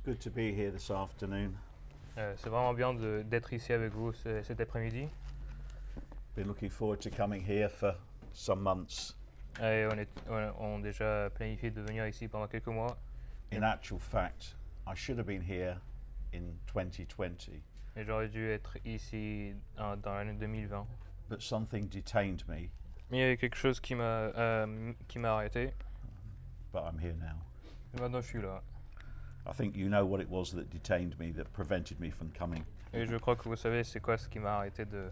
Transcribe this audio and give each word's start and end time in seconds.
It's 0.00 0.06
good 0.06 0.20
to 0.22 0.30
be 0.30 0.52
here 0.54 0.70
this 0.70 0.90
afternoon. 0.90 1.56
Euh, 2.16 2.34
c'est 2.38 2.48
vraiment 2.48 2.72
bien 2.74 2.94
de- 2.94 3.22
d'être 3.22 3.52
ici 3.52 3.72
avec 3.72 3.92
vous 3.92 4.12
ce- 4.12 4.42
cet 4.42 4.60
après-midi. 4.60 5.08
Been 6.36 6.46
looking 6.46 6.70
forward 6.70 7.00
to 7.00 7.10
coming 7.10 7.42
here 7.46 7.68
for 7.68 7.94
some 8.32 8.60
months. 8.62 9.14
Et 9.60 9.86
on, 9.92 9.98
est, 9.98 10.08
on, 10.28 10.54
on 10.58 10.78
a 10.78 10.82
déjà 10.82 11.28
planifié 11.34 11.70
de 11.70 11.82
venir 11.82 12.06
ici 12.06 12.28
pendant 12.28 12.46
quelques 12.48 12.68
mois. 12.68 12.96
In 13.52 13.62
actual 13.62 13.98
fact, 13.98 14.56
I 14.86 14.94
should 14.94 15.18
have 15.18 15.26
been 15.26 15.42
here 15.42 15.76
in 16.32 16.54
2020, 16.72 17.50
Et 17.96 18.04
j'aurais 18.04 18.28
dû 18.28 18.48
être 18.48 18.78
ici 18.86 19.52
en- 19.78 19.96
dans 19.96 20.14
l'année 20.14 20.32
2020. 20.34 20.86
but 21.28 21.42
something 21.42 21.88
detained 21.88 22.42
me, 22.48 22.70
Mais 23.10 23.18
il 23.18 23.20
y 23.20 23.22
a 23.32 23.36
quelque 23.36 23.56
chose 23.56 23.80
qui 23.80 23.94
m'a 23.94 24.02
euh, 24.34 24.92
qui 25.08 25.18
m'a 25.18 25.34
arrêté. 25.34 25.74
but 26.72 26.80
I'm 26.84 26.98
here 27.00 27.14
now. 27.16 27.36
Et 27.94 28.00
maintenant 28.00 28.20
je 28.22 28.26
suis 28.28 28.40
là. 28.40 28.62
I 29.46 29.52
think 29.52 29.76
you 29.76 29.88
know 29.88 30.04
what 30.04 30.20
it 30.20 30.28
was 30.28 30.52
that 30.52 30.70
detained 30.70 31.18
me, 31.18 31.30
that 31.32 31.52
prevented 31.52 31.98
me 32.00 32.10
from 32.10 32.30
coming. 32.38 32.64
Et 32.92 33.06
je 33.06 33.16
crois 33.18 33.36
que 33.36 33.44
vous 33.48 33.56
savez 33.56 33.84
c'est 33.84 34.00
quoi 34.00 34.16
ce 34.18 34.28
qui 34.28 34.38
m'a 34.38 34.50
arrêté 34.60 34.84
de, 34.84 35.10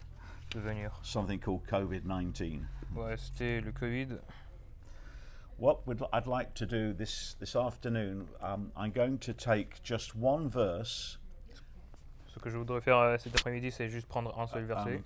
de 0.51 0.59
venir. 0.59 0.91
Something 1.01 1.39
called 1.39 1.65
COVID 1.67 2.05
19. 2.05 2.65
Ouais, 2.95 3.15
c'était 3.17 3.61
le 3.63 3.71
Covid. 3.71 4.19
What 5.57 5.85
would 5.85 6.01
I'd 6.13 6.27
like 6.27 6.53
to 6.55 6.65
do 6.65 6.93
this 6.93 7.35
this 7.39 7.55
afternoon? 7.55 8.27
Um, 8.41 8.71
I'm 8.77 8.91
going 8.91 9.17
to 9.19 9.33
take 9.33 9.81
just 9.83 10.15
one 10.15 10.47
verse, 10.49 11.17
Ce 12.33 12.39
que 12.39 12.49
je 12.49 12.57
voudrais 12.57 12.81
faire 12.81 12.97
euh, 12.97 13.17
cet 13.17 13.35
après-midi, 13.35 13.71
c'est 13.71 13.89
juste 13.89 14.07
prendre 14.07 14.37
un 14.39 14.47
seul 14.47 14.63
verset. 14.65 14.97
um, 14.97 15.03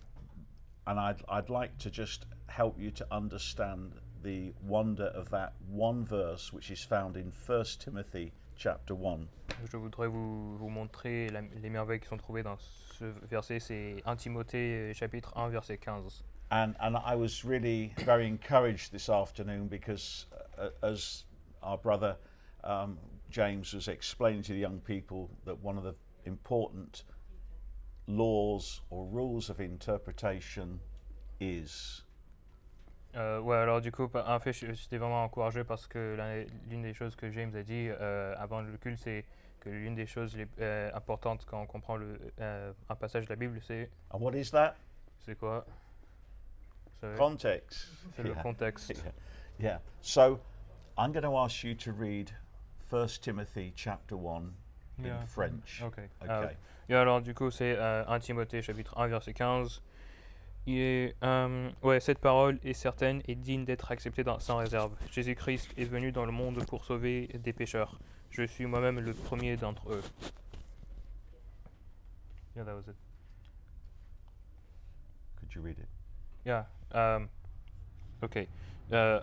and 0.86 1.00
I'd 1.00 1.24
I'd 1.30 1.50
like 1.50 1.78
to 1.80 1.90
just 1.90 2.26
help 2.48 2.78
you 2.80 2.92
to 2.92 3.06
understand 3.12 3.94
the 4.24 4.54
wonder 4.68 5.08
of 5.16 5.30
that 5.32 5.54
one 5.72 6.06
verse, 6.06 6.54
which 6.54 6.70
is 6.70 6.84
found 6.84 7.18
in 7.18 7.32
1 7.48 7.66
Timothy 7.80 8.32
chapter 8.56 8.94
one. 8.96 9.28
Je 9.72 9.78
voudrais 9.78 10.08
vous, 10.08 10.58
vous 10.58 10.70
montrer 10.70 11.30
la- 11.30 11.42
les 11.42 11.70
merveilles 11.70 12.00
qui 12.00 12.08
sont 12.08 12.18
trouvées 12.18 12.44
dans 12.44 12.58
ce 12.60 13.06
verset. 13.30 13.60
C'est 13.60 14.02
1 14.06 14.16
Timothée 14.16 14.92
euh, 14.92 14.94
chapitre 14.94 15.32
1 15.38 15.50
verset 15.50 15.78
15. 15.78 16.24
And 16.52 16.74
and 16.80 16.96
I 16.98 17.16
was 17.16 17.44
really 17.44 17.94
very 18.06 18.28
encouraged 18.28 18.92
this 18.92 19.10
afternoon 19.10 19.68
because, 19.68 20.28
uh, 20.58 20.70
as 20.84 21.26
our 21.64 21.78
brother 21.78 22.18
um, 22.64 22.98
James 23.32 23.74
was 23.74 23.88
explaining 23.88 24.44
to 24.44 24.54
the 24.54 24.60
young 24.60 24.80
people, 24.80 25.30
that 25.46 25.58
one 25.64 25.78
of 25.78 25.84
the 25.84 25.96
important 26.26 27.04
laws 28.08 28.82
or 28.90 29.06
rules 29.08 29.50
of 29.50 29.60
interpretation 29.60 30.80
is 31.40 32.03
Euh, 33.16 33.40
ouais, 33.40 33.58
alors 33.58 33.80
du 33.82 33.92
coup, 33.92 34.10
en 34.14 34.40
fait, 34.40 34.54
j'étais 34.54 34.98
vraiment 34.98 35.24
encouragé 35.24 35.64
parce 35.64 35.86
que 35.88 36.16
l'un- 36.18 36.46
l'une 36.70 36.82
des 36.82 36.94
choses 36.94 37.16
que 37.16 37.30
James 37.32 37.56
a 37.56 37.62
dit 37.64 37.88
euh, 37.90 38.34
avant 38.40 38.62
le 38.62 38.76
culte, 38.78 39.00
c'est 39.00 39.24
que 39.60 39.70
l'une 39.70 39.94
des 39.96 40.08
choses 40.08 40.36
les, 40.36 40.48
euh, 40.60 40.90
importantes 40.96 41.46
quand 41.46 41.62
on 41.62 41.66
comprend 41.68 41.96
le, 41.96 42.20
euh, 42.42 42.74
un 42.90 42.96
passage 42.96 43.26
de 43.26 43.30
la 43.30 43.36
Bible, 43.36 43.60
c'est 43.62 43.90
and 44.12 44.20
what 44.20 44.34
is 44.36 44.50
that? 44.52 44.76
C'est 45.26 45.38
quoi? 45.38 45.66
Context? 47.18 47.90
C'est 48.16 48.24
le 48.24 48.30
Yeah. 48.30 48.42
contexte. 48.42 48.94
Yeah. 49.60 49.70
yeah. 49.74 49.80
So 50.02 50.40
I'm 50.98 51.12
going 51.12 51.24
to 51.24 51.38
ask 51.38 51.64
you 51.64 51.76
to 51.76 51.92
read 51.92 52.32
1 52.90 53.20
Timothy 53.22 53.74
chapter 53.76 54.16
one 54.16 54.54
in 54.98 55.06
Yeah. 55.06 55.26
French. 55.28 55.82
Ok. 55.86 56.00
Okay. 56.22 56.30
Euh, 56.30 56.48
et 56.90 56.96
alors 56.96 57.22
du 57.22 57.34
coup, 57.34 57.52
c'est 57.52 57.76
euh, 57.78 58.04
1 58.08 58.20
Timothée 58.20 58.62
chapitre 58.62 58.98
1 58.98 59.08
verset 59.08 59.34
15. 59.34 59.82
Euh, 60.68 61.70
ouais, 61.82 62.00
cette 62.00 62.20
parole 62.20 62.58
est 62.64 62.74
certaine 62.74 63.22
et 63.28 63.36
digne 63.36 63.66
d'être 63.66 63.92
acceptée 63.92 64.24
dans- 64.24 64.40
sans 64.40 64.58
réserve. 64.58 64.96
Jésus-Christ 65.12 65.70
est 65.78 65.84
venu 65.86 66.12
dans 66.12 66.26
le 66.26 66.32
monde 66.32 66.66
pour 66.68 66.86
sauver 66.86 67.28
des 67.44 67.52
pécheurs. 67.54 68.00
Je 68.32 68.44
suis 68.44 68.66
moi-même 68.66 69.00
le 69.00 69.14
premier 69.14 69.58
d'entre 69.58 69.92
eux. 69.92 70.02
Yeah, 72.56 72.64
that 72.66 72.76
was 72.76 72.88
it. 72.88 72.96
Could 75.40 75.54
you 75.54 75.62
read 75.62 75.78
it? 75.80 75.88
Yeah. 76.46 76.66
Um, 76.94 77.28
okay. 78.24 78.48
Uh, 78.92 79.20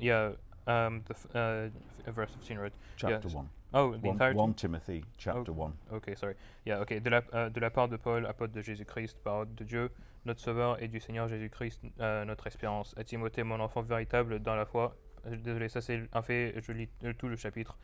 yeah. 0.00 0.32
Um, 0.66 1.02
the 1.04 1.12
f- 1.14 1.26
uh, 1.34 1.70
verse 2.10 2.30
15, 2.40 2.58
right? 2.58 2.72
Chapter 2.96 3.28
Yes. 3.28 3.34
one. 3.34 3.48
Oh, 3.72 3.92
the 3.96 4.02
One, 4.04 4.12
entirety. 4.14 4.38
1 4.38 4.54
Timothy 4.54 5.04
chapter 5.16 5.52
one. 5.52 5.72
Ok, 5.92 6.10
sorry. 6.16 6.34
Yeah, 6.66 6.80
ok. 6.80 7.00
De 7.00 7.10
la, 7.10 7.22
euh, 7.34 7.48
de 7.50 7.60
la 7.60 7.70
part 7.70 7.88
de 7.88 7.96
Paul, 7.96 8.26
apôtre 8.26 8.52
de 8.52 8.60
Jésus-Christ, 8.62 9.16
parole 9.22 9.54
de 9.54 9.64
Dieu, 9.64 9.90
notre 10.24 10.40
Sauveur 10.40 10.82
et 10.82 10.88
du 10.88 11.00
Seigneur 11.00 11.28
Jésus-Christ, 11.28 11.82
euh, 12.00 12.24
notre 12.24 12.46
espérance. 12.46 12.94
À 12.96 13.04
Timothée, 13.04 13.42
mon 13.42 13.60
enfant 13.60 13.82
véritable 13.82 14.40
dans 14.40 14.54
la 14.54 14.66
foi. 14.66 14.96
Désolé, 15.26 15.68
ça 15.68 15.80
c'est 15.80 16.08
un 16.12 16.22
fait, 16.22 16.54
je 16.62 16.72
lis 16.72 16.88
tout 17.18 17.28
le 17.28 17.36
chapitre. 17.36 17.78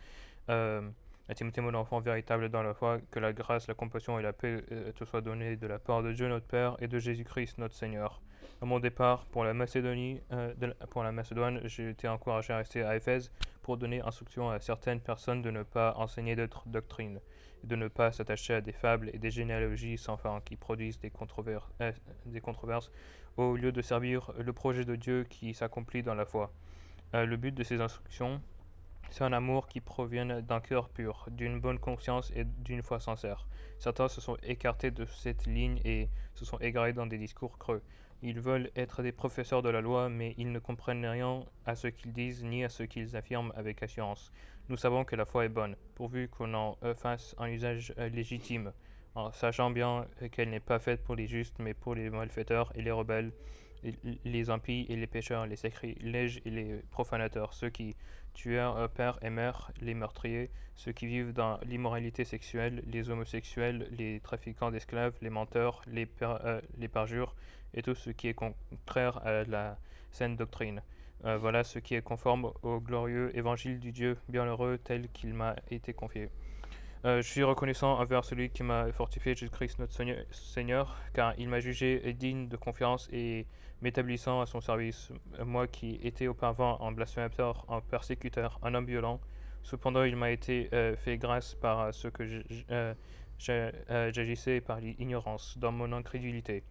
Euh, 0.48 0.88
à 1.28 1.34
Timothée, 1.34 1.60
mon 1.60 1.74
enfant 1.74 2.00
véritable 2.00 2.48
dans 2.48 2.62
la 2.62 2.72
foi, 2.72 3.00
que 3.10 3.18
la 3.18 3.32
grâce, 3.32 3.66
la 3.66 3.74
compassion 3.74 4.18
et 4.18 4.22
la 4.22 4.32
paix 4.32 4.62
euh, 4.70 4.92
te 4.92 5.04
soient 5.04 5.20
données 5.20 5.56
de 5.56 5.66
la 5.66 5.78
part 5.78 6.02
de 6.02 6.12
Dieu 6.12 6.28
notre 6.28 6.46
Père 6.46 6.76
et 6.80 6.86
de 6.86 6.98
Jésus-Christ 6.98 7.58
notre 7.58 7.74
Seigneur. 7.74 8.20
À 8.62 8.64
mon 8.64 8.80
départ 8.80 9.26
pour 9.26 9.44
la 9.44 9.54
Macédonie, 9.54 10.20
euh, 10.32 10.54
pour 10.90 11.02
la 11.02 11.12
Macédoine, 11.12 11.60
j'ai 11.64 11.90
été 11.90 12.08
encouragé 12.08 12.52
à 12.52 12.58
rester 12.58 12.82
à 12.82 12.96
Éphèse 12.96 13.30
pour 13.62 13.76
donner 13.76 14.00
instruction 14.00 14.50
à 14.50 14.60
certaines 14.60 15.00
personnes 15.00 15.42
de 15.42 15.50
ne 15.50 15.62
pas 15.62 15.94
enseigner 15.96 16.36
d'autres 16.36 16.66
doctrines 16.66 17.20
de 17.66 17.76
ne 17.76 17.88
pas 17.88 18.12
s'attacher 18.12 18.54
à 18.54 18.60
des 18.60 18.72
fables 18.72 19.10
et 19.12 19.18
des 19.18 19.30
généalogies 19.30 19.98
sans 19.98 20.16
fin 20.16 20.40
qui 20.44 20.56
produisent 20.56 20.98
des, 21.00 21.12
euh, 21.80 21.92
controverses, 22.42 22.90
au 23.36 23.56
lieu 23.56 23.72
de 23.72 23.82
servir 23.82 24.32
le 24.38 24.52
projet 24.52 24.84
de 24.84 24.96
Dieu 24.96 25.26
qui 25.28 25.52
s'accomplit 25.52 26.02
dans 26.02 26.14
la 26.14 26.24
foi. 26.24 26.52
Euh, 27.14 27.26
le 27.26 27.36
but 27.36 27.52
de 27.52 27.62
ces 27.62 27.80
instructions, 27.80 28.40
c'est 29.10 29.24
un 29.24 29.32
amour 29.32 29.68
qui 29.68 29.80
provient 29.80 30.40
d'un 30.40 30.60
cœur 30.60 30.88
pur, 30.88 31.26
d'une 31.30 31.60
bonne 31.60 31.78
conscience 31.78 32.32
et 32.34 32.44
d'une 32.44 32.82
foi 32.82 32.98
sincère. 32.98 33.46
Certains 33.78 34.08
se 34.08 34.20
sont 34.20 34.36
écartés 34.42 34.90
de 34.90 35.04
cette 35.04 35.46
ligne 35.46 35.80
et 35.84 36.08
se 36.34 36.44
sont 36.44 36.58
égarés 36.58 36.92
dans 36.92 37.06
des 37.06 37.18
discours 37.18 37.58
creux. 37.58 37.82
Ils 38.22 38.40
veulent 38.40 38.70
être 38.76 39.02
des 39.02 39.12
professeurs 39.12 39.62
de 39.62 39.68
la 39.68 39.80
loi, 39.80 40.08
mais 40.08 40.34
ils 40.38 40.50
ne 40.50 40.58
comprennent 40.58 41.04
rien 41.04 41.44
à 41.66 41.76
ce 41.76 41.88
qu'ils 41.88 42.12
disent 42.12 42.44
ni 42.44 42.64
à 42.64 42.68
ce 42.68 42.82
qu'ils 42.82 43.16
affirment 43.16 43.52
avec 43.54 43.82
assurance. 43.82 44.32
Nous 44.68 44.76
savons 44.76 45.04
que 45.04 45.16
la 45.16 45.26
foi 45.26 45.44
est 45.44 45.50
bonne, 45.50 45.76
pourvu 45.94 46.28
qu'on 46.28 46.54
en 46.54 46.78
euh, 46.82 46.94
fasse 46.94 47.34
un 47.38 47.48
usage 47.48 47.94
euh, 47.98 48.08
légitime, 48.08 48.72
en 49.14 49.30
sachant 49.32 49.70
bien 49.70 50.06
qu'elle 50.32 50.50
n'est 50.50 50.60
pas 50.60 50.78
faite 50.78 51.04
pour 51.04 51.14
les 51.14 51.26
justes, 51.26 51.58
mais 51.58 51.74
pour 51.74 51.94
les 51.94 52.10
malfaiteurs 52.10 52.72
et 52.74 52.82
les 52.82 52.90
rebelles, 52.90 53.32
les 54.24 54.50
impies 54.50 54.86
et 54.88 54.96
les 54.96 55.06
pécheurs, 55.06 55.46
les 55.46 55.56
sacrilèges 55.56 56.40
et 56.44 56.50
les 56.50 56.82
profanateurs, 56.90 57.52
ceux 57.52 57.70
qui 57.70 57.96
tuèrent 58.34 58.76
euh, 58.76 58.88
père 58.88 59.18
et 59.22 59.30
mère, 59.30 59.70
les 59.80 59.94
meurtriers, 59.94 60.50
ceux 60.74 60.92
qui 60.92 61.06
vivent 61.06 61.32
dans 61.32 61.58
l'immoralité 61.64 62.24
sexuelle, 62.24 62.82
les 62.86 63.08
homosexuels, 63.08 63.88
les 63.96 64.20
trafiquants 64.20 64.70
d'esclaves, 64.70 65.14
les 65.22 65.30
menteurs, 65.30 65.82
les, 65.86 66.06
per- 66.06 66.36
euh, 66.44 66.60
parjures, 66.92 67.34
et 67.74 67.82
tout 67.82 67.94
ce 67.94 68.10
qui 68.10 68.28
est 68.28 68.34
contraire 68.34 69.18
à 69.26 69.44
la 69.44 69.78
saine 70.10 70.36
doctrine. 70.36 70.82
Euh, 71.24 71.38
voilà 71.38 71.64
ce 71.64 71.78
qui 71.78 71.94
est 71.94 72.02
conforme 72.02 72.52
au 72.62 72.78
glorieux 72.78 73.34
évangile 73.36 73.80
du 73.80 73.90
Dieu 73.90 74.18
bienheureux 74.28 74.78
tel 74.78 75.08
qu'il 75.12 75.32
m'a 75.32 75.56
été 75.70 75.94
confié. 75.94 76.28
Euh, 77.04 77.22
je 77.22 77.28
suis 77.28 77.42
reconnaissant 77.42 77.98
envers 77.98 78.24
celui 78.24 78.50
qui 78.50 78.62
m'a 78.62 78.90
fortifié, 78.92 79.34
Jésus-Christ 79.34 79.78
notre 79.78 79.94
Seigneur, 80.30 80.96
car 81.12 81.34
il 81.38 81.48
m'a 81.48 81.60
jugé 81.60 82.12
digne 82.14 82.48
de 82.48 82.56
confiance 82.56 83.08
et 83.12 83.46
m'établissant 83.82 84.40
à 84.40 84.46
son 84.46 84.60
service. 84.60 85.12
Moi 85.44 85.66
qui 85.68 86.00
étais 86.02 86.26
auparavant 86.26 86.80
un 86.80 86.92
blasphémateur, 86.92 87.64
un 87.68 87.80
persécuteur, 87.80 88.58
un 88.62 88.74
homme 88.74 88.86
violent, 88.86 89.20
cependant 89.62 90.04
il 90.04 90.16
m'a 90.16 90.30
été 90.30 90.68
euh, 90.72 90.96
fait 90.96 91.18
grâce 91.18 91.54
par 91.54 91.92
ce 91.92 92.08
que 92.08 92.42
euh, 92.70 92.94
j'agissais 93.38 94.60
par 94.60 94.80
l'ignorance, 94.80 95.58
dans 95.58 95.72
mon 95.72 95.92
incrédulité. 95.92 96.64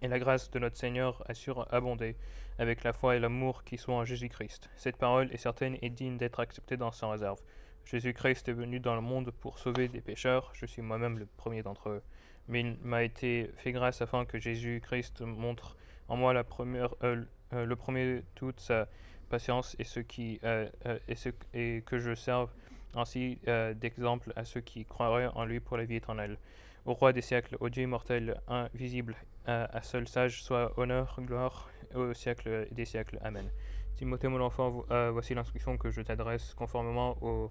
Et 0.00 0.08
la 0.08 0.20
grâce 0.20 0.50
de 0.50 0.60
notre 0.60 0.76
Seigneur 0.76 1.24
a 1.28 1.34
surabondé 1.34 2.16
avec 2.58 2.84
la 2.84 2.92
foi 2.92 3.16
et 3.16 3.18
l'amour 3.18 3.64
qui 3.64 3.78
sont 3.78 3.92
en 3.92 4.04
Jésus-Christ. 4.04 4.70
Cette 4.76 4.96
parole 4.96 5.32
est 5.32 5.38
certaine 5.38 5.76
et 5.82 5.90
digne 5.90 6.16
d'être 6.16 6.40
acceptée 6.40 6.76
dans 6.76 6.92
sans 6.92 7.10
réserve. 7.10 7.40
Jésus-Christ 7.90 8.48
est 8.48 8.52
venu 8.52 8.80
dans 8.80 8.94
le 8.94 9.00
monde 9.00 9.30
pour 9.40 9.58
sauver 9.58 9.88
des 9.88 10.02
pécheurs, 10.02 10.50
je 10.52 10.66
suis 10.66 10.82
moi-même 10.82 11.18
le 11.18 11.24
premier 11.24 11.62
d'entre 11.62 11.88
eux. 11.88 12.02
Mais 12.46 12.60
il 12.60 12.76
m'a 12.82 13.02
été 13.02 13.50
fait 13.56 13.72
grâce 13.72 14.02
afin 14.02 14.26
que 14.26 14.38
Jésus-Christ 14.38 15.22
montre 15.22 15.74
en 16.08 16.16
moi 16.16 16.34
la 16.34 16.44
première, 16.44 16.94
euh, 17.02 17.24
euh, 17.54 17.64
le 17.64 17.76
premier 17.76 18.24
toute 18.34 18.60
sa 18.60 18.88
patience 19.30 19.74
et, 19.78 19.84
ce 19.84 20.00
qui, 20.00 20.38
euh, 20.44 20.68
et, 21.08 21.14
ce, 21.14 21.30
et 21.54 21.82
que 21.86 21.98
je 21.98 22.14
serve 22.14 22.50
ainsi 22.94 23.38
d'exemple 23.76 24.32
à 24.36 24.44
ceux 24.44 24.60
qui 24.60 24.84
croiraient 24.84 25.28
en 25.34 25.44
lui 25.46 25.60
pour 25.60 25.76
la 25.78 25.84
vie 25.84 25.96
éternelle. 25.96 26.36
Au 26.84 26.92
roi 26.94 27.12
des 27.14 27.20
siècles, 27.22 27.56
au 27.60 27.68
Dieu 27.70 27.84
immortel, 27.84 28.40
invisible, 28.48 29.14
à, 29.46 29.82
seul 29.82 30.08
sage, 30.08 30.42
soit 30.42 30.78
honneur, 30.78 31.18
gloire 31.20 31.70
au 31.94 32.12
siècle 32.14 32.66
des 32.72 32.84
siècles. 32.86 33.18
Amen. 33.22 33.50
Timothée, 33.96 34.28
mon 34.28 34.40
enfant, 34.40 34.70
vo- 34.70 34.86
voici 35.12 35.34
l'instruction 35.34 35.76
que 35.76 35.90
je 35.90 36.00
t'adresse 36.00 36.54
conformément 36.54 37.16
aux, 37.22 37.50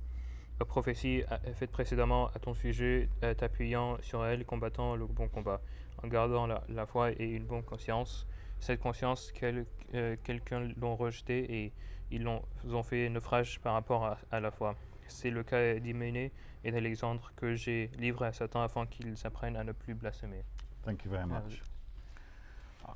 aux 0.60 0.66
prophéties 0.66 1.24
euh, 1.32 1.38
faites 1.54 1.72
précédemment 1.72 2.28
à 2.36 2.40
ton 2.40 2.54
sujet, 2.54 3.10
euh, 3.24 3.34
t'appuyant 3.34 3.98
sur 4.02 4.26
elles, 4.26 4.46
combattant 4.46 4.96
le 4.96 5.06
bon 5.06 5.28
combat, 5.28 5.62
en 6.04 6.08
gardant 6.08 6.48
la, 6.48 6.64
la 6.70 6.86
foi 6.86 7.12
et 7.12 7.26
une 7.26 7.46
bonne 7.46 7.64
conscience. 7.64 8.26
Cette 8.60 8.80
conscience, 8.80 9.32
quel- 9.34 9.66
euh, 9.94 10.16
quelqu'un 10.24 10.70
l'ont 10.78 10.96
rejetée 10.96 11.64
et 11.64 11.74
ils 12.10 12.24
l'ont 12.24 12.42
ont 12.72 12.84
fait 12.84 13.10
naufrage 13.10 13.60
par 13.60 13.74
rapport 13.74 14.06
à, 14.06 14.18
à 14.32 14.40
la 14.40 14.52
foi. 14.52 14.76
c'est 15.10 15.30
le 15.30 15.44
cas 15.44 15.76
d'Hyménée 15.80 16.32
et 16.64 16.72
d'Alexandre 16.72 17.32
que 17.36 17.56
j'ai 17.56 17.90
livré 17.98 18.26
à 18.28 18.34
Satan 18.34 18.62
afin 18.62 18.86
qu'ils 18.86 19.16
apprennent 19.26 19.56
à 19.56 19.64
ne 19.64 19.72
plus 19.72 19.94
blasphémer. 19.94 20.44
Thank 20.84 21.06
you 21.06 21.12
very 21.12 21.24
Uh, 21.24 21.28
much. 21.28 21.62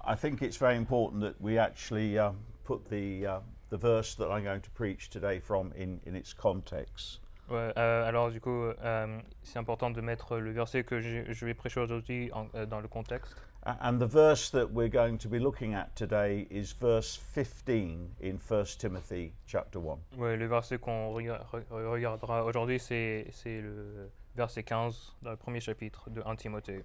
I 0.06 0.16
think 0.16 0.42
it's 0.42 0.58
very 0.58 0.76
important 0.78 1.22
that 1.22 1.36
we 1.40 1.58
actually 1.58 2.18
um, 2.18 2.38
put 2.64 2.90
the 2.90 3.26
uh, 3.26 3.40
the 3.70 3.78
verse 3.78 4.16
that 4.16 4.30
I'm 4.32 4.44
going 4.44 4.62
to 4.62 4.70
preach 4.72 5.10
today 5.10 5.40
from 5.40 5.72
in, 5.76 6.00
in 6.06 6.16
its 6.16 6.34
context. 6.34 7.20
Ouais, 7.52 7.74
euh, 7.78 8.08
alors 8.08 8.32
du 8.32 8.40
coup, 8.40 8.50
euh, 8.64 9.20
c'est 9.44 9.60
important 9.60 9.90
de 9.92 10.00
mettre 10.02 10.38
le 10.38 10.52
verset 10.52 10.84
que 10.84 11.00
j'ai- 11.02 11.26
je 11.34 11.46
vais 11.46 11.54
prêcher 11.54 11.80
aujourd'hui 11.82 12.32
euh, 12.56 12.66
dans 12.66 12.80
le 12.80 12.88
contexte. 12.88 13.36
And 13.64 14.00
the 14.00 14.06
verse 14.12 14.50
that 14.52 14.68
we're 14.72 14.90
going 14.90 15.18
to 15.18 15.30
be 15.30 15.36
looking 15.40 15.76
at 15.76 15.90
today 15.96 16.48
is 16.50 16.74
verse 16.80 17.16
15 17.18 18.10
in 18.24 18.38
1 18.40 18.78
Timothy 18.80 19.34
chapter 19.46 19.80
1. 19.80 20.00
Ouais, 20.18 20.36
le 20.38 20.48
verset 20.48 20.80
qu'on 20.80 21.14
rega- 21.14 21.46
re- 21.52 21.64
regardera 21.92 22.44
aujourd'hui, 22.46 22.80
c'est 22.80 23.28
c'est 23.32 23.62
le 23.62 24.10
verset 24.36 24.64
15 24.64 25.16
dans 25.22 25.32
le 25.32 25.38
premier 25.38 25.60
chapitre 25.60 26.10
de 26.10 26.22
1 26.26 26.36
Timothée. 26.38 26.84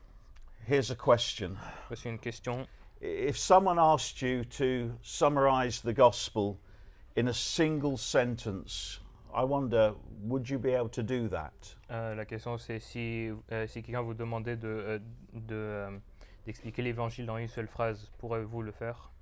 Here's 0.69 0.91
a 0.91 0.97
question. 0.97 1.53
Voici 1.89 2.09
une 2.09 2.19
question. 2.19 2.67
If 3.01 3.37
someone 3.37 3.79
asked 3.79 4.21
you 4.21 4.45
to 4.59 4.91
summarize 5.01 5.81
the 5.83 5.95
gospel 5.95 6.57
in 7.17 7.29
a 7.29 7.33
single 7.33 7.97
sentence, 7.97 9.01
I 9.37 9.45
wonder, 9.45 9.93
would 10.23 10.49
you 10.49 10.59
be 10.59 10.73
able 10.73 10.89
to 10.89 11.03
do 11.03 11.29
that? 11.29 11.77
Euh, 11.91 12.15
la 12.15 12.25
question, 12.25 12.57
c'est 12.57 12.79
si, 12.81 13.31
euh, 13.53 13.67
si 13.67 13.83
quelqu'un 13.83 14.01
vous 14.01 14.15
demandait 14.15 14.57
de, 14.57 14.67
euh, 14.67 14.99
de, 15.35 15.55
euh, 15.55 15.91
d'expliquer 16.47 16.81
l'évangile 16.81 17.27
dans 17.27 17.37
une 17.37 17.47
seule 17.47 17.67
phrase, 17.69 18.11
pourrez-vous 18.19 18.63
le 18.63 18.73
faire? 18.73 19.13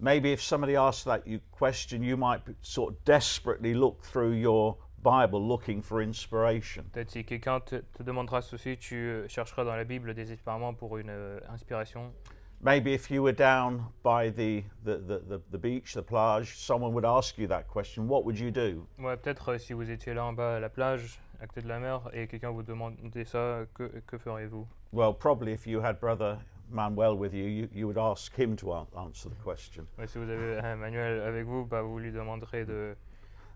Maybe 0.00 0.26
if 0.26 0.40
somebody 0.40 0.76
asked 0.76 1.04
that 1.06 1.26
you 1.26 1.40
question, 1.50 2.00
you 2.04 2.16
might 2.16 2.42
sort 2.62 2.92
of 2.92 3.04
desperately 3.04 3.74
look 3.74 4.00
through 4.02 4.34
your 4.34 4.76
Bible 5.02 5.40
looking 5.40 5.82
for 5.82 6.00
inspiration. 6.00 6.84
Peut-être 6.92 7.10
si 7.10 7.24
quelqu'un 7.24 7.58
te, 7.58 7.76
te 7.76 8.04
demandera 8.04 8.40
ceci, 8.40 8.76
tu 8.78 8.94
euh, 8.94 9.28
chercheras 9.28 9.64
dans 9.64 9.74
la 9.74 9.82
Bible 9.82 10.14
désespérément 10.14 10.74
pour 10.74 10.96
une 10.98 11.10
euh, 11.10 11.40
inspiration. 11.48 12.12
Maybe 12.60 12.92
if 12.92 13.08
you 13.08 13.22
were 13.22 13.32
down 13.32 13.84
by 14.02 14.30
the, 14.30 14.64
the, 14.84 14.96
the, 14.96 15.18
the, 15.28 15.40
the 15.52 15.58
beach, 15.58 15.94
the 15.94 16.02
plage, 16.02 16.56
someone 16.58 16.92
would 16.94 17.04
ask 17.04 17.38
you 17.38 17.46
that 17.46 17.68
question, 17.68 18.08
what 18.08 18.24
would 18.24 18.36
you 18.38 18.50
do? 18.50 18.84
Ouais, 18.98 19.16
peut-être 19.16 19.50
euh, 19.52 19.58
si 19.58 19.72
vous 19.74 19.88
étiez 19.90 20.12
là 20.12 20.24
en 20.24 20.32
bas 20.32 20.56
à 20.56 20.60
la 20.60 20.68
plage, 20.68 21.20
à 21.40 21.46
côté 21.46 21.62
de 21.62 21.68
la 21.68 21.78
mer, 21.78 22.10
et 22.12 22.26
quelqu'un 22.26 22.50
vous 22.50 22.64
demandait 22.64 23.24
ça, 23.24 23.60
que, 23.74 23.84
que 24.06 24.18
ferez-vous 24.18 24.66
Well, 24.92 25.12
probably 25.14 25.52
if 25.52 25.66
you 25.68 25.80
had 25.80 26.00
brother 26.00 26.38
Manuel 26.68 27.16
with 27.16 27.32
you, 27.32 27.44
you, 27.44 27.68
you 27.72 27.86
would 27.86 27.96
ask 27.96 28.34
him 28.36 28.56
to 28.56 28.72
an- 28.72 28.88
answer 28.96 29.28
the 29.30 29.40
question. 29.44 29.86
Ouais, 29.96 30.08
Si 30.08 30.18
vous 30.18 30.28
avez 30.28 30.58
un 30.58 30.74
manuel 30.76 31.20
avec 31.22 31.46
vous, 31.46 31.64
bah, 31.64 31.82
vous 31.82 31.98
lui 32.00 32.10
demanderez 32.10 32.64
de, 32.64 32.96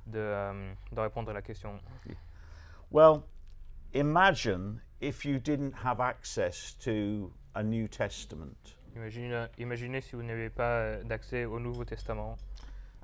de, 0.06 0.18
euh, 0.18 0.72
de 0.92 1.00
répondre 1.00 1.28
à 1.30 1.34
la 1.34 1.42
question. 1.42 1.72
Well, 2.92 3.24
imagine 3.94 4.80
if 5.00 5.24
you 5.24 5.40
didn't 5.40 5.74
have 5.84 6.00
access 6.00 6.74
to 6.84 7.32
a 7.56 7.62
New 7.64 7.88
Testament 7.88 8.76
Imagine, 8.94 9.48
imaginez 9.58 10.00
si 10.00 10.16
vous 10.16 10.22
n'avez 10.22 10.50
pas 10.50 10.80
euh, 10.80 11.02
d'accès 11.04 11.44
au 11.44 11.58
Nouveau 11.58 11.84
Testament 11.84 12.36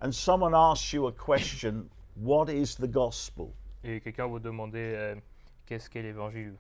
and 0.01 0.13
someone 0.13 0.55
asks 0.55 0.93
you 0.93 1.07
a 1.07 1.13
question, 1.13 1.89
what 2.17 2.49
is 2.49 2.77
the 2.77 2.87
gospel? 2.87 3.55
et 3.85 4.01
quelqu'un 4.01 4.27
vous 4.27 4.41
demandait 4.41 4.95
euh, 4.97 5.15
qu'est-ce 5.67 5.89
qu'est 5.89 6.03
l'Évangile? 6.03 6.55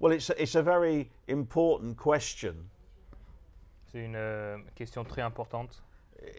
Well, 0.00 0.12
it's 0.12 0.30
a, 0.30 0.40
it's 0.40 0.54
a 0.54 0.62
very 0.62 1.10
important 1.28 1.94
question. 1.96 2.54
C'est 3.86 4.04
une 4.04 4.16
euh, 4.16 4.58
question 4.74 5.04
très 5.04 5.22
importante. 5.22 5.82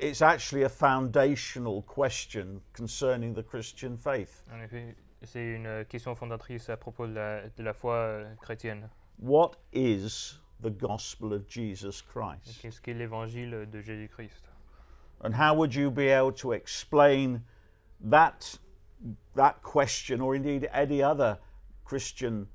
It's 0.02 0.22
actually 0.22 0.64
a 0.64 0.70
foundational 0.70 1.82
question 1.84 2.62
concerning 2.74 3.34
the 3.34 3.44
Christian 3.44 3.98
faith. 3.98 4.44
En 4.54 4.62
effet, 4.62 4.96
c'est 5.24 5.56
une 5.56 5.66
euh, 5.66 5.84
question 5.84 6.16
fondatrice 6.16 6.70
à 6.70 6.78
propos 6.78 7.08
de 7.08 7.14
la, 7.14 7.50
de 7.50 7.64
la 7.64 7.74
foi 7.74 7.96
euh, 7.96 8.36
chrétienne. 8.42 8.90
What 9.20 9.52
is 9.74 10.40
the 10.62 10.70
gospel 10.70 11.34
of 11.34 11.48
Jesus 11.48 12.02
Christ? 12.02 12.62
Qu'est-ce 12.62 12.80
qu'est 12.80 12.98
l'Évangile 12.98 13.70
de 13.70 13.82
Jésus-Christ 13.82 14.50
And 15.22 15.34
how 15.34 15.54
would 15.54 15.76
you 15.76 15.92
be 15.92 16.08
able 16.08 16.32
to 16.34 16.54
explain 16.54 17.44
that, 18.02 18.58
that 19.36 19.62
question, 19.62 20.22
or 20.22 20.36
indeed 20.36 20.70
any 20.72 21.04
other 21.04 21.38
Christian 21.84 22.48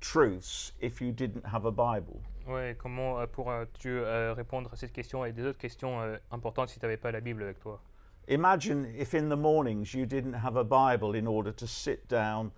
truths, 0.00 0.72
if 0.80 1.00
you 1.00 1.12
didn't 1.12 1.46
have 1.46 1.64
a 1.64 1.72
Bible? 1.72 2.20
Ouais, 2.46 2.76
comment 2.76 3.20
euh, 3.20 3.26
pourras-tu 3.26 3.88
euh, 3.88 4.34
répondre 4.34 4.68
à 4.72 4.76
cette 4.76 4.92
question 4.92 5.24
et 5.24 5.32
des 5.32 5.46
autres 5.46 5.58
questions 5.58 6.00
euh, 6.00 6.16
importantes 6.32 6.70
si 6.70 6.80
tu 6.80 6.84
n'avais 6.84 6.96
pas 6.96 7.12
la 7.12 7.20
Bible 7.20 7.44
avec 7.44 7.60
toi 7.60 7.80
Imagine 8.28 8.86
if 8.96 9.14
in 9.14 9.28
the 9.28 9.36
mornings 9.36 9.94
you 9.94 10.06
didn't 10.06 10.34
have 10.34 10.56
a 10.56 10.64
Bible 10.64 11.14
in 11.14 11.26
order 11.26 11.52
to 11.52 11.66
sit 11.66 12.08
down 12.08 12.50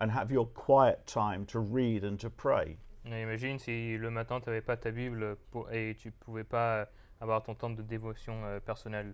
and 0.00 0.10
have 0.10 0.32
your 0.32 0.46
quiet 0.46 1.06
time 1.06 1.44
to 1.46 1.60
read 1.60 2.04
and 2.04 2.18
to 2.18 2.28
pray. 2.28 2.76
Imagine 3.04 3.58
si 3.58 3.96
le 3.98 4.10
matin 4.10 4.40
tu 4.40 4.48
n'avais 4.48 4.60
pas 4.60 4.76
ta 4.76 4.90
Bible 4.90 5.36
pour- 5.50 5.70
et 5.72 5.96
tu 5.98 6.10
pouvais 6.12 6.44
pas 6.44 6.86
avoir 7.20 7.42
ton 7.42 7.54
temps 7.54 7.70
de 7.70 7.82
dévotion 7.82 8.44
euh, 8.44 8.60
personnelle. 8.60 9.12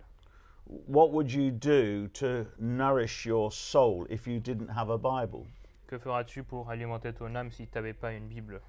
What 0.87 1.09
would 1.11 1.31
you 1.31 1.49
do 1.49 2.07
to 2.19 2.45
nourish 2.59 3.25
your 3.25 3.51
soul 3.51 4.05
if 4.09 4.27
you 4.27 4.39
didn't 4.39 4.69
have 4.69 4.91
a 4.91 4.97
Bible? 4.97 5.45
Que 5.87 5.97
feras-tu 5.97 6.43
pour 6.43 6.69
alimenter 6.69 7.13
ton 7.13 7.33
âme 7.33 7.49
si 7.49 7.65
tu 7.67 7.75
n'avais 7.75 7.93
pas 7.93 8.13
une 8.13 8.27
Bible? 8.27 8.61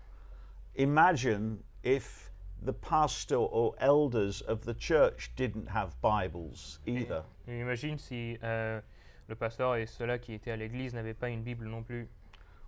Imagine 0.76 1.58
if 1.84 2.30
the 2.64 2.72
pastor 2.72 3.46
or 3.52 3.74
elders 3.78 4.42
of 4.48 4.64
the 4.64 4.74
church 4.74 5.30
didn't 5.36 5.68
have 5.68 5.94
Bibles 6.00 6.80
either. 6.86 7.22
Et 7.46 7.60
Imagine 7.60 7.98
si 7.98 8.38
euh, 8.42 8.80
le 9.28 9.34
pasteur 9.34 9.76
et 9.76 9.84
ceux-là 9.86 10.18
qui 10.18 10.32
étaient 10.32 10.52
à 10.52 10.56
l'église 10.56 10.94
n'avaient 10.94 11.12
pas 11.12 11.28
une 11.28 11.42
Bible 11.42 11.66
non 11.66 11.82
plus. 11.82 12.08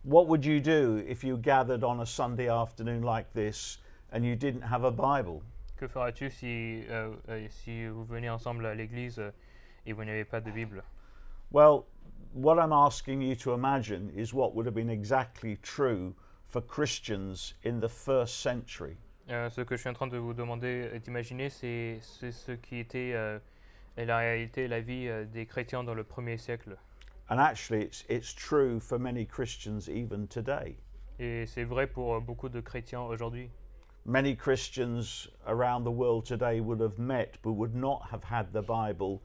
What 0.05 0.27
would 0.27 0.45
you 0.45 0.61
do 0.61 1.05
if 1.07 1.23
you 1.23 1.37
gathered 1.37 1.85
on 1.85 2.01
a 2.01 2.07
Sunday 2.07 2.49
afternoon 2.49 3.03
like 3.03 3.33
this 3.35 3.79
and 4.11 4.25
you 4.25 4.35
didn't 4.35 4.63
have 4.63 4.83
a 4.83 4.91
Bible? 4.91 5.43
Que 5.79 5.87
feras-tu 5.87 6.29
si, 6.29 6.83
euh, 6.91 7.11
euh, 7.29 7.47
si 7.51 7.87
vous 7.87 8.05
venez 8.05 8.29
ensemble 8.29 8.67
à 8.67 8.75
l'église 8.75 9.21
euh, 9.21 9.31
et 9.87 9.93
vous 9.93 10.05
n'avez 10.05 10.25
pas 10.25 10.41
de 10.41 10.51
Bible? 10.51 10.83
Well, 11.53 11.85
what 12.35 12.59
I'm 12.59 12.73
asking 12.73 13.23
you 13.23 13.37
to 13.37 13.53
imagine 13.53 14.11
is 14.17 14.35
what 14.35 14.57
would 14.57 14.67
have 14.67 14.75
been 14.75 14.91
exactly 14.91 15.57
true 15.63 16.15
for 16.49 16.61
Christians 16.61 17.55
in 17.63 17.79
the 17.79 17.89
first 17.89 18.41
century. 18.41 18.97
Euh, 19.31 19.51
Ce 19.51 19.61
que 19.61 19.77
je 19.77 19.83
suis 19.83 19.89
en 19.89 19.95
train 19.95 20.09
de 20.09 20.19
vous 20.19 20.35
demander 20.35 20.91
euh, 20.93 20.99
d'imaginer, 20.99 21.49
c'est 21.49 22.01
c'est 22.01 22.33
ce 22.33 22.51
qui 22.51 22.79
était 22.81 23.13
euh, 23.15 23.39
la 23.97 24.19
réalité, 24.19 24.67
la 24.67 24.81
vie 24.81 25.07
euh, 25.07 25.25
des 25.27 25.47
chrétiens 25.47 25.85
dans 25.85 25.95
le 25.95 26.03
premier 26.03 26.39
siècle. 26.39 26.77
And 27.33 27.41
actually, 27.41 27.81
it's, 27.81 28.05
it's 28.11 28.35
true 28.35 28.79
for 28.79 28.99
many 28.99 29.25
Christians 29.25 29.89
even 29.89 30.29
today. 30.29 30.77
Et 31.19 31.47
c'est 31.47 31.65
vrai 31.65 31.87
pour 31.87 32.17
euh, 32.17 32.21
beaucoup 32.21 32.51
de 32.51 32.61
chrétiens 32.61 33.01
aujourd'hui. 33.01 33.49
Many 34.05 34.37
Christians 34.37 35.29
around 35.47 35.85
the 35.85 35.91
world 35.91 36.27
today 36.27 36.61
would 36.61 36.83
have 36.83 36.99
met 36.99 37.39
but 37.43 37.53
would 37.53 37.75
not 37.75 38.03
have 38.11 38.23
had 38.23 38.53
the 38.53 38.61
Bible, 38.61 39.23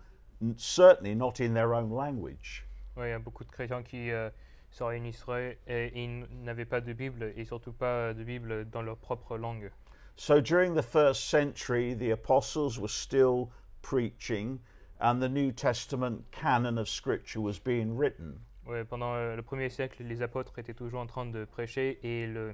certainly 0.55 1.15
not 1.15 1.41
in 1.41 1.53
their 1.53 1.73
own 1.73 1.89
language. 1.89 2.63
Ouais, 2.95 3.09
il 3.09 3.11
y 3.11 3.13
a 3.13 3.19
beaucoup 3.19 3.43
de 3.43 3.51
chrétiens 3.51 3.83
qui 3.83 4.09
euh, 4.09 4.29
se 4.71 4.85
réunisseraient 4.85 5.57
et 5.67 5.91
ils 6.01 6.25
n'avaient 6.45 6.63
pas 6.63 6.79
de 6.79 6.93
Bible 6.93 7.33
et 7.35 7.43
surtout 7.43 7.73
pas 7.73 8.13
de 8.13 8.23
Bible 8.23 8.69
dans 8.69 8.83
leur 8.83 8.95
propre 8.95 9.37
langue. 9.37 9.69
So 10.15 10.39
during 10.39 10.75
the 10.75 10.81
first 10.81 11.25
century, 11.29 11.93
the 11.93 12.11
apostles 12.11 12.79
were 12.79 12.87
still 12.87 13.49
preaching, 13.81 14.59
and 14.99 15.19
the 15.21 15.29
New 15.29 15.51
Testament 15.51 16.21
canon 16.31 16.77
of 16.77 16.87
Scripture 16.87 17.41
was 17.41 17.59
being 17.59 17.97
written. 17.97 18.39
Ouais, 18.65 18.83
pendant 18.83 19.13
euh, 19.15 19.35
le 19.35 19.41
premier 19.41 19.69
siècle, 19.69 20.03
les 20.03 20.21
apôtres 20.21 20.57
étaient 20.59 20.73
toujours 20.73 20.99
en 20.99 21.07
train 21.07 21.25
de 21.25 21.45
prêcher 21.45 21.99
et 22.03 22.27
le 22.27 22.53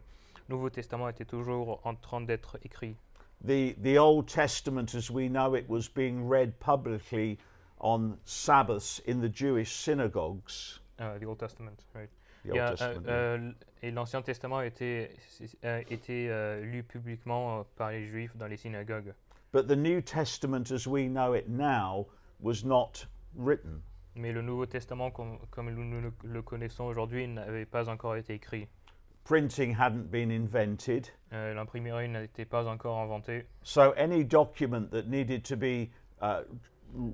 Nouveau 0.50 0.70
Testament 0.70 1.10
était 1.10 1.26
toujours 1.26 1.80
en 1.86 1.96
train 1.96 2.22
d'être 2.22 2.58
écrit. 2.64 2.96
The, 3.46 3.76
the 3.82 3.98
Old 3.98 4.28
Testament, 4.28 4.94
as 4.96 5.10
we 5.10 5.28
know 5.28 5.56
it, 5.56 5.68
was 5.68 5.88
being 5.88 6.28
read 6.28 6.60
publicly 6.60 7.38
on 7.80 8.18
Sabbaths 8.26 9.02
in 9.08 9.20
the 9.22 9.30
Jewish 9.30 9.74
synagogues. 9.74 10.80
Euh, 11.02 11.18
the 11.20 11.26
Old 11.26 11.40
Testament, 11.40 11.84
right. 11.96 12.10
The 12.44 12.50
Il 12.50 12.56
y 12.56 12.60
a, 12.60 12.64
Old 12.70 12.74
uh, 12.74 12.76
Testament. 12.78 13.08
euh, 13.08 13.38
euh, 13.38 13.52
et 13.82 13.92
l'Ancien 13.92 14.22
Testament 14.22 14.62
était, 14.62 15.10
euh, 15.66 15.82
était 15.90 16.28
euh, 16.30 16.62
lu 16.62 16.84
publiquement 16.84 17.60
euh, 17.60 17.64
par 17.76 17.92
les 17.92 18.06
Juifs 18.08 18.38
dans 18.38 18.48
les 18.48 18.58
synagogues. 18.58 19.14
But 19.52 19.68
the 19.68 19.76
New 19.76 20.02
Testament, 20.02 20.72
as 20.72 20.86
we 20.88 21.08
know 21.08 21.34
it 21.34 21.48
now, 21.50 22.08
was 22.44 22.64
not 22.64 23.08
written. 23.36 23.82
Mais 24.16 24.32
le 24.32 24.42
Nouveau 24.44 24.68
Testament, 24.68 25.10
com- 25.12 25.40
comme 25.50 25.72
nous 25.72 26.02
le, 26.02 26.14
le 26.24 26.42
connaissons 26.44 26.84
aujourd'hui, 26.84 27.28
n'avait 27.28 27.66
pas 27.66 27.90
encore 27.90 28.16
été 28.16 28.36
écrit. 28.36 28.68
Printing 29.24 29.74
hadn't 29.74 30.12
been 30.12 30.30
invented. 30.32 31.10
Euh, 31.32 31.54
L'imprimerie 31.56 32.10
n'était 32.10 32.46
pas 32.46 32.68
encore 32.68 33.00
inventée. 33.00 33.46
So 33.64 33.94
any 33.98 34.24
document 34.24 34.92
that 34.92 35.08
needed 35.08 35.44
to 35.46 35.56
be 35.56 35.90
uh, 36.22 36.42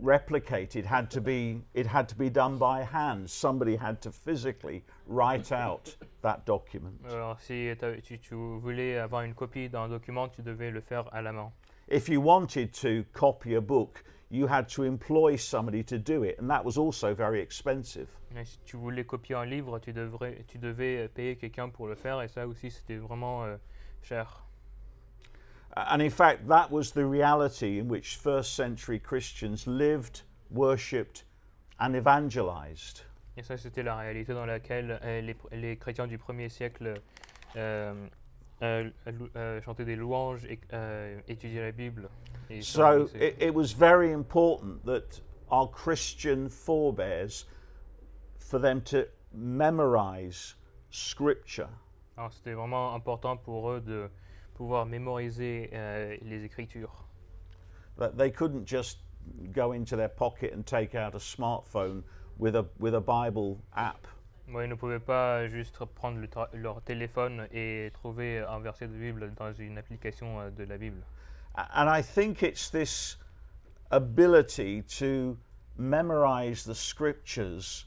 replicated 0.03 0.85
had 0.85 1.09
to 1.11 1.21
be 1.21 1.61
it 1.73 1.85
had 1.85 2.07
to 2.09 2.15
be 2.15 2.29
done 2.29 2.57
by 2.57 2.81
hand. 2.83 3.29
Somebody 3.29 3.75
had 3.75 4.01
to 4.01 4.11
physically 4.11 4.83
write 5.07 5.51
out 5.51 5.95
that 6.21 6.45
document. 6.45 6.95
Alors, 7.09 7.39
si 7.39 7.69
t'as- 7.77 8.01
tu, 8.01 8.17
tu 8.17 8.35
voulais 8.35 8.97
avoir 8.97 9.21
une 9.23 9.33
copie 9.33 9.69
d'un 9.69 9.87
document, 9.87 10.27
tu 10.29 10.41
devais 10.41 10.71
le 10.71 10.81
faire 10.81 11.05
à 11.13 11.21
la 11.21 11.31
main. 11.31 11.51
If 11.87 12.09
you 12.09 12.21
wanted 12.21 12.71
to 12.81 13.03
copy 13.13 13.55
a 13.55 13.61
book, 13.61 14.03
you 14.29 14.47
had 14.47 14.69
to 14.69 14.83
employ 14.83 15.35
somebody 15.35 15.83
to 15.83 15.97
do 15.97 16.23
it, 16.23 16.37
and 16.39 16.49
that 16.49 16.63
was 16.63 16.77
also 16.77 17.13
very 17.15 17.41
expensive. 17.41 18.07
Mais 18.33 18.45
si 18.45 18.59
tu 18.65 18.77
voulais 18.77 19.05
copier 19.05 19.35
un 19.35 19.45
livre, 19.45 19.79
tu, 19.79 19.91
devrais, 19.91 20.45
tu 20.47 20.59
devais 20.59 21.05
euh, 21.05 21.07
payer 21.07 21.35
quelqu'un 21.35 21.69
pour 21.69 21.87
le 21.87 21.95
faire, 21.95 22.21
et 22.21 22.27
ça 22.27 22.47
aussi, 22.47 22.69
c'était 22.69 22.97
vraiment 22.97 23.43
euh, 23.45 23.57
cher. 24.03 24.45
And 25.75 26.01
in 26.01 26.09
fact, 26.09 26.47
that 26.47 26.71
was 26.71 26.91
the 26.91 27.05
reality 27.05 27.79
in 27.79 27.87
which 27.87 28.17
first 28.17 28.55
century 28.55 28.99
Christians 28.99 29.65
lived, 29.67 30.23
worshipped, 30.51 31.25
and 31.79 31.95
evangelized. 31.95 33.05
Et 33.37 33.43
ça, 33.43 33.57
c'était 33.57 33.83
la 33.83 33.95
réalité 33.95 34.33
dans 34.33 34.45
laquelle 34.45 34.99
euh, 35.03 35.21
les, 35.21 35.35
les 35.53 35.77
chrétiens 35.77 36.07
du 36.07 36.17
premier 36.17 36.49
siècle 36.49 37.01
euh, 37.55 37.93
euh, 38.61 38.89
lou- 39.07 39.29
euh, 39.35 39.61
chantaient 39.61 39.85
des 39.85 39.95
louanges, 39.95 40.45
et, 40.45 40.59
euh, 40.73 41.19
étudiaient 41.27 41.61
la 41.61 41.71
Bible. 41.71 42.09
et 42.49 42.61
So 42.61 43.09
it, 43.15 43.41
it 43.41 43.53
was 43.53 43.73
very 43.73 44.11
important 44.11 44.83
that 44.85 45.21
our 45.51 45.67
Christian 45.69 46.49
forebears, 46.49 47.45
for 48.37 48.59
them 48.59 48.81
to 48.81 49.05
memorize 49.33 50.55
scripture. 50.89 51.69
Alors, 52.17 52.31
c'était 52.33 52.53
vraiment 52.53 52.93
important 52.95 53.37
pour 53.37 53.71
eux 53.71 53.81
de 53.81 54.09
pouvoir 54.55 54.85
mémoriser 54.85 55.69
euh, 55.73 56.17
les 56.21 56.43
Écritures. 56.43 57.05
That 57.97 58.17
they 58.17 58.31
couldn't 58.31 58.65
just 58.65 58.99
go 59.53 59.71
into 59.73 59.95
their 59.95 60.09
pocket 60.09 60.53
and 60.53 60.63
take 60.65 60.95
out 60.95 61.13
a 61.15 61.19
smartphone 61.19 62.03
with 62.37 62.55
a, 62.55 62.65
with 62.79 62.93
a 62.95 63.01
Bible 63.01 63.61
app. 63.75 64.07
Moi, 64.49 64.65
ils 64.65 64.69
ne 64.69 64.75
pouvaient 64.75 64.99
pas 64.99 65.47
juste 65.47 65.83
prendre 65.85 66.17
le 66.17 66.27
leur 66.53 66.81
téléphone 66.81 67.47
et 67.51 67.91
trouver 67.93 68.39
un 68.39 68.59
verset 68.59 68.87
de 68.87 68.93
Bible 68.93 69.31
dans 69.35 69.53
une 69.53 69.77
application 69.77 70.41
euh, 70.41 70.49
de 70.49 70.63
la 70.63 70.77
Bible. 70.77 71.01
And 71.55 71.87
I 71.87 72.01
think 72.01 72.41
it's 72.41 72.69
this 72.69 73.17
ability 73.91 74.83
to 74.99 75.37
memorize 75.77 76.63
the 76.63 76.75
scriptures 76.75 77.85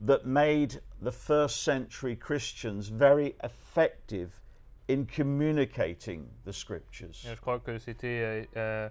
that 0.00 0.24
made 0.24 0.80
the 1.00 1.12
first 1.12 1.62
century 1.62 2.16
Christians 2.16 2.88
very 2.88 3.34
effective 3.42 4.40
in 4.88 5.06
communicating 5.06 6.28
the 6.44 6.52
scriptures. 6.52 7.24
Je 7.24 7.34
crois 7.40 7.60
que 7.60 7.78
c'était 7.78 8.06
euh, 8.06 8.44
euh, 8.56 8.88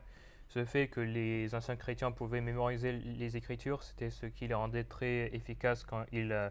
ce 0.50 0.63
fait 0.65 0.88
que 0.88 1.01
les 1.01 1.53
anciens 1.56 1.75
chrétiens 1.75 2.12
pouvaient 2.12 2.41
mémoriser 2.41 2.94
les 2.94 3.36
Écritures, 3.36 3.84
c'était 3.84 4.10
ce 4.10 4.25
qui 4.27 4.48
les 4.48 4.53
rendait 4.53 4.84
très 4.84 5.34
efficaces 5.34 5.84
quand 5.84 6.06
ils 6.12 6.32
euh, 6.32 6.50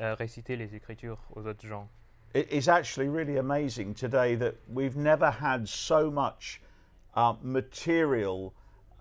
euh, 0.00 0.14
récitaient 0.14 0.56
les 0.56 0.74
Écritures 0.74 1.18
aux 1.34 1.46
autres 1.46 1.66
gens. 1.66 1.88
It 2.34 2.52
is 2.52 2.68
actually 2.68 3.08
really 3.08 3.38
amazing 3.38 3.94
today 3.94 4.36
that 4.36 4.54
we've 4.68 4.96
never 4.96 5.30
had 5.30 5.66
so 5.66 6.10
much 6.10 6.60
uh, 7.14 7.34
material, 7.42 8.52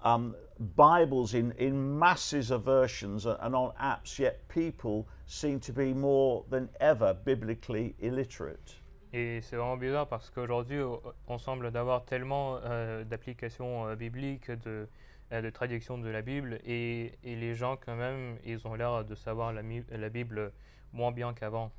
um, 0.04 0.36
Bibles 0.58 1.34
in, 1.34 1.52
in 1.58 2.00
masses 2.00 2.50
of 2.50 2.64
versions 2.64 3.26
and 3.26 3.54
on 3.56 3.74
apps, 3.78 4.18
yet 4.18 4.48
people 4.48 5.06
seem 5.26 5.60
to 5.60 5.74
be 5.74 5.94
more 5.94 6.46
than 6.50 6.70
ever 6.80 7.14
biblically 7.26 7.94
illiterate. 8.00 8.76
Et 9.12 9.42
c'est 9.42 9.56
vraiment 9.56 9.78
bizarre 9.78 10.08
parce 10.08 10.30
qu'aujourd'hui, 10.30 10.80
on 11.28 11.38
semble 11.38 11.72
d'avoir 11.72 12.06
tellement 12.06 12.60
euh, 12.64 13.04
d'applications 13.04 13.88
euh, 13.88 13.96
bibliques, 13.96 14.52
de, 14.52 14.88
euh, 15.32 15.42
de 15.42 15.50
traductions 15.50 15.98
de 15.98 16.10
la 16.10 16.22
Bible, 16.22 16.60
et, 16.66 17.18
et 17.24 17.36
les 17.36 17.54
gens, 17.54 17.78
quand 17.78 17.96
même, 17.96 18.38
ils 18.46 18.66
ont 18.68 18.76
l'air 18.76 19.04
de 19.06 19.16
savoir 19.16 19.54
la, 19.54 19.62
la 19.92 20.10
Bible 20.10 20.52
moins 20.96 21.12
bien 21.12 21.34
qu'avant. 21.34 21.72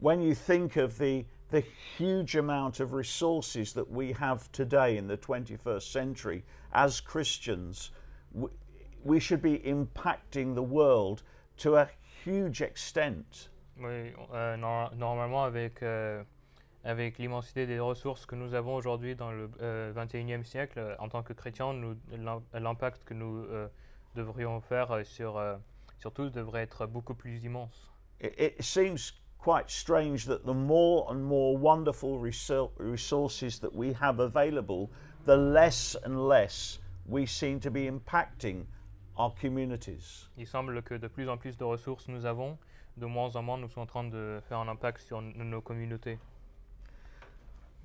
When 0.00 0.20
you 0.22 0.34
think 0.34 0.76
of 0.76 0.98
the, 0.98 1.24
the 1.50 1.62
huge 1.98 2.36
amount 2.36 2.80
of 2.80 2.92
resources 2.92 3.72
that 3.74 3.90
we 3.90 4.12
have 4.12 4.50
today 4.52 4.96
in 4.96 5.08
the 5.08 5.16
21st 5.16 5.82
century 5.90 6.44
as 6.72 7.00
Christians, 7.00 7.90
we, 8.32 8.48
we 9.04 9.20
should 9.20 9.42
be 9.42 9.58
impacting 9.64 10.54
the 10.54 10.62
world 10.62 11.22
to 11.58 11.76
a 11.76 11.88
huge 12.24 12.62
extent. 12.62 13.48
Oui, 13.78 14.12
euh, 14.32 14.56
nor- 14.56 14.94
normalement, 14.94 15.44
avec, 15.44 15.82
euh, 15.82 16.22
avec 16.84 17.18
l'immensité 17.18 17.66
des 17.66 17.80
ressources 17.80 18.24
que 18.24 18.36
nous 18.36 18.54
avons 18.54 18.76
aujourd'hui 18.76 19.14
dans 19.16 19.32
le 19.32 19.50
euh, 19.60 19.92
21e 19.92 20.44
siècle, 20.44 20.78
euh, 20.78 20.94
en 20.98 21.08
tant 21.08 21.22
que 21.22 21.32
chrétiens, 21.32 21.74
l'impact 22.54 23.04
que 23.04 23.14
nous 23.14 23.44
euh, 23.50 23.68
devrions 24.14 24.60
faire 24.60 24.92
euh, 24.92 25.04
sur, 25.04 25.42
sur 25.98 26.12
tous 26.12 26.30
devrait 26.30 26.62
être 26.62 26.86
beaucoup 26.86 27.14
plus 27.14 27.44
immense. 27.44 27.90
It, 28.24 28.54
it 28.58 28.64
seems 28.64 29.12
quite 29.38 29.70
strange 29.70 30.24
that 30.24 30.46
the 30.46 30.54
more 30.54 31.06
and 31.10 31.22
more 31.22 31.58
wonderful 31.58 32.18
resou- 32.18 32.70
resources 32.78 33.58
that 33.58 33.74
we 33.74 33.92
have 33.92 34.18
available, 34.18 34.90
the 35.26 35.36
less 35.36 35.94
and 36.04 36.26
less 36.26 36.78
we 37.06 37.26
seem 37.26 37.60
to 37.60 37.70
be 37.70 37.90
impacting 37.90 38.64
our 39.18 39.30
communities. 39.32 40.28
Il 40.38 40.46
semble 40.46 40.80
que 40.82 40.98
de 40.98 41.08
plus 41.08 41.28
en 41.28 41.36
plus 41.36 41.56
de 41.56 41.64
ressources 41.64 42.08
nous 42.08 42.24
avons, 42.24 42.56
de 42.98 43.06
moins 43.06 43.36
en 43.36 43.42
moins 43.42 43.60
nous 43.60 43.68
sommes 43.68 43.82
en 43.82 43.86
train 43.86 44.10
de 44.10 44.40
faire 44.48 44.58
un 44.58 44.68
impact 44.68 45.02
sur 45.02 45.20
nos 45.20 45.60
communautés. 45.60 46.18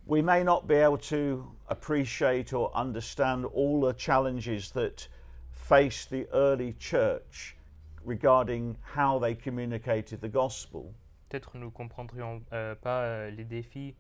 We 0.06 0.22
may 0.22 0.44
not 0.44 0.68
be 0.68 0.76
able 0.76 0.98
to 1.10 1.46
appreciate 1.68 2.54
or 2.54 2.72
understand 2.74 3.46
all 3.46 3.82
the 3.82 3.94
challenges 3.94 4.72
that 4.72 5.08
faced 5.52 6.10
the 6.10 6.28
early 6.32 6.74
church 6.80 7.58
regarding 8.06 8.76
how 8.96 9.20
they 9.20 9.36
communicated 9.36 10.20
the 10.22 10.32
gospel. 10.32 10.94
Peut-être 11.30 11.58
nous 11.58 11.66
ne 11.66 11.72
comprendrions 11.72 12.42
euh, 12.54 12.76
pas 12.76 13.02
euh, 13.02 13.30
les 13.30 13.46
défis 13.46 13.96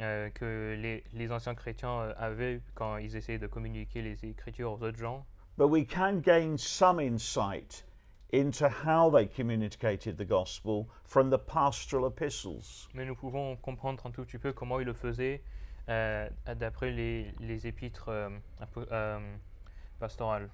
euh, 0.00 0.30
que 0.30 0.76
les, 0.78 1.04
les 1.12 1.30
anciens 1.30 1.54
chrétiens 1.54 2.00
euh, 2.00 2.14
avaient 2.16 2.60
quand 2.74 2.96
ils 2.96 3.14
essayaient 3.14 3.38
de 3.38 3.46
communiquer 3.46 4.02
les 4.02 4.24
Écritures 4.24 4.72
aux 4.72 4.82
autres 4.82 4.98
gens. 4.98 5.24
But 5.58 5.68
we 5.68 5.86
can 5.86 6.20
gain 6.20 6.56
some 6.56 6.98
insight 6.98 7.84
into 8.32 8.66
how 8.66 9.10
they 9.10 9.28
communicated 9.28 10.16
the 10.16 10.26
gospel 10.26 10.86
from 11.04 11.30
the 11.30 11.38
pastoral 11.38 12.06
epistles. 12.06 12.88
Mais 12.94 13.04
nous 13.04 13.14
pouvons 13.14 13.56
comprendre 13.56 14.04
un 14.06 14.10
tout 14.10 14.24
petit 14.24 14.38
peu 14.38 14.52
comment 14.52 14.80
ils 14.80 14.86
le 14.86 14.94
faisaient 14.94 15.42
euh, 15.90 16.28
d'après 16.56 16.90
les, 16.90 17.32
les 17.40 17.66
épîtres 17.66 18.10
pastorales. 19.98 20.48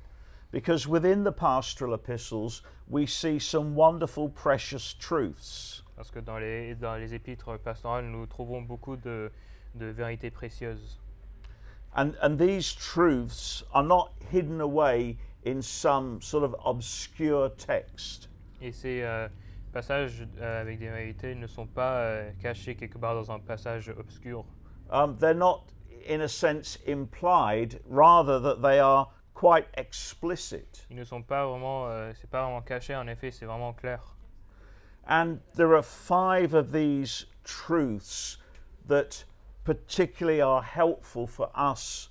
Because 0.50 0.88
within 0.88 1.24
the 1.24 1.32
pastoral 1.32 1.94
epistles, 1.94 2.62
we 2.88 3.06
see 3.06 3.38
some 3.38 3.74
wonderful, 3.74 4.30
precious 4.30 4.94
truths. 4.98 5.82
Parce 5.96 6.10
que 6.10 6.20
dans 6.20 6.38
les, 6.38 6.74
dans 6.74 6.96
les 6.96 7.12
épîtres 7.12 7.58
pastorales, 7.58 8.04
nous 8.04 8.26
trouvons 8.26 8.62
beaucoup 8.62 8.96
de, 8.96 9.30
de 9.74 9.86
vérités 9.86 10.30
précieuses. 10.30 10.98
And, 11.94 12.16
and 12.22 12.38
these 12.38 12.72
truths 12.72 13.62
are 13.74 13.82
not 13.82 14.12
hidden 14.30 14.60
away 14.60 15.18
in 15.44 15.60
some 15.60 16.20
sort 16.20 16.44
of 16.44 16.54
obscure 16.64 17.50
text. 17.56 18.28
Et 18.60 18.72
ces 18.72 19.02
euh, 19.02 19.28
passages 19.72 20.26
euh, 20.40 20.62
avec 20.62 20.78
des 20.78 20.88
vérités 20.88 21.34
ne 21.34 21.46
sont 21.46 21.66
pas 21.66 22.00
euh, 22.00 22.30
cachés 22.40 22.74
quelque 22.74 22.98
part 22.98 23.14
dans 23.14 23.30
un 23.30 23.38
passage 23.38 23.90
obscur. 23.98 24.44
Um, 24.90 25.16
they're 25.18 25.34
not, 25.34 25.64
in 26.08 26.22
a 26.22 26.28
sense, 26.28 26.78
implied, 26.86 27.80
rather, 27.86 28.40
that 28.40 28.62
they 28.62 28.78
are 28.78 29.08
quite 29.38 29.68
explicit. 29.76 30.84
Ils 30.90 30.96
ne 30.96 31.04
sont 31.04 31.22
pas 31.22 31.46
vraiment, 31.46 31.86
euh, 31.86 32.12
c'est 32.20 32.28
pas 32.28 32.42
vraiment 32.42 32.62
caché. 32.62 32.96
En 32.96 33.06
effet, 33.06 33.30
c'est 33.30 33.46
vraiment 33.46 33.72
clair. 33.72 34.16
And 35.06 35.38
there 35.54 35.74
are 35.74 35.84
five 35.84 36.54
of 36.54 36.72
these 36.72 37.26
truths 37.44 38.38
that 38.88 39.24
particularly 39.64 40.40
are 40.40 40.62
helpful 40.62 41.26
for 41.26 41.50
us 41.54 42.10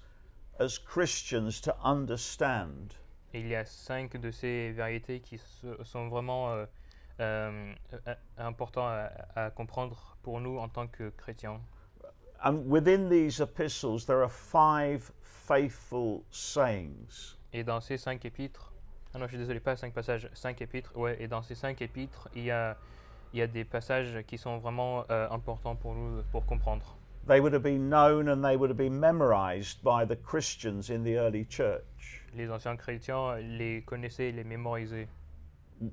as 0.60 0.78
Christians 0.78 1.60
to 1.62 1.76
understand. 1.84 2.96
Et 3.34 3.42
il 3.42 3.48
y 3.50 3.56
a 3.56 3.66
cinq 3.66 4.18
de 4.18 4.32
ces 4.32 4.72
vérités 4.72 5.20
qui 5.20 5.38
sont 5.84 6.08
vraiment 6.08 6.54
euh, 6.54 6.66
euh, 7.20 7.74
euh, 8.08 8.16
importants 8.38 8.88
à, 8.88 9.10
à 9.36 9.50
comprendre 9.52 10.18
pour 10.24 10.40
nous 10.40 10.58
en 10.58 10.70
tant 10.70 10.88
que 10.88 11.10
chrétiens. 11.10 11.60
And 12.44 12.68
within 12.68 13.10
these 13.10 13.42
epistles, 13.42 14.06
there 14.06 14.22
are 14.22 14.32
five 14.32 15.12
faithful 15.48 16.24
sayings. 16.30 17.38
Et 17.54 17.64
dans 17.64 17.80
ces 17.80 17.98
cinq 17.98 18.26
épîtres, 18.26 18.74
ah 19.14 19.20
non, 19.20 19.26
je 19.26 19.30
suis 19.30 19.38
désolé, 19.38 19.60
pas 19.60 19.76
cinq 19.76 19.94
passages, 19.94 20.30
cinq 20.34 20.62
épîtres, 20.62 20.96
ouais, 20.96 21.16
et 21.22 21.28
dans 21.28 21.42
ces 21.42 21.56
cinq 21.56 21.82
épîtres, 21.82 22.28
il 22.36 22.44
y 22.44 22.52
a, 22.52 22.78
il 23.34 23.40
y 23.40 23.42
a 23.42 23.48
des 23.48 23.64
passages 23.64 24.24
qui 24.28 24.38
sont 24.38 24.58
vraiment 24.58 25.06
euh, 25.10 25.30
importants 25.32 25.76
pour 25.76 25.96
nous 25.96 26.22
pour 26.32 26.46
comprendre. 26.46 26.98
They 27.28 27.40
would 27.40 27.54
have 27.54 27.64
been 27.64 27.90
known 27.90 28.30
and 28.30 28.42
they 28.42 28.56
would 28.56 28.70
have 28.70 28.78
been 28.78 29.00
memorized 29.00 29.84
by 29.84 30.06
the 30.06 30.16
Christians 30.16 30.90
in 30.90 31.04
the 31.04 31.18
early 31.18 31.46
church. 31.46 32.24
Les 32.36 32.50
anciens 32.50 32.78
chrétiens 32.78 33.36
les 33.38 33.82
connaissaient, 33.84 34.32
les 34.32 34.44
mémorisaient. 34.44 35.08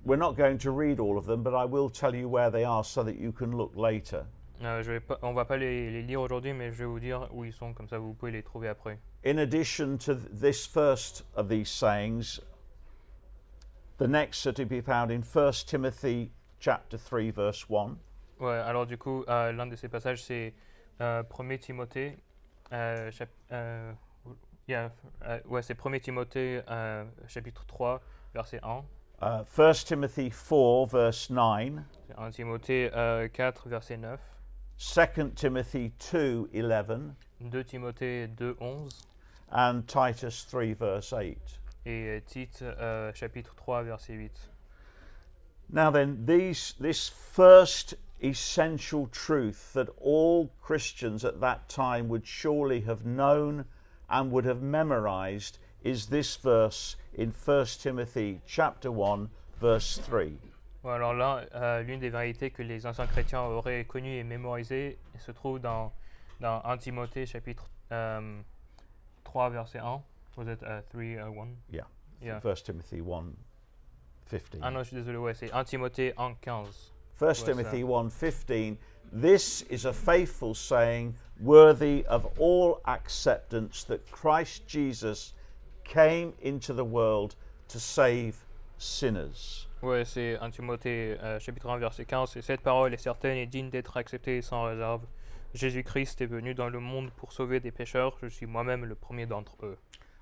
We're 0.04 0.16
not 0.16 0.34
going 0.36 0.58
to 0.58 0.70
read 0.70 0.98
all 0.98 1.18
of 1.18 1.26
them, 1.26 1.42
but 1.42 1.54
I 1.54 1.64
will 1.64 1.90
tell 1.90 2.14
you 2.14 2.28
where 2.28 2.50
they 2.50 2.64
are 2.64 2.84
so 2.84 3.02
that 3.02 3.16
you 3.16 3.32
can 3.32 3.56
look 3.56 3.72
later. 3.76 4.26
Euh, 4.62 4.82
je 4.82 4.92
vais 4.92 5.00
pas, 5.00 5.18
on 5.22 5.32
va 5.34 5.44
pas 5.44 5.56
les, 5.56 5.90
les 5.90 6.02
lire 6.02 6.20
aujourd'hui, 6.20 6.52
mais 6.52 6.70
je 6.72 6.78
vais 6.78 6.84
vous 6.84 7.00
dire 7.00 7.28
où 7.32 7.44
ils 7.44 7.52
sont, 7.52 7.74
comme 7.74 7.88
ça 7.88 7.98
vous 7.98 8.14
pouvez 8.14 8.30
les 8.32 8.42
trouver 8.42 8.68
après. 8.68 8.98
In 9.26 9.38
addition 9.38 9.96
to 9.98 10.14
th- 10.14 10.28
this 10.40 10.66
first 10.66 11.24
of 11.34 11.48
these 11.48 11.68
sayings, 11.68 12.40
the 13.98 14.06
next 14.06 14.46
are 14.46 14.52
to 14.54 14.64
be 14.64 14.80
found 14.80 15.10
in 15.10 15.22
1 15.22 15.52
Timothy 15.66 16.30
chapter 16.60 16.96
3 16.98 17.30
verse 17.32 17.66
1, 17.68 17.96
Ouais, 18.40 18.52
alors 18.52 18.84
du 18.86 18.98
coup, 18.98 19.24
euh, 19.28 19.52
l'un 19.52 19.66
de 19.66 19.76
ces 19.76 19.88
passages, 19.88 20.22
c'est 20.22 20.54
euh, 21.00 21.22
1 21.38 21.56
Timothée, 21.58 22.18
euh, 22.72 23.10
chap- 23.10 23.28
euh, 23.52 23.92
Yeah, 24.66 24.90
euh, 25.26 25.40
ouais, 25.46 25.62
c'est 25.62 25.74
1 25.78 25.98
Timothée 25.98 26.62
chapitre 27.28 27.64
3, 27.66 28.00
verset 28.32 28.60
1. 28.62 28.82
Uh, 29.22 29.44
1 29.58 29.72
Timothy 29.84 30.30
4, 30.30 30.86
verse 30.88 31.28
9. 31.30 31.80
C'est 32.06 32.18
1 32.18 32.30
Timothée 32.30 32.90
euh, 32.94 33.28
4, 33.28 33.68
verset 33.68 33.96
9. 33.98 34.18
2 34.78 35.32
Timothy 35.36 35.92
2:11 35.98 37.14
2 37.50 37.64
Timothée 37.64 38.36
2, 38.36 38.56
11. 38.60 38.88
And 39.50 39.86
Titus 39.86 40.42
3, 40.44 40.72
verse 40.74 41.12
8. 41.12 41.38
Et 41.86 42.26
Tite 42.26 42.62
euh, 42.62 43.12
chapitre 43.12 43.50
3, 43.56 43.82
verset 43.84 44.20
8. 44.20 44.30
Now 45.70 45.90
then, 45.90 46.24
these, 46.26 46.74
this 46.80 47.08
first 47.08 47.94
essential 48.22 49.06
truth 49.08 49.72
that 49.74 49.88
all 50.00 50.50
Christians 50.62 51.24
at 51.24 51.40
that 51.40 51.68
time 51.68 52.08
would 52.08 52.26
surely 52.26 52.80
have 52.82 53.04
known 53.04 53.66
and 54.08 54.30
would 54.32 54.44
have 54.44 54.62
memorized 54.62 55.58
is 55.82 56.06
this 56.06 56.36
verse 56.36 56.96
in 57.12 57.30
1 57.30 57.66
Timothy 57.78 58.40
chapter 58.46 58.90
1 58.90 59.28
verse 59.60 59.98
3. 59.98 60.38
Alors 60.84 61.14
là, 61.14 61.44
euh, 61.54 61.82
l'une 61.82 61.98
des 61.98 62.10
vérités 62.10 62.50
que 62.50 62.62
les 62.62 62.86
anciens 62.86 63.06
chrétiens 63.06 63.42
auraient 63.42 63.84
connues 63.84 64.18
et 64.18 64.24
mémorisées 64.24 64.98
se 65.18 65.32
trouve 65.32 65.58
dans, 65.58 65.92
dans 66.40 66.62
1 66.64 66.76
Timothée 66.76 67.24
chapitre 67.24 67.70
euh, 67.90 68.40
3, 69.24 69.50
verset 69.50 69.78
1. 69.78 70.02
Was 70.36 70.52
it 70.52 70.62
uh, 70.62 70.82
3, 70.90 71.02
uh, 71.02 71.30
1? 71.30 71.48
Yeah. 71.72 71.86
Yeah. 72.20 72.40
1 72.44 72.54
Timothy 72.64 73.00
1 73.00 73.32
15. 74.30 74.60
Ah 74.62 74.70
non, 74.70 74.80
je 74.80 74.88
suis 74.88 74.96
désolé, 74.96 75.16
ouais, 75.16 75.34
c'est 75.34 75.52
1 75.52 75.64
Timothée 75.64 76.12
1, 76.16 76.34
15. 76.40 76.92
1 77.20 77.26
What's 77.26 77.44
Timothy 77.44 77.82
that? 77.82 77.88
1:15 77.88 78.76
This 79.12 79.64
is 79.70 79.86
a 79.86 79.92
faithful 79.92 80.54
saying 80.54 81.14
worthy 81.40 82.04
of 82.06 82.26
all 82.38 82.80
acceptance 82.86 83.84
that 83.84 84.00
Christ 84.10 84.66
Jesus 84.66 85.34
came 85.84 86.32
into 86.42 86.72
the 86.74 86.84
world 86.84 87.36
to 87.68 87.78
save 87.78 88.44
sinners. 88.78 89.68
Ouais, 89.84 90.06
c'est 90.06 90.38
1 90.38 90.50
Timothée 90.50 91.18
euh, 91.22 91.38
chapitre 91.38 91.68
1, 91.68 91.76
verset 91.76 92.06
15. 92.06 92.38
Et 92.38 92.42
cette 92.42 92.62
parole 92.62 92.94
est 92.94 92.96
certaine 92.96 93.36
et 93.36 93.44
digne 93.44 93.68
d'être 93.68 93.98
acceptée 93.98 94.40
sans 94.40 94.62
réserve. 94.62 95.02
Jésus-Christ 95.52 96.22
est 96.22 96.26
venu 96.26 96.54
dans 96.54 96.70
le 96.70 96.80
monde 96.80 97.10
pour 97.10 97.34
sauver 97.34 97.60
des 97.60 97.70
pécheurs. 97.70 98.16
Je 98.22 98.28
suis 98.28 98.46
moi-même 98.46 98.86
le 98.86 98.94
premier 98.94 99.26
d'entre 99.26 99.56
eux. 99.62 99.76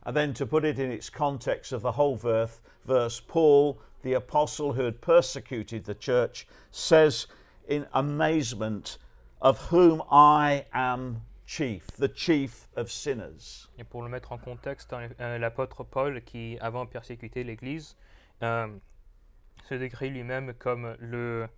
And 0.05 0.15
then 0.15 0.33
to 0.33 0.47
put 0.47 0.65
it 0.65 0.81
in 0.81 0.91
its 0.91 1.09
context 1.09 1.73
of 1.73 1.83
the 1.83 1.97
whole 1.97 2.17
verse, 2.17 2.61
verse 2.87 3.21
Paul, 3.21 3.77
the 4.03 4.15
apostle 4.15 4.73
who 4.73 4.85
had 4.85 5.01
persecuted 5.01 5.85
the 5.85 5.95
church, 5.97 6.49
says 6.73 7.29
in 7.69 7.87
amazement, 7.95 8.99
Of 9.41 9.71
whom 9.71 10.03
I 10.11 10.65
am 10.75 11.23
chief, 11.47 11.87
the 11.99 12.09
chief 12.13 12.67
of 12.75 12.91
sinners. 12.91 13.69
Et 13.79 13.85
pour 13.85 14.03
le 14.03 14.09
mettre 14.09 14.33
en 14.33 14.39
contexte, 14.39 14.93
l'apôtre 15.21 15.85
Paul, 15.85 16.21
qui 16.23 16.59
avant 16.61 16.85
persécutait 16.85 17.45
l'Église, 17.45 17.97
euh, 18.43 18.67
se 19.69 19.75
décrit 19.75 20.11
lui-même 20.11 20.55
comme 20.55 20.97
le, 21.01 21.49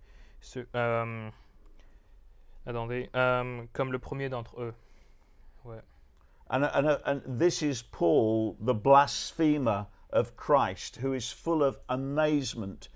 ce- 0.41 0.65
euh, 0.75 1.29
attendez, 2.65 3.09
euh, 3.15 3.63
comme 3.73 3.91
le 3.91 3.99
premier 3.99 4.29
d'entre 4.29 4.61
eux. 4.61 4.73
Ouais. 5.63 5.81
And, 6.49 6.63
and, 6.63 6.99
and 7.05 7.21
this 7.39 7.61
is 7.61 7.81
Paul, 7.81 8.55
the 8.59 8.73
blasphemer 8.75 9.87
of 10.11 10.35
Christ, 10.37 10.97
who 10.97 11.13
is 11.13 11.31
full 11.31 11.63
of 11.63 11.79
amazement 11.89 12.89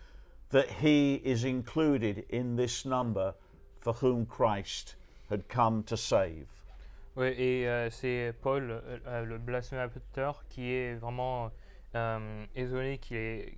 that 0.51 0.69
he 0.83 1.15
is 1.23 1.43
included 1.43 2.25
in 2.29 2.55
this 2.55 2.85
number 2.85 3.33
for 3.79 3.93
whom 3.93 4.25
Christ 4.25 4.95
had 5.29 5.47
come 5.47 5.83
to 5.83 5.97
save. 5.97 6.47
Ouais, 7.15 7.35
et 7.37 7.67
euh, 7.67 7.89
c'est 7.89 8.33
Paul, 8.41 8.69
euh, 8.71 8.97
euh, 9.07 9.25
le 9.25 9.37
blasphémateur, 9.39 10.43
qui 10.49 10.71
est 10.71 10.93
vraiment 10.95 11.51
euh, 11.95 12.45
étonné 12.55 12.99
qu'il 12.99 13.17
est- 13.17 13.57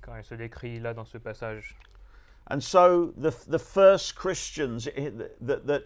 quand 0.00 0.16
il 0.16 0.24
se 0.24 0.34
décrit 0.34 0.80
là 0.80 0.94
dans 0.94 1.06
ce 1.06 1.18
passage. 1.18 1.76
And 2.50 2.62
so 2.62 3.12
the, 3.16 3.30
the 3.46 3.58
first 3.58 4.14
Christians 4.14 4.88
that, 5.40 5.66
that, 5.66 5.84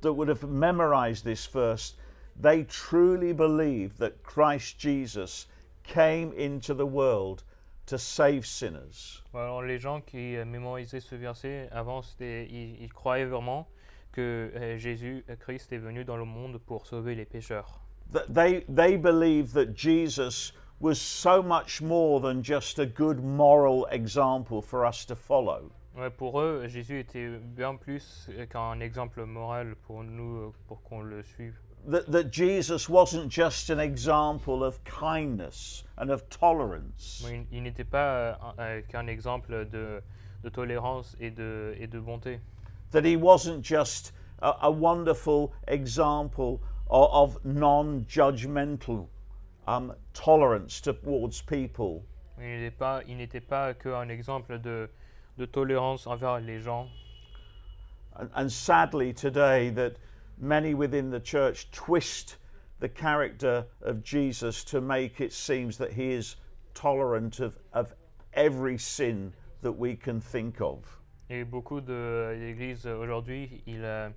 that 0.00 0.12
would 0.12 0.28
have 0.28 0.42
memorized 0.42 1.24
this 1.24 1.46
verse, 1.46 1.94
they 2.36 2.64
truly 2.64 3.32
believed 3.32 3.98
that 3.98 4.22
Christ 4.22 4.78
Jesus 4.78 5.46
came 5.84 6.32
into 6.32 6.74
the 6.74 6.86
world 6.86 7.44
to 7.86 7.98
save 7.98 8.46
sinners. 8.46 9.22
Alors 9.34 9.62
les 9.62 9.78
gens 9.78 10.00
qui 10.00 10.36
euh, 10.36 10.44
mémorisaient 10.44 11.00
ce 11.00 11.14
verset 11.14 11.68
avant, 11.72 12.02
ils, 12.20 12.80
ils 12.80 12.92
croyaient 12.92 13.24
vraiment 13.24 13.66
que 14.12 14.50
euh, 14.54 14.78
Jésus 14.78 15.24
euh, 15.28 15.36
Christ 15.36 15.72
est 15.72 15.78
venu 15.78 16.04
dans 16.04 16.16
le 16.16 16.24
monde 16.24 16.58
pour 16.58 16.86
sauver 16.86 17.14
les 17.14 17.24
pécheurs. 17.24 17.80
That 18.12 18.32
they, 18.32 18.64
they 18.68 18.96
believed 18.96 19.52
that 19.54 19.76
Jesus 19.76 20.52
was 20.80 21.00
so 21.00 21.42
much 21.42 21.82
more 21.82 22.20
than 22.20 22.42
just 22.42 22.78
a 22.78 22.86
good 22.86 23.22
moral 23.22 23.86
example 23.90 24.62
for 24.62 24.84
us 24.86 25.04
to 25.04 25.14
follow. 25.14 25.70
Ouais, 25.96 26.08
pour 26.10 26.40
eux, 26.40 26.66
Jésus 26.68 27.00
était 27.00 27.38
bien 27.56 27.76
plus 27.76 28.28
qu'un 28.50 28.80
exemple 28.80 29.24
moral 29.26 29.74
pour 29.86 30.02
nous, 30.04 30.52
pour 30.68 30.82
qu'on 30.82 31.02
le 31.02 31.22
suive. 31.22 31.54
That, 31.86 32.10
that 32.12 32.30
Jesus 32.30 32.88
wasn't 32.88 33.28
just 33.30 33.70
an 33.70 33.80
example 33.80 34.62
of 34.62 34.82
kindness 34.84 35.84
and 35.98 36.10
of 36.10 36.28
tolerance. 36.28 37.24
Il 37.30 37.46
il 37.50 37.62
n'était 37.62 37.84
pas 37.88 37.98
euh, 37.98 38.34
un- 38.58 38.82
qu'un 38.82 39.06
exemple 39.08 39.66
de, 39.70 40.02
de 40.44 40.48
tolérance 40.50 41.16
et 41.20 41.30
de, 41.30 41.74
et 41.78 41.86
de 41.86 41.98
bonté. 41.98 42.40
that 42.92 43.04
he 43.04 43.16
wasn't 43.16 43.62
just 43.62 44.12
a, 44.42 44.52
a 44.62 44.70
wonderful 44.70 45.52
example 45.68 46.60
of, 46.90 47.08
of 47.36 47.44
non 47.44 48.04
judgmental 48.08 49.06
um, 49.70 49.92
tolerance 50.14 50.80
towards 50.80 51.42
people, 51.42 52.02
Il 52.38 52.46
n'était 52.46 52.76
pas, 52.76 53.02
il 53.06 53.16
n'était 53.16 53.46
pas 53.46 53.74
qu'un 53.74 54.08
exemple 54.08 54.58
de, 54.58 54.88
de 55.38 55.46
tolérance 55.46 56.06
envers 56.06 56.40
les 56.40 56.60
gens. 56.60 56.88
and, 58.16 58.30
and 58.34 58.50
sadly, 58.50 59.12
today, 59.12 59.70
that 59.70 59.96
many 60.38 60.74
within 60.74 61.10
the 61.10 61.20
church 61.20 61.70
twist 61.70 62.36
the 62.80 62.88
character 62.88 63.66
of 63.82 64.02
Jesus 64.02 64.64
to 64.64 64.80
make 64.80 65.20
it 65.20 65.32
seems 65.32 65.76
that 65.78 65.92
he 65.92 66.12
is 66.12 66.36
tolerant 66.74 67.40
of, 67.40 67.58
of 67.72 67.92
every 68.32 68.78
sin 68.78 69.32
that 69.62 69.72
we 69.72 69.94
can 69.94 70.20
think 70.20 70.60
of. 70.60 70.96
Et 71.28 71.44
beaucoup 71.44 71.80
de 71.80 72.34
l'église 72.40 72.86
aujourd'hui, 72.86 73.62
ils, 73.66 73.84
euh, 73.84 74.08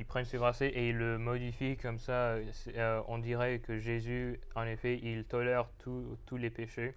ils 0.00 0.06
prennent 0.06 0.24
et 0.62 0.88
ils 0.88 0.96
le 0.96 1.18
modifient 1.18 1.76
comme 1.76 1.98
ça. 1.98 2.32
Euh, 2.32 2.44
euh, 2.76 3.02
on 3.06 3.18
dirait 3.18 3.58
que 3.58 3.78
Jésus, 3.78 4.40
en 4.54 4.64
effet, 4.64 4.98
il 5.02 5.24
tolère 5.24 5.68
tous 5.78 6.36
les 6.38 6.48
péchés. 6.48 6.94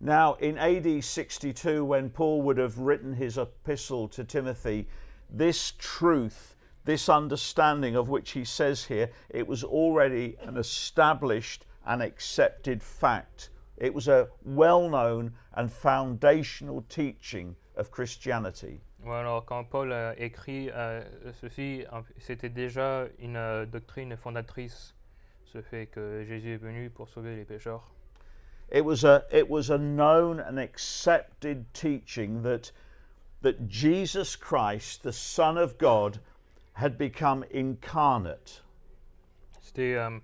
Now, 0.00 0.36
in 0.40 0.56
AD 0.56 1.02
62, 1.02 1.84
when 1.84 2.08
Paul 2.08 2.40
would 2.42 2.56
have 2.56 2.78
written 2.78 3.12
his 3.12 3.36
epistle 3.36 4.08
to 4.08 4.24
Timothy, 4.24 4.86
this 5.28 5.72
truth, 5.76 6.56
this 6.84 7.08
understanding 7.10 7.96
of 7.96 8.08
which 8.08 8.30
he 8.30 8.44
says 8.44 8.84
here, 8.84 9.10
it 9.28 9.46
was 9.46 9.62
already 9.62 10.36
an 10.40 10.56
established 10.56 11.66
and 11.84 12.00
accepted 12.00 12.82
fact. 12.82 13.50
It 13.76 13.92
was 13.92 14.08
a 14.08 14.28
well 14.42 14.88
known 14.88 15.34
and 15.52 15.70
foundational 15.70 16.86
teaching 16.88 17.56
of 17.76 17.90
Christianity. 17.90 18.80
Alors, 19.06 19.44
quand 19.44 19.64
Paul 19.64 19.92
a 19.92 20.18
écrit 20.18 20.70
euh, 20.70 21.02
ceci, 21.40 21.84
c'était 22.18 22.48
déjà 22.48 23.06
une 23.20 23.36
euh, 23.36 23.64
doctrine 23.64 24.16
fondatrice, 24.16 24.94
ce 25.44 25.62
fait 25.62 25.86
que 25.86 26.24
Jésus 26.24 26.54
est 26.54 26.58
venu 26.58 26.90
pour 26.90 27.08
sauver 27.08 27.36
les 27.36 27.44
pécheurs. 27.44 27.92
It 28.70 28.84
was 28.84 29.04
a, 29.04 29.24
it 29.32 29.48
was 29.48 29.70
a 29.70 29.78
known 29.78 30.40
and 30.40 30.58
accepted 30.58 31.72
teaching 31.72 32.42
that, 32.42 32.70
that 33.40 33.66
Jesus 33.66 34.36
Christ, 34.36 35.02
the 35.02 35.12
Son 35.12 35.56
of 35.56 35.78
God, 35.78 36.20
had 36.74 36.98
become 36.98 37.44
incarnate. 37.50 38.62
C'était 39.62 39.96
euh, 39.96 40.18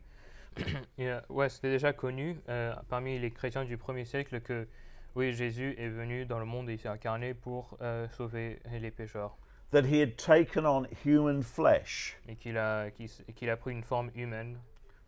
euh, 1.00 1.20
ouais, 1.30 1.48
c'était 1.48 1.70
déjà 1.70 1.92
connu 1.92 2.38
euh, 2.48 2.74
parmi 2.88 3.18
les 3.18 3.30
chrétiens 3.30 3.64
du 3.64 3.76
premier 3.76 4.04
siècle 4.04 4.40
que 4.40 4.66
oui, 5.14 5.32
Jésus 5.32 5.74
est 5.78 5.88
venu 5.88 6.26
dans 6.26 6.38
le 6.38 6.44
monde 6.44 6.68
et 6.70 6.74
il 6.74 6.78
s'est 6.78 6.88
incarné 6.88 7.34
pour 7.34 7.76
euh, 7.80 8.08
sauver 8.10 8.60
les 8.80 8.90
pécheurs. 8.90 9.36
that 9.70 9.84
he 9.86 10.00
had 10.00 10.16
taken 10.16 10.64
on 10.66 10.86
human 11.04 11.42
flesh, 11.42 12.16
Et 12.28 12.36
qu'il 12.36 12.56
a, 12.56 12.90
qu'il 12.90 13.06
s- 13.06 13.22
qu'il 13.34 13.50
a 13.50 13.56
pris 13.56 13.72
une 13.72 13.82
forme 13.82 14.10
humaine, 14.14 14.58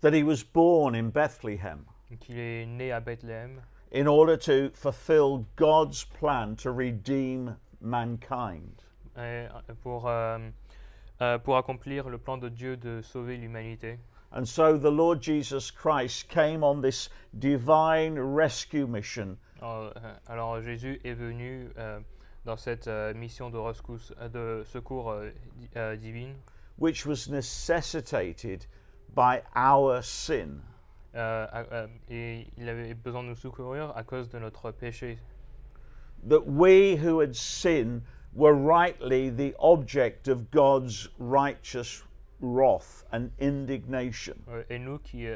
that 0.01 0.12
he 0.12 0.23
was 0.25 0.42
born 0.42 0.95
in 0.97 1.09
Bethlehem 1.11 1.85
et 2.11 2.16
qu'il 2.16 2.38
est 2.38 2.66
né 2.66 2.90
à 2.92 3.01
Bethléem 3.01 3.61
in 3.92 4.07
order 4.09 4.37
to 4.37 4.71
fulfill 4.75 5.45
God's 5.57 6.05
plan 6.05 6.57
to 6.57 6.73
redeem 6.73 7.57
mankind. 7.81 8.83
euh, 9.19 9.49
pour, 9.83 10.07
euh, 10.09 10.38
euh, 11.23 11.38
pour 11.38 11.57
accomplir 11.57 12.09
le 12.09 12.19
plan 12.19 12.37
de 12.37 12.49
Dieu 12.49 12.77
de 12.77 13.01
sauver 13.03 13.37
l'humanité. 13.37 13.99
And 14.33 14.45
so 14.45 14.77
the 14.77 14.90
Lord 14.90 15.23
Jesus 15.23 15.71
Christ 15.71 16.29
came 16.29 16.62
on 16.64 16.81
this 16.83 17.09
divine 17.33 18.19
rescue 18.19 18.87
mission 18.87 19.38
Alors, 19.61 19.92
euh, 19.97 20.14
alors 20.27 20.61
Jésus 20.62 21.01
est 21.05 21.14
venu 21.14 21.69
euh, 21.79 22.01
dans 22.45 22.57
cette 22.57 22.88
euh, 22.88 23.14
mission 23.14 23.51
de, 23.51 23.57
rescousse- 23.59 24.12
de 24.31 24.62
secours 24.64 25.14
di- 25.57 25.99
divine 25.99 26.35
which 26.79 27.07
was 27.07 27.29
necessitated 27.31 28.66
by 29.14 29.40
our 29.57 30.03
sin. 30.03 30.61
et 32.11 32.47
il 32.59 32.69
avait 32.69 32.92
besoin 32.95 33.23
de 33.23 33.29
nous 33.29 33.37
secourir 33.37 33.97
à 33.97 34.03
cause 34.05 34.29
de 34.29 34.38
notre 34.38 34.71
péché. 34.71 35.19
That 36.29 36.47
we 36.47 36.97
who 36.97 37.21
had 37.21 37.35
sinned 37.35 38.03
were 38.35 38.53
rightly 38.55 39.31
the 39.31 39.55
object 39.59 40.29
of 40.29 40.51
God's 40.51 41.09
righteous 41.19 42.03
wrath 42.40 43.05
and 43.12 43.31
indignation. 43.40 44.37
Et 44.69 44.79
nous 44.79 44.99
qui, 44.99 45.27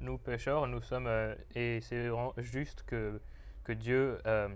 nous 0.00 0.18
pécheurs, 0.18 0.66
nous 0.66 0.82
sommes, 0.82 1.08
et 1.54 1.80
c'est 1.80 2.10
juste 2.38 2.82
que, 2.86 3.20
que 3.68 3.74
Dieu 3.74 4.18
euh, 4.26 4.48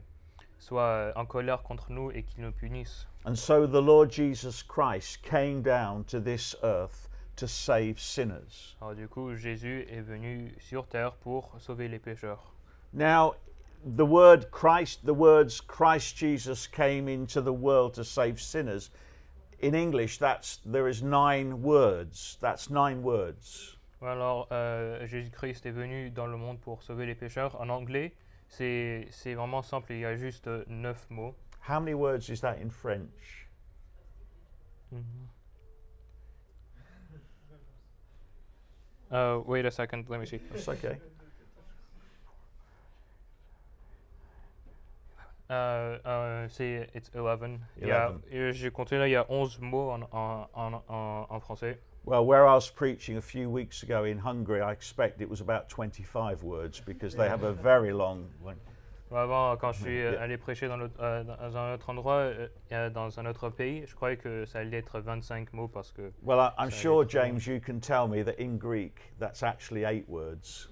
soit 0.58 0.82
euh, 0.82 1.12
en 1.16 1.26
colère 1.26 1.62
contre 1.62 1.92
nous 1.92 2.10
et 2.12 2.22
qu'il 2.22 2.42
nous 2.42 2.52
punisse. 2.52 3.06
And 3.26 3.34
so 3.34 3.66
the 3.66 3.82
Lord 3.82 4.10
Jesus 4.10 4.62
Christ 4.62 5.22
came 5.22 5.60
down 5.60 6.04
to 6.04 6.18
this 6.18 6.56
earth 6.62 7.10
to 7.36 7.46
save 7.46 8.00
sinners. 8.00 8.74
Alors 8.80 8.94
du 8.94 9.06
coup, 9.08 9.36
Jésus 9.36 9.86
est 9.90 10.00
venu 10.00 10.54
sur 10.60 10.86
terre 10.86 11.12
pour 11.12 11.54
sauver 11.58 11.88
les 11.88 11.98
pécheurs. 11.98 12.54
Now, 12.94 13.34
the 13.84 14.06
word 14.06 14.50
Christ, 14.50 15.04
the 15.04 15.14
words 15.14 15.60
Christ 15.60 16.16
Jesus 16.16 16.66
came 16.66 17.06
into 17.06 17.42
the 17.42 17.52
world 17.52 17.92
to 17.94 18.04
save 18.04 18.40
sinners, 18.40 18.90
in 19.60 19.74
English, 19.74 20.18
that's 20.18 20.58
there 20.64 20.88
is 20.88 21.02
nine 21.02 21.62
words. 21.62 22.38
That's 22.40 22.70
nine 22.70 23.02
words. 23.02 23.76
Alors, 24.00 24.48
euh, 24.50 25.06
Jésus-Christ 25.06 25.66
est 25.66 25.70
venu 25.70 26.10
dans 26.10 26.26
le 26.26 26.36
monde 26.36 26.58
pour 26.58 26.82
sauver 26.82 27.06
les 27.06 27.14
pécheurs. 27.14 27.60
En 27.60 27.68
anglais, 27.68 28.12
c'est 28.52 29.06
c'est 29.10 29.34
vraiment 29.34 29.62
simple, 29.62 29.92
il 29.92 30.00
y 30.00 30.04
a 30.04 30.16
juste 30.16 30.46
euh, 30.46 30.64
neuf 30.68 31.06
mots. 31.10 31.34
How 31.68 31.80
many 31.80 31.94
words 31.94 32.28
is 32.28 32.40
that 32.42 32.56
in 32.60 32.70
French? 32.70 33.48
Uh, 39.10 39.40
wait 39.46 39.64
a 39.66 39.70
second, 39.70 40.08
let 40.08 40.18
me 40.20 40.26
see. 40.26 40.38
That's 40.50 40.68
okay. 40.68 40.98
Euh, 45.50 45.98
euh, 46.06 46.48
c'est 46.48 46.88
it's 46.94 47.10
11. 47.14 47.58
Il 47.76 47.88
y 47.88 47.90
a- 47.90 48.12
J'ai 48.52 48.70
compté 48.70 48.96
là, 48.98 49.06
il 49.06 49.10
y 49.10 49.16
a 49.16 49.26
11 49.28 49.58
mots 49.60 49.90
en, 49.90 50.02
en, 50.12 50.48
en, 50.54 50.82
en, 50.88 51.26
en 51.28 51.40
français. 51.40 51.78
Well, 52.04 52.24
where 52.26 52.48
I 52.48 52.54
was 52.54 52.68
preaching 52.68 53.16
a 53.16 53.22
few 53.22 53.48
weeks 53.48 53.84
ago 53.84 54.04
in 54.04 54.18
Hungary, 54.18 54.60
I 54.60 54.72
expect 54.72 55.20
it 55.20 55.30
was 55.30 55.40
about 55.40 55.68
25 55.68 56.42
words 56.42 56.80
because 56.80 57.14
they 57.14 57.28
have 57.28 57.44
a 57.44 57.52
very 57.52 57.92
long 57.92 58.28
one. 58.42 58.56
Avant, 59.14 59.58
quand 59.58 59.72
je 59.74 59.82
suis 59.82 60.02
euh, 60.02 60.18
allé 60.18 60.38
prêcher 60.38 60.68
dans, 60.68 60.80
euh, 60.80 61.22
dans 61.22 61.56
un 61.56 61.74
autre 61.74 61.90
endroit, 61.90 62.14
euh, 62.14 62.48
euh, 62.72 62.88
dans 62.88 63.18
un 63.20 63.26
autre 63.26 63.50
pays, 63.50 63.84
je 63.86 63.94
croyais 63.94 64.16
que 64.16 64.46
ça 64.46 64.60
allait 64.60 64.78
être 64.78 65.00
25 65.00 65.52
mots 65.52 65.68
parce 65.68 65.92
que. 65.92 66.10
Well, 66.22 66.40
I, 66.40 66.50
I'm 66.58 66.70
sure, 66.70 67.02
um, 67.02 67.08
James, 67.08 67.46
you 67.46 67.60
can 67.60 67.78
tell 67.78 68.08
me 68.08 68.22
that 68.22 68.40
in 68.40 68.56
Greek, 68.56 69.12
that's 69.18 69.42
actually 69.42 69.84
eight 69.84 70.08
words. 70.08 70.68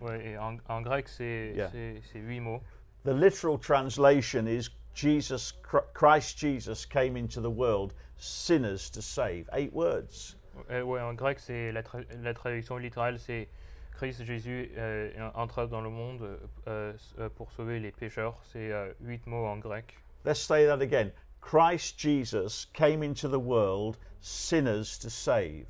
Ouais, 0.00 0.36
en, 0.38 0.56
en 0.68 0.82
grec, 0.82 1.08
c'est 1.08 1.52
Yeah. 1.54 1.70
8 2.14 2.40
mots. 2.40 2.62
The 3.04 3.12
literal 3.12 3.58
translation 3.58 4.48
is 4.48 4.70
Jesus, 4.94 5.52
Christ 5.92 6.38
Jesus 6.38 6.86
came 6.86 7.16
into 7.16 7.40
the 7.40 7.50
world, 7.50 7.92
sinners 8.16 8.90
to 8.90 9.02
save. 9.02 9.48
Eight 9.52 9.72
words. 9.72 10.36
Euh, 10.70 10.82
ouais, 10.82 11.00
en 11.00 11.14
grec, 11.14 11.38
c'est 11.40 11.72
la, 11.72 11.82
tra- 11.82 12.04
la 12.22 12.34
traduction 12.34 12.76
littérale, 12.76 13.18
c'est 13.18 13.48
Christ 13.96 14.24
Jésus 14.24 14.70
euh, 14.76 15.10
entra 15.34 15.66
dans 15.66 15.80
le 15.80 15.90
monde 15.90 16.38
euh, 16.68 16.92
euh, 17.18 17.28
pour 17.30 17.50
sauver 17.52 17.80
les 17.80 17.90
pécheurs. 17.90 18.38
C'est 18.52 18.70
euh, 18.72 18.92
8 19.00 19.26
mots 19.26 19.46
en 19.46 19.56
grec. 19.58 19.96
Let's 20.24 20.40
say 20.40 20.66
that 20.66 20.80
again. 20.80 21.10
Christ 21.40 21.98
Jesus 21.98 22.66
came 22.74 23.02
into 23.02 23.28
the 23.28 23.40
world, 23.40 23.96
sinners 24.20 24.98
to 25.02 25.08
save. 25.08 25.64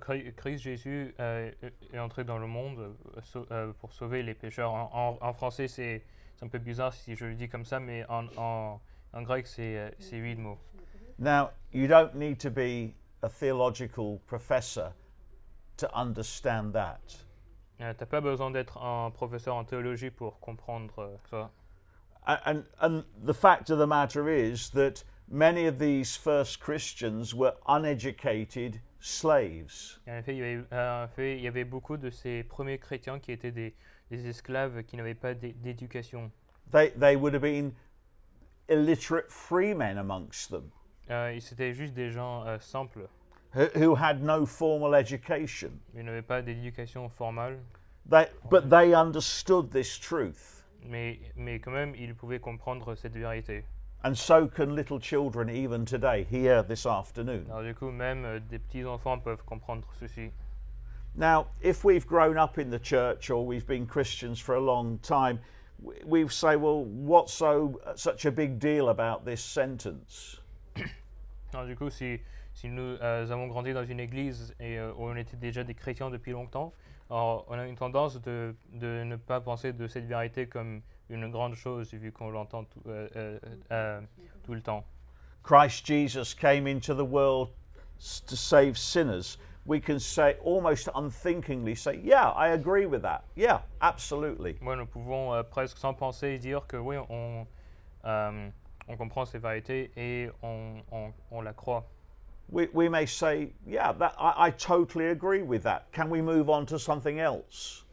Christ 0.00 0.62
Jésus 0.62 1.14
est 1.18 1.98
entré 1.98 2.24
dans 2.24 2.38
le 2.38 2.46
monde 2.46 2.94
pour 3.80 3.92
sauver 3.92 4.22
les 4.22 4.34
pécheurs. 4.34 4.72
En, 4.72 4.90
en- 5.20 5.26
en 5.26 5.32
français, 5.32 5.68
c'est 5.68 6.02
un 6.42 6.48
peu 6.48 6.58
bizarre 6.58 6.92
si 6.94 7.14
je 7.14 7.26
le 7.26 7.34
dis 7.34 7.48
comme 7.48 7.64
ça, 7.64 7.78
mais 7.80 8.04
en, 8.08 8.26
en, 8.36 8.80
grec, 9.22 9.46
c'est 9.46 9.94
huit 10.12 10.36
mots. 10.36 10.58
Now, 11.18 11.50
you 11.72 11.86
don't 11.86 12.14
need 12.14 12.38
to 12.38 12.50
be 12.50 12.92
a 13.24 13.28
theological 13.28 14.20
professor 14.26 14.92
to 15.78 15.88
understand 15.94 16.74
that. 16.74 17.16
Euh, 17.80 17.92
T'as 17.96 18.06
pas 18.06 18.20
besoin 18.20 18.50
d'être 18.50 18.78
un 18.82 19.10
professeur 19.10 19.56
en 19.56 19.64
théologie 19.64 20.10
pour 20.10 20.38
comprendre 20.40 20.94
euh, 20.98 21.16
ça. 21.30 21.50
And, 22.26 22.64
and 22.80 23.04
the 23.22 23.34
fact 23.34 23.70
of 23.70 23.78
the 23.78 23.86
matter 23.86 24.28
is 24.28 24.70
that 24.70 25.02
many 25.28 25.66
of 25.66 25.78
these 25.78 26.16
first 26.16 26.60
Christians 26.60 27.34
were 27.34 27.54
uneducated 27.66 28.80
slaves. 29.00 29.98
En 30.06 30.18
effet, 30.18 30.34
il 30.34 30.38
y 30.38 30.42
avait, 30.42 30.64
euh, 30.72 31.04
en 31.04 31.08
fait, 31.08 31.36
il 31.36 31.42
y 31.42 31.48
avait 31.48 31.64
beaucoup 31.64 31.96
de 31.96 32.10
ces 32.10 32.42
premiers 32.44 32.78
chrétiens 32.78 33.18
qui 33.18 33.32
étaient 33.32 33.52
des, 33.52 33.74
des 34.10 34.26
esclaves 34.26 34.84
qui 34.84 34.96
n'avaient 34.96 35.14
pas 35.14 35.34
d'éducation. 35.34 36.30
They, 36.70 36.92
they 36.96 37.16
would 37.16 37.34
have 37.34 37.42
been 37.42 37.74
illiterate 38.68 39.30
freemen 39.30 39.98
amongst 39.98 40.50
them 40.50 40.72
Euh, 41.10 41.38
C'était 41.40 41.72
juste 41.74 41.94
des 41.94 42.10
gens 42.10 42.44
euh, 42.46 42.58
simples. 42.60 43.08
who, 43.54 43.66
who 43.74 43.94
had 43.94 44.22
no 44.22 44.44
formal 44.46 44.94
education. 44.94 45.70
Ils 45.94 46.04
n'avaient 46.04 46.22
pas 46.22 46.42
d'éducation 46.42 47.08
formelle, 47.08 47.58
They, 48.08 48.26
but 48.50 48.68
they 48.68 48.92
understood 48.94 49.70
this 49.70 49.98
truth. 49.98 50.64
mais, 50.82 51.18
mais 51.36 51.58
quand 51.60 51.72
même, 51.72 51.94
ils 51.94 52.14
pouvaient 52.14 52.40
comprendre 52.40 52.94
cette 52.96 53.14
vérité. 53.14 53.64
And 54.02 54.14
so 54.14 54.46
can 54.46 54.74
little 54.74 54.98
children 54.98 55.48
even 55.48 55.86
today, 55.86 56.24
here 56.24 56.62
this 56.62 56.84
afternoon. 56.84 57.46
Alors 57.48 57.62
du 57.62 57.74
coup, 57.74 57.90
même 57.90 58.24
euh, 58.26 58.40
des 58.50 58.58
petits-enfants 58.58 59.18
peuvent 59.20 59.42
comprendre 59.46 59.86
ceci. 59.98 60.30
Now, 61.16 61.46
if 61.62 61.84
we've 61.84 62.06
grown 62.06 62.36
up 62.36 62.58
in 62.58 62.70
the 62.70 62.78
church 62.78 63.30
or 63.30 63.46
we've 63.46 63.66
been 63.66 63.86
Christians 63.86 64.40
for 64.40 64.56
a 64.56 64.60
long 64.60 64.98
time, 64.98 65.38
we, 65.80 65.94
we 66.24 66.28
say, 66.28 66.56
well, 66.56 66.84
what's 66.84 67.32
so 67.32 67.80
such 67.94 68.26
a 68.26 68.32
big 68.32 68.58
deal 68.58 68.88
about 68.88 69.24
this 69.24 69.40
sentence? 69.42 70.40
Du 71.62 71.76
coup, 71.76 71.90
si, 71.90 72.18
si 72.52 72.68
nous 72.68 72.96
euh, 73.00 73.30
avons 73.30 73.46
grandi 73.46 73.72
dans 73.72 73.84
une 73.84 74.00
église 74.00 74.54
et 74.58 74.78
euh, 74.78 74.92
on 74.98 75.14
était 75.14 75.36
déjà 75.36 75.62
des 75.62 75.74
chrétiens 75.74 76.10
depuis 76.10 76.32
longtemps, 76.32 76.72
alors 77.10 77.44
on 77.48 77.58
a 77.58 77.66
une 77.66 77.76
tendance 77.76 78.20
de, 78.20 78.54
de 78.72 79.04
ne 79.04 79.16
pas 79.16 79.40
penser 79.40 79.72
de 79.72 79.86
cette 79.86 80.06
vérité 80.06 80.48
comme 80.48 80.82
une 81.10 81.30
grande 81.30 81.54
chose 81.54 81.92
vu 81.94 82.10
qu'on 82.12 82.30
l'entend 82.30 82.64
tout, 82.64 82.82
euh, 82.86 83.08
euh, 83.16 83.38
euh, 83.70 84.00
tout 84.42 84.54
le 84.54 84.62
temps. 84.62 84.84
Christ 85.42 85.86
Jesus 85.86 86.34
came 86.34 86.66
into 86.66 86.94
the 86.94 87.06
world 87.06 87.50
to 88.26 88.34
save 88.34 88.76
sinners. 88.76 89.38
We 89.66 89.80
can 89.80 89.98
say 89.98 90.36
almost 90.44 90.88
unthinkingly 90.94 91.74
say, 91.74 92.00
yeah, 92.02 92.30
I 92.30 92.48
agree 92.48 92.86
with 92.86 93.02
that. 93.02 93.24
Yeah, 93.34 93.60
absolutely. 93.80 94.56
Moi, 94.60 94.76
nous 94.76 94.86
pouvons 94.86 95.32
euh, 95.32 95.42
presque 95.42 95.78
sans 95.78 95.94
penser 95.94 96.38
dire 96.38 96.66
que 96.66 96.76
oui, 96.76 96.96
on, 97.08 97.46
on 98.88 98.96
comprend 98.96 99.24
ces 99.24 99.38
vérités 99.38 99.90
et 99.96 100.30
on, 100.42 100.82
on, 100.92 101.12
on 101.30 101.40
la 101.42 101.52
croit. 101.52 101.84
We, 102.50 102.68
we 102.74 102.88
may 102.88 103.06
say, 103.06 103.54
yeah, 103.66 103.92
that, 103.92 104.14
I, 104.18 104.48
I 104.48 104.50
totally 104.50 105.06
agree 105.06 105.42
with 105.42 105.62
that. 105.62 105.90
Can 105.92 106.10
we 106.10 106.20
move 106.20 106.50
on 106.50 106.66
to 106.66 106.78
something 106.78 107.18
else? 107.18 107.84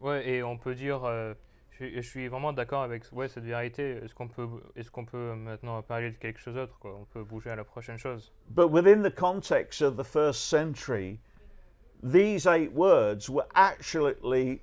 Ouais, 0.00 0.28
et 0.28 0.42
on 0.42 0.58
peut 0.58 0.74
dire, 0.74 1.02
euh, 1.04 1.34
je, 1.70 1.86
je 1.88 2.00
suis 2.02 2.28
vraiment 2.28 2.52
d'accord 2.52 2.82
avec 2.82 3.04
ouais, 3.12 3.28
cette 3.28 3.44
vérité. 3.44 3.98
Est-ce 4.04 4.14
qu'on 4.14 4.28
peut, 4.28 4.46
est 4.76 4.90
qu'on 4.90 5.06
peut 5.06 5.34
maintenant 5.34 5.80
parler 5.82 6.10
de 6.10 6.16
quelque 6.16 6.38
chose 6.38 6.54
d'autre 6.54 6.78
quoi? 6.78 6.94
On 6.94 7.06
peut 7.06 7.24
bouger 7.24 7.50
à 7.50 7.56
la 7.56 7.64
prochaine 7.64 7.96
chose. 7.96 8.32
But 8.50 8.70
within 8.70 9.02
the 9.02 9.14
context 9.14 9.80
of 9.80 9.96
the 9.96 10.04
first 10.04 10.46
century, 10.50 11.18
these 12.02 12.46
eight 12.46 12.72
words 12.72 13.30
were 13.30 13.46
actually 13.54 14.60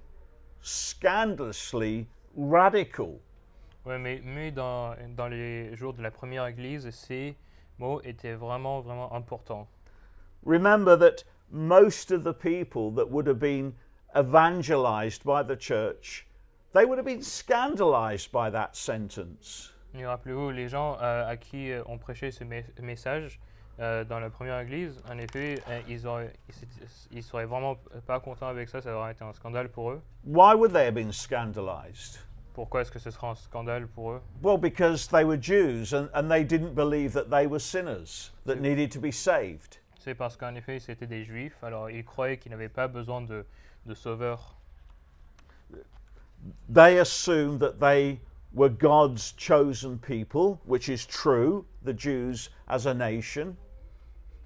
scandalously 0.61 2.07
radical. 2.35 3.19
Ouais, 3.85 3.97
mais, 3.99 4.21
mais 4.23 4.51
dans, 4.51 4.95
dans 5.15 5.27
les 5.27 5.75
jours 5.75 5.93
de 5.93 6.01
la 6.01 6.11
première 6.11 6.45
église, 6.47 6.89
ces 6.91 7.35
mots 7.79 8.01
étaient 8.03 8.33
vraiment, 8.33 8.79
vraiment 8.81 9.13
importants. 9.13 9.67
Remember 10.45 10.97
that 10.97 11.23
most 11.51 12.11
of 12.11 12.23
the 12.23 12.33
people 12.33 12.91
that 12.95 13.09
would 13.09 13.27
have 13.27 13.39
been 13.39 13.73
evangelized 14.15 15.23
by 15.25 15.43
the 15.43 15.57
church, 15.59 16.25
they 16.73 16.85
would 16.85 16.97
have 16.97 17.05
been 17.05 17.21
scandalized 17.21 18.31
by 18.31 18.49
that 18.49 18.69
sentence. 18.73 19.73
Rappelez-vous, 19.93 20.51
les 20.51 20.69
gens 20.69 20.97
euh, 21.01 21.27
à 21.27 21.37
qui 21.37 21.71
euh, 21.71 21.83
on 21.85 21.97
prêchait 21.97 22.31
ce 22.31 22.43
mes- 22.43 22.65
message 22.81 23.39
euh, 23.79 24.03
dans 24.03 24.19
la 24.19 24.29
première 24.29 24.59
église, 24.59 24.99
en 25.09 25.17
effet, 25.17 25.61
euh, 25.69 25.81
ils 25.87 26.07
auraient, 26.07 26.33
ils, 26.49 27.17
ils 27.17 27.23
seraient 27.23 27.45
vraiment 27.45 27.75
pas 28.07 28.19
contents 28.19 28.47
avec 28.47 28.69
ça, 28.69 28.81
ça 28.81 28.95
aurait 28.95 29.11
été 29.11 29.23
un 29.23 29.33
scandale 29.33 29.69
pour 29.69 29.91
eux. 29.91 30.01
Why 30.25 30.55
would 30.55 30.71
they 30.73 30.85
have 30.85 30.95
been 30.95 31.11
scandalized? 31.11 32.19
Pourquoi 32.53 32.81
est-ce 32.81 32.91
que 32.91 32.99
ce 32.99 33.09
sera 33.09 33.31
un 33.31 33.35
scandale 33.35 33.87
pour 33.87 34.11
eux? 34.11 34.21
Well, 34.43 34.57
because 34.57 35.07
they 35.07 35.23
were 35.23 35.37
Jews 35.41 35.93
and, 35.93 36.09
and 36.13 36.29
they 36.29 36.43
didn't 36.43 36.75
believe 36.75 37.13
that 37.13 37.29
they 37.29 37.47
were 37.47 37.59
sinners 37.59 38.31
that 38.45 38.59
needed 38.61 38.91
to 38.91 38.99
be 38.99 39.11
saved. 39.11 39.79
C'est 39.99 40.15
parce 40.15 40.35
qu'en 40.37 40.53
effet, 40.55 40.79
c'était 40.79 41.07
des 41.07 41.23
juifs, 41.23 41.57
alors 41.63 41.89
ils 41.89 42.03
croyaient 42.03 42.37
qu'ils 42.37 42.51
n'avaient 42.51 42.69
pas 42.69 42.87
besoin 42.87 43.21
de, 43.21 43.45
de 43.85 43.93
sauveur. 43.93 44.55
They 46.69 46.99
assumed 46.99 47.59
that 47.61 47.79
they 47.79 48.19
were 48.53 48.69
God's 48.69 49.31
chosen 49.37 49.97
people, 49.97 50.59
which 50.65 50.89
is 50.89 51.05
true, 51.07 51.65
the 51.83 51.93
Jews 51.93 52.49
as 52.67 52.85
a 52.85 52.93
nation. 52.93 53.55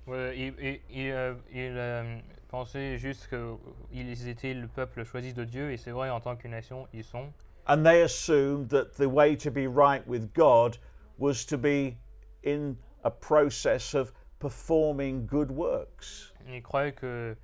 Ouais, 0.05 0.37
ils, 0.37 0.53
ils- 0.61 0.81
ils, 0.89 1.11
euh, 1.11 1.33
ils, 1.51 1.75
euh, 1.75 2.19
pensaient 2.49 2.97
juste 2.97 3.27
qu'ils 3.29 4.29
étaient 4.29 4.53
le 4.53 4.67
peuple 4.67 5.03
choisi 5.03 5.33
de 5.33 5.43
Dieu, 5.43 5.71
et 5.71 5.77
c'est 5.77 5.91
vrai, 5.91 6.09
en 6.09 6.21
tant 6.21 6.35
que 6.37 6.47
nation, 6.47 6.87
ils 6.93 7.03
sont. 7.03 7.33
And 7.67 7.85
they 7.85 8.01
assumed 8.01 8.69
that 8.69 8.95
the 8.95 9.09
way 9.09 9.35
to 9.35 9.51
be 9.51 9.67
right 9.67 10.05
with 10.07 10.33
God 10.33 10.77
was 11.17 11.45
to 11.45 11.57
be 11.57 11.97
in 12.43 12.77
a 13.03 13.11
process 13.11 13.93
of 13.93 14.13
performing 14.39 15.25
good 15.25 15.51
works. 15.51 16.31
Ils 16.47 16.61
croyaient 16.61 16.95
que 16.95 17.35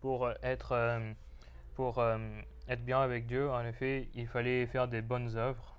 pour 0.00 0.32
être, 0.42 0.72
euh, 0.72 1.14
pour, 1.74 1.98
euh, 1.98 2.18
être 2.68 2.84
bien 2.84 3.02
avec 3.02 3.26
Dieu, 3.26 3.50
en 3.50 3.64
effet, 3.66 4.08
il 4.14 4.26
fallait 4.28 4.66
faire 4.66 4.86
des 4.88 5.00
bonnes 5.00 5.36
œuvres. 5.36 5.74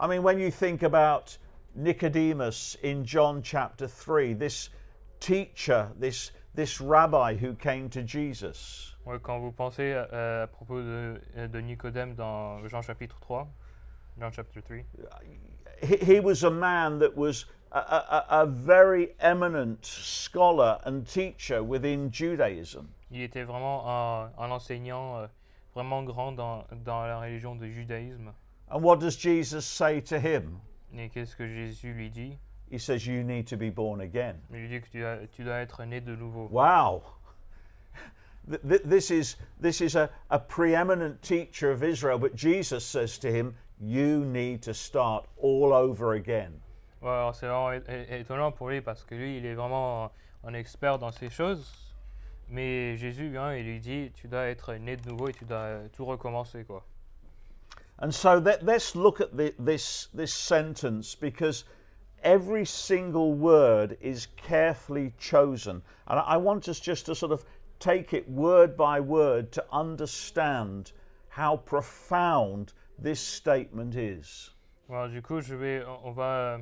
I 0.00 0.06
mean, 0.06 0.22
when 0.22 0.38
you 0.38 0.50
think 0.50 0.82
about 0.82 1.38
Nicodemus 1.74 2.76
in 2.82 3.04
John 3.04 3.42
chapter 3.42 3.86
3, 3.86 4.32
this 4.32 4.70
teacher, 5.20 5.90
this, 5.98 6.32
this 6.54 6.80
rabbi 6.80 7.36
who 7.36 7.54
came 7.54 7.88
to 7.90 8.02
Jesus, 8.02 8.94
Ouais, 9.06 9.18
quand 9.22 9.38
vous 9.38 9.52
pensez 9.52 9.94
à, 9.94 10.42
à 10.42 10.46
propos 10.46 10.80
de, 10.82 11.18
euh, 11.36 11.48
de 11.48 11.60
Nicodème 11.60 12.14
dans 12.14 12.66
Jean 12.68 12.82
chapitre 12.82 13.18
3, 13.20 13.48
Jean 14.20 14.30
chapter 14.30 14.60
3, 14.60 14.84
he, 15.82 15.96
he 16.16 16.20
was 16.20 16.44
a 16.44 16.50
man 16.50 16.98
that 16.98 17.16
was 17.16 17.46
a, 17.72 17.78
a, 17.78 18.26
a 18.42 18.46
very 18.46 19.14
eminent 19.20 19.84
scholar 19.84 20.78
and 20.84 21.06
teacher 21.06 21.62
within 21.62 22.10
Judaism. 22.10 22.88
il 23.10 23.22
était 23.22 23.44
vraiment 23.44 23.84
un, 23.86 24.32
un 24.38 24.50
enseignant 24.50 25.18
euh, 25.18 25.26
vraiment 25.74 26.02
grand 26.02 26.32
dans, 26.32 26.64
dans 26.84 27.06
la 27.06 27.20
religion 27.20 27.54
du 27.54 27.72
judaïsme. 27.72 28.32
And 28.70 28.82
what 28.82 28.96
does 28.98 29.16
Jesus 29.16 29.62
say 29.64 30.02
to 30.02 30.18
him? 30.18 30.60
Et 30.96 31.08
qu'est-ce 31.08 31.34
que 31.36 31.46
Jésus 31.46 31.92
lui 31.94 32.10
dit 32.10 32.36
He 32.70 32.78
says, 32.78 33.06
You 33.06 33.22
need 33.22 33.46
to 33.48 33.56
be 33.56 33.70
born 33.70 34.00
again. 34.02 34.36
Il 34.52 34.68
dit 34.68 34.80
que 34.80 34.88
tu 34.90 35.00
dois, 35.00 35.18
tu 35.32 35.44
dois 35.44 35.60
être 35.60 35.84
né 35.84 36.00
de 36.00 36.16
nouveau. 36.16 36.48
Wow. 36.50 37.02
Th- 38.50 38.60
th- 38.68 38.82
This 38.84 39.10
is, 39.10 39.36
this 39.60 39.80
is 39.80 39.94
a, 39.96 40.10
a 40.30 40.38
preeminent 40.38 41.20
teacher 41.22 41.70
of 41.70 41.82
Israel, 41.82 42.18
but 42.18 42.34
Jesus 42.34 42.84
says 42.84 43.18
to 43.18 43.30
him, 43.30 43.54
You 43.80 44.24
need 44.24 44.62
to 44.62 44.74
start 44.74 45.26
all 45.36 45.72
over 45.72 46.14
again. 46.14 46.60
Ouais, 47.00 47.10
alors 47.10 47.34
c'est 47.34 47.46
vraiment 47.46 47.72
étonnant 48.10 48.52
pour 48.52 48.70
lui 48.70 48.80
parce 48.80 49.04
que 49.04 49.14
lui, 49.14 49.38
il 49.38 49.46
est 49.46 49.54
vraiment 49.54 50.10
un 50.44 50.54
expert 50.54 50.98
dans 50.98 51.12
ces 51.12 51.30
choses. 51.30 51.94
Mais 52.48 52.96
Jésus 52.96 53.28
vient 53.28 53.52
et 53.52 53.62
lui 53.62 53.78
dit, 53.78 54.10
tu 54.14 54.26
dois 54.26 54.46
être 54.46 54.74
né 54.74 54.96
de 54.96 55.08
nouveau 55.10 55.28
et 55.28 55.32
tu 55.34 55.44
dois 55.44 55.58
euh, 55.58 55.88
tout 55.92 56.06
recommencer, 56.06 56.64
quoi. 56.64 56.82
And 58.00 58.10
so 58.10 58.38
let, 58.38 58.62
let's 58.62 58.94
look 58.94 59.20
at 59.20 59.36
the, 59.36 59.54
this, 59.58 60.08
this 60.14 60.32
sentence 60.32 61.14
because 61.14 61.64
every 62.22 62.64
single 62.64 63.34
word 63.34 63.96
is 64.00 64.28
carefully 64.36 65.12
chosen. 65.18 65.82
And 66.06 66.20
I 66.20 66.36
want 66.36 66.68
us 66.68 66.80
just 66.80 67.06
to 67.06 67.14
sort 67.14 67.32
of 67.32 67.44
take 67.78 68.12
it 68.12 68.28
word 68.28 68.76
by 68.76 69.00
word 69.00 69.52
to 69.52 69.64
understand 69.72 70.92
how 71.28 71.56
profound 71.56 72.72
this 72.98 73.20
statement 73.20 73.94
is. 73.94 74.50
Alors, 74.90 75.08
du 75.08 75.22
coup, 75.22 75.40
je 75.40 75.54
vais, 75.54 75.84
on 76.02 76.12
va 76.12 76.56
euh, 76.56 76.58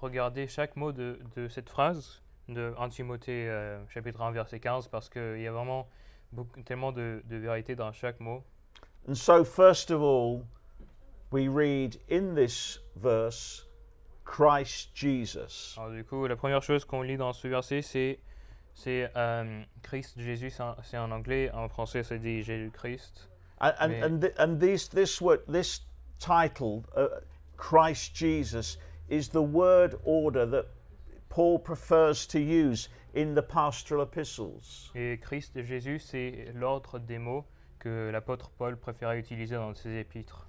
regarder 0.00 0.46
chaque 0.46 0.76
mot 0.76 0.92
de, 0.92 1.18
de 1.36 1.48
cette 1.48 1.68
phrase 1.68 2.20
de 2.48 2.72
1 2.78 2.88
Timothée 2.90 3.48
euh, 3.48 3.84
chapitre 3.88 4.20
1 4.22 4.30
verset 4.32 4.60
15 4.60 4.88
parce 4.88 5.08
qu'il 5.08 5.40
y 5.40 5.46
a 5.46 5.52
vraiment 5.52 5.88
beaucoup, 6.32 6.62
tellement 6.62 6.92
de, 6.92 7.22
de 7.24 7.36
vérité 7.36 7.74
dans 7.74 7.92
chaque 7.92 8.20
mot. 8.20 8.44
And 9.08 9.14
so, 9.14 9.44
first 9.44 9.90
of 9.90 10.00
all, 10.00 10.46
we 11.30 11.48
read 11.48 11.98
in 12.08 12.34
this 12.34 12.80
verse 12.96 13.66
Christ 14.24 14.90
Jesus. 14.94 15.74
Alors, 15.78 15.90
du 15.92 16.04
coup, 16.04 16.26
la 16.26 16.36
première 16.36 16.62
chose 16.62 16.84
qu'on 16.84 17.02
lit 17.02 17.16
dans 17.16 17.32
ce 17.32 17.46
verset, 17.48 17.82
c'est 17.82 18.18
c'est 18.76 19.08
euh, 19.16 19.62
Christ 19.82 20.18
Jésus, 20.20 20.50
c'est 20.82 20.98
en- 20.98 21.10
anglais, 21.12 21.50
en 21.52 21.68
français, 21.68 22.02
c'est 22.02 22.18
dit 22.18 22.42
Jésus-Christ. 22.42 23.28
And, 23.60 23.72
and, 23.78 23.88
Mais- 23.88 24.02
and, 24.02 24.18
th- 24.20 24.32
and 24.38 24.58
this, 24.58 24.88
this, 24.88 25.20
word, 25.20 25.42
this 25.46 25.86
title, 26.18 26.82
uh, 26.96 27.06
Christ 27.56 28.16
Jesus, 28.16 28.76
is 29.08 29.28
the 29.28 29.40
word 29.40 29.96
order 30.04 30.44
that 30.50 30.64
Paul 31.28 31.60
prefers 31.60 32.26
to 32.28 32.38
use 32.40 32.88
in 33.14 33.34
the 33.34 33.42
pastoral 33.42 34.02
epistles. 34.02 34.90
Et 34.96 35.18
Christ 35.20 35.62
Jésus, 35.62 36.00
c'est 36.00 36.50
l'ordre 36.54 36.98
des 36.98 37.18
mots 37.18 37.44
que 37.78 38.10
l'apôtre 38.10 38.50
Paul 38.50 38.76
préférait 38.76 39.20
utiliser 39.20 39.54
dans 39.54 39.72
ses 39.74 39.98
épîtres. 39.98 40.48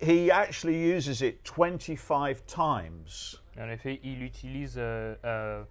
He- 0.00 0.30
actually 0.30 0.76
uses 0.76 1.22
it 1.22 1.42
25 1.44 2.44
times, 2.46 3.40
en 3.58 3.68
effet, 3.70 4.00
il 4.02 4.22
utilise 4.22 4.76
euh, 4.78 5.14
euh, 5.24 5.64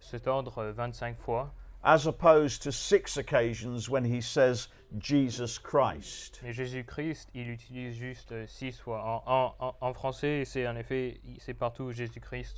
cet 0.00 0.26
ordre 0.26 0.58
euh, 0.58 0.72
25 0.72 1.16
fois. 1.18 1.52
as 1.86 2.06
opposed 2.06 2.62
to 2.62 2.72
six 2.72 3.18
occasions 3.18 3.90
when 3.90 4.04
he 4.06 4.18
says 4.20 4.68
Jesus 4.98 5.58
Christ. 5.58 6.40
Mais 6.42 6.52
Jésus-Christ, 6.54 7.28
il 7.34 7.50
utilise 7.50 7.94
juste 7.96 8.32
euh, 8.32 8.46
six 8.46 8.78
fois. 8.80 9.02
En, 9.26 9.54
en- 9.60 9.76
en- 9.82 9.92
français, 9.92 10.44
c'est 10.46 10.66
en 10.66 10.76
effet, 10.76 11.20
c'est 11.38 11.52
partout 11.52 11.92
Jésus-Christ. 11.92 12.56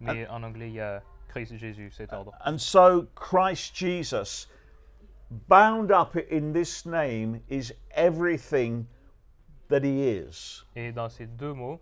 Mais 0.00 0.26
en 0.28 0.42
anglais, 0.42 0.68
il 0.68 0.74
y 0.76 0.80
a 0.80 1.02
Christ 1.28 1.56
Jésus, 1.58 1.90
cet 1.90 2.12
ordre. 2.14 2.32
And 2.46 2.58
so, 2.58 3.06
Christ 3.14 3.74
Jesus, 3.76 4.46
bound 5.48 5.90
up 5.90 6.16
in 6.30 6.52
this 6.52 6.86
name, 6.86 7.40
is 7.50 7.72
everything 7.94 8.86
that 9.68 9.82
he 9.84 10.08
is. 10.08 10.64
Et 10.76 10.92
dans 10.92 11.08
ces 11.08 11.26
deux 11.26 11.52
mots, 11.52 11.80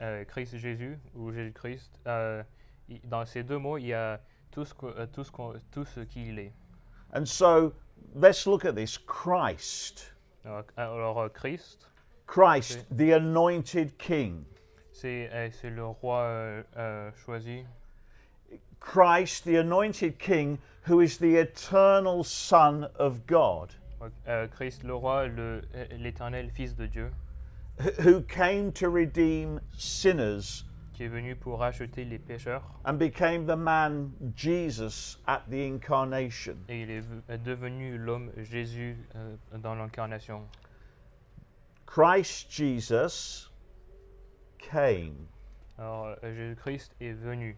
euh, 0.00 0.24
Christ 0.24 0.56
Jésus 0.58 0.98
ou 1.14 1.32
Jésus-Christ, 1.32 1.98
euh, 2.06 2.42
il- 2.88 3.00
dans 3.08 3.24
ces 3.26 3.42
deux 3.42 3.58
mots, 3.58 3.78
il 3.78 3.86
y 3.86 3.92
a 3.94 4.20
tout 4.50 4.64
ce, 4.64 4.74
que- 4.74 4.86
euh, 4.86 5.06
tout 5.06 5.24
ce, 5.24 5.30
qu'on- 5.30 5.54
tout 5.72 5.84
ce 5.84 6.00
qu'il 6.00 6.38
est. 6.38 6.52
And 7.14 7.26
so, 7.26 7.72
let's 8.14 8.46
look 8.46 8.64
at 8.64 8.72
this 8.74 8.98
Christ. 8.98 10.14
Alors, 10.44 10.64
alors, 10.76 11.20
euh, 11.22 11.28
Christ, 11.28 11.88
Christ, 12.26 12.86
the 12.96 13.12
anointed 13.12 13.96
king. 13.98 14.44
c'est 14.92 15.28
euh, 15.32 15.48
c'est 15.50 15.70
le 15.70 15.84
roi 15.86 16.20
euh, 16.22 16.62
euh, 16.76 17.10
choisi. 17.24 17.64
Christ, 18.80 19.44
the 19.44 19.56
anointed 19.56 20.18
king, 20.18 20.58
who 20.86 21.00
is 21.00 21.18
the 21.18 21.36
eternal 21.36 22.22
Son 22.24 22.88
of 22.98 23.26
God, 23.26 23.70
Euh, 24.28 24.46
Christ 24.48 24.82
le 24.84 24.94
roi, 24.94 25.26
le- 25.26 25.62
euh, 25.74 25.86
l'éternel 25.98 26.50
Fils 26.50 26.74
de 26.76 26.86
Dieu, 26.86 27.10
who 28.04 28.20
came 28.22 28.72
to 28.72 28.90
redeem 28.90 29.60
sinners 29.76 30.64
qui 30.92 31.02
est 31.04 31.08
venu 31.08 31.34
pour 31.34 31.58
racheter 31.58 32.04
les 32.04 32.20
pécheurs. 32.20 32.62
and 32.84 32.94
became 32.98 33.46
the 33.46 33.56
man 33.56 34.12
Jesus 34.36 35.16
at 35.26 35.42
the 35.50 35.66
incarnation. 35.66 36.56
Et 36.68 36.82
il 36.82 36.90
est 36.90 37.38
devenu 37.38 37.98
l'homme 37.98 38.30
Jésus 38.36 38.96
euh, 39.16 39.36
dans 39.58 39.74
l'incarnation. 39.74 40.42
Christ 41.86 42.48
Jesus 42.50 43.48
came. 44.58 45.26
Alors, 45.78 46.14
euh, 46.22 46.34
Jésus-Christ 46.34 46.94
est 47.00 47.12
venu. 47.12 47.56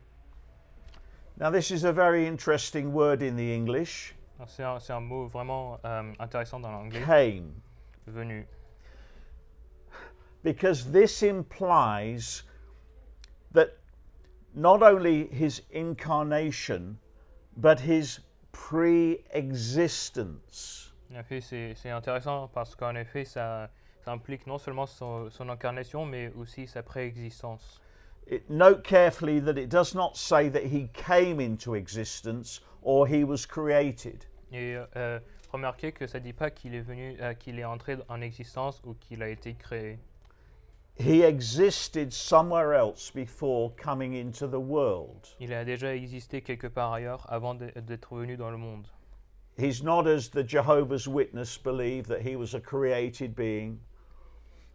Now, 1.39 1.51
this 1.51 1.71
is 1.71 1.85
a 1.85 1.93
very 1.93 2.27
interesting 2.27 2.93
word 2.95 3.21
in 3.23 3.37
the 3.37 3.53
English. 3.55 4.15
C'est 4.47 4.63
un, 4.63 4.79
un 4.89 5.01
mot 5.01 5.27
vraiment 5.27 5.79
euh, 5.85 6.13
intéressant 6.19 6.61
dans 6.61 6.71
l'anglais. 6.71 7.03
Came. 7.07 7.53
Venu. 8.07 8.47
because 10.47 10.93
this 10.93 11.25
implies 11.25 12.45
that 13.51 13.77
not 14.55 14.81
only 14.81 15.27
his 15.27 15.63
incarnation, 15.73 16.99
but 17.57 17.81
his 17.81 18.21
pre 18.53 19.19
existence. 19.33 20.93
En 21.11 21.17
effet, 21.17 21.41
c'est 21.41 21.75
c'est 21.75 21.91
intéressant 21.91 22.49
parce 22.55 22.77
qu'en 22.77 22.95
effet, 22.95 23.25
ça, 23.25 23.71
ça 24.05 24.13
implique 24.13 24.47
non 24.47 24.59
seulement 24.59 24.87
son, 24.87 25.31
son 25.31 25.49
incarnation, 25.49 26.07
mais 26.07 26.33
aussi 26.37 26.69
sa 26.69 26.85
préexistence. 26.85 27.81
It, 28.27 28.51
note 28.51 28.83
carefully 28.83 29.39
that 29.41 29.57
it 29.57 29.69
does 29.69 29.95
not 29.95 30.17
say 30.17 30.49
that 30.49 30.65
he 30.65 30.89
came 30.93 31.41
into 31.41 31.75
existence 31.75 32.61
or 32.83 33.07
he 33.07 33.25
was 33.25 33.47
created. 33.47 34.27
Et 34.53 34.77
euh, 34.97 35.21
remarquez 35.53 35.93
que 35.93 36.07
ça 36.07 36.21
dit 36.21 36.33
pas 36.33 36.51
qu'il 36.51 36.75
est 36.75 36.81
venu, 36.81 37.17
euh, 37.21 37.35
qu'il 37.35 37.59
est 37.59 37.65
entré 37.65 37.97
en 38.09 38.21
existence 38.21 38.81
ou 38.85 38.95
qu'il 38.95 39.23
a 39.23 39.29
été 39.29 39.55
créé. 39.55 39.99
He 40.99 41.23
existed 41.23 42.13
somewhere 42.13 42.73
else 42.73 43.11
before 43.11 43.71
coming 43.77 44.15
into 44.15 44.47
the 44.47 44.59
world. 44.59 45.29
Il 45.39 45.53
a 45.53 45.65
déjà 45.65 45.95
existé 45.95 46.41
quelque 46.41 46.69
part 46.69 46.95
ailleurs 46.95 47.27
avant 47.29 47.55
d'être 47.55 48.17
venu 48.17 48.37
dans 48.37 48.51
le 48.51 48.57
monde. 48.57 48.87
He's 49.59 49.83
not 49.83 50.07
as 50.07 50.31
the 50.31 50.43
Jehovah's 50.43 51.07
Witness 51.07 51.59
believe 51.59 52.07
that 52.09 52.23
he 52.23 52.35
was 52.35 52.55
a 52.55 52.61
created 52.61 53.35
being. 53.35 53.79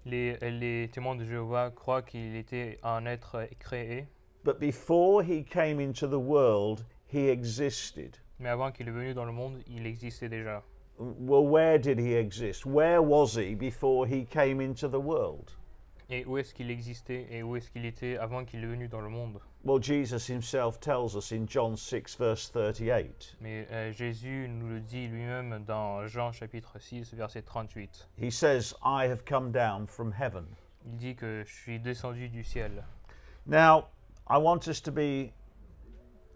Les, 0.06 0.38
les 0.42 0.90
témoins 0.90 1.16
de 1.16 1.24
Jéhovah 1.24 1.70
croient 1.72 2.02
qu'il 2.02 2.36
était 2.36 2.80
un 2.84 3.06
être 3.06 3.48
créé, 3.60 4.08
But 4.44 4.60
before 4.60 5.22
he 5.22 5.44
came 5.44 5.80
into 5.80 6.08
the 6.08 6.20
world, 6.20 6.84
he 7.08 7.30
existed. 7.30 8.18
mais 8.40 8.50
avant 8.50 8.72
qu'il 8.72 8.88
est 8.88 8.92
venu 8.92 9.14
dans 9.14 9.26
le 9.26 9.32
monde, 9.32 9.62
il 9.68 9.86
existait 9.86 10.30
déjà. 10.30 10.64
Well, 10.98 11.46
where 11.48 11.78
did 11.78 12.00
he 12.00 12.16
exist? 12.16 12.66
Where 12.66 13.02
was 13.02 13.36
he 13.36 13.54
before 13.56 14.08
he 14.08 14.26
came 14.26 14.60
into 14.62 14.88
the 14.88 15.00
world? 15.00 15.52
Et 16.14 16.26
où 16.26 16.38
est-ce 16.38 16.54
qu'il 16.54 16.70
existait 16.70 17.26
et 17.32 17.42
où 17.42 17.56
est-ce 17.56 17.72
qu'il 17.72 17.86
était 17.86 18.18
avant 18.18 18.44
qu'il 18.44 18.62
est 18.66 18.68
venu 18.68 18.90
dans 18.90 19.00
le 19.00 19.08
monde 19.08 19.40
Well, 19.64 19.82
Jesus 19.82 20.28
himself 20.28 20.78
tells 20.82 21.16
us 21.16 21.32
in 21.32 21.48
John 21.48 21.78
6, 21.78 22.18
verse 22.18 22.52
38. 22.52 23.38
Mais 23.40 23.66
euh, 23.72 23.94
Jésus 23.94 24.50
nous 24.50 24.68
le 24.68 24.82
dit 24.82 25.08
lui-même 25.08 25.64
dans 25.66 26.06
Jean 26.08 26.34
chapitre 26.34 26.80
6, 26.80 27.14
verset 27.14 27.44
38. 27.44 28.10
He 28.18 28.30
says, 28.30 28.74
I 28.84 29.06
have 29.06 29.24
come 29.24 29.54
down 29.54 29.88
from 29.88 30.12
heaven. 30.12 30.48
Il 30.86 30.98
dit 30.98 31.16
que 31.16 31.46
je 31.46 31.54
suis 31.54 31.80
descendu 31.80 32.28
du 32.28 32.44
ciel. 32.44 32.84
Now, 33.46 33.88
I 34.28 34.38
want 34.38 34.68
us 34.68 34.82
to 34.82 34.92
be 34.92 35.32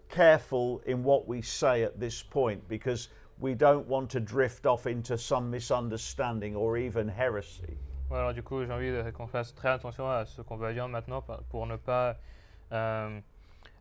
careful 0.08 0.80
in 0.86 1.02
what 1.02 1.28
we 1.28 1.42
say 1.42 1.82
at 1.82 2.00
this 2.00 2.22
point 2.22 2.66
because 2.66 3.10
we 3.38 3.54
don't 3.54 3.86
want 3.86 4.08
to 4.10 4.20
drift 4.20 4.64
off 4.64 4.86
into 4.86 5.18
some 5.18 5.50
misunderstanding 5.50 6.56
or 6.56 6.78
even 6.78 7.08
heresy. 7.08 7.76
Ouais, 8.08 8.18
alors 8.18 8.32
du 8.32 8.42
coup, 8.42 8.64
j'ai 8.64 8.72
envie 8.72 8.92
qu'on 9.12 9.26
fasse 9.26 9.52
très 9.54 9.70
attention 9.70 10.08
à 10.08 10.24
ce 10.26 10.40
qu'on 10.40 10.56
va 10.56 10.72
dire 10.72 10.86
maintenant 10.88 11.24
pour 11.50 11.66
ne 11.66 11.74
pas 11.74 12.16
euh, 12.70 13.20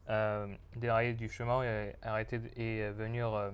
euh, 0.10 0.48
dérailler 0.76 1.14
du 1.14 1.30
chemin 1.30 1.64
et 1.64 1.94
arrêter 2.02 2.42
et 2.58 2.90
venir 2.90 3.32
euh, 3.34 3.52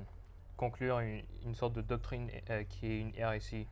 conclure 0.55 0.99
une, 0.99 1.23
une 1.45 1.55
sorte 1.55 1.73
de 1.73 1.81
doctrine 1.81 2.29
euh, 2.49 2.63
qui 2.63 2.87
est 2.87 2.99
une 3.01 3.11
hérésie. 3.15 3.67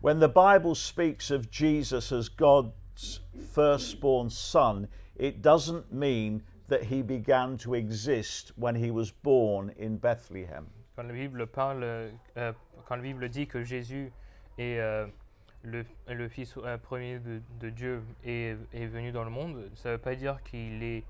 When 0.00 0.18
the 0.18 0.28
Bible 0.28 0.74
speaks 0.74 1.30
of 1.30 1.50
Jesus 1.50 2.10
as 2.10 2.30
God's 2.30 3.20
firstborn 3.52 4.30
son, 4.30 4.88
it 5.18 5.42
doesn't 5.42 5.92
mean 5.92 6.42
that 6.68 6.84
he 6.84 7.02
began 7.02 7.58
to 7.58 7.74
exist 7.74 8.52
when 8.56 8.74
he 8.76 8.90
was 8.90 9.10
born 9.10 9.72
in 9.78 9.96
Bethlehem. 9.96 10.66
Quand 10.96 11.06
la 11.06 11.12
Bible 11.12 11.46
parle, 11.46 11.84
euh, 11.84 12.52
quand 12.86 12.96
la 12.96 13.02
Bible 13.02 13.28
dit 13.28 13.46
que 13.46 13.62
Jésus 13.62 14.10
est 14.56 14.78
euh, 14.78 15.06
le, 15.64 15.84
le 16.08 16.28
fils 16.28 16.54
euh, 16.58 16.78
premier 16.78 17.18
de, 17.18 17.40
de 17.60 17.70
Dieu 17.70 18.02
et 18.24 18.54
est 18.72 18.86
venu 18.86 19.12
dans 19.12 19.24
le 19.24 19.30
monde, 19.30 19.70
ça 19.74 19.88
ne 19.88 19.94
veut 19.94 20.00
pas 20.00 20.14
dire 20.14 20.42
qu'il 20.42 20.82
est 20.82 21.04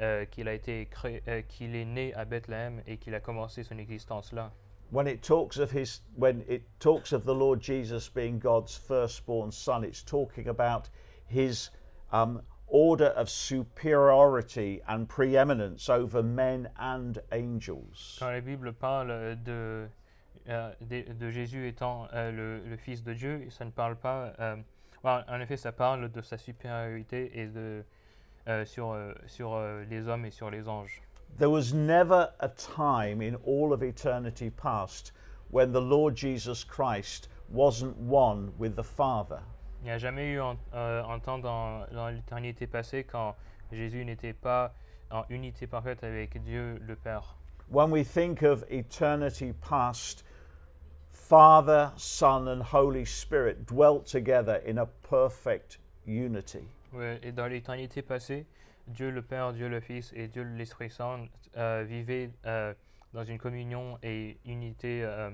euh, 0.00 0.24
qu'il 0.24 0.48
a 0.48 0.54
été 0.54 0.86
créé, 0.86 1.22
euh, 1.28 1.42
qu'il 1.42 1.76
est 1.76 1.84
né 1.84 2.12
à 2.14 2.24
Bethléem 2.24 2.82
et 2.86 2.96
qu'il 2.96 3.14
a 3.14 3.20
commencé 3.20 3.62
son 3.62 3.78
existence 3.78 4.32
là. 4.32 4.50
When 4.90 5.06
it 5.06 5.22
talks 5.22 5.58
of 5.58 5.72
his 5.72 6.02
when 6.16 6.44
it 6.48 6.62
talks 6.80 7.12
of 7.12 7.24
the 7.24 7.34
Lord 7.34 7.60
Jesus 7.60 8.08
being 8.08 8.38
God's 8.38 8.76
firstborn 8.76 9.52
son, 9.52 9.84
it's 9.84 10.02
talking 10.02 10.48
about 10.48 10.90
his 11.26 11.70
um, 12.12 12.42
order 12.66 13.12
of 13.16 13.30
superiority 13.30 14.82
and 14.88 15.06
preeminence 15.06 15.88
over 15.88 16.22
men 16.22 16.68
and 16.76 17.20
angels. 17.30 18.16
Quand 18.18 18.32
la 18.32 18.40
Bible 18.40 18.72
parle 18.72 19.36
de, 19.44 19.88
de, 20.46 21.12
de 21.12 21.30
Jésus 21.30 21.68
étant 21.68 22.06
euh, 22.12 22.30
le, 22.30 22.68
le 22.68 22.76
Fils 22.76 23.02
de 23.02 23.14
Dieu, 23.14 23.46
ça 23.50 23.64
ne 23.64 23.70
parle 23.70 23.96
pas. 23.96 24.32
euh, 24.40 24.56
en 25.04 25.40
effet, 25.40 25.56
ça 25.56 25.72
parle 25.72 26.10
de 26.10 26.20
sa 26.22 26.38
supériorité 26.38 27.38
et 27.38 27.46
de, 27.46 27.84
euh, 28.48 28.64
sur, 28.64 28.92
euh, 28.92 29.12
sur 29.26 29.54
euh, 29.54 29.84
les 29.90 30.08
hommes 30.08 30.24
et 30.24 30.30
sur 30.30 30.50
les 30.50 30.68
anges. 30.68 31.02
There 31.38 31.50
was 31.50 31.74
never 31.74 32.28
a 32.40 32.48
time 32.48 33.20
in 33.20 33.36
all 33.46 33.72
of 33.72 33.82
eternity 33.82 34.50
past 34.50 35.12
when 35.50 35.72
the 35.72 35.80
Lord 35.80 36.16
Jesus 36.16 36.64
Christ 36.64 37.28
wasn't 37.50 37.96
one 37.98 38.52
with 38.58 38.76
the 38.76 38.84
Father. 38.84 39.40
Il 39.82 39.86
n'y 39.86 39.90
a 39.90 39.98
jamais 39.98 40.30
eu 40.32 40.40
un, 40.40 40.56
euh, 40.74 41.02
un 41.04 41.18
temps 41.18 41.38
dans, 41.38 41.84
dans 41.92 42.08
l'éternité 42.08 42.66
passée 42.66 43.04
quand 43.04 43.34
Jésus 43.72 44.04
n'était 44.04 44.32
pas 44.32 44.72
en 45.10 45.24
unité 45.28 45.66
parfaite 45.66 46.02
avec 46.02 46.42
Dieu 46.42 46.78
le 46.80 46.96
Père. 46.96 47.36
When 47.70 47.90
we 47.90 48.04
think 48.04 48.42
of 48.42 48.64
eternity 48.70 49.52
past, 49.52 50.24
Father, 51.24 51.90
Son, 51.96 52.48
and 52.48 52.62
Holy 52.62 53.06
Spirit 53.06 53.64
dwelt 53.64 54.06
together 54.06 54.60
in 54.66 54.76
a 54.76 54.84
perfect 54.84 55.78
unity. 56.04 56.68
Ouais, 56.92 57.18
et 57.22 57.32
dans 57.32 57.46
l'éternité 57.46 58.02
passée, 58.02 58.44
Dieu 58.86 59.10
le 59.10 59.22
Père, 59.22 59.54
Dieu 59.54 59.68
le 59.68 59.80
Fils 59.80 60.12
et 60.14 60.28
Dieu 60.28 60.42
l'Esprit 60.42 60.90
Saint 60.90 61.26
euh, 61.56 61.82
vivaient 61.88 62.30
euh, 62.44 62.74
dans 63.14 63.24
une 63.24 63.38
communion 63.38 63.98
et 64.02 64.36
unité 64.44 65.02
euh, 65.02 65.30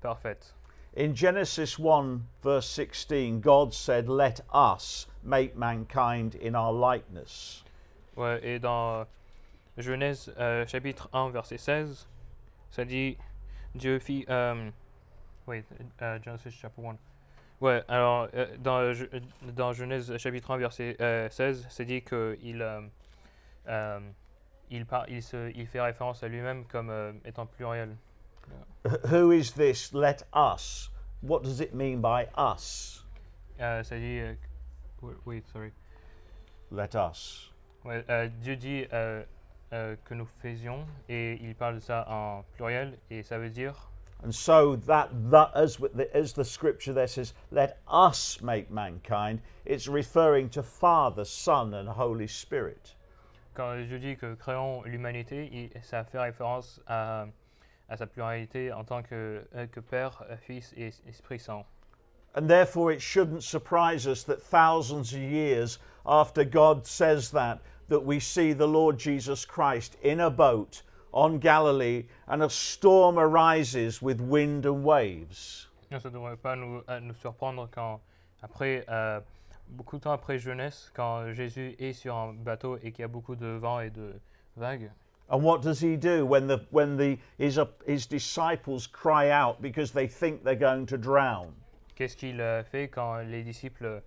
parfaite. 0.00 0.54
In 0.96 1.12
Genesis 1.16 1.80
1, 1.80 2.20
verse 2.44 2.70
16, 2.70 3.40
God 3.40 3.74
said, 3.74 4.08
Let 4.08 4.40
us 4.54 5.08
make 5.24 5.56
mankind 5.56 6.36
in 6.40 6.54
our 6.54 6.72
likeness. 6.72 7.64
Ouais, 8.16 8.38
et 8.44 8.60
dans 8.60 9.04
Genèse 9.78 10.32
euh, 10.38 10.64
chapitre 10.68 11.08
1, 11.12 11.30
verset 11.30 11.58
16, 11.58 12.06
ça 12.70 12.84
dit 12.84 13.16
Dieu 13.74 13.98
fit. 13.98 14.24
Euh, 14.28 14.70
wait, 15.46 15.64
euh, 16.02 16.18
Genesis 16.22 16.50
chapter 16.50 16.82
1. 16.86 16.96
Ouais, 17.60 17.82
alors 17.88 18.28
euh, 18.34 18.56
dans, 18.58 18.92
Ge- 18.92 19.08
dans 19.42 19.72
Genèse 19.72 20.16
chapitre 20.18 20.50
1, 20.50 20.56
verset 20.58 20.96
euh, 21.00 21.28
16, 21.30 21.66
c'est 21.70 21.84
dit 21.84 22.02
qu'il 22.02 22.60
euh, 22.60 22.80
euh, 23.68 24.00
il, 24.70 24.84
par- 24.86 25.08
il, 25.08 25.22
se, 25.22 25.50
il 25.54 25.66
fait 25.66 25.80
référence 25.80 26.22
à 26.22 26.28
lui-même 26.28 26.66
comme 26.66 26.90
euh, 26.90 27.12
étant 27.24 27.46
pluriel. 27.46 27.96
Wh- 28.84 29.12
Who 29.12 29.32
is 29.32 29.52
this? 29.52 29.92
Let 29.92 30.24
us. 30.34 30.90
What 31.22 31.40
does 31.42 31.60
it 31.60 31.72
mean 31.72 32.00
by 32.00 32.26
us? 32.36 33.06
Euh, 33.60 33.82
ça 33.82 33.96
dit. 33.96 34.18
euh, 34.20 34.34
wait, 35.00 35.14
wait, 35.24 35.46
sorry. 35.46 35.72
Let 36.70 36.90
us. 36.94 37.52
Ouais, 37.84 38.04
euh, 38.10 38.28
Dieu 38.40 38.56
dit 38.56 38.84
euh, 38.92 39.22
euh, 39.72 39.96
que 40.04 40.14
nous 40.14 40.26
faisions 40.26 40.86
et 41.08 41.34
il 41.42 41.54
parle 41.54 41.76
de 41.76 41.80
ça 41.80 42.04
en 42.10 42.42
pluriel 42.54 42.98
et 43.10 43.22
ça 43.22 43.38
veut 43.38 43.50
dire. 43.50 43.90
And 44.24 44.34
so 44.34 44.76
that, 44.86 45.10
that 45.30 45.50
as, 45.54 45.76
the, 45.76 46.08
as 46.16 46.32
the 46.32 46.46
scripture 46.46 46.94
there 46.94 47.06
says, 47.06 47.34
let 47.50 47.80
us 47.86 48.40
make 48.40 48.70
mankind, 48.70 49.42
it's 49.66 49.86
referring 49.86 50.48
to 50.50 50.62
Father, 50.62 51.26
Son, 51.26 51.74
and 51.74 51.86
Holy 51.86 52.26
Spirit. 52.26 52.94
Quand 53.54 53.86
Dieu 53.86 53.98
dit 53.98 54.18
que 54.18 54.34
créons 54.34 54.82
l'humanité, 54.86 55.70
ça 55.82 56.04
fait 56.04 56.18
référence 56.18 56.80
à, 56.88 57.26
à 57.90 57.98
sa 57.98 58.06
pluralité 58.06 58.72
en 58.72 58.82
tant 58.82 59.02
que, 59.02 59.46
euh, 59.54 59.66
que 59.66 59.80
Père, 59.80 60.24
euh, 60.30 60.36
Fils 60.38 60.72
et 60.74 60.90
Esprit 61.06 61.38
Saint. 61.38 61.66
And 62.34 62.48
therefore, 62.48 62.90
it 62.92 63.02
shouldn't 63.02 63.44
surprise 63.44 64.06
us 64.06 64.22
that 64.24 64.42
thousands 64.42 65.12
of 65.12 65.20
years 65.20 65.78
after 66.06 66.44
God 66.44 66.86
says 66.86 67.30
that, 67.32 67.60
that 67.88 68.00
we 68.00 68.18
see 68.20 68.54
the 68.54 68.66
Lord 68.66 68.98
Jesus 68.98 69.44
Christ 69.44 69.98
in 70.02 70.20
a 70.20 70.30
boat 70.30 70.82
on 71.14 71.38
Galilee 71.38 72.06
and 72.28 72.42
a 72.42 72.50
storm 72.50 73.18
arises 73.18 74.02
with 74.02 74.20
wind 74.20 74.66
and 74.66 74.84
waves. 74.84 75.68
Ça 75.90 76.08
ne 76.08 76.10
devrait 76.10 76.36
pas 76.36 76.56
nous, 76.56 76.82
euh, 76.88 77.00
nous 77.00 77.14
surprendre 77.14 77.68
quand, 77.70 78.00
après, 78.42 78.84
euh, 78.88 79.20
beaucoup 79.68 79.96
de 79.96 80.02
temps 80.02 80.12
après 80.12 80.38
jeunesse, 80.38 80.90
quand 80.92 81.32
Jésus 81.32 81.76
est 81.78 81.92
sur 81.92 82.16
un 82.16 82.32
bateau 82.32 82.76
et 82.82 82.90
qu'il 82.90 83.02
y 83.02 83.04
a 83.04 83.08
beaucoup 83.08 83.36
de 83.36 83.46
vent 83.46 83.80
et 83.80 83.90
de 83.90 84.20
vagues. 84.56 84.90
And 85.30 85.42
what 85.42 85.62
does 85.62 85.80
he 85.80 85.96
do 85.96 86.26
when, 86.26 86.48
the, 86.48 86.60
when 86.70 86.96
the, 86.96 87.18
his, 87.38 87.58
uh, 87.58 87.66
his 87.86 88.06
disciples 88.06 88.86
cry 88.86 89.30
out 89.30 89.62
because 89.62 89.92
they 89.92 90.06
think 90.06 90.44
they're 90.44 90.54
going 90.54 90.86
to 90.86 90.98
drown? 90.98 91.54
Qu'est-ce 91.94 92.16
qu'il 92.16 92.40
euh, 92.40 92.62
fait 92.62 92.88
quand 92.88 93.18
les 93.18 93.42
disciples 93.42 94.02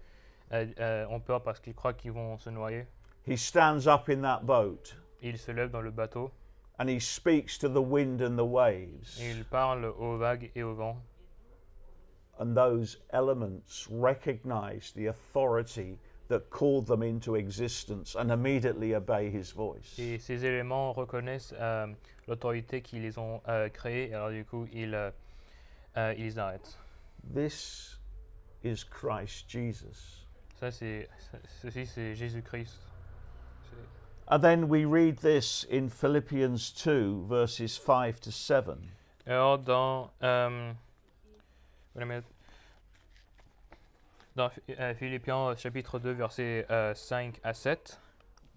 euh, 0.51 0.65
euh, 0.79 1.05
ont 1.09 1.19
peur 1.19 1.41
parce 1.41 1.59
qu'ils 1.59 1.73
croient 1.73 1.93
qu'ils 1.93 2.11
vont 2.11 2.37
se 2.37 2.49
noyer 2.49 2.85
He 3.25 3.37
stands 3.37 3.87
up 3.87 4.09
in 4.09 4.21
that 4.21 4.41
boat 4.43 4.95
Il 5.21 5.37
se 5.37 5.51
lève 5.51 5.71
dans 5.71 5.81
le 5.81 5.91
bateau 5.91 6.31
and 6.79 6.89
he 6.89 6.99
speaks 6.99 7.57
to 7.57 7.67
the 7.69 7.81
wind 7.81 8.21
and 8.21 8.37
the 8.37 8.45
waves. 8.45 9.19
et 9.21 9.31
il 9.31 9.43
parle 9.45 9.85
aux 9.85 10.17
vagues 10.17 10.51
et 10.55 10.63
au 10.63 10.73
vent. 10.75 10.97
And 12.39 12.55
those 12.55 12.97
elements 13.11 13.87
recognize 13.89 14.91
the 14.95 15.07
authority 15.07 15.97
that 16.27 16.49
called 16.51 16.85
them 16.85 17.01
into 17.01 17.35
existence 17.35 18.15
and 18.15 18.31
immediately 18.31 18.93
obey 18.93 19.29
his 19.31 19.51
voice. 19.51 19.97
Et 19.97 20.19
ces 20.19 20.43
éléments 20.45 20.93
reconnaissent 20.93 21.53
euh, 21.57 21.87
l'autorité 22.27 22.81
qui 22.81 22.99
les 22.99 23.17
ont 23.17 23.41
euh, 23.47 23.69
créés, 23.69 24.09
et 24.09 24.13
alors 24.13 24.29
du 24.29 24.45
coup, 24.45 24.67
ils, 24.71 24.93
euh, 24.93 26.13
ils 26.17 26.25
les 26.25 26.37
arrêtent. 26.37 26.77
This 27.33 27.97
is 28.63 28.83
Christ 28.83 29.49
Jesus. 29.49 30.25
Ça, 30.59 30.69
c'est, 30.69 31.07
ça- 31.31 31.39
ceci, 31.61 31.85
c'est 31.87 32.13
Jésus-Christ. 32.13 32.81
And 34.29 34.41
then 34.41 34.67
we 34.67 34.83
read 34.85 35.19
this 35.19 35.63
in 35.69 35.89
Philippians 35.89 36.71
2, 36.71 37.25
verses 37.29 37.77
5 37.77 38.19
to 38.21 38.31
7. 38.31 38.77
Alors, 39.25 39.57
dans, 39.57 40.09
minute. 41.95 42.25
dans 44.35 44.49
Philippiens 44.99 45.56
chapitre 45.56 45.99
2, 45.99 46.12
versets 46.12 46.65
euh, 46.69 46.93
5 46.93 47.39
à 47.43 47.54
7. 47.54 47.99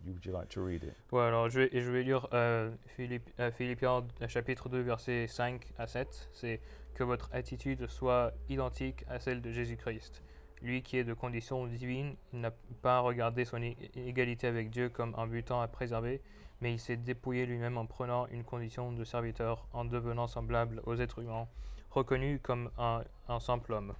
Would 0.06 0.24
you 0.24 0.32
like 0.32 0.48
to 0.48 0.62
read 0.64 0.82
it? 0.82 0.94
Ouais, 1.12 1.22
alors 1.24 1.48
je 1.50 1.60
vais, 1.60 1.70
je 1.80 1.90
vais 1.90 2.02
lire 2.02 2.26
euh, 2.32 2.70
Philippe- 2.96 3.30
euh, 3.38 3.50
Philippiens 3.52 4.02
euh, 4.22 4.28
chapitre 4.28 4.68
2, 4.68 4.80
versets 4.80 5.26
5 5.28 5.62
à 5.78 5.86
7. 5.86 6.30
C'est 6.32 6.60
que 6.94 7.04
votre 7.04 7.28
attitude 7.32 7.86
soit 7.86 8.32
identique 8.48 9.04
à 9.08 9.20
celle 9.20 9.40
de 9.40 9.52
Jésus-Christ. 9.52 10.22
Lui 10.62 10.82
qui 10.82 10.98
est 10.98 11.04
de 11.04 11.14
condition 11.14 11.66
divine, 11.66 12.14
il 12.32 12.40
n'a 12.40 12.52
pas 12.82 13.00
regardé 13.00 13.44
son 13.44 13.62
égalité 13.94 14.46
avec 14.46 14.70
Dieu 14.70 14.88
comme 14.88 15.14
un 15.16 15.26
butin 15.26 15.60
à 15.62 15.68
préserver, 15.68 16.20
mais 16.60 16.72
il 16.72 16.78
s'est 16.78 16.96
dépouillé 16.96 17.46
lui-même 17.46 17.78
en 17.78 17.86
prenant 17.86 18.26
une 18.28 18.44
condition 18.44 18.92
de 18.92 19.04
serviteur, 19.04 19.66
en 19.72 19.84
devenant 19.84 20.26
semblable 20.26 20.82
aux 20.84 20.96
êtres 20.96 21.20
humains, 21.20 21.48
reconnu 21.90 22.38
comme 22.40 22.70
un, 22.78 23.02
un 23.28 23.40
simple 23.40 23.72
homme. 23.72 23.94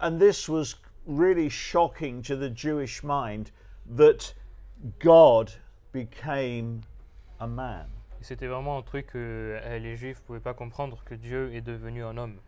And 0.00 0.18
this 0.18 0.48
was 0.48 0.76
really 1.06 1.48
shocking 1.48 2.22
to 2.22 2.36
the 2.36 2.50
Jewish 2.54 3.02
mind 3.02 3.50
that 3.96 4.34
God 4.98 5.50
became 5.92 6.80
a 7.38 7.46
man. 7.46 7.86
C'était 8.22 8.46
vraiment 8.46 8.78
un 8.78 8.82
truc 8.82 9.08
que 9.08 9.58
euh, 9.62 9.78
les 9.78 9.96
Juifs 9.96 10.22
pouvaient 10.22 10.40
pas 10.40 10.54
comprendre 10.54 11.04
que 11.04 11.14
Dieu 11.14 11.54
est 11.54 11.60
devenu 11.60 12.02
un 12.02 12.16
homme. 12.16 12.40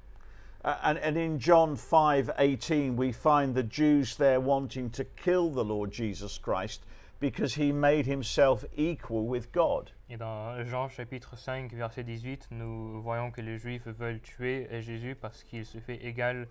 Uh, 0.67 0.77
and, 0.83 0.99
and 0.99 1.17
in 1.17 1.39
John 1.39 1.77
5:18 1.77 2.97
we 2.97 3.13
find 3.13 3.55
the 3.55 3.63
Jews 3.63 4.17
there 4.17 4.41
wanting 4.41 4.91
to 4.91 5.05
kill 5.05 5.49
the 5.49 5.65
Lord 5.65 5.93
Jesus 5.93 6.39
Christ 6.39 6.85
because 7.21 7.55
he 7.55 7.71
made 7.71 8.05
himself 8.05 8.65
equal 8.77 9.29
with 9.29 9.53
God. 9.53 9.93
Et 10.11 10.17
dans 10.17 10.65
Jean 10.69 10.89
chapitre 10.89 11.37
5 11.37 11.73
verset 11.73 12.03
18, 12.03 12.49
nous 12.51 13.01
voyons 13.01 13.31
que 13.31 13.43
les 13.43 13.59
Juifs 13.59 13.87
veulent 13.87 14.21
tuer 14.21 14.67
Jésus 14.83 15.15
parce 15.15 15.45
qu'il 15.45 15.65
se 15.65 15.79
fait 15.79 16.05
égal 16.05 16.49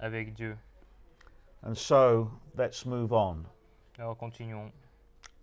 avec 0.00 0.32
Dieu. 0.32 0.56
And 1.62 1.76
so 1.76 2.30
let's 2.56 2.86
move 2.86 3.12
on. 3.12 3.44
Alors 3.98 4.16
continuons. 4.16 4.72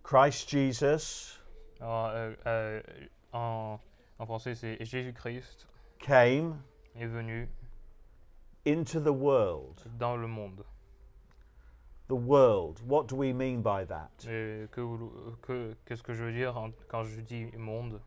Christ 0.01 0.49
Jesus 0.49 1.39
Alors, 1.79 2.07
euh, 2.07 2.33
euh, 2.47 2.81
en, 3.33 3.79
en 4.17 4.25
français, 4.25 4.55
c'est 4.55 4.83
Jésus-Christ 4.83 5.67
came 5.99 6.59
est 6.95 7.05
venu 7.05 7.47
into 8.65 8.99
the 8.99 9.13
world. 9.13 9.81
dans 9.97 10.15
le 10.19 10.27
monde. 10.27 10.63
The 12.07 12.15
world. 12.15 12.81
What 12.87 13.07
do 13.07 13.15
we 13.15 13.33
mean 13.33 13.61
by 13.61 13.83
that? 13.85 14.11
Et 14.27 14.67
que 14.71 14.81
que- 15.41 15.75
Qu'est-ce 15.85 16.03
que 16.03 16.13
je 16.13 16.23
veux 16.23 16.31
dire 16.33 16.53
quand 16.87 17.03
je 17.03 17.19
dis 17.21 17.45
monde 17.57 17.99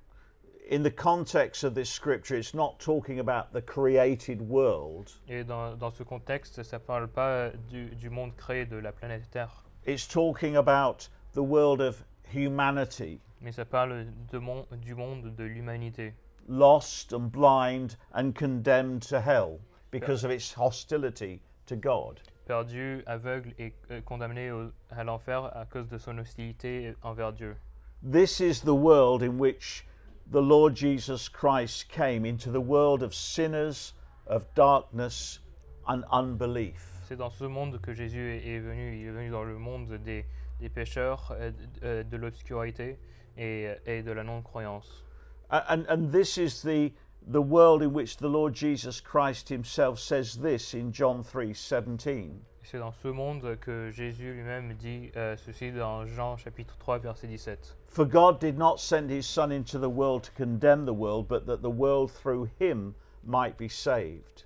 In 0.70 0.82
the 0.82 0.90
context 0.94 1.64
of 1.64 1.74
this 1.74 1.88
scripture, 1.90 2.36
it's 2.36 2.52
not 2.54 2.78
talking 2.78 3.18
about 3.18 3.52
the 3.52 3.62
created 3.62 4.42
world. 4.42 5.11
Et 5.26 5.42
dans, 5.42 5.74
dans 5.76 5.90
ce 5.90 6.02
contexte, 6.04 6.62
ça 6.62 6.78
parle 6.78 7.09
pas 7.09 7.50
du, 7.70 7.86
du 7.96 8.11
monde 8.11 8.36
créé 8.36 8.66
de 8.66 8.76
la 8.76 8.92
planète 8.92 9.28
Terre, 9.30 9.64
It's 9.86 10.06
talking 10.06 10.56
about 10.56 11.09
the 11.32 11.40
world 11.42 11.80
of 11.80 12.04
humanity, 12.34 13.18
mais 13.40 13.52
ça 13.52 13.64
parle 13.64 14.06
de 14.30 14.38
mon- 14.38 14.66
du 14.76 14.94
monde 14.94 15.34
de 15.34 15.44
l'humanité, 15.44 16.12
lost 16.46 17.14
and 17.14 17.30
blind 17.32 17.96
and 18.12 18.32
condemned 18.34 19.00
to 19.09 19.16
hell 19.20 19.59
because 19.91 20.24
of 20.24 20.30
its 20.30 20.53
hostility 20.53 21.41
to 21.66 21.76
God. 21.76 22.20
perdu, 22.47 23.03
aveugle 23.07 23.53
et 23.59 23.74
euh, 23.91 24.01
condamné 24.01 24.51
au- 24.51 24.72
à 24.91 25.05
l'enfer 25.05 25.51
à 25.55 25.66
cause 25.66 25.86
de 25.89 25.99
son 25.99 26.16
hostilité 26.18 26.95
envers 27.03 27.32
Dieu. 27.32 27.57
This 28.03 28.41
is 28.41 28.62
the 28.62 28.74
world 28.74 29.22
in 29.22 29.39
which 29.39 29.84
the 30.30 30.41
Lord 30.41 30.74
Jesus 30.74 31.28
Christ 31.28 31.89
came 31.91 32.24
into 32.24 32.51
the 32.51 32.61
world 32.61 33.03
of 33.03 33.12
sinners, 33.14 33.93
of 34.26 34.47
darkness, 34.55 35.41
and 35.86 36.05
unbelief. 36.11 37.01
C'est 37.07 37.16
dans 37.16 37.30
ce 37.30 37.45
monde 37.45 37.80
que 37.80 37.93
Jésus 37.95 38.34
est, 38.36 38.47
est 38.57 38.61
venu. 38.61 38.99
Il 39.01 39.09
est 39.09 39.11
venu 39.11 39.30
dans 39.30 39.45
le 39.45 39.59
monde 39.59 39.93
des, 40.05 40.24
des 40.61 40.68
pécheurs, 40.68 41.32
euh, 41.32 41.51
euh, 41.82 42.03
de 42.03 42.16
l'obscurité 42.16 42.99
et, 43.36 43.68
et 43.86 44.03
de 44.03 44.12
la 44.12 44.22
non-croyance. 44.24 45.05
And, 45.51 45.84
and 45.89 46.11
this 46.12 46.36
is 46.36 46.62
the, 46.62 46.93
the 47.27 47.43
world 47.43 47.83
in 47.83 47.93
which 47.93 48.16
the 48.16 48.29
Lord 48.29 48.55
Jesus 48.55 49.01
Christ 49.01 49.49
himself 49.49 49.99
says 49.99 50.37
this 50.37 50.75
in 50.75 50.93
John 50.93 51.23
3 51.23 51.53
17. 51.53 52.41
C'est 52.62 52.79
dans 52.79 52.93
ce 52.93 53.09
monde 53.09 53.57
que 53.61 53.91
Jésus 53.91 54.35
lui-même 54.35 54.75
dit 54.75 55.11
euh, 55.16 55.37
ceci 55.37 55.73
dans 55.73 56.05
Jean 56.07 56.37
chapitre 56.37 56.77
3 56.79 56.99
verset 56.99 57.27
17. 57.27 57.77
For 57.89 58.05
God 58.05 58.39
did 58.39 58.59
not 58.59 58.79
send 58.79 59.11
his 59.11 59.27
Son 59.27 59.51
into 59.51 59.79
the 59.79 59.89
world 59.89 60.23
to 60.25 60.31
condemn 60.33 60.85
the 60.85 60.93
world, 60.93 61.29
but 61.29 61.47
that 61.47 61.62
the 61.62 61.71
world 61.71 62.11
through 62.11 62.49
him 62.61 62.95
might 63.25 63.57
be 63.57 63.69
saved. 63.69 64.45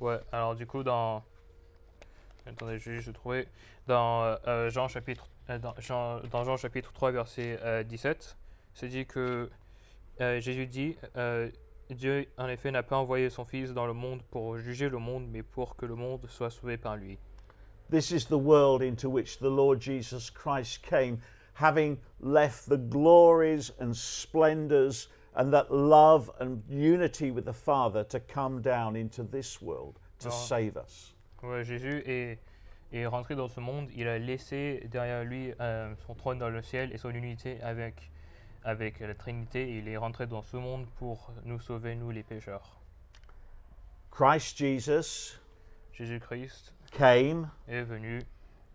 Ouais, 0.00 0.20
alors 0.32 0.54
du 0.54 0.66
coup 0.66 0.84
dans... 0.84 1.22
Attendez, 2.46 2.78
je 2.78 2.90
vais 2.90 2.96
juste 2.96 3.12
trouver. 3.12 3.48
Dans, 3.88 4.22
euh, 4.22 4.36
euh, 4.46 4.70
Jean, 4.70 4.86
chapitre, 4.86 5.28
euh, 5.50 5.58
dans, 5.58 5.74
Jean, 5.78 6.20
dans 6.30 6.44
Jean 6.44 6.56
chapitre 6.56 6.92
3 6.92 7.10
verset 7.10 7.58
euh, 7.62 7.82
17, 7.82 8.36
c'est 8.74 8.88
dit 8.88 9.04
que 9.04 9.50
euh, 10.20 10.40
Jésus 10.40 10.66
dit 10.66 10.96
euh, 11.16 11.50
Dieu 11.90 12.26
en 12.36 12.48
effet 12.48 12.70
n'a 12.70 12.82
pas 12.82 12.96
envoyé 12.96 13.30
son 13.30 13.44
Fils 13.44 13.72
dans 13.72 13.86
le 13.86 13.94
monde 13.94 14.22
pour 14.30 14.58
juger 14.58 14.88
le 14.88 14.98
monde, 14.98 15.26
mais 15.30 15.42
pour 15.42 15.76
que 15.76 15.86
le 15.86 15.94
monde 15.94 16.26
soit 16.28 16.50
sauvé 16.50 16.76
par 16.76 16.96
lui. 16.96 17.18
This 17.90 18.10
is 18.10 18.26
the 18.26 18.32
world 18.38 18.82
into 18.82 19.08
which 19.08 19.38
the 19.38 19.48
Lord 19.50 19.80
Jesus 19.80 20.30
Christ 20.30 20.82
came, 20.82 21.18
having 21.54 21.96
left 22.20 22.68
the 22.68 22.76
glories 22.76 23.72
and 23.80 23.94
splendors 23.94 25.08
and 25.34 25.50
that 25.52 25.70
love 25.70 26.30
and 26.40 26.62
unity 26.68 27.30
with 27.30 27.44
the 27.46 27.52
Father 27.54 28.04
to 28.04 28.20
come 28.20 28.60
down 28.60 28.94
into 28.96 29.22
this 29.22 29.62
world 29.62 29.98
to 30.20 30.28
Oh. 30.28 30.30
save 30.30 30.76
us. 30.76 31.14
Ouais, 31.42 31.64
Jésus 31.64 32.02
est, 32.06 32.38
est 32.92 33.06
rentré 33.06 33.34
dans 33.36 33.48
ce 33.48 33.60
monde, 33.60 33.88
il 33.96 34.06
a 34.08 34.18
laissé 34.18 34.86
derrière 34.90 35.24
lui 35.24 35.52
euh, 35.60 35.94
son 36.06 36.14
trône 36.14 36.38
dans 36.38 36.50
le 36.50 36.60
ciel 36.60 36.92
et 36.92 36.98
son 36.98 37.10
unité 37.10 37.60
avec, 37.62 38.10
avec 38.64 39.00
la 39.00 39.14
Trinité. 39.14 39.76
Il 39.76 39.88
est 39.88 39.96
rentré 39.96 40.26
dans 40.26 40.42
ce 40.42 40.56
monde 40.56 40.86
pour 40.98 41.32
nous 41.44 41.60
sauver, 41.60 41.94
nous 41.94 42.10
les 42.10 42.22
pécheurs. 42.22 42.78
Christ 44.10 44.58
Jesus 44.58 45.38
Jésus-Christ 45.92 46.72
came 46.92 47.50
est 47.66 47.82
venu 47.82 48.22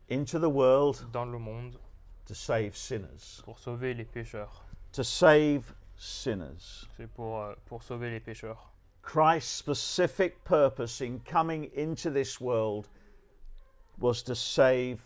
into 0.10 0.40
the 0.40 0.50
world 0.50 1.10
dans 1.12 1.26
le 1.26 1.40
monde 1.40 1.78
to 2.26 2.34
save 2.34 2.76
sinners. 2.76 3.42
pour 3.44 3.60
sauver 3.60 3.94
les 3.94 4.06
pécheurs. 4.06 4.64
To 4.94 5.04
save 5.04 5.74
sinners. 5.98 6.88
C'est 6.98 7.08
pour, 7.08 7.42
euh, 7.42 7.54
pour 7.66 7.84
sauver 7.84 8.10
les 8.10 8.20
pécheurs. 8.20 8.72
Christ's 9.02 9.52
specific 9.52 10.44
purpose 10.44 11.02
in 11.02 11.20
coming 11.26 11.70
into 11.76 12.10
this 12.10 12.40
world 12.40 12.88
was 14.00 14.24
to 14.24 14.36
save 14.36 15.00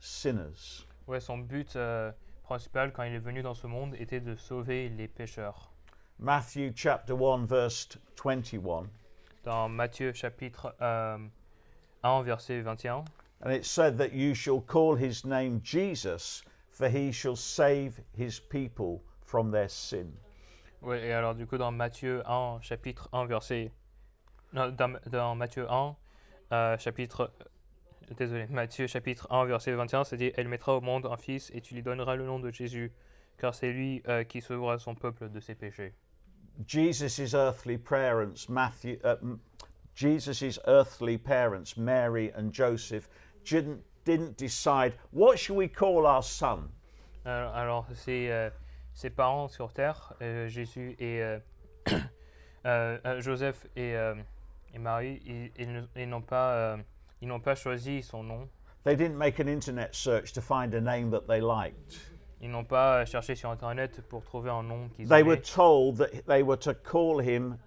sinners. 0.00 0.84
Ouais, 1.06 1.20
son 1.20 1.38
but 1.38 1.74
euh, 1.76 2.12
principal 2.50 2.92
quand 2.92 3.04
il 3.04 3.14
est 3.14 3.20
venu 3.20 3.42
dans 3.42 3.54
ce 3.54 3.68
monde 3.68 3.94
était 3.94 4.18
de 4.18 4.34
sauver 4.34 4.88
les 4.88 5.06
pécheurs. 5.06 5.70
Matthew 6.18 6.72
chapter 6.74 7.12
1 7.12 7.46
verse 7.46 7.96
21 8.24 8.88
Dans 9.44 9.68
Matthieu 9.68 10.12
chapitre 10.12 10.74
euh, 10.82 11.16
1 12.02 12.22
verset 12.22 12.60
21, 12.62 13.04
and 13.44 13.52
it 13.52 13.64
said 13.64 13.96
that 13.98 14.12
you 14.12 14.34
shall 14.34 14.60
call 14.60 14.96
his 14.96 15.24
name 15.24 15.60
Jesus 15.62 16.42
for 16.72 16.88
he 16.88 17.12
shall 17.12 17.36
save 17.36 18.00
his 18.18 18.40
people 18.40 19.00
from 19.24 19.52
their 19.52 19.70
sin. 19.70 20.10
Ouais, 20.82 21.06
et 21.06 21.12
alors 21.12 21.36
du 21.36 21.46
coup 21.46 21.56
dans 21.56 21.70
Matthieu 21.70 22.20
1, 22.26 22.58
chapitre 22.62 23.08
1, 23.12 23.26
verset... 23.26 23.70
Non, 24.52 24.70
dans, 24.70 24.98
dans 25.06 25.36
Matthieu 25.36 25.70
1, 25.70 25.96
euh, 26.50 26.78
chapitre... 26.78 27.32
Désolé, 28.16 28.46
Matthieu 28.48 28.86
chapitre 28.86 29.28
1, 29.30 29.44
verset 29.44 29.72
21, 29.72 30.04
c'est 30.04 30.16
dit 30.16 30.32
«Elle 30.36 30.48
mettra 30.48 30.74
au 30.76 30.80
monde 30.80 31.06
un 31.06 31.16
fils 31.16 31.50
et 31.54 31.60
tu 31.60 31.74
lui 31.74 31.82
donneras 31.82 32.16
le 32.16 32.26
nom 32.26 32.40
de 32.40 32.50
Jésus, 32.50 32.92
car 33.38 33.54
c'est 33.54 33.70
lui 33.70 34.02
euh, 34.08 34.24
qui 34.24 34.40
sauvera 34.40 34.78
son 34.78 34.94
peuple 34.94 35.30
de 35.30 35.38
ses 35.38 35.54
péchés. 35.54 35.94
Jesus' 36.66 37.34
earthly 37.34 37.78
parents, 37.78 38.48
Matthew, 38.48 38.98
uh, 39.04 39.16
M- 39.22 39.38
Jesus' 39.94 40.58
earthly 40.66 41.18
parents, 41.18 41.76
Mary 41.76 42.32
and 42.36 42.52
Joseph, 42.52 43.08
didn't, 43.44 43.80
didn't 44.04 44.36
decide 44.36 44.94
what 45.12 45.36
shall 45.36 45.56
we 45.56 45.68
call 45.68 46.04
our 46.04 46.22
son? 46.22 46.68
Alors, 47.24 47.54
alors, 47.54 47.86
c'est 47.94 48.30
euh, 48.30 48.50
ses 48.92 49.10
parents 49.10 49.48
sur 49.48 49.72
terre, 49.72 50.14
euh, 50.20 50.48
Jésus 50.48 50.96
et 50.98 51.22
euh, 51.22 51.38
euh, 52.66 52.98
euh, 53.04 53.20
Joseph 53.20 53.66
et, 53.76 53.94
et 54.74 54.78
Marie, 54.78 55.22
ils, 55.24 55.88
ils 55.96 56.08
n'ont 56.08 56.22
pas, 56.22 56.76
ils 57.22 57.28
n'ont 57.28 57.40
pas 57.40 57.54
choisi 57.54 58.02
son 58.02 58.22
nom. 58.22 58.48
They 58.84 58.96
didn't 58.96 59.16
make 59.18 59.38
an 59.40 59.46
internet 59.48 59.94
search 59.94 60.32
to 60.32 60.40
find 60.40 60.74
a 60.74 60.80
name 60.80 61.10
that 61.10 61.26
they 61.28 61.40
liked. 61.40 61.98
Ils 62.42 62.50
n'ont 62.50 62.64
pas 62.64 63.04
cherché 63.04 63.34
sur 63.34 63.50
Internet 63.50 64.00
pour 64.08 64.22
trouver 64.24 64.48
un 64.50 64.62
nom 64.62 64.88
qu'ils 64.88 65.06
They 65.08 65.22
were 65.22 65.34
aimaient. 65.36 65.42
told 65.54 65.98
that 65.98 66.24
they 66.26 66.42
were 66.42 66.56
to 66.60 66.72
call 66.72 67.20
him 67.20 67.58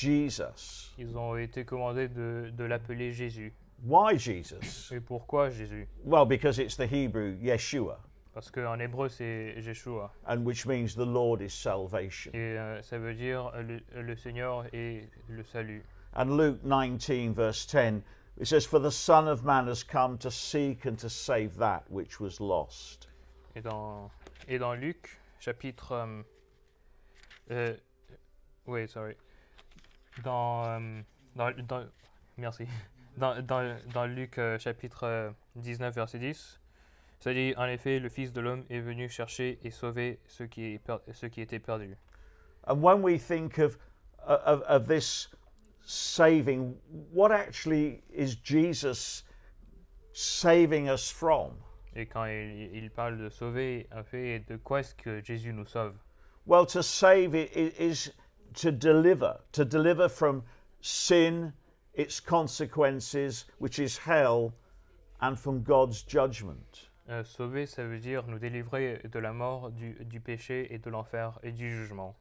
Jesus. 0.00 0.92
Ils 0.98 1.16
ont 1.16 1.36
été 1.36 1.64
commandés 1.64 2.08
de, 2.08 2.50
de 2.52 2.64
l'appeler 2.64 3.12
Jésus. 3.12 3.52
Why 3.84 4.16
Jesus? 4.18 4.90
Et 4.92 5.00
pourquoi 5.00 5.50
Jésus? 5.50 5.86
Well, 6.04 6.24
because 6.26 6.58
it's 6.58 6.76
the 6.76 6.86
Hebrew 6.90 7.36
Yeshua, 7.40 7.98
Parce 8.34 8.50
qu'en 8.50 8.78
hébreu, 8.80 9.08
c'est 9.08 9.60
Jeshua. 9.60 10.10
and 10.26 10.44
which 10.44 10.66
means 10.66 10.94
the 10.94 11.06
Lord 11.06 11.40
is 11.40 11.50
salvation. 11.50 12.32
Et 12.34 12.56
euh, 12.58 12.82
ça 12.82 12.98
veut 12.98 13.14
dire 13.14 13.50
euh, 13.54 13.62
le, 13.94 14.02
le 14.02 14.16
Seigneur 14.16 14.64
et 14.72 15.08
le 15.28 15.42
salut. 15.44 15.84
And 16.14 16.36
Luke 16.36 16.58
19, 16.64 17.34
verse 17.34 17.66
10, 17.66 18.02
it 18.38 18.46
says, 18.46 18.66
For 18.66 18.78
the 18.78 18.90
Son 18.90 19.28
of 19.28 19.44
Man 19.44 19.66
has 19.68 19.82
come 19.82 20.18
to 20.18 20.30
seek 20.30 20.84
and 20.86 20.98
to 20.98 21.08
save 21.08 21.56
that 21.58 21.84
which 21.90 22.20
was 22.20 22.40
lost. 22.40 23.08
Et 23.54 23.62
dans, 23.62 24.10
et 24.48 24.58
dans 24.58 24.74
Luc, 24.74 25.18
chapitre. 25.40 25.92
euh, 25.92 26.22
euh, 27.50 27.74
oui, 28.66 28.86
sorry. 28.88 29.14
Dans, 30.22 30.64
euh, 30.64 31.02
dans, 31.34 31.50
dans- 31.66 31.86
merci. 32.36 32.66
Dans, 33.18 33.40
dans, 33.40 33.78
dans 33.94 34.04
Luc, 34.04 34.36
euh, 34.36 34.58
chapitre 34.58 35.04
euh, 35.04 35.30
19, 35.54 35.94
verset 35.94 36.18
10, 36.18 36.60
ça 37.20 37.32
dit 37.32 37.54
En 37.56 37.64
effet, 37.64 37.98
le 37.98 38.10
Fils 38.10 38.30
de 38.30 38.42
l'homme 38.42 38.66
est 38.68 38.80
venu 38.80 39.08
chercher 39.08 39.58
et 39.64 39.70
sauver 39.70 40.20
ceux 40.26 40.46
qui, 40.46 40.74
est 40.74 40.78
per- 40.78 40.98
ceux 41.14 41.28
qui 41.28 41.40
étaient 41.40 41.58
perdus. 41.58 41.96
And 42.66 42.82
when 42.82 43.00
we 43.02 43.18
think 43.18 43.56
of, 43.58 43.78
of, 44.26 44.62
of 44.68 44.86
this 44.86 45.30
saving, 45.86 46.74
what 47.12 47.30
actually 47.32 48.02
is 48.12 48.34
Jesus 48.34 49.22
saving 50.12 50.88
us 50.88 51.10
from? 51.10 51.52
Et 51.94 52.06
quand 52.06 52.26
il, 52.26 52.70
il 52.74 52.90
parle 52.90 53.16
de 53.16 53.30
sauver, 53.30 53.86
en 53.96 54.02
fait, 54.02 54.40
de 54.48 54.56
quoi 54.58 54.80
est-ce 54.80 54.94
que 54.94 55.22
Jésus 55.22 55.52
nous 55.54 55.64
sauve? 55.64 55.94
Well, 56.44 56.66
to 56.66 56.82
save 56.82 57.34
is 57.34 58.12
to 58.54 58.70
deliver, 58.70 59.38
to 59.52 59.64
deliver 59.64 60.08
from 60.08 60.42
sin, 60.80 61.52
its 61.94 62.20
consequences, 62.20 63.46
which 63.58 63.78
is 63.78 63.96
hell, 63.96 64.52
and 65.20 65.36
from 65.38 65.62
God's 65.62 66.02
judgment. 66.02 66.88
Euh, 67.08 67.22
Sauver, 67.24 67.66
ça 67.66 67.84
veut 67.84 68.00
dire 68.00 68.26
nous 68.26 68.38
délivrer 68.38 69.00
de 69.10 69.18
la 69.18 69.32
mort, 69.32 69.70
du, 69.70 69.94
du 70.04 70.20
péché 70.20 70.68
et 70.74 70.78
de 70.78 70.90
l'enfer 70.90 71.38
et 71.42 71.52
du 71.52 71.70
jugement. 71.70 72.16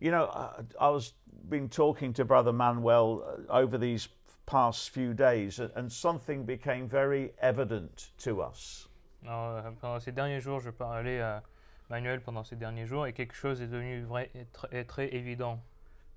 You 0.00 0.10
know, 0.10 0.26
I, 0.26 0.62
I 0.78 0.88
was 0.90 1.14
been 1.48 1.68
talking 1.68 2.12
to 2.14 2.24
Brother 2.24 2.52
Manuel 2.52 3.24
uh, 3.24 3.52
over 3.52 3.78
these 3.78 4.08
past 4.46 4.90
few 4.90 5.14
days, 5.14 5.58
and, 5.58 5.90
something 5.90 6.44
became 6.44 6.88
very 6.88 7.32
evident 7.40 8.10
to 8.18 8.42
us. 8.42 8.88
Alors, 9.24 9.56
euh, 9.56 9.70
pendant 9.80 10.00
ces 10.00 10.12
derniers 10.12 10.40
jours, 10.40 10.60
je 10.60 10.70
parlais 10.70 11.20
à 11.20 11.42
Manuel 11.90 12.20
pendant 12.20 12.44
ces 12.44 12.56
derniers 12.56 12.86
jours 12.86 13.06
et 13.06 13.12
quelque 13.12 13.34
chose 13.34 13.60
est 13.60 13.66
devenu 13.66 14.02
vrai 14.02 14.30
et 14.34 14.46
tr- 14.52 14.72
et 14.72 14.84
très 14.84 15.08
évident. 15.14 15.58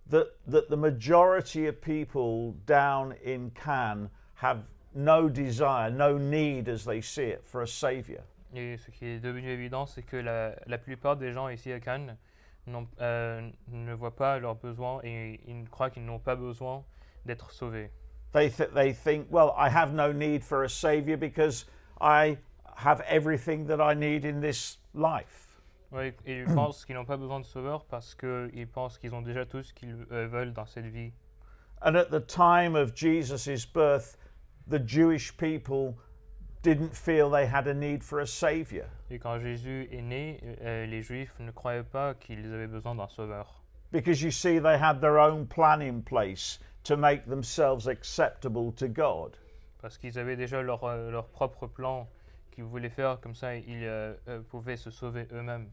That, 0.09 0.27
that 0.47 0.69
the 0.69 0.77
majority 0.77 1.67
of 1.67 1.80
people 1.82 2.55
down 2.65 3.13
in 3.23 3.51
Cannes 3.51 4.09
have 4.36 4.63
no 4.95 5.30
desire, 5.30 5.91
no 5.91 6.17
need 6.17 6.67
as 6.67 6.84
they 6.84 7.01
see 7.01 7.30
it 7.30 7.45
for 7.45 7.61
a 7.61 7.67
saviour. 7.67 8.21
Et 8.55 8.77
ce 8.77 8.89
qui 8.89 9.05
est 9.05 9.19
devenu 9.19 9.49
évident, 9.49 9.86
c'est 9.86 10.01
que 10.01 10.17
la, 10.17 10.55
la 10.65 10.77
plupart 10.80 11.17
des 11.17 11.32
gens 11.32 11.47
ici 11.49 11.71
à 11.71 11.80
Cannes 11.80 12.17
ne 12.68 13.93
voient 13.93 14.16
pas 14.16 14.39
leurs 14.39 14.55
besoins 14.55 14.99
et 15.03 15.39
ils 15.47 15.70
croient 15.70 15.89
qu'ils 15.89 16.05
n'ont 16.05 16.20
pas 16.20 16.36
besoin 16.36 16.84
d'être 17.26 17.51
sauvés. 17.51 17.91
They, 18.32 18.49
th- 18.49 18.70
they 18.74 18.93
think, 18.93 19.28
well, 19.32 19.53
I 19.57 19.70
have 19.70 19.93
no 19.93 20.12
need 20.12 20.43
for 20.43 20.64
a 20.64 20.70
saviour 20.70 21.18
because 21.18 21.66
I 21.99 22.38
have 22.76 23.01
everything 23.07 23.66
that 23.68 23.82
I 23.82 23.95
need 23.95 24.24
in 24.24 24.39
this 24.39 24.78
life. 24.93 25.47
Et 25.91 26.14
ils 26.28 26.45
pensent 26.55 26.86
qu'ils 26.86 26.95
n'ont 26.95 27.05
pas 27.05 27.18
besoin 27.18 27.39
de 27.39 27.45
sauveur 27.45 27.86
parce 27.86 28.14
qu'ils 28.14 28.68
pensent 28.68 28.99
qu'ils 28.99 29.16
ont 29.16 29.24
déjà 29.24 29.45
tout 29.45 29.64
ce 29.64 29.74
qu'ils 29.74 30.05
euh, 30.12 30.28
veulent 30.28 30.53
dans 30.53 30.68
cette 30.68 30.86
vie. 30.86 31.12
And 31.82 31.95
at 31.95 32.12
the 32.12 32.20
time 32.20 32.76
of 32.76 32.93
Jesus' 32.93 33.66
birth, 33.66 34.18
the 34.68 34.80
Jewish 34.80 35.36
people 35.36 35.95
didn't 36.62 36.95
feel 36.95 37.30
they 37.30 37.45
had 37.45 37.68
a 37.68 37.74
need 37.74 38.03
for 38.03 38.20
a 38.20 38.28
saviour. 38.28 38.86
Et 39.10 39.20
quand 39.20 39.39
Jésus 39.39 39.88
est 39.91 40.01
né, 40.01 40.39
euh, 40.62 40.86
les 40.86 41.01
Juifs 41.01 41.39
ne 41.39 41.51
croyaient 41.51 41.84
pas 41.84 42.14
qu'ils 42.14 42.53
avaient 42.53 42.68
besoin 42.68 42.95
d'un 42.95 43.07
sauveur. 43.07 43.64
Because 43.91 44.22
you 44.22 44.32
see, 44.32 44.60
they 44.60 44.78
had 44.78 45.01
their 45.01 45.18
own 45.18 45.47
plan 45.47 45.82
in 45.82 46.01
place 46.01 46.60
to 46.84 46.95
make 46.95 47.26
themselves 47.26 47.88
acceptable 47.88 48.72
to 48.74 48.88
God. 48.88 49.38
Parce 49.82 49.97
qu'ils 49.97 50.20
avaient 50.20 50.36
déjà 50.36 50.62
leur, 50.62 50.84
euh, 50.84 51.10
leur 51.10 51.28
propre 51.28 51.68
plan 51.68 52.07
qu'ils 52.51 52.66
voulaient 52.66 52.89
faire, 52.89 53.20
comme 53.22 53.36
ça 53.36 53.55
ils 53.55 53.84
euh, 53.84 54.14
euh, 54.28 54.41
pouvaient 54.41 54.78
se 54.78 54.91
sauver 54.91 55.28
eux-mêmes. 55.32 55.70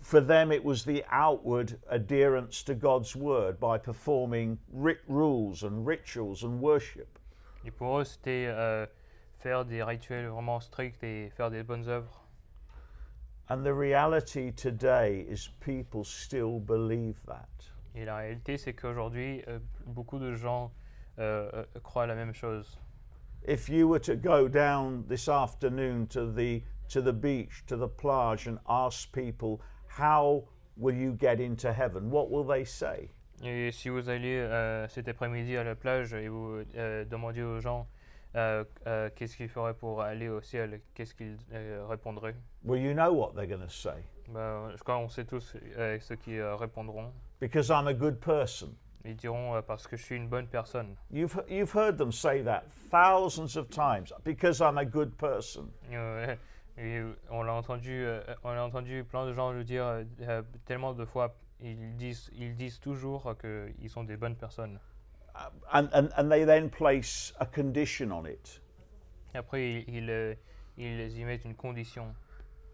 For 0.00 0.20
them, 0.20 0.52
it 0.52 0.64
was 0.64 0.84
the 0.84 1.04
outward 1.10 1.78
adherence 1.88 2.62
to 2.64 2.74
God's 2.74 3.16
word 3.16 3.58
by 3.58 3.78
performing 3.78 4.58
rules 4.72 5.64
and 5.64 5.84
rituals 5.84 6.44
and 6.44 6.60
worship. 6.60 7.18
Et 7.64 7.70
pour 7.70 7.98
eux, 7.98 8.04
c'était 8.04 8.46
euh, 8.48 8.86
faire 9.42 9.64
des 9.64 9.82
rituels 9.82 10.26
vraiment 10.26 10.60
stricts 10.60 11.02
et 11.02 11.30
faire 11.30 11.50
des 11.50 11.62
bonnes 11.62 11.88
œuvres. 11.88 12.22
And 13.48 13.64
the 13.64 13.74
reality 13.74 14.52
today 14.52 15.26
is 15.28 15.48
people 15.60 16.04
still 16.04 16.60
believe 16.60 17.20
that. 17.26 17.48
Et 17.94 18.04
la 18.04 18.16
réalité, 18.16 18.56
c'est 18.56 18.72
qu'aujourd'hui, 18.72 19.42
euh, 19.48 19.58
beaucoup 19.86 20.18
de 20.18 20.34
gens 20.34 20.72
euh, 21.18 21.50
euh, 21.52 21.64
croient 21.82 22.06
la 22.06 22.14
même 22.14 22.32
chose. 22.32 22.78
If 23.46 23.68
you 23.68 23.88
were 23.88 24.00
to 24.00 24.14
go 24.14 24.48
down 24.48 25.04
this 25.08 25.28
afternoon 25.28 26.06
to 26.10 26.30
the 26.32 26.62
to 26.88 27.02
the 27.02 27.12
beach, 27.12 27.64
to 27.66 27.76
the 27.76 27.88
plage, 27.88 28.46
and 28.46 28.58
ask 28.68 29.10
people 29.12 29.60
how 29.88 30.44
will 30.76 30.94
you 30.94 31.16
get 31.18 31.40
into 31.40 31.72
heaven, 31.72 32.10
what 32.10 32.30
will 32.30 32.44
they 32.44 32.64
say? 32.64 33.10
Et 33.42 33.72
si 33.72 33.88
vous 33.88 34.08
alliez 34.08 34.46
cet 34.88 35.08
après-midi 35.08 35.56
à 35.56 35.64
la 35.64 35.74
plage 35.74 36.14
et 36.14 36.28
vous 36.28 36.62
demandiez 37.10 37.42
aux 37.42 37.60
gens 37.60 37.88
euh, 38.36 38.64
euh, 38.86 39.10
qu'est-ce 39.14 39.36
qu'ils 39.36 39.48
feraient 39.48 39.74
pour 39.74 40.00
aller 40.02 40.28
au 40.28 40.40
ciel, 40.40 40.80
qu'est-ce 40.94 41.14
qu'ils 41.14 41.36
euh, 41.52 41.84
répondraient 41.88 42.34
Well, 42.64 42.80
you 42.80 42.92
know 42.94 43.12
what 43.12 43.32
they're 43.34 43.46
going 43.46 43.64
to 43.64 43.68
say. 43.68 44.04
bah, 44.28 44.70
Je 44.74 44.82
crois 44.82 44.96
qu'on 44.96 45.08
sait 45.08 45.24
tous 45.24 45.56
euh, 45.76 45.98
ce 46.00 46.14
qu'ils 46.14 46.42
répondront. 46.42 47.12
Because 47.40 47.68
I'm 47.68 47.86
a 47.88 47.94
good 47.94 48.18
person. 48.20 48.74
Ils 49.04 49.16
diront 49.16 49.60
parce 49.66 49.88
que 49.88 49.96
je 49.96 50.02
suis 50.04 50.16
une 50.16 50.28
bonne 50.28 50.46
personne. 50.46 50.94
You've, 51.10 51.42
you've 51.48 51.74
heard 51.74 51.96
them 51.98 52.12
say 52.12 52.42
that 52.44 52.62
thousands 52.90 53.56
of 53.58 53.68
times. 53.68 54.12
Because 54.24 54.60
I'm 54.60 54.78
a 54.78 54.84
good 54.84 55.16
person. 55.16 55.68
Et 56.78 57.02
on 57.28 57.42
l'a 57.42 57.52
entendu, 57.52 58.06
on 58.44 58.50
a 58.50 58.60
entendu 58.62 59.04
plein 59.04 59.26
de 59.26 59.32
gens 59.32 59.50
le 59.50 59.64
dire 59.64 60.04
tellement 60.64 60.92
de 60.94 61.04
fois. 61.04 61.34
Ils 61.60 61.96
disent, 61.96 62.30
ils 62.32 62.54
disent 62.54 62.78
toujours 62.80 63.34
qu'ils 63.38 63.90
sont 63.90 64.04
des 64.04 64.16
bonnes 64.16 64.36
personnes. 64.36 64.78
And, 65.72 65.88
and, 65.92 66.10
and 66.16 66.30
they 66.30 66.44
then 66.44 66.68
place 66.68 67.32
a 67.40 67.46
condition 67.46 68.12
on 68.12 68.26
it. 68.26 68.60
Après, 69.34 69.60
ils, 69.62 69.84
ils, 69.88 70.10
euh, 70.10 70.34
ils 70.76 71.18
y 71.18 71.24
mettent 71.24 71.44
une 71.46 71.54
condition. 71.54 72.14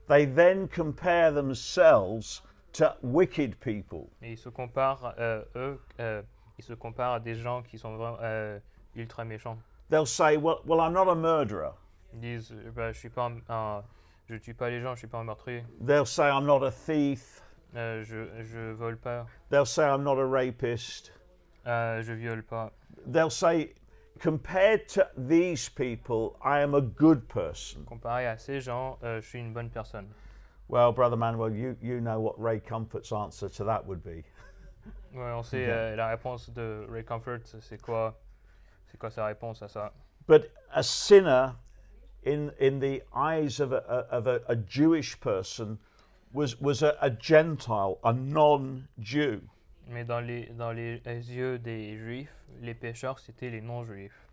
They 0.08 0.24
then 0.26 0.66
compare 0.68 1.30
themselves 1.32 2.42
to 2.72 2.96
wicked 3.02 3.60
people. 3.60 4.10
Et 4.22 4.32
ils 4.32 4.38
se 4.38 4.48
comparent, 4.48 5.14
euh, 5.18 5.44
eux, 5.54 5.78
euh, 6.00 6.22
ils 6.58 6.64
se 6.64 6.72
comparent 6.74 7.14
à 7.14 7.20
des 7.20 7.34
gens 7.36 7.62
qui 7.62 7.78
sont 7.78 7.96
vraiment 7.96 8.18
euh, 8.22 8.58
ultra 8.96 9.24
méchants. 9.24 9.58
They'll 9.90 10.06
say, 10.06 10.36
well, 10.36 10.60
well, 10.66 10.80
I'm 10.80 10.92
not 10.92 11.08
a 11.08 11.14
murderer. 11.14 11.72
Ils 12.14 12.20
disent, 12.20 12.52
bah, 12.74 12.92
je 12.92 12.98
suis 12.98 13.10
pas 13.10 13.26
un, 13.30 13.38
un- 13.48 13.84
je 14.28 14.34
tue 14.36 14.54
pas 14.54 14.68
les 14.70 14.80
gens, 14.80 14.94
je 14.94 15.00
suis 15.00 15.06
pas 15.08 15.18
un 15.18 15.24
meurtrier, 15.24 15.64
They'll 15.80 16.06
say, 16.06 16.28
I'm 16.28 16.44
not 16.46 16.62
a 16.64 16.70
thief. 16.70 17.42
euh, 17.76 18.02
je, 18.02 18.42
je 18.44 18.72
vole 18.72 18.96
pas, 18.96 19.26
They'll 19.50 19.66
say, 19.66 19.84
I'm 19.84 20.02
not 20.02 20.18
a 20.18 20.26
rapist. 20.26 21.12
Euh, 21.68 22.02
je 22.02 22.12
viole 22.14 22.42
pas. 22.42 22.72
They'll 23.06 23.30
say, 23.30 23.74
compared 24.18 24.88
to 24.88 25.06
these 25.16 25.68
people, 25.68 26.36
I 26.42 26.60
am 26.60 26.74
a 26.74 26.80
good 26.80 27.28
person. 27.28 27.84
Comparé 27.84 28.26
à 28.26 28.38
ces 28.38 28.60
gens, 28.60 28.98
euh, 29.04 29.20
je 29.20 29.26
suis 29.28 29.38
une 29.38 29.52
bonne 29.52 29.70
personne. 29.70 30.08
Well, 30.68 30.92
Brother 30.92 31.16
Manuel, 31.16 31.50
you, 31.54 31.76
you 31.80 32.00
know 32.00 32.20
what 32.20 32.34
Ray 32.38 32.60
Comfort's 32.60 33.12
answer 33.12 33.48
to 33.48 33.64
that 33.64 33.86
would 33.86 34.02
be. 34.02 34.24
Ouais, 35.14 35.32
on 35.32 35.42
sait 35.42 35.66
euh, 35.68 35.96
la 35.96 36.08
réponse 36.08 36.50
de 36.50 36.84
Ray 36.90 37.04
Comfort, 37.04 37.40
c'est 37.60 37.80
quoi, 37.80 38.14
c'est 38.86 38.98
quoi 38.98 39.10
sa 39.10 39.26
réponse 39.26 39.62
à 39.62 39.68
ça. 39.68 39.92
But 40.26 40.50
a 40.74 40.82
sinner, 40.82 41.54
in, 42.26 42.50
in 42.60 42.80
the 42.80 43.02
eyes 43.14 43.60
of 43.60 43.72
a, 43.72 43.82
a- 43.88 44.14
of 44.14 44.26
a, 44.26 44.40
a 44.48 44.56
Jewish 44.56 45.18
person, 45.20 45.78
was, 46.34 46.60
was 46.60 46.82
a, 46.82 46.96
a 47.00 47.08
Gentile, 47.08 47.98
a 48.04 48.12
non 48.12 48.86
Jew. 49.00 49.40
Mais 49.88 50.04
dans 50.04 50.20
les, 50.20 50.46
dans 50.46 50.72
les 50.72 51.00
yeux 51.04 51.58
des 51.58 51.96
Juifs, 51.96 52.34
les 52.60 52.74
pécheurs, 52.74 53.18
c'était 53.18 53.50
les 53.50 53.62
non-Juifs. 53.62 54.26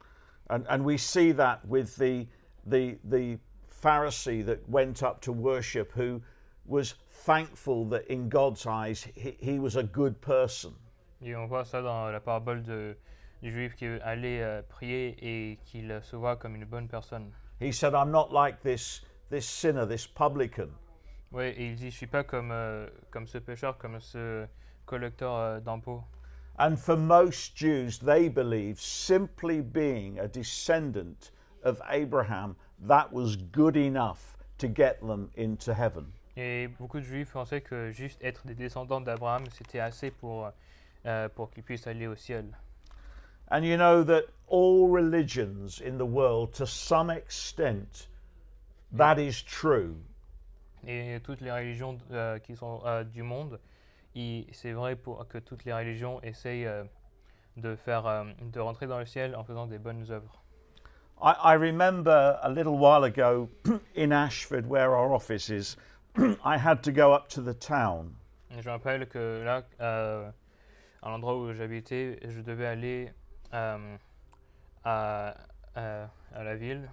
And, 0.49 0.63
and 0.69 0.83
we 0.83 0.97
see 0.97 1.31
that 1.31 1.65
with 1.65 1.95
the, 1.95 2.27
the, 2.65 2.97
the 3.03 3.39
Pharisee 3.69 4.45
that 4.45 4.67
went 4.67 5.01
up 5.01 5.21
to 5.21 5.31
worship, 5.31 5.91
who 5.93 6.21
was 6.65 6.95
thankful 7.09 7.85
that 7.85 8.05
in 8.07 8.29
God's 8.29 8.65
eyes 8.65 9.07
he, 9.15 9.35
he 9.39 9.59
was 9.59 9.75
a 9.75 9.83
good 9.83 10.19
person. 10.21 10.73
Et 11.21 11.35
on 11.35 11.47
voit 11.47 11.65
ça 11.65 11.81
dans 11.81 12.11
la 12.11 12.19
parabole 12.19 12.61
de, 12.61 12.95
du 13.41 13.51
Juif 13.51 13.75
qui 13.75 13.85
allait 14.03 14.43
euh, 14.43 14.61
prier 14.61 15.15
et 15.21 15.57
qu'il 15.65 15.99
se 16.03 16.15
voit 16.15 16.35
comme 16.35 16.55
une 16.55 16.65
bonne 16.65 16.87
personne. 16.87 17.31
He 17.59 17.71
said, 17.71 17.93
I'm 17.93 18.11
not 18.11 18.31
like 18.31 18.61
this, 18.61 19.01
this 19.29 19.47
sinner, 19.47 19.85
this 19.85 20.05
publican. 20.05 20.69
Ouais, 21.31 21.51
et 21.57 21.67
il 21.67 21.75
dit, 21.75 21.89
je 21.89 21.95
suis 21.95 22.07
pas 22.07 22.23
comme, 22.23 22.51
euh, 22.51 22.87
comme 23.09 23.27
ce 23.27 23.37
pécheur, 23.37 23.77
comme 23.77 23.99
ce 23.99 24.45
collecteur 24.85 25.35
euh, 25.35 25.59
d'impôts. 25.59 26.03
And 26.57 26.77
for 26.77 26.95
most 26.95 27.55
Jews, 27.55 27.99
they 27.99 28.29
believe 28.29 28.79
simply 28.79 29.61
being 29.61 30.19
a 30.19 30.27
descendant 30.27 31.31
of 31.63 31.81
Abraham, 31.89 32.55
that 32.87 33.11
was 33.11 33.35
good 33.35 33.75
enough 33.75 34.37
to 34.59 34.67
get 34.67 35.01
them 35.01 35.29
into 35.35 35.73
heaven. 35.73 36.05
Et 36.37 36.67
beaucoup 36.79 36.99
de 36.99 37.05
Juifs 37.05 37.31
pensaient 37.31 37.61
que 37.61 37.91
juste 37.91 38.23
être 38.23 38.45
des 38.45 38.55
descendants 38.55 39.01
d'Abraham, 39.01 39.43
c'était 39.51 39.79
assez 39.79 40.11
pour, 40.11 40.45
euh, 40.45 40.51
euh 41.05 41.29
pour 41.29 41.49
qu'ils 41.49 41.63
puissent 41.63 41.87
aller 41.87 42.07
au 42.07 42.15
ciel. 42.15 42.45
And 43.51 43.63
you 43.63 43.77
know 43.77 44.03
that 44.03 44.25
all 44.47 44.89
religions 44.89 45.79
in 45.79 45.97
the 45.97 46.05
world, 46.05 46.53
to 46.53 46.65
some 46.65 47.09
extent, 47.09 48.07
that 48.91 49.17
mm. 49.17 49.27
is 49.27 49.43
true. 49.43 49.95
Et 50.87 51.19
toutes 51.23 51.41
les 51.41 51.51
religions 51.51 51.97
euh, 52.11 52.39
qui 52.39 52.55
sont 52.55 52.81
euh, 52.85 53.03
du 53.03 53.23
monde, 53.23 53.59
c'est 54.51 54.71
vrai 54.71 54.95
pour 54.95 55.27
que 55.27 55.37
toutes 55.37 55.65
les 55.65 55.73
religions 55.73 56.21
essayent 56.21 56.65
euh, 56.67 56.83
de 57.57 57.75
faire, 57.75 58.05
euh, 58.07 58.23
de 58.41 58.59
rentrer 58.59 58.87
dans 58.87 58.99
le 58.99 59.05
ciel 59.05 59.35
en 59.35 59.43
faisant 59.43 59.67
des 59.67 59.77
bonnes 59.77 60.05
œuvres. 60.09 60.41
I, 61.21 61.33
I 61.43 61.53
remember 61.55 62.37
a 62.41 62.49
little 62.49 62.77
while 62.77 63.03
ago 63.05 63.49
in 63.95 64.11
Ashford, 64.11 64.67
where 64.67 64.93
our 64.95 65.13
office 65.13 65.49
is, 65.49 65.77
I 66.43 66.57
had 66.57 66.81
to 66.83 66.91
go 66.91 67.13
up 67.13 67.29
to 67.29 67.41
the 67.41 67.53
town. 67.53 68.15
Je 68.51 68.69
me 68.69 68.71
rappelle 68.71 69.07
que 69.07 69.43
là, 69.43 69.63
euh, 69.81 70.29
à 71.01 71.09
l'endroit 71.09 71.37
où 71.37 71.53
j'habitais, 71.53 72.19
je 72.27 72.41
devais 72.41 72.67
aller 72.67 73.11
euh, 73.53 73.97
à, 74.83 75.35
à, 75.75 76.09
à 76.33 76.43
la 76.43 76.55
ville. 76.55 76.89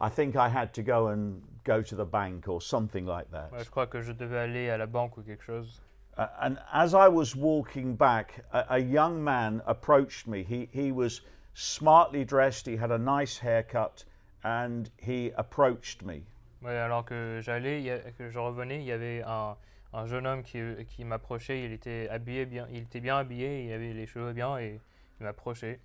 I 0.00 0.08
think 0.08 0.34
I 0.34 0.48
had 0.48 0.72
to 0.74 0.82
go 0.82 1.08
and 1.08 1.42
go 1.64 1.82
to 1.82 1.94
the 1.96 2.08
bank 2.08 2.48
or 2.48 2.62
something 2.62 3.06
like 3.06 3.30
that. 3.32 3.50
Ouais, 3.52 3.64
je 3.64 3.70
crois 3.70 3.86
que 3.86 4.00
je 4.00 4.12
devais 4.12 4.38
aller 4.38 4.70
à 4.70 4.78
la 4.78 4.86
banque 4.86 5.16
ou 5.18 5.22
quelque 5.22 5.44
chose. 5.44 5.82
Uh, 6.16 6.26
and 6.40 6.58
as 6.72 6.94
I 6.94 7.08
was 7.08 7.34
walking 7.36 7.94
back, 7.94 8.44
a, 8.52 8.64
a 8.70 8.78
young 8.78 9.22
man 9.22 9.62
approached 9.66 10.26
me. 10.26 10.42
He, 10.42 10.68
he 10.72 10.92
was 10.92 11.22
smartly 11.54 12.24
dressed, 12.24 12.66
he 12.66 12.76
had 12.76 12.90
a 12.90 12.98
nice 12.98 13.38
haircut, 13.38 14.04
and 14.44 14.90
he 14.98 15.32
approached 15.36 16.02
me. 16.04 16.22
Ouais, 16.62 16.76
alors 16.76 17.04
que 17.04 17.40
j'allais, 17.42 17.82
il 17.82 18.12
que 18.18 18.30
je 18.30 18.38
revenais, 18.38 18.80
il 18.80 18.86
y 18.86 18.92
avait 18.92 19.22
un, 19.26 19.56
un 19.94 20.06
jeune 20.06 20.26
homme 20.26 20.42
qui, 20.42 20.60
qui 20.86 21.04
m'approchait. 21.04 21.64
Il 21.64 21.72
était 21.72 22.08
habillé 22.10 22.44
bien, 22.44 22.66
il 22.70 22.82
était 22.82 23.00
bien 23.00 23.16
habillé, 23.18 23.66
il 23.66 23.72
avait 23.72 23.94
les 23.94 24.06
cheveux 24.06 24.32
bien 24.34 24.58
et 24.58 24.78
il 25.20 25.24
m'approchait 25.24 25.78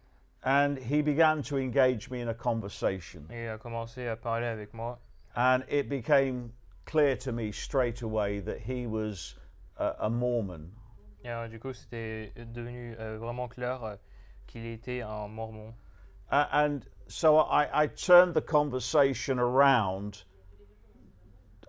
And 0.44 0.78
he 0.78 1.02
began 1.02 1.42
to 1.44 1.58
engage 1.58 2.12
me 2.12 2.22
in 2.22 2.28
a 2.28 2.34
conversation. 2.36 3.26
et 3.32 3.48
a 3.48 3.58
commencé 3.58 4.08
à 4.08 4.16
parler 4.16 4.46
avec 4.46 4.74
moi. 4.74 5.00
And 5.36 5.64
it 5.70 5.90
became 5.90 6.52
clear 6.86 7.16
to 7.18 7.32
me 7.32 7.52
straight 7.52 8.02
away 8.04 8.42
that 8.42 8.60
he 8.60 8.86
was 8.86 9.36
a, 9.78 10.10
Mormon. 10.10 10.70
Et 11.24 11.30
alors, 11.30 11.50
du 11.50 11.60
coup, 11.60 11.74
c'était 11.74 12.32
devenu 12.38 12.96
euh, 13.00 13.18
vraiment 13.18 13.48
clair 13.48 13.84
euh, 13.84 13.96
qu'il 14.48 14.66
était 14.66 15.02
un 15.02 15.28
mormon. 15.28 15.74
A- 16.30 16.66
and 16.66 16.82
so 17.08 17.38
I, 17.40 17.68
I 17.74 17.88
turned 17.88 18.34
the 18.34 18.42
conversation 18.46 19.40
around 19.40 20.24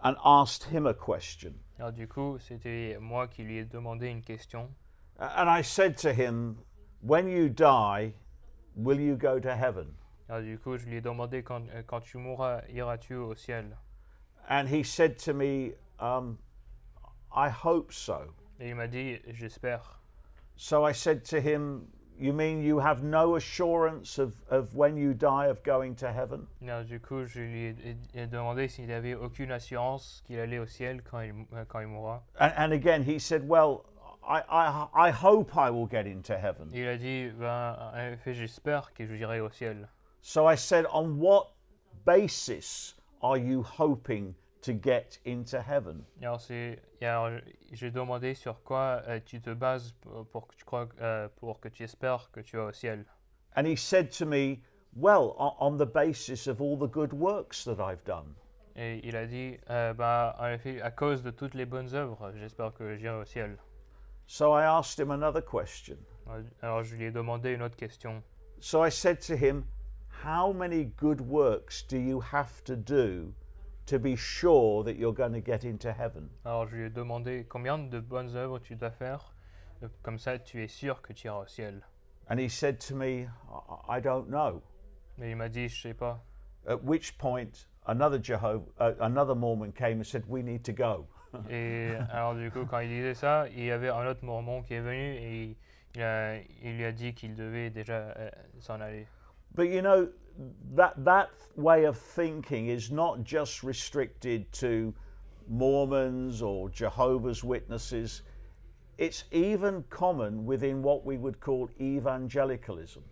and 0.02 0.16
asked 0.24 0.64
him 0.64 0.86
a 0.86 0.94
question. 0.94 1.54
Alors 1.78 1.92
du 1.92 2.06
coup, 2.08 2.38
c'était 2.38 2.96
moi 3.00 3.28
qui 3.28 3.42
lui 3.42 3.58
ai 3.58 3.64
demandé 3.64 4.08
une 4.08 4.22
question. 4.22 4.70
A- 5.18 5.42
And 5.42 5.48
I 5.50 5.62
said 5.62 5.96
to 5.98 6.12
him, 6.12 6.58
When 7.02 7.28
you 7.28 7.48
die, 7.48 8.14
will 8.74 9.00
you 9.00 9.16
go 9.16 9.38
to 9.40 9.54
heaven? 9.54 9.94
Alors 10.28 10.42
du 10.42 10.58
coup, 10.58 10.76
je 10.76 10.86
lui 10.86 10.96
ai 10.96 11.00
demandé 11.00 11.42
quand, 11.42 11.62
euh, 11.74 11.82
quand 11.86 12.00
tu 12.00 12.18
mourras, 12.18 12.62
iras-tu 12.68 13.14
au 13.14 13.34
ciel 13.34 13.76
And 14.48 14.68
he 14.68 14.82
said 14.84 15.18
to 15.24 15.32
me, 15.34 15.72
um, 15.98 16.38
I 17.36 17.50
hope 17.50 17.92
so. 17.92 18.32
Et 18.58 18.70
il 18.70 18.74
m'a 18.74 18.86
dit, 18.86 19.20
j'espère. 19.28 20.00
So 20.56 20.84
I 20.84 20.92
said 20.92 21.24
to 21.26 21.40
him, 21.40 21.86
You 22.18 22.32
mean 22.32 22.62
you 22.62 22.78
have 22.78 23.02
no 23.02 23.36
assurance 23.36 24.18
of, 24.18 24.40
of 24.48 24.74
when 24.74 24.96
you 24.96 25.12
die 25.12 25.48
of 25.48 25.62
going 25.62 25.94
to 25.96 26.10
heaven? 26.10 26.46
Alors 26.62 26.84
du 26.84 26.98
coup, 26.98 27.26
je 27.26 27.40
lui 27.40 27.76
ai, 28.14 28.26
demandé 28.26 28.68
s'il 28.68 28.90
avait 28.90 29.14
aucune 29.14 29.52
assurance 29.52 30.22
qu'il 30.26 30.40
allait 30.40 30.58
au 30.58 30.64
ciel 30.64 31.02
quand 31.02 31.20
il, 31.20 31.34
quand 31.68 31.80
il 31.80 31.88
mourra. 31.88 32.22
And, 32.40 32.52
and 32.56 32.72
again, 32.72 33.02
he 33.02 33.18
said, 33.18 33.46
Well, 33.46 33.84
I, 34.26 34.42
I, 34.48 35.08
I 35.08 35.10
hope 35.10 35.58
I 35.58 35.68
will 35.68 35.86
get 35.86 36.06
into 36.06 36.38
heaven. 36.38 36.70
Il 36.72 36.88
a 36.88 36.96
dit, 36.96 37.30
ben, 37.38 37.76
j'espère 38.24 38.94
que 38.94 39.04
j'irai 39.04 39.40
au 39.40 39.50
ciel. 39.50 39.86
So 40.22 40.46
I 40.46 40.56
said, 40.56 40.86
On 40.92 41.18
what 41.18 41.52
basis 42.06 42.94
are 43.20 43.36
you 43.36 43.62
hoping 43.62 44.34
to 44.66 44.72
get 44.72 45.18
into 45.24 45.58
heaven? 45.60 46.04
Alors, 46.20 46.40
c'est, 46.40 46.80
alors, 47.00 47.30
j'ai 47.72 47.90
demandé 47.90 48.34
sur 48.34 48.62
quoi 48.64 49.00
euh, 49.06 49.20
tu 49.24 49.40
te 49.40 49.50
bases 49.50 49.94
pour, 50.32 50.48
que 50.48 50.56
tu 50.56 50.64
crois, 50.64 50.88
euh, 51.00 51.28
pour 51.36 51.60
que 51.60 51.68
tu 51.68 51.84
espères 51.84 52.30
que 52.32 52.40
tu 52.40 52.56
vas 52.56 52.66
au 52.66 52.72
ciel. 52.72 53.04
And 53.56 53.64
he 53.64 53.76
said 53.76 54.10
to 54.18 54.26
me, 54.26 54.62
Well, 54.94 55.36
on 55.38 55.76
the 55.76 55.86
basis 55.86 56.46
of 56.48 56.60
all 56.60 56.76
the 56.76 56.90
good 56.90 57.12
works 57.12 57.64
that 57.64 57.80
I've 57.80 58.02
done. 58.04 58.34
Et 58.76 59.00
il 59.04 59.14
a 59.14 59.26
dit, 59.26 59.56
euh, 59.70 59.94
bah, 59.94 60.34
en 60.38 60.48
effet, 60.48 60.80
à 60.82 60.90
cause 60.90 61.22
de 61.22 61.30
toutes 61.30 61.54
les 61.54 61.64
bonnes 61.64 61.94
œuvres, 61.94 62.32
j'espère 62.36 62.74
que 62.74 62.96
j'irai 62.96 63.14
au 63.14 63.24
ciel. 63.24 63.56
So 64.26 64.52
I 64.52 64.64
asked 64.64 64.98
him 64.98 65.10
another 65.10 65.42
question. 65.42 65.96
Alors, 66.60 66.82
je 66.82 66.96
lui 66.96 67.04
ai 67.04 67.10
demandé 67.10 67.52
une 67.52 67.62
autre 67.62 67.76
question. 67.76 68.22
So 68.58 68.84
I 68.84 68.90
said 68.90 69.20
to 69.28 69.36
him, 69.36 69.64
How 70.24 70.52
many 70.52 70.86
good 70.96 71.20
works 71.20 71.82
do 71.82 71.98
you 71.98 72.20
have 72.32 72.64
to 72.64 72.74
do 72.74 73.32
to 73.86 73.98
be 73.98 74.16
sure 74.16 74.82
that 74.84 74.96
you're 74.96 75.14
going 75.14 75.32
to 75.32 75.40
get 75.40 75.64
into 75.64 75.92
heaven? 75.92 76.28
Alors, 76.44 76.66
je 76.68 76.76
lui 76.76 76.86
ai 76.86 76.90
demandé 76.90 77.46
combien 77.48 77.78
de 77.78 78.00
bonnes 78.00 78.34
œuvres 78.36 78.58
tu 78.58 78.74
dois 78.76 78.90
faire, 78.90 79.34
euh, 79.82 79.88
comme 80.02 80.18
ça 80.18 80.38
tu 80.38 80.62
es 80.62 80.68
sûr 80.68 81.00
que 81.02 81.12
tu 81.12 81.26
iras 81.28 81.42
au 81.42 81.46
ciel? 81.46 81.82
And 82.28 82.38
he 82.38 82.48
said 82.48 82.80
to 82.88 82.94
me, 82.94 83.28
I, 83.88 83.98
I 83.98 84.00
don't 84.00 84.28
know. 84.28 84.62
Mais 85.18 85.30
il 85.30 85.36
m'a 85.36 85.48
dit, 85.48 85.68
je 85.68 85.80
sais 85.82 85.94
pas. 85.94 86.20
At 86.66 86.82
which 86.82 87.16
point, 87.16 87.66
another 87.86 88.18
Jehovah, 88.18 88.64
uh, 88.80 88.94
another 89.00 89.34
Mormon 89.36 89.70
came 89.72 89.98
and 90.00 90.04
said, 90.04 90.24
We 90.28 90.42
need 90.42 90.64
to 90.64 90.72
go. 90.72 91.06
Et 91.50 91.92
alors, 92.10 92.34
du 92.34 92.50
coup, 92.50 92.66
quand 92.66 92.80
il 92.80 92.88
disait 92.88 93.14
ça, 93.14 93.46
il 93.50 93.64
y 93.64 93.70
avait 93.70 93.88
un 93.90 94.06
autre 94.06 94.24
mormon 94.24 94.62
qui 94.62 94.74
est 94.74 94.80
venu 94.80 95.14
et 95.16 95.56
il, 95.94 96.02
a- 96.02 96.38
il 96.62 96.76
lui 96.76 96.84
a 96.84 96.92
dit 96.92 97.14
qu'il 97.14 97.34
devait 97.34 97.70
déjà 97.70 97.94
euh, 98.16 98.30
s'en 98.58 98.80
aller. 98.80 99.06
But 99.54 99.68
you 99.70 99.80
know, 99.82 100.08
that, 100.74 100.94
that 101.04 101.28
way 101.56 101.84
of 101.84 101.96
thinking 101.96 102.68
is 102.68 102.90
not 102.90 103.22
just 103.24 103.62
restricted 103.62 104.50
to 104.52 104.92
Mormons 105.48 106.42
or 106.42 106.68
Jehovah's 106.70 107.42
Witnesses, 107.44 108.22
it's 108.98 109.24
even 109.30 109.84
common 109.90 110.44
within 110.44 110.82
what 110.82 111.04
we 111.04 111.16
would 111.16 111.38
call 111.40 111.68
evangelicalism. 111.80 113.02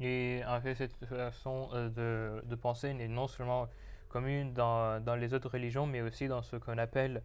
Et 0.00 0.42
en 0.46 0.60
fait, 0.60 0.74
cette 0.74 0.92
façon 1.06 1.68
euh, 1.72 1.88
de, 1.88 2.42
de 2.46 2.56
penser 2.56 2.92
n'est 2.94 3.08
non 3.08 3.26
seulement 3.28 3.68
commune 4.08 4.52
dans, 4.52 5.02
dans 5.02 5.14
les 5.14 5.32
autres 5.34 5.50
religions, 5.50 5.86
mais 5.86 6.00
aussi 6.02 6.28
dans 6.28 6.42
ce 6.42 6.56
qu'on 6.56 6.78
appelle 6.78 7.22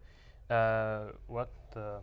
euh, 0.50 1.10
what, 1.28 1.48
uh, 1.76 1.98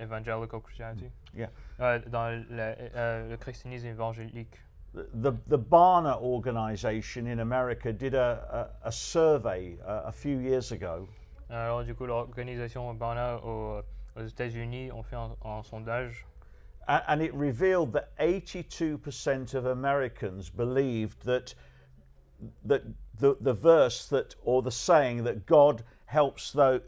evangelical 0.00 0.60
Christianity. 0.60 1.10
Yeah. 1.34 1.50
Euh, 1.80 1.98
dans 2.08 2.44
la- 2.50 2.76
euh, 2.96 3.30
le 3.30 3.36
christianisme 3.36 3.86
évangélique. 3.86 4.56
The, 4.94 5.32
the, 5.48 5.58
Barna 5.58 6.20
organization 6.22 7.26
in 7.26 7.40
America 7.40 7.92
did 7.92 8.14
a, 8.14 8.70
a, 8.84 8.88
a 8.88 8.92
survey 8.92 9.76
uh, 9.84 10.02
a 10.04 10.12
few 10.12 10.38
years 10.38 10.70
ago, 10.72 11.08
Alors 11.50 11.82
du 11.84 11.94
coup, 11.94 12.06
l'organisation 12.06 12.94
Barna 12.94 13.40
aux, 13.44 13.82
aux 14.16 14.22
États-Unis 14.22 14.92
ont 14.92 15.02
fait 15.04 15.16
un, 15.16 15.36
un 15.44 15.62
sondage 15.64 16.24
a- 16.86 17.02
and 17.08 17.20
it 17.22 17.34
revealed 17.34 17.92
that 17.92 18.16
82% 18.18 19.54
of 19.54 19.66
Americans 19.66 20.48
believed 20.50 21.24
that, 21.24 21.54
that 22.64 22.82
the, 23.18 23.36
the 23.40 23.52
verse 23.52 24.06
that, 24.08 24.34
or 24.44 24.62
the 24.62 24.70
saying 24.70 25.24
that 25.24 25.44
God 25.46 25.82
helps, 26.06 26.52
tho- 26.52 26.80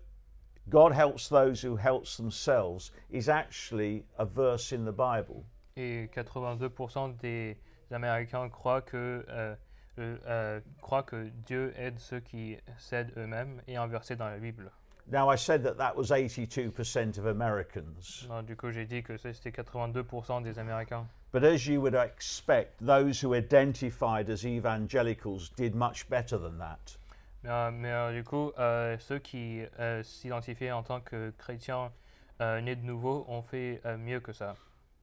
God 0.69 0.93
helps 0.93 1.29
those 1.29 1.61
who 1.63 1.77
helps 1.77 2.17
themselves 2.17 2.93
is 3.11 3.29
actually 3.29 4.05
a 4.19 4.25
verse 4.25 4.73
in 4.73 4.85
the 4.85 4.93
Bible. 4.93 5.45
et 5.77 6.09
82% 6.15 7.17
des 7.21 7.57
Américains 7.95 8.49
croient 8.49 8.83
que, 8.83 9.25
euh, 9.29 9.55
le- 9.97 10.21
euh, 10.27 10.61
croient 10.83 11.03
que 11.05 11.29
Dieu 11.47 11.73
aide 11.77 11.99
ceux 11.99 12.21
qui 12.21 12.57
s'aident 12.79 13.13
eux-mêmes 13.17 13.61
et 13.69 13.77
un 13.77 13.87
verset 13.87 14.17
dans 14.17 14.29
la 14.29 14.39
Bible. 14.39 14.71
Now, 15.09 15.31
I 15.33 15.37
said 15.39 15.63
that 15.63 15.75
that 15.75 15.95
was 15.97 16.11
82% 16.11 17.17
of 17.19 17.27
Americans. 17.27 18.27
Non, 18.29 18.43
du 18.43 18.57
coup, 18.57 18.73
j'ai 18.73 18.87
dit 18.87 19.03
que 19.05 19.17
c'était 19.17 19.53
82% 19.53 20.41
des 20.43 20.59
Américains. 20.59 21.07
But 21.33 21.45
as 21.45 21.67
you 21.69 21.81
would 21.81 21.95
expect, 21.95 22.85
those 22.85 23.23
who 23.23 23.35
identified 23.35 24.29
as 24.31 24.45
evangelicals 24.45 25.53
did 25.57 25.75
much 25.77 26.09
better 26.09 26.39
than 26.39 26.59
that. 26.59 26.99
Mais, 27.45 27.51
euh, 27.51 27.71
mais, 27.71 27.93
euh, 27.93 28.13
du 28.13 28.25
coup, 28.25 28.51
euh, 28.59 28.97
ceux 28.99 29.19
qui 29.21 29.63
euh, 29.79 30.03
s'identifiaient 30.03 30.73
en 30.73 30.83
tant 30.83 31.01
que 31.01 31.31
chrétiens 31.39 31.93
euh, 32.41 32.61
nés 32.61 32.75
de 32.75 32.85
nouveau 32.85 33.25
ont 33.29 33.43
fait 33.43 33.81
euh, 33.87 33.97
mieux 33.97 34.19
que 34.21 34.33
ça. 34.33 34.55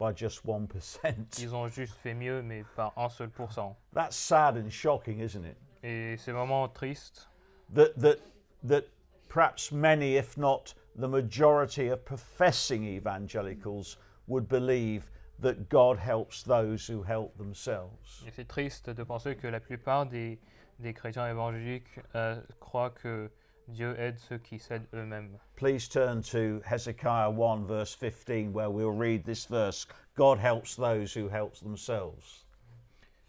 By 0.03 0.11
just 0.11 0.45
1%. 0.45 1.39
Ils 1.39 1.55
ont 1.55 1.69
juste 1.69 1.93
fait 1.93 2.13
mieux, 2.13 2.41
mais 2.41 2.65
par 2.75 2.91
un 2.97 3.09
seul 3.09 3.29
pourcent. 3.29 3.77
That's 3.93 4.17
sad 4.17 4.57
and 4.57 4.69
shocking, 4.69 5.19
isn't 5.21 5.45
it? 5.45 5.55
Et 5.81 6.17
c'est 6.17 6.33
vraiment 6.33 6.67
triste 6.73 7.29
That, 7.73 7.97
that, 8.01 8.19
that 8.63 8.83
perhaps 9.29 9.71
many, 9.71 10.17
if 10.17 10.37
not 10.37 10.73
the 10.95 11.07
majority 11.07 11.87
of 11.87 12.03
professing 12.03 12.83
evangelicals, 12.83 13.97
would 14.27 14.47
believe 14.47 15.09
that 15.39 15.69
God 15.69 15.97
helps 15.97 16.43
those 16.43 16.85
who 16.85 17.01
help 17.03 17.37
themselves. 17.37 18.23
Et 18.27 18.31
c'est 18.31 18.47
triste 18.47 18.89
de 18.89 19.03
penser 19.03 19.35
que 19.35 19.47
la 19.47 19.59
plupart 19.61 20.05
des, 20.05 20.37
des 20.79 20.93
chrétiens 20.93 21.29
évangéliques 21.29 21.99
euh, 22.15 22.39
croient 22.59 22.91
que 22.91 23.31
Dieu 23.67 23.95
aide 23.97 24.19
ceux 24.19 24.37
qui 24.37 24.59
eux-mêmes. 24.93 25.39
Please 25.55 25.87
turn 25.87 26.21
to 26.23 26.61
Hezekiah 26.65 27.29
1, 27.29 27.65
verse 27.65 27.93
15, 27.93 28.51
where 28.53 28.69
we'll 28.69 28.91
read 28.91 29.23
this 29.25 29.45
verse 29.45 29.87
God 30.15 30.37
helps 30.37 30.75
those 30.75 31.13
who 31.13 31.27
help 31.27 31.55
themselves. 31.57 32.43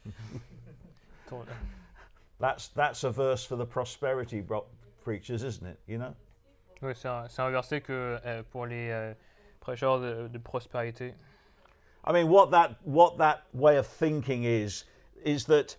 That's, 2.40 2.68
that's 2.68 3.04
a 3.04 3.10
verse 3.10 3.44
for 3.44 3.56
the 3.56 3.64
prosperity 3.64 4.40
bro- 4.40 4.66
preachers, 5.02 5.44
isn't 5.44 5.66
it? 5.66 5.78
You 5.86 5.98
know? 5.98 6.14
Oui, 6.82 6.92
c'est 6.94 7.08
un, 7.08 7.28
c'est 7.28 7.40
un 7.42 7.50
verset 7.50 7.80
que, 7.80 8.18
euh, 8.24 8.42
pour 8.52 8.66
les 8.66 8.90
euh, 8.90 9.14
prêcheurs 9.60 10.00
de, 10.00 10.28
de 10.28 10.38
prospérité. 10.38 11.14
I 12.06 12.12
mean, 12.12 12.28
what 12.28 12.50
that 12.50 12.76
what 12.82 13.16
that 13.16 13.44
way 13.54 13.78
of 13.78 13.86
thinking 13.86 14.44
is 14.44 14.84
is 15.24 15.46
that 15.46 15.74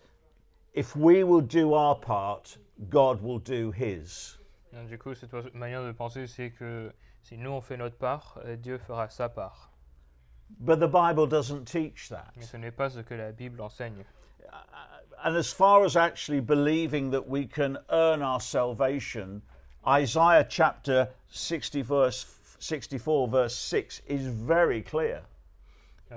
if 0.74 0.96
we 0.96 1.24
will 1.24 1.42
do 1.42 1.74
our 1.74 1.96
part, 1.96 2.58
God 2.90 3.22
will 3.22 3.38
do 3.38 3.72
His. 3.72 4.38
Donc, 4.76 4.88
du 4.88 4.98
coup, 4.98 5.14
cette 5.16 5.34
manière 5.54 5.84
de 5.84 5.92
penser, 5.94 6.28
c'est 6.28 6.52
que 6.52 6.92
si 7.24 7.38
nous 7.38 7.50
on 7.50 7.62
fait 7.62 7.78
notre 7.78 7.98
part, 7.98 8.38
euh, 8.46 8.56
Dieu 8.58 8.78
fera 8.78 9.10
sa 9.10 9.30
part. 9.30 9.72
But 10.60 10.80
the 10.80 10.88
Bible 10.88 11.28
doesn't 11.28 11.66
teach 11.66 12.10
that. 12.10 12.28
Mais 12.36 12.44
ce 12.44 12.58
n'est 12.58 12.72
pas 12.72 12.90
ce 12.90 13.00
que 13.00 13.16
la 13.16 13.32
Bible 13.32 13.62
enseigne. 13.62 14.04
and 15.24 15.36
as 15.36 15.52
far 15.52 15.84
as 15.84 15.96
actually 15.96 16.40
believing 16.42 17.10
that 17.10 17.28
we 17.28 17.48
can 17.48 17.78
earn 17.90 18.22
our 18.22 18.40
salvation, 18.42 19.42
Isaiah 19.88 20.46
chapter 20.48 21.08
60 21.30 21.82
verse 21.82 22.26
64 22.60 23.28
verse 23.30 23.56
6 23.56 24.04
is 24.08 24.28
very 24.28 24.84
clear. 24.84 25.22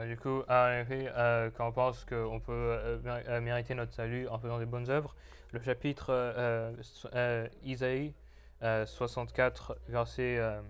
Du 0.06 0.16
coup, 0.16 0.42
en 0.48 0.80
effet, 0.82 1.11
euh, 1.16 1.50
quand 1.56 1.68
on 1.68 1.72
pense 1.72 2.04
qu'on 2.04 2.38
peut 2.40 2.52
euh, 2.52 2.98
méri- 3.02 3.40
mériter 3.40 3.74
notre 3.74 3.94
salut 3.94 4.28
en 4.28 4.38
faisant 4.38 4.59
des 4.59 4.66
bonnes 4.66 4.90
œuvres, 4.90 5.14
le 5.52 5.61
chapitre 5.62 6.06
euh, 6.11 7.46
Isaïe 7.64 8.12
euh, 8.62 8.86
64, 8.86 9.76
verset 9.88 10.38
euh, 10.38 10.61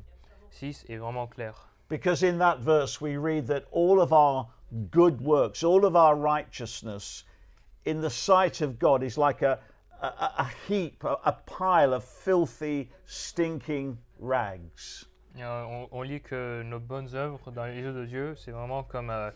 6 0.50 0.84
est 0.88 0.96
vraiment 0.96 1.26
clair. 1.26 1.68
Because 1.88 2.22
in 2.22 2.38
that 2.38 2.58
verse 2.60 3.00
we 3.00 3.16
read 3.16 3.46
that 3.46 3.64
all 3.72 4.00
of 4.00 4.12
our 4.12 4.46
good 4.90 5.20
works, 5.20 5.64
all 5.64 5.84
of 5.84 5.96
our 5.96 6.14
righteousness 6.14 7.24
in 7.86 8.00
the 8.02 8.10
sight 8.10 8.60
of 8.60 8.78
God 8.78 9.02
is 9.02 9.16
like 9.16 9.42
a, 9.42 9.58
a, 10.02 10.06
a 10.38 10.50
heap, 10.66 11.02
a, 11.04 11.18
a 11.24 11.32
pile 11.46 11.94
of 11.94 12.04
filthy, 12.04 12.90
stinking 13.06 13.96
rags. 14.18 15.06
Euh, 15.38 15.64
on, 15.64 15.88
on 15.92 16.02
lit 16.02 16.20
que 16.20 16.62
nos 16.64 16.80
bonnes 16.80 17.14
œuvres 17.14 17.50
dans 17.50 17.64
les 17.66 17.80
yeux 17.80 17.92
de 17.92 18.04
Dieu, 18.04 18.34
c'est 18.36 18.50
vraiment 18.50 18.82
comme, 18.82 19.10
euh, 19.10 19.30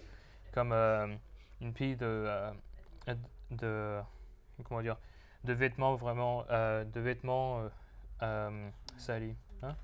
comme 0.52 0.72
euh, 0.72 1.06
une 1.60 1.72
pile 1.72 1.96
de, 1.96 2.06
euh, 2.06 2.50
de, 3.50 4.00
comment 4.64 4.82
dire, 4.82 4.96
de 5.44 5.52
vêtements 5.52 5.94
vraiment, 5.94 6.44
euh, 6.50 6.84
de 6.84 7.00
vêtements 7.00 7.62
euh, 8.22 8.70
salis, 8.96 9.36
hein? 9.62 9.74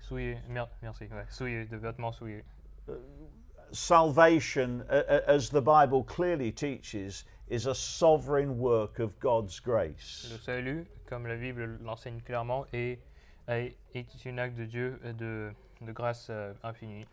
souillés, 0.00 0.38
mer- 0.48 0.68
merci, 0.82 1.04
ouais, 1.04 1.24
souillés, 1.30 1.64
de 1.66 1.76
vêtements 1.76 2.12
souillés. 2.12 2.44
Salvation, 3.72 4.84
a- 4.88 5.04
a- 5.08 5.28
as 5.34 5.48
the 5.50 5.60
Bible 5.60 6.04
clearly 6.04 6.52
teaches, 6.52 7.24
is 7.48 7.66
a 7.66 7.74
sovereign 7.74 8.58
work 8.58 8.98
of 9.00 9.18
God's 9.18 9.58
grace. 9.60 10.28
Le 10.30 10.38
salut, 10.38 10.86
comme 11.06 11.26
la 11.26 11.36
Bible 11.36 11.78
l'enseigne 11.82 12.20
clairement, 12.20 12.64
est, 12.72 12.98
est, 13.48 13.76
est 13.94 14.26
un 14.26 14.38
acte 14.38 14.56
de 14.56 14.66
Dieu 14.66 15.00
de, 15.18 15.52
de 15.80 15.92
grâce 15.92 16.28
euh, 16.30 16.52
infinie. 16.62 17.06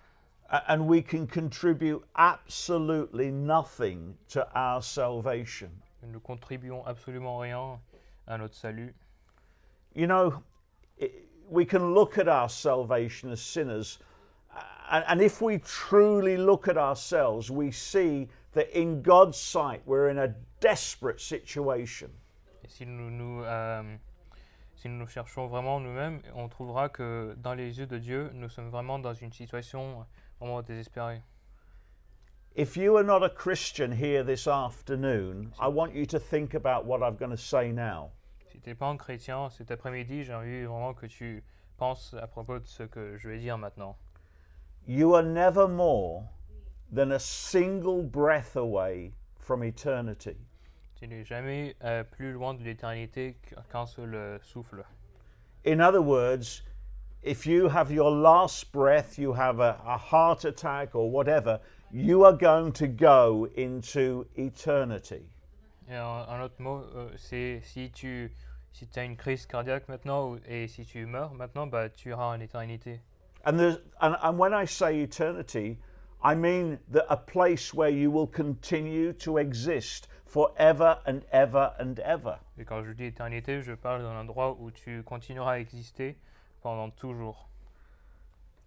And 0.67 0.81
we 0.87 1.01
can 1.01 1.25
contribute 1.25 2.03
absolutely 2.15 3.31
nothing 3.31 4.15
to 4.29 4.45
our 4.55 4.83
salvation. 4.83 5.71
Nous 6.03 6.11
ne 6.11 6.19
contribuons 6.19 6.85
absolument 6.85 7.39
rien 7.39 7.79
à 8.27 8.37
notre 8.37 8.55
salut. 8.55 8.93
You 9.95 10.05
know, 10.05 10.33
we 11.49 11.65
can 11.65 11.93
look 11.93 12.17
at 12.17 12.27
our 12.27 12.49
salvation 12.49 13.31
as 13.31 13.41
sinners, 13.41 13.99
and 14.89 15.21
if 15.21 15.41
we 15.41 15.59
truly 15.59 16.37
look 16.37 16.67
at 16.67 16.77
ourselves, 16.77 17.49
we 17.49 17.71
see 17.71 18.27
that 18.51 18.69
in 18.77 19.01
God's 19.01 19.37
sight 19.37 19.81
we're 19.85 20.09
in 20.09 20.19
a 20.19 20.33
desperate 20.59 21.19
situation. 21.19 22.09
Si 22.67 22.85
nous 22.85 23.09
nous, 23.09 23.43
euh, 23.43 23.97
si 24.75 24.89
nous 24.89 25.07
cherchons 25.07 25.47
vraiment 25.47 25.79
nous-mêmes, 25.81 26.21
on 26.35 26.47
trouvera 26.47 26.89
que 26.89 27.35
dans 27.41 27.53
les 27.53 27.77
yeux 27.77 27.85
de 27.85 27.97
Dieu, 27.97 28.31
nous 28.33 28.49
sommes 28.49 28.69
vraiment 28.69 28.99
dans 28.99 29.13
une 29.13 29.31
situation 29.31 30.05
vraiment 30.39 30.61
désespérée. 30.61 31.21
If 32.55 32.77
you 32.77 32.95
are 32.97 33.03
not 33.03 33.23
a 33.23 33.29
Christian 33.29 33.91
here 33.91 34.23
this 34.23 34.47
afternoon, 34.47 35.53
I 35.59 35.67
want 35.67 35.95
you 35.95 36.05
to 36.05 36.19
think 36.19 36.53
about 36.53 36.85
what 36.85 37.01
I'm 37.01 37.15
going 37.15 37.31
to 37.31 37.37
say 37.37 37.71
now. 37.71 38.11
Si 38.53 38.59
tu 38.59 38.69
n'es 38.69 38.75
pas 38.75 38.85
un 38.85 38.97
chrétien, 38.97 39.49
cet 39.49 39.71
après-midi, 39.71 40.23
j'ai 40.23 40.33
envie 40.35 40.61
vraiment 40.61 40.93
que 40.93 41.07
tu 41.07 41.43
penses 41.77 42.15
à 42.21 42.27
propos 42.27 42.59
de 42.59 42.67
ce 42.67 42.83
que 42.83 43.17
je 43.17 43.27
vais 43.27 43.39
dire 43.39 43.57
maintenant. 43.57 43.97
You 44.87 45.15
are 45.15 45.23
never 45.23 45.67
more 45.67 46.25
than 46.93 47.09
a 47.09 47.17
single 47.17 48.03
breath 48.03 48.55
away 48.55 49.11
from 49.39 49.63
eternity. 49.63 50.37
Tu 50.95 51.07
n'es 51.07 51.23
jamais 51.23 51.75
euh, 51.83 52.03
plus 52.03 52.31
loin 52.31 52.53
de 52.53 52.61
l'éternité 52.61 53.37
qu'un 53.71 53.87
seul 53.87 54.13
euh, 54.13 54.37
souffle. 54.43 54.85
In 55.65 55.81
other 55.81 56.03
words, 56.03 56.61
if 57.23 57.47
you 57.47 57.69
have 57.69 57.91
your 57.91 58.11
last 58.11 58.71
breath, 58.71 59.17
you 59.17 59.33
have 59.33 59.61
a, 59.61 59.81
a 59.83 59.97
heart 59.97 60.45
attack 60.45 60.93
or 60.93 61.09
whatever, 61.09 61.59
you 61.91 62.23
are 62.23 62.37
going 62.37 62.71
to 62.73 62.85
go 62.85 63.47
into 63.55 64.27
eternity. 64.35 65.32
Et 65.89 65.95
un, 65.95 66.25
un 66.27 66.41
autre 66.41 66.55
mot, 66.59 66.83
euh, 66.95 67.09
c'est 67.17 67.61
si 67.63 67.91
tu 67.91 68.31
si 68.71 68.87
as 68.95 69.03
une 69.03 69.15
crise 69.15 69.45
cardiaque 69.45 69.87
maintenant 69.87 70.35
et 70.47 70.67
si 70.67 70.85
tu 70.85 71.05
meurs 71.05 71.33
maintenant, 71.33 71.67
bah, 71.67 71.89
tu 71.89 72.09
iras 72.09 72.35
en 72.35 72.39
éternité. 72.39 73.01
And, 73.45 73.77
and, 74.01 74.15
and 74.21 74.37
when 74.37 74.53
I 74.53 74.65
say 74.65 75.01
eternity, 75.01 75.77
I 76.23 76.35
mean 76.35 76.79
that 76.91 77.05
a 77.09 77.17
place 77.17 77.73
where 77.73 77.89
you 77.89 78.09
will 78.09 78.27
continue 78.27 79.13
to 79.13 79.37
exist 79.37 80.07
forever 80.25 80.97
and 81.05 81.21
ever 81.31 81.73
and 81.79 81.99
ever. 81.99 82.39
Et 82.57 82.65
quand 82.65 82.83
je 82.83 82.91
dis 82.93 83.05
éternité, 83.05 83.61
je 83.61 83.73
parle 83.73 84.01
d'un 84.01 84.19
endroit 84.19 84.57
où 84.59 84.71
tu 84.71 85.03
continueras 85.03 85.53
à 85.53 85.59
exister 85.59 86.17
pendant 86.61 86.89
toujours. 86.89 87.49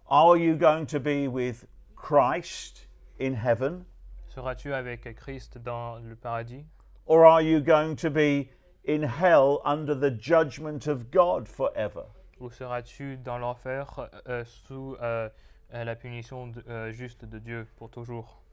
Are 0.09 0.37
you 0.37 0.55
going 0.55 0.85
to 0.85 0.99
be 0.99 1.27
with 1.27 1.67
Christ 1.95 2.87
in 3.19 3.33
heaven, 3.33 3.83
Seras-tu 4.29 4.71
avec 4.71 5.15
Christ 5.15 5.57
dans 5.57 5.97
le 5.97 6.15
paradis? 6.15 6.63
Or 7.07 7.25
are 7.25 7.41
you 7.41 7.59
going 7.59 7.95
to 7.95 8.09
be 8.09 8.49
in 8.83 9.01
hell 9.03 9.61
under 9.65 9.95
the 9.95 10.11
judgment 10.11 10.87
of 10.87 11.09
God 11.11 11.47
forever? 11.47 12.05
ou 12.39 12.49
seras-tu 12.51 13.17
dans 13.17 13.39
l'enfer 13.39 13.85
euh, 13.97 14.07
euh, 14.29 14.43
sous 14.45 14.95
euh, 15.01 15.27
euh, 15.73 15.83
la 15.83 15.95
punition 15.95 16.47
de- 16.51 16.63
euh, 16.69 16.91
juste 16.91 17.25
de 17.25 17.39
Dieu 17.39 17.65
pour 17.77 17.89
toujours 17.89 18.43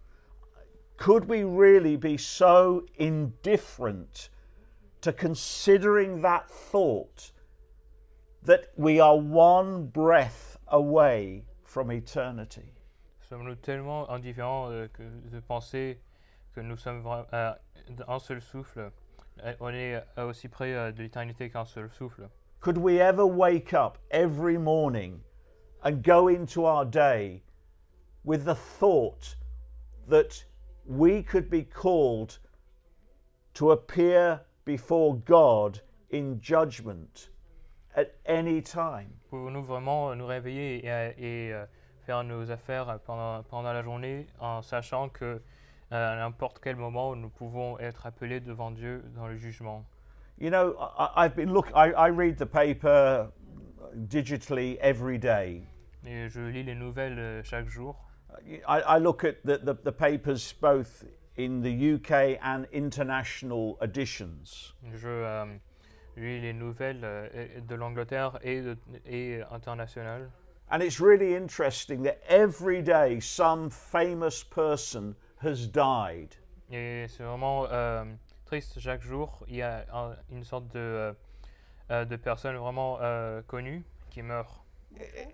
Could 0.97 1.29
we 1.29 1.43
really 1.43 1.97
be 1.97 2.17
so 2.17 2.85
indifferent 2.99 4.31
to 5.03 5.13
considering 5.13 6.23
that 6.23 6.49
thought 6.49 7.33
that 8.43 8.71
we 8.77 9.01
are 9.01 9.17
one 9.19 9.87
breath 9.89 10.57
away 10.69 11.45
from 11.65 11.91
eternity? 11.91 12.73
Sommes-nous 13.29 13.57
tellement 13.57 14.09
indifférents 14.09 14.71
euh, 14.71 14.87
que 14.93 15.03
de 15.03 15.41
penser 15.41 15.99
que 16.55 16.61
nous 16.61 16.77
sommes 16.77 17.03
vra- 17.03 17.27
à 17.33 17.59
un 18.09 18.19
seul 18.19 18.41
souffle 18.41 18.91
euh, 19.45 19.55
On 19.61 19.71
est 19.71 19.97
euh, 20.19 20.29
aussi 20.29 20.49
près 20.49 20.75
euh, 20.75 20.93
de 20.93 21.03
l'éternité 21.03 21.51
qu'un 21.51 21.65
seul 21.65 21.91
souffle. 21.91 22.29
Could 22.61 22.79
we 22.79 22.99
ever 22.99 23.25
wake 23.27 23.75
up 23.75 23.99
every 24.11 24.57
morning 24.57 25.21
and 25.83 26.03
go 26.03 26.29
into 26.29 26.65
our 26.65 26.85
day 26.87 27.43
with 28.25 28.45
the 28.45 28.55
thought 28.55 29.37
that 30.09 30.45
we 30.87 31.23
could 31.23 31.51
be 31.51 31.63
called 31.65 32.39
to 33.55 33.71
appear 33.73 34.41
before 34.65 35.15
God 35.15 35.81
in 36.11 36.41
judgment 36.41 37.29
at 37.95 38.15
any 38.25 38.63
time? 38.63 39.11
Pouvons-nous 39.31 39.63
vraiment 39.65 40.15
nous 40.17 40.27
réveiller 40.27 40.85
et, 40.85 40.91
euh, 40.91 41.13
et, 41.19 41.53
euh, 41.53 41.67
faire 42.07 42.23
nos 42.25 42.51
affaires 42.51 42.99
pendant, 43.05 43.43
pendant 43.45 43.73
la 43.73 43.83
journée 43.83 44.27
en 44.39 44.63
sachant 44.63 45.09
que 45.11 45.25
euh, 45.25 45.39
à 45.91 46.17
n'importe 46.17 46.61
quel 46.63 46.77
moment 46.77 47.15
nous 47.17 47.29
pouvons 47.29 47.79
être 47.79 48.07
appelés 48.07 48.41
devant 48.41 48.71
Dieu 48.71 49.03
dans 49.15 49.27
le 49.29 49.37
jugement 49.37 49.85
You 50.39 50.51
know, 50.51 50.75
I, 50.99 51.25
I've 51.27 51.37
been 51.37 51.53
look. 51.53 51.69
I, 51.77 51.93
I 51.93 52.09
read 52.09 52.39
the 52.39 52.47
paper 52.47 53.29
digitally 53.95 54.77
every 54.81 55.17
day. 55.19 55.63
Et 56.07 56.29
je 56.29 56.41
lis 56.41 56.65
les 56.65 56.75
nouvelles 56.75 57.19
euh, 57.19 57.43
chaque 57.45 57.69
jour. 57.69 57.97
I, 58.67 58.81
I 58.85 58.99
look 58.99 59.23
at 59.25 59.37
the, 59.45 59.59
the, 59.59 59.75
the 59.85 59.93
papers 59.93 60.53
both 60.61 61.05
in 61.37 61.63
the 61.63 61.71
UK 61.95 62.39
and 62.43 62.67
international 62.73 63.77
editions. 63.81 64.73
Je 64.93 65.07
euh, 65.09 65.45
lis 66.17 66.41
les 66.41 66.53
nouvelles 66.53 67.05
euh, 67.05 67.61
de 67.61 67.75
l'Angleterre 67.77 68.39
et, 68.43 68.61
de- 68.61 68.77
et 69.07 69.41
internationales. 69.53 70.29
And 70.69 70.83
it's 70.83 70.99
really 71.01 71.37
interesting 71.37 72.03
that 72.03 72.19
every 72.29 72.83
day 72.83 73.21
some 73.21 73.71
famous 73.71 74.43
person 74.43 75.15
has 75.47 75.67
died. 75.69 76.35
Et 76.71 77.07
c'est 77.09 77.23
vraiment 77.23 77.67
euh, 77.71 78.05
triste 78.47 78.79
chaque 78.81 79.03
jour. 79.03 79.45
Il 79.49 79.57
y 79.57 79.63
a 79.63 79.85
un- 79.93 80.17
une 80.31 80.45
sorte 80.45 80.67
de, 80.69 80.79
euh, 80.79 81.13
euh, 81.91 82.05
de 82.05 82.17
personne 82.17 82.57
vraiment 82.57 82.99
euh, 83.01 83.43
connue 83.47 83.85
qui 84.11 84.23
meurt. 84.23 84.61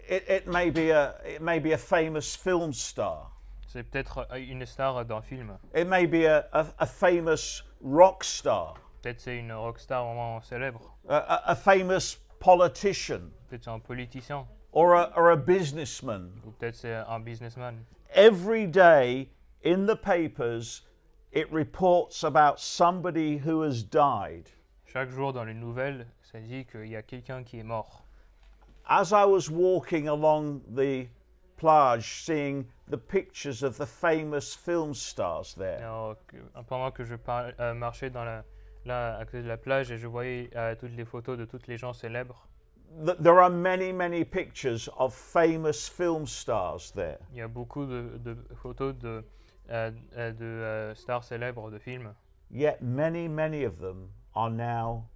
It, 0.08 0.24
it, 0.28 0.46
may 0.46 0.70
be 0.70 0.90
a, 0.90 1.14
it 1.28 1.40
may 1.40 1.60
be 1.60 1.72
a 1.72 1.78
famous 1.78 2.34
film 2.36 2.72
star. 2.72 3.36
C'est 3.66 3.82
peut-être 3.84 4.26
euh, 4.32 4.36
une 4.36 4.64
star 4.66 5.04
d'un 5.04 5.20
film. 5.22 5.56
It 5.74 5.86
may 5.86 6.06
be 6.06 6.24
a, 6.26 6.46
a, 6.52 6.66
a 6.78 6.86
famous 6.86 7.62
rock 7.84 8.24
star, 8.24 8.74
Peut-être 9.02 9.20
c'est 9.20 9.36
une 9.38 9.52
rockstar 9.52 10.04
vraiment 10.04 10.40
célèbre. 10.40 10.96
a, 11.08 11.50
a, 11.50 11.54
famous 11.54 12.18
politician, 12.38 13.20
Peut-être 13.48 13.68
un 13.68 13.78
politicien. 13.78 14.46
or 14.72 14.94
a, 14.94 15.12
or 15.16 15.28
a 15.30 15.36
businessman. 15.36 16.30
Ou 16.46 16.50
peut-être 16.50 16.74
c'est 16.76 16.94
un 16.94 17.20
businessman. 17.20 17.76
Every 18.14 18.66
day 18.66 19.28
in 19.62 19.86
the 19.86 19.96
papers, 19.96 20.82
it 21.32 21.50
reports 21.52 22.22
about 22.24 22.58
somebody 22.60 23.38
who 23.38 23.62
has 23.62 23.82
died. 23.82 24.50
Chaque 24.86 25.10
jour 25.10 25.32
dans 25.32 25.44
les 25.46 25.54
nouvelles, 25.54 26.06
ça 26.22 26.40
dit 26.40 26.64
qu'il 26.66 26.88
y 26.88 26.96
a 26.96 27.02
quelqu'un 27.02 27.44
qui 27.44 27.58
est 27.60 27.64
mort. 27.64 28.04
As 28.88 29.12
I 29.12 29.24
was 29.24 29.48
walking 29.48 30.08
along 30.08 30.62
the 30.74 31.06
plage, 31.56 32.24
seeing 32.24 32.66
the 32.88 32.96
pictures 32.96 33.62
of 33.62 33.76
the 33.76 33.86
famous 33.86 34.54
film 34.54 34.94
stars 34.94 35.54
there, 35.54 35.78
alors 35.84 36.16
que- 36.26 36.38
pendant 36.66 36.90
que 36.90 37.04
je 37.04 37.14
par- 37.16 37.52
euh, 37.60 37.74
marchais 37.74 38.10
dans 38.10 38.24
la, 38.24 38.42
là 38.84 39.16
à 39.18 39.24
côté 39.24 39.42
de 39.42 39.48
la 39.48 39.56
plage 39.58 39.92
et 39.92 39.98
je 39.98 40.08
voyais 40.08 40.50
euh, 40.56 40.74
toutes 40.74 40.96
les 40.96 41.04
photos 41.04 41.38
de 41.38 41.44
toutes 41.44 41.68
les 41.68 41.76
gens 41.76 41.92
célèbres. 41.92 42.48
Th- 43.04 43.16
There 43.22 43.38
are 43.38 43.50
many, 43.50 43.92
many 43.92 44.24
pictures 44.24 44.88
of 44.98 45.14
famous 45.14 45.88
film 45.88 46.26
stars 46.26 46.90
there. 46.92 47.18
Il 47.30 47.38
y 47.38 47.42
a 47.42 47.46
beaucoup 47.48 47.86
de, 47.86 48.18
de 48.18 48.36
photos 48.56 48.94
de, 48.98 49.22
de 49.70 50.44
euh, 50.44 50.94
stars 50.94 51.24
célèbres 51.24 51.70
de 51.70 51.78
films. 51.78 52.12
Yet 52.50 52.78
many, 52.80 53.28
many 53.28 53.64
of 53.64 53.78
them 53.78 54.10
are 54.34 54.50
now 54.50 55.08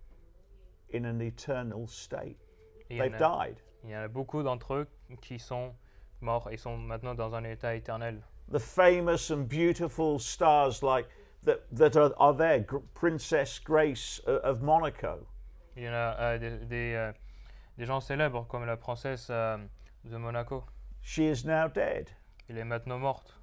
in 0.93 1.05
an 1.05 1.21
eternal 1.21 1.87
state. 1.89 2.39
Il, 2.91 2.97
y 2.97 3.01
They've 3.01 3.15
a, 3.15 3.19
died. 3.19 3.57
il 3.83 3.91
y 3.91 3.97
en 3.97 4.03
a 4.05 4.09
beaucoup 4.09 4.43
d'entre 4.43 4.75
eux 4.75 4.87
qui 5.21 5.39
sont 5.39 5.75
morts 6.21 6.49
et 6.51 6.57
sont 6.57 6.77
maintenant 6.77 7.15
dans 7.15 7.35
un 7.35 7.45
état 7.45 7.75
éternel. 7.75 8.21
The 8.53 8.59
famous 8.61 9.31
and 9.31 9.49
beautiful 9.49 10.19
stars 10.21 10.83
like 10.83 11.07
that, 11.45 11.61
that 11.73 11.97
are, 11.97 12.13
are 12.19 12.35
there, 12.37 12.61
Gr- 12.61 12.79
Princess 12.95 13.59
Grace 13.59 14.21
o- 14.27 14.39
of 14.45 14.63
Monaco, 14.63 15.27
Il 15.77 15.83
y 15.85 15.89
en 15.89 15.93
a 15.95 16.17
euh, 16.21 16.39
des, 16.39 16.59
des, 16.67 16.95
euh, 16.95 17.13
des 17.79 17.85
gens 17.87 18.01
célèbres 18.01 18.47
comme 18.47 18.65
la 18.65 18.77
princesse 18.77 19.29
euh, 19.31 19.57
de 20.05 20.17
Monaco. 20.17 20.65
she 21.03 21.19
is 21.23 21.45
now 21.45 21.69
dead. 21.69 22.11
Elle 22.49 22.59
est 22.59 22.65
maintenant 22.65 22.99
morte. 22.99 23.35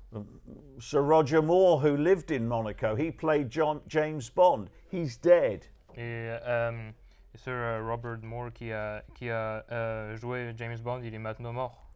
Sir 0.80 1.02
Roger 1.02 1.42
Moore, 1.42 1.80
who 1.80 1.96
lived 1.96 2.32
in 2.32 2.48
Monaco, 2.48 2.96
he 2.96 3.12
played 3.12 3.50
John, 3.50 3.82
James 3.88 4.30
Bond. 4.30 4.70
He's 4.90 5.16
dead. 5.18 5.68
Et 5.96 6.30
euh, 6.46 6.92
Sir 7.36 7.82
Robert 7.84 8.24
Moore 8.24 8.52
qui 8.52 8.72
a, 8.72 9.04
qui 9.16 9.30
a 9.30 9.64
euh, 9.72 10.18
joué 10.18 10.54
James 10.58 10.80
Bond, 10.82 11.02
il 11.04 11.14
est 11.14 11.20
maintenant 11.20 11.54
mort. 11.54 11.88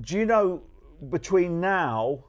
Do 0.00 0.16
you 0.16 0.24
know 0.24 0.62
between 1.10 1.60
now, 1.60 2.24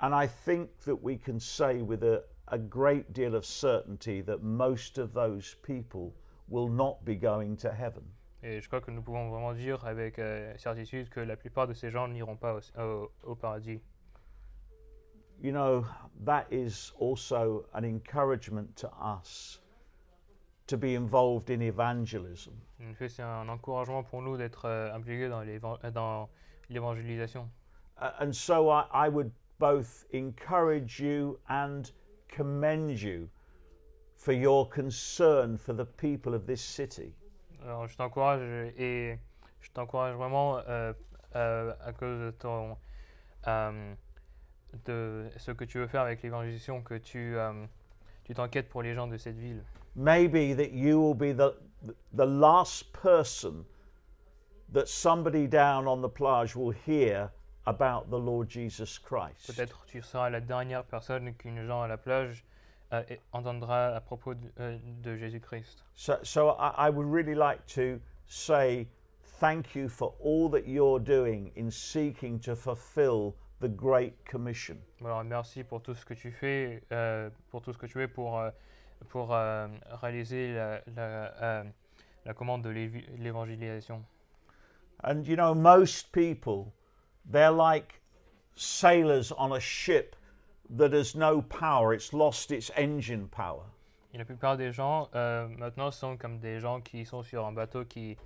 And 0.00 0.12
I 0.14 0.28
think 0.28 0.70
that 0.84 1.02
we 1.02 1.18
can 1.18 1.40
say 1.40 1.82
with 1.82 2.02
a, 2.04 2.22
a 2.48 2.58
great 2.58 3.12
deal 3.12 3.34
of 3.34 3.44
certainty 3.44 4.22
that 4.22 4.42
most 4.42 4.98
of 4.98 5.12
those 5.12 5.56
people 5.62 6.12
will 6.48 6.68
not 6.68 7.04
be 7.04 7.16
going 7.16 7.56
to 7.56 7.70
heaven. 7.72 8.04
Et 8.42 8.60
je 8.60 8.68
crois 8.68 8.80
que 8.80 8.92
nous 8.92 9.02
pouvons 9.02 9.28
vraiment 9.30 9.52
dire 9.52 9.84
avec 9.84 10.18
euh, 10.20 10.56
certitude 10.56 11.08
que 11.08 11.18
la 11.20 11.36
plupart 11.36 11.66
de 11.66 11.74
ces 11.74 11.90
gens 11.90 12.06
n'iront 12.06 12.36
pas 12.36 12.54
au, 12.54 12.80
au- 12.80 13.10
au 13.24 13.34
paradis. 13.34 13.80
You 15.40 15.52
know, 15.52 15.84
that 16.24 16.46
is 16.50 16.92
also 17.00 17.64
an 17.74 17.84
encouragement 17.84 18.76
to 18.76 18.88
us 19.00 19.60
to 20.66 20.76
be 20.76 20.94
involved 20.94 21.50
in 21.50 21.60
evangelism. 21.60 22.52
En 22.80 22.94
c'est 23.08 23.22
un 23.22 23.48
encouragement 23.48 24.04
pour 24.04 24.22
nous 24.22 24.36
d'être 24.36 24.66
euh, 24.66 24.94
impliqués 24.94 25.28
dans 25.28 25.42
dans 25.92 26.28
l'évangélisation. 26.70 27.48
Uh, 28.00 28.10
and 28.20 28.32
so 28.32 28.68
I, 28.68 28.86
I 28.92 29.08
would 29.08 29.30
both 29.58 30.06
encourage 30.12 31.00
you 31.00 31.38
and 31.48 31.90
commend 32.28 33.00
you 33.00 33.28
for 34.16 34.32
your 34.32 34.68
concern 34.68 35.56
for 35.56 35.72
the 35.72 35.84
people 35.84 36.34
of 36.34 36.46
this 36.46 36.60
city. 36.60 37.14
Alors, 37.64 37.86
je 37.86 37.96
t'encourage 37.96 38.40
et 38.76 39.18
je 39.60 39.70
t'encourage 39.72 40.14
vraiment 40.14 40.58
euh, 40.68 40.92
euh, 41.34 41.72
à 41.84 41.92
cause 41.92 42.20
de 42.20 42.30
ton 42.30 42.76
euh, 43.46 43.94
de 44.84 45.28
ce 45.36 45.50
que 45.52 45.64
tu 45.64 45.78
veux 45.78 45.86
faire 45.86 46.02
avec 46.02 46.22
l'évangélisation, 46.22 46.82
que 46.82 46.94
tu 46.94 47.36
euh, 47.36 47.66
tu 48.24 48.34
t'enquêtes 48.34 48.68
pour 48.68 48.82
les 48.82 48.94
gens 48.94 49.06
de 49.06 49.16
cette 49.16 49.38
ville. 49.38 49.62
Maybe 49.96 50.54
that 50.56 50.70
you 50.72 51.00
will 51.00 51.14
be 51.14 51.34
the, 51.34 51.56
the 52.12 52.26
last 52.26 52.92
person 52.92 53.64
that 54.72 54.88
somebody 54.88 55.46
down 55.46 55.86
on 55.86 56.02
the 56.02 56.08
plage 56.08 56.54
will 56.54 56.70
hear 56.70 57.30
about 57.66 58.10
the 58.10 58.18
Lord 58.18 58.48
Jesus 58.48 58.98
Christ. 58.98 59.46
Peut-être 59.46 59.84
tu 59.86 60.02
seras 60.02 60.30
la 60.30 60.40
dernière 60.40 60.84
personne 60.84 61.34
qu'une 61.34 61.66
gens 61.66 61.82
à 61.82 61.88
la 61.88 61.96
plage 61.96 62.44
euh, 62.92 63.02
entendra 63.32 63.88
à 63.88 64.00
propos 64.00 64.34
de, 64.34 64.40
euh, 64.60 64.78
de 65.02 65.16
Jésus-Christ. 65.16 65.84
So, 65.94 66.18
so 66.22 66.56
I, 66.58 66.86
I 66.86 66.90
would 66.90 67.06
really 67.06 67.34
like 67.34 67.66
to 67.74 68.00
say 68.26 68.86
thank 69.40 69.74
you 69.74 69.88
for 69.88 70.14
all 70.20 70.48
that 70.50 70.66
you're 70.66 70.98
doing 70.98 71.52
in 71.56 71.70
seeking 71.70 72.38
to 72.40 72.56
fulfill 72.56 73.34
the 73.60 73.68
Great 73.68 74.14
Commission. 74.24 74.78
Alors, 75.04 75.24
merci 75.24 75.64
pour 75.64 75.82
tout 75.82 75.94
ce 75.94 76.04
que 76.04 76.14
tu 76.14 76.30
fais, 76.30 76.82
euh, 76.92 77.28
pour 77.50 77.60
tout 77.60 77.72
ce 77.72 77.78
que 77.78 77.86
tu 77.86 77.94
fais 77.94 78.08
pour, 78.08 78.38
euh, 78.38 78.50
pour 79.08 79.34
euh, 79.34 79.68
réaliser 80.00 80.54
la, 80.54 80.80
la, 80.96 81.42
euh, 81.42 81.64
la 82.24 82.34
commande 82.34 82.62
de 82.62 82.70
l'évangélisation. 82.70 84.02
And 85.04 85.26
you 85.26 85.36
know, 85.36 85.54
most 85.54 86.12
people, 86.12 86.72
they're 87.24 87.50
like 87.50 88.00
sailors 88.54 89.32
on 89.32 89.52
a 89.52 89.60
ship 89.60 90.16
that 90.70 90.92
has 90.92 91.14
no 91.14 91.42
power, 91.42 91.94
it's 91.94 92.12
lost 92.12 92.50
its 92.50 92.70
engine 92.76 93.28
power. 93.28 93.64
Et 94.12 94.18
la 94.18 94.24
plupart 94.24 94.56
des 94.56 94.72
gens 94.72 95.08
euh, 95.14 95.48
maintenant 95.58 95.90
sont 95.90 96.16
comme 96.16 96.38
des 96.40 96.60
gens 96.60 96.80
qui 96.80 97.04
sont 97.04 97.22
sur 97.22 97.46
un 97.46 97.52
bateau 97.52 97.84
qui, 97.84 98.16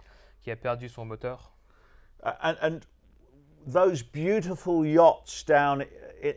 qui 0.40 0.50
a 0.50 0.56
perdu 0.56 0.88
son 0.88 1.04
moteur. 1.04 1.52
Uh, 2.22 2.32
and, 2.42 2.56
and 2.62 2.86
those 3.66 4.02
beautiful 4.02 4.86
yachts 4.86 5.42
down 5.42 5.84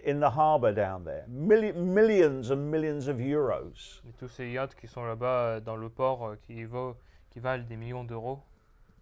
in 0.03 0.19
the 0.19 0.29
harbour 0.29 0.71
down 0.71 1.03
there, 1.03 1.25
milli- 1.29 1.75
millions 1.75 2.49
and 2.49 2.71
millions 2.71 3.07
of 3.07 3.19
euros. 3.19 4.01
Et 4.07 4.13
tous 4.17 4.27
ces 4.27 4.51
yachts 4.51 4.75
qui 4.75 4.87
sont 4.87 5.05
là-bas 5.05 5.55
euh, 5.55 5.59
dans 5.59 5.75
le 5.75 5.89
port 5.89 6.25
euh, 6.25 6.35
qui, 6.47 6.63
vaut, 6.63 6.97
qui 7.29 7.39
valent 7.39 7.65
des 7.67 7.77
millions 7.77 8.03
d'euros. 8.03 8.39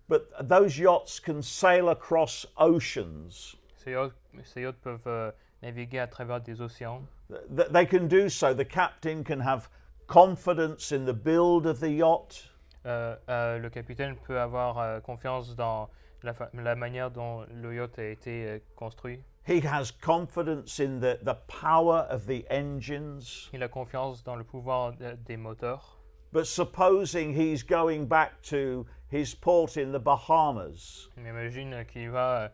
But 0.10 0.30
those 0.48 0.78
yachts 0.78 1.20
can 1.20 1.42
sail 1.42 1.90
across 1.90 2.46
oceans. 2.58 3.56
Ces 3.84 3.92
yachts, 3.92 4.14
ces 4.44 4.62
yachts 4.62 4.80
peuvent 4.82 5.08
euh, 5.08 5.32
naviguer 5.62 6.00
à 6.00 6.08
travers 6.08 6.42
des 6.42 6.62
océans. 6.62 7.02
Th- 7.30 7.72
They 7.72 7.86
can 7.88 8.08
do 8.08 8.30
so. 8.30 8.54
The 8.54 8.66
captain 8.68 9.24
can 9.24 9.40
have 9.40 9.70
confidence 10.08 10.92
in 10.92 11.06
the 11.06 11.14
build 11.14 11.66
of 11.66 11.80
the 11.80 11.90
yacht. 11.90 12.50
Euh, 12.86 13.16
euh, 13.30 13.58
le 13.60 13.70
capitaine 13.70 14.16
peut 14.18 14.40
avoir 14.40 14.78
euh, 14.78 15.00
confiance 15.00 15.56
dans 15.56 15.90
la, 16.22 16.34
fa- 16.34 16.50
la 16.54 16.76
manière 16.76 17.10
dont 17.10 17.46
le 17.50 17.74
yacht 17.74 17.98
a 17.98 18.04
été 18.04 18.46
euh, 18.48 18.60
construit. 18.76 19.20
He 19.48 19.62
has 19.66 19.92
confidence 19.92 20.80
in 20.80 21.00
the, 21.00 21.18
the 21.24 21.36
power 21.48 22.06
of 22.10 22.26
the 22.28 22.46
engines. 22.50 23.50
Il 23.54 23.64
a 23.64 23.68
confiance 23.70 24.24
dans 24.24 24.36
le 24.36 24.44
pouvoir 24.44 24.94
de- 24.94 25.16
des 25.26 25.38
moteurs. 25.38 25.98
But 26.34 26.46
supposing 26.46 27.34
he's 27.34 27.64
going 27.64 28.06
back 28.08 28.42
to 28.50 28.86
his 29.14 29.36
port 29.36 29.78
in 29.78 29.92
the 29.92 30.00
Bahamas, 30.00 31.10
On 31.18 31.26
imagine 31.26 31.86
qu'il 31.86 32.10
va 32.10 32.50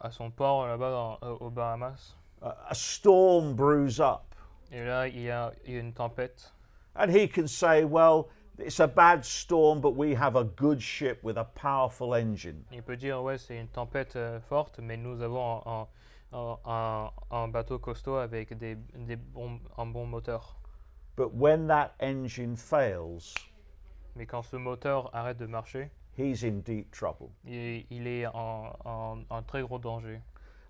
à 0.00 0.10
son 0.10 0.30
port 0.30 0.66
là-bas 0.66 1.18
aux 1.40 1.50
Bahamas. 1.50 2.14
a 2.42 2.74
storm 2.74 3.54
brews 3.54 4.00
up, 4.00 4.34
Et 4.70 4.84
là, 4.84 5.08
il 5.08 5.22
y 5.22 5.30
a, 5.30 5.50
il 5.66 5.74
y 5.74 5.76
a 5.76 5.80
une 5.80 5.92
tempête. 5.94 6.52
and 6.96 7.10
he 7.10 7.26
can 7.26 7.46
say, 7.48 7.84
Well, 7.84 8.28
it's 8.58 8.78
a 8.80 8.86
bad 8.86 9.24
storm, 9.24 9.80
but 9.80 9.96
we 9.96 10.14
have 10.14 10.36
a 10.36 10.44
good 10.44 10.80
ship 10.80 11.22
with 11.24 11.36
a 11.38 11.44
powerful 11.44 12.14
engine. 12.14 12.64
Il 12.70 12.82
peut 12.82 12.96
dire, 12.96 13.22
ouais, 13.22 13.38
c'est 13.38 13.56
une 13.58 13.68
tempête 13.68 14.14
euh, 14.16 14.40
forte, 14.40 14.78
mais 14.80 14.96
nous 14.96 15.20
avons 15.22 15.62
un, 15.66 15.86
un- 16.32 16.58
un- 16.66 17.10
un 17.30 17.48
bateau 17.48 17.78
costaud 17.78 18.16
avec 18.16 18.56
des, 18.58 18.76
des 18.94 19.16
bons, 19.16 19.58
un 19.78 19.86
bon 19.86 20.06
moteur. 20.06 20.56
But 21.16 21.32
when 21.34 21.66
that 21.68 21.94
engine 22.00 22.56
fails, 22.56 23.34
Mais 24.16 24.26
quand 24.26 24.42
ce 24.42 24.56
moteur 24.56 25.10
arrête 25.14 25.38
de 25.38 25.46
marcher, 25.46 25.90
he's 26.16 26.44
in 26.44 26.60
deep 26.60 26.90
trouble. 26.92 27.30
il, 27.46 27.84
il 27.90 28.06
est 28.06 28.26
en, 28.26 28.72
en- 28.84 29.24
en 29.28 29.42
très 29.42 29.62
gros 29.62 29.78
danger. 29.78 30.20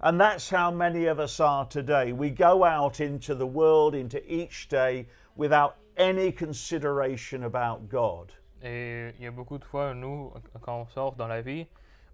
And 0.01 0.19
that's 0.19 0.51
how 0.51 0.71
many 0.71 1.07
of 1.07 1.19
us 1.19 1.41
are 1.41 1.67
today. 1.67 2.13
We 2.13 2.31
go 2.31 2.65
out 2.65 3.01
into 3.01 3.35
the 3.35 3.47
world, 3.47 3.95
into 3.95 4.21
each 4.27 4.69
day, 4.69 5.07
without 5.37 5.77
any 5.97 6.33
consideration 6.33 7.45
about 7.45 7.89
God. 7.89 8.33
Et 8.63 9.13
il 9.19 9.25
y 9.25 9.27
a 9.27 9.31
beaucoup 9.31 9.59
de 9.59 9.65
fois, 9.65 9.95
nous, 9.95 10.33
quand 10.63 10.81
on 10.81 10.87
sort 10.89 11.13
dans 11.17 11.29
la 11.29 11.43
vie, 11.43 11.67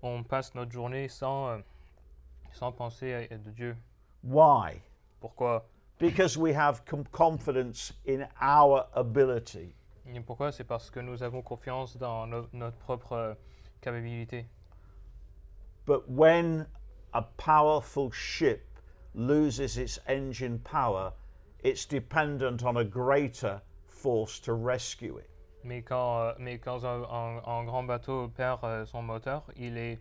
on 0.03 0.22
passe 0.24 0.55
notre 0.55 0.72
journée 0.72 1.09
sans, 1.09 1.49
euh, 1.51 1.59
sans 2.53 2.72
penser 2.72 3.12
à, 3.31 3.37
de 3.39 3.51
Dieu. 3.51 3.76
Why? 4.24 4.81
Pourquoi 5.20 5.64
Because 5.99 6.37
we 6.37 6.53
have 6.53 6.85
com- 6.85 7.05
confidence 7.12 7.93
in 8.07 8.26
our 8.41 8.87
ability. 8.95 9.74
Et 10.12 10.20
pourquoi? 10.20 10.50
C'est 10.52 10.64
parce 10.64 10.90
que 10.90 11.00
nous 11.00 11.22
avons 11.22 11.42
confiance 11.42 11.96
dans 11.96 12.26
no- 12.26 12.48
notre 12.52 12.76
propre 12.78 13.12
euh, 13.12 13.34
capacité. 13.80 14.46
But 15.86 16.08
when 16.08 16.66
a 17.12 17.22
powerful 17.22 18.11
ship 18.12 18.61
loses 19.14 19.76
its 19.78 19.98
engine 20.08 20.58
power, 20.58 21.12
it's 21.62 21.86
dependent 21.86 22.62
on 22.64 22.76
a 22.76 22.84
greater 22.84 23.61
force 23.86 24.40
to 24.40 24.52
rescue 24.54 25.18
it. 25.18 25.28
Mais 25.62 25.82
quand, 25.82 26.20
euh, 26.20 26.32
mais 26.38 26.58
quand 26.58 26.84
un, 26.84 27.02
un- 27.04 27.42
un 27.44 27.64
grand 27.64 27.84
bateau 27.84 28.28
perd 28.28 28.64
euh, 28.64 28.86
son 28.86 29.02
moteur, 29.02 29.44
il 29.56 29.76
est, 29.76 29.98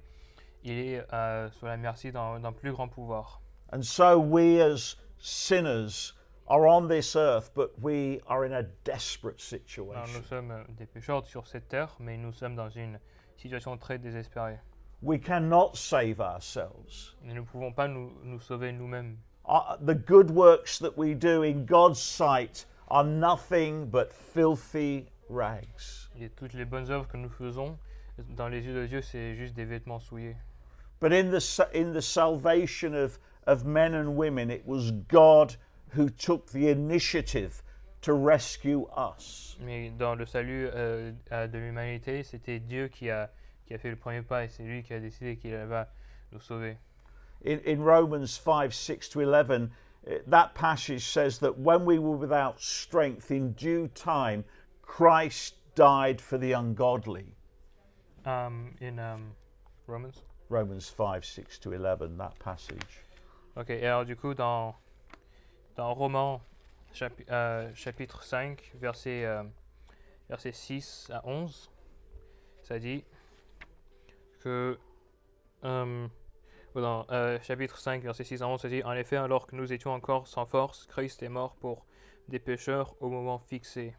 il 0.64 0.78
est 0.78 1.06
euh, 1.14 1.50
sous 1.52 1.66
la 1.66 1.78
merci 1.78 2.12
d'un 2.12 2.40
d'un 2.40 2.54
plus 2.54 2.72
grand 2.72 2.88
pouvoir. 2.88 3.42
And 3.72 3.84
so 3.84 4.18
we 4.18 4.60
as 4.62 4.96
sinners 5.20 6.14
are 6.50 6.68
on 6.68 6.88
this 6.88 7.16
earth, 7.16 7.52
but 7.54 7.72
we 7.80 8.20
are 8.28 8.44
in 8.46 8.54
a 8.54 8.64
desperate 8.84 9.40
Alors, 9.40 10.06
situation. 10.08 10.14
nous 10.14 10.24
sommes 10.24 10.52
euh, 10.52 10.64
des 10.78 10.86
pécheurs 10.86 11.26
sur 11.26 11.46
cette 11.46 11.70
terre, 11.70 11.96
mais 12.00 12.18
nous 12.18 12.34
sommes 12.34 12.56
dans 12.56 12.70
une 12.70 13.00
situation 13.38 13.78
très 13.78 14.00
désespérée. 14.00 14.58
We 15.02 15.18
cannot 15.18 15.76
save 15.76 16.20
ourselves. 16.20 17.16
Nous 17.24 17.34
ne 17.34 17.42
pouvons 17.42 17.72
pas 17.72 17.88
nous, 17.88 18.12
nous 18.24 18.40
sauver 18.40 18.72
nous-mêmes. 18.72 19.18
Uh, 19.48 19.78
the 19.80 19.96
good 19.96 20.30
works 20.32 20.80
that 20.80 20.98
we 20.98 21.14
do 21.14 21.44
in 21.44 21.66
God's 21.66 22.00
sight 22.00 22.66
are 22.90 23.04
nothing 23.04 23.86
but 23.86 24.12
filthy 24.12 25.08
rags. 25.30 26.10
Et 26.20 26.30
toutes 26.36 26.54
les 26.54 26.66
bonnes 26.66 26.90
œuvres 26.92 27.08
que 27.08 27.18
nous 27.18 27.30
faisons, 27.30 27.78
dans 28.36 28.50
les 28.50 28.66
yeux 28.66 28.74
de 28.74 28.86
Dieu, 28.88 29.02
c'est 29.02 29.36
juste 29.36 29.56
des 29.56 29.66
vêtements 29.66 30.00
souillés. 30.00 30.36
But 31.00 31.14
in 31.14 31.30
the, 31.32 31.70
in 31.74 31.94
the 31.94 32.02
salvation 32.02 32.94
of, 32.94 33.20
of 33.48 33.66
men 33.66 33.94
and 33.94 34.18
women, 34.18 34.52
it 34.52 34.66
was 34.66 34.92
God 35.08 35.56
who 35.94 36.10
took 36.10 36.52
the 36.52 36.70
initiative 36.70 37.64
to 38.02 38.14
rescue 38.14 38.88
us. 38.96 39.58
Mais 39.60 39.92
dans 39.98 40.18
le 40.18 40.26
salut 40.26 40.70
euh, 40.74 41.12
de 41.32 41.58
l'humanité, 41.58 42.24
c'était 42.24 42.60
Dieu 42.60 42.88
qui 42.88 43.10
a, 43.10 43.30
qui 43.68 43.74
a 43.74 43.78
fait 43.78 43.90
le 43.90 43.96
premier 43.96 44.22
pas 44.22 44.44
et 44.44 44.48
c'est 44.48 44.64
lui 44.64 44.84
qui 44.84 44.94
a 44.94 45.00
décidé 45.00 45.36
qu'il 45.38 45.56
va 45.56 45.88
nous 46.32 46.40
sauver. 46.40 46.78
In, 47.46 47.60
in 47.66 47.82
Romans 47.82 48.32
5 48.32 48.74
6 48.74 49.10
to 49.10 49.22
11, 49.22 49.72
eh, 50.08 50.20
that 50.28 50.54
passage 50.56 51.06
says 51.06 51.40
that 51.40 51.58
when 51.58 51.86
we 51.86 51.98
were 51.98 52.18
without 52.18 52.60
strength, 52.60 53.32
in 53.32 53.54
due 53.54 53.88
time, 53.90 54.44
Christ 54.82 55.56
died 55.76 56.20
for 56.20 56.38
the 56.38 56.52
ungodly. 56.54 57.36
Um, 58.26 58.76
in 58.82 59.00
um, 59.00 59.32
Romans. 59.88 60.22
Romans 60.50 60.90
5 60.90 61.24
6 61.24 61.60
to 61.60 61.74
11, 61.74 62.18
that 62.18 62.38
passage. 62.40 63.04
Ok, 63.56 63.70
alors 63.70 64.06
du 64.06 64.16
coup, 64.16 64.34
dans, 64.34 64.76
dans 65.80 65.94
Romains 65.94 66.42
chapi- 66.94 67.26
euh, 67.32 67.72
chapitre 67.74 68.22
5, 68.22 68.74
verset, 68.76 69.24
euh, 69.24 69.44
verset 70.28 70.52
6 70.52 71.10
à 71.14 71.26
11, 71.26 71.72
ça 72.64 72.80
dit 72.80 73.06
que. 74.42 74.78
euh, 75.64 76.08
dans 76.76 77.06
euh, 77.12 77.40
chapitre 77.42 77.78
5, 77.78 78.04
verset 78.04 78.26
6 78.26 78.42
à 78.42 78.48
11, 78.48 78.62
ça 78.62 78.68
dit 78.68 78.84
En 78.84 78.92
effet, 78.92 79.16
alors 79.16 79.48
que 79.48 79.56
nous 79.56 79.72
étions 79.72 79.92
encore 79.94 80.28
sans 80.28 80.46
force, 80.46 80.86
Christ 80.86 81.24
est 81.24 81.30
mort 81.30 81.56
pour 81.56 81.86
des 82.28 82.40
pécheurs 82.40 82.94
au 83.00 83.10
moment 83.10 83.40
fixé. 83.40 83.96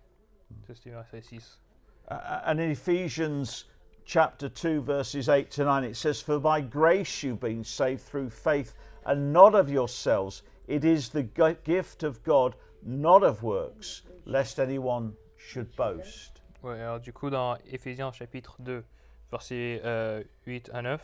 C'était 0.67 0.91
verset 0.91 1.23
6. 1.23 1.63
Uh, 2.11 2.15
and 2.45 2.59
in 2.59 2.71
Ephesians 2.71 3.65
chapter 4.05 4.51
2, 4.51 4.81
verses 4.81 5.29
8 5.29 5.49
to 5.51 5.65
9, 5.65 5.85
it 5.85 5.97
says, 5.97 6.21
For 6.21 6.39
by 6.39 6.61
grace 6.61 7.23
you've 7.23 7.41
been 7.41 7.65
saved 7.65 8.03
through 8.03 8.29
faith, 8.31 8.75
and 9.07 9.33
not 9.33 9.55
of 9.55 9.71
yourselves. 9.71 10.43
It 10.69 10.85
is 10.85 11.11
the 11.11 11.23
gi- 11.23 11.57
gift 11.65 12.03
of 12.05 12.23
God, 12.23 12.55
not 12.83 13.23
of 13.23 13.43
works, 13.43 14.05
lest 14.27 14.59
anyone 14.59 15.13
should 15.37 15.69
boast. 15.77 16.43
Ouais, 16.63 16.81
alors 16.81 17.01
du 17.01 17.13
coup, 17.13 17.31
dans 17.31 17.57
Éphésiens 17.67 18.13
chapitre 18.13 18.57
2, 18.61 18.85
versets 19.31 19.81
euh, 19.85 20.23
8 20.47 20.71
à 20.73 20.83
9, 20.83 21.03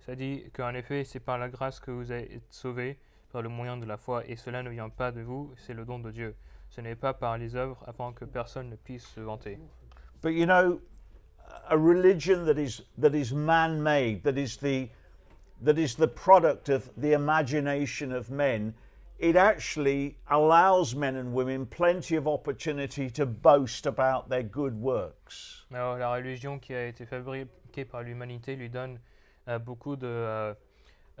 ça 0.00 0.14
dit 0.14 0.44
qu'en 0.52 0.74
effet, 0.74 1.04
c'est 1.04 1.20
par 1.20 1.38
la 1.38 1.48
grâce 1.48 1.80
que 1.80 1.90
vous 1.90 2.12
êtes 2.12 2.42
sauvés, 2.50 2.98
par 3.32 3.42
le 3.42 3.48
moyen 3.48 3.76
de 3.76 3.86
la 3.86 3.96
foi, 3.96 4.24
et 4.26 4.36
cela 4.36 4.62
ne 4.62 4.70
vient 4.70 4.88
pas 4.88 5.10
de 5.12 5.20
vous, 5.22 5.52
c'est 5.56 5.74
le 5.74 5.84
don 5.84 5.98
de 5.98 6.10
Dieu. 6.10 6.36
Ce 6.68 6.80
n'est 6.80 6.94
pas 6.96 7.14
par 7.14 7.38
les 7.38 7.56
œuvres, 7.56 7.82
afin 7.86 8.12
que 8.12 8.24
personne 8.24 8.68
ne 8.68 8.76
puisse 8.76 9.06
se 9.06 9.20
vanter. 9.20 9.58
But 10.22 10.32
you 10.32 10.44
know, 10.46 10.80
a 11.68 11.76
religion 11.76 12.44
that 12.44 12.58
is, 12.60 12.82
that 13.00 13.14
is 13.14 13.32
man 13.32 13.80
made, 13.80 14.22
that 14.22 14.36
is 14.36 14.58
the 14.58 14.88
that 15.62 15.78
is 15.78 15.94
the 15.94 16.08
product 16.08 16.68
of 16.68 16.90
the 16.96 17.12
imagination 17.12 18.12
of 18.12 18.30
men, 18.30 18.74
it 19.18 19.36
actually 19.36 20.18
allows 20.28 20.94
men 20.94 21.16
and 21.16 21.32
women 21.32 21.66
plenty 21.66 22.16
of 22.16 22.28
opportunity 22.28 23.08
to 23.10 23.24
boast 23.24 23.86
about 23.86 24.28
their 24.28 24.42
good 24.42 24.78
works. 24.78 25.64
Alors, 25.72 25.98
la 25.98 26.12
religion 26.12 26.58
qui 26.58 26.74
a 26.74 26.86
été 26.86 27.06
fabriquée 27.06 27.84
par 27.84 28.02
l'humanité 28.02 28.56
lui 28.56 28.68
donne 28.68 28.98
euh, 29.48 29.58
beaucoup 29.58 29.96
de 29.96 30.06
euh, 30.06 30.54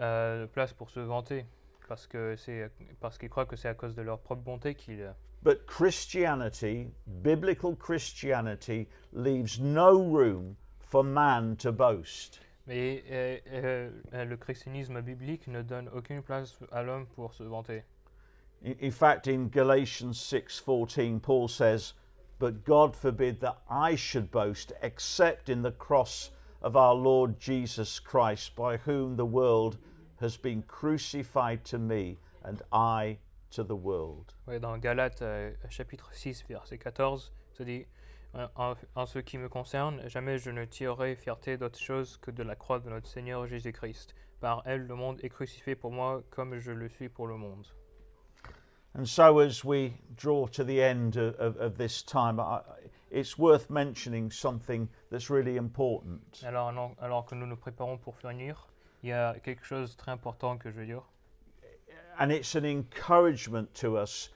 euh, 0.00 0.42
de 0.42 0.46
place 0.46 0.74
pour 0.74 0.90
se 0.90 1.00
vanter, 1.00 1.46
parce 1.88 2.06
que 2.06 2.36
c'est 2.36 2.70
parce 3.00 3.16
qu'ils 3.16 3.30
croient 3.30 3.46
que 3.46 3.56
c'est 3.56 3.68
à 3.68 3.74
cause 3.74 3.94
de 3.94 4.02
leur 4.02 4.18
propre 4.18 4.42
bonté 4.42 4.74
qu'ils 4.74 5.00
euh, 5.00 5.12
But 5.42 5.66
Christianity, 5.66 6.88
biblical 7.22 7.76
Christianity, 7.76 8.88
leaves 9.12 9.60
no 9.60 10.02
room 10.02 10.56
for 10.80 11.04
man 11.04 11.56
to 11.56 11.72
boast. 11.72 12.40
Mais 12.66 13.04
euh, 13.10 13.38
euh, 13.52 13.90
euh, 14.12 14.24
le 14.24 14.36
christianisme 14.36 15.00
biblique 15.00 15.46
ne 15.46 15.62
donne 15.62 15.88
aucune 15.94 16.22
place 16.22 16.58
à 16.72 16.82
l'homme 16.82 17.06
pour 17.06 17.32
se 17.32 17.44
vanter. 17.44 17.84
In, 18.64 18.74
in 18.80 18.90
fact, 18.90 19.28
in 19.28 19.48
Galatians 19.48 20.18
6:14, 20.18 21.20
Paul 21.20 21.48
says, 21.48 21.94
"But 22.38 22.64
God 22.64 22.96
forbid 22.96 23.40
that 23.40 23.62
I 23.70 23.94
should 23.96 24.30
boast 24.30 24.72
except 24.82 25.48
in 25.48 25.62
the 25.62 25.70
cross 25.70 26.32
of 26.60 26.74
our 26.74 26.94
Lord 26.94 27.38
Jesus 27.38 28.00
Christ, 28.00 28.56
by 28.56 28.78
whom 28.78 29.16
the 29.16 29.26
world 29.26 29.78
has 30.20 30.36
been 30.36 30.62
crucified 30.62 31.64
to 31.66 31.78
me 31.78 32.18
and 32.42 32.62
I 32.72 33.18
to 33.52 33.62
the 33.62 33.76
world." 33.76 34.34
Ouais, 34.48 34.58
dans 34.58 34.76
Galates 34.78 35.22
euh, 35.22 35.52
chapitre 35.70 36.10
6, 36.12 36.44
verset 36.48 36.78
14, 36.78 37.32
ça 37.52 37.64
dit 37.64 37.86
en, 38.36 38.70
en- 38.72 38.74
en 38.94 39.06
ce 39.06 39.18
qui 39.18 39.38
me 39.38 39.48
concerne, 39.48 40.00
jamais 40.08 40.38
je 40.38 40.50
ne 40.50 40.64
tirerai 40.64 41.16
fierté 41.16 41.56
d'autre 41.56 41.78
chose 41.78 42.16
que 42.18 42.30
de 42.30 42.42
la 42.42 42.54
croix 42.54 42.78
de 42.78 42.90
notre 42.90 43.08
Seigneur 43.08 43.46
Jésus-Christ. 43.46 44.14
Par 44.40 44.62
elle, 44.66 44.86
le 44.86 44.94
monde 44.94 45.18
est 45.22 45.30
crucifié 45.30 45.74
pour 45.74 45.90
moi 45.92 46.22
comme 46.30 46.58
je 46.58 46.70
le 46.70 46.88
suis 46.88 47.08
pour 47.08 47.26
le 47.26 47.36
monde. 47.36 47.66
And 48.98 49.04
so, 49.06 49.40
as 49.40 49.62
we 49.64 49.92
draw 50.16 50.46
to 50.48 50.64
the 50.64 50.80
end 50.80 51.16
of, 51.16 51.34
of, 51.38 51.56
of 51.58 51.76
this 51.76 52.02
time, 52.02 52.40
I, 52.40 52.60
it's 53.10 53.36
worth 53.38 53.68
mentioning 53.68 54.30
something 54.30 54.88
that's 55.10 55.28
really 55.30 55.58
important. 55.58 56.20
Alors, 56.44 56.68
alors, 56.68 56.94
alors 57.00 57.24
que 57.26 57.34
nous 57.34 57.46
nous 57.46 57.56
préparons 57.58 57.98
pour 57.98 58.16
finir, 58.16 58.68
il 59.02 59.10
y 59.10 59.12
a 59.12 59.34
quelque 59.40 59.64
chose 59.64 59.92
de 59.92 59.96
très 59.98 60.12
important 60.12 60.56
que 60.56 60.70
je 60.70 60.76
veux 60.76 60.86
dire. 60.86 61.02
And 62.18 62.30
it's 62.30 62.54
an 62.56 62.64
encouragement 62.64 63.66
to 63.74 63.98
us 63.98 64.30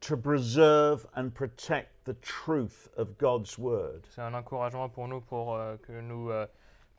to 0.00 0.16
preserve 0.16 1.06
and 1.16 1.30
protect 1.30 1.91
the 2.04 2.14
truth 2.20 2.88
of 2.96 3.16
God's 3.18 3.58
word. 3.58 4.06
C'est 4.10 4.22
un 4.22 4.34
encouragement 4.34 4.88
pour 4.88 5.08
nous 5.08 5.20
pour 5.20 5.54
euh, 5.54 5.76
que 5.76 6.00
nous 6.00 6.30
euh, 6.30 6.46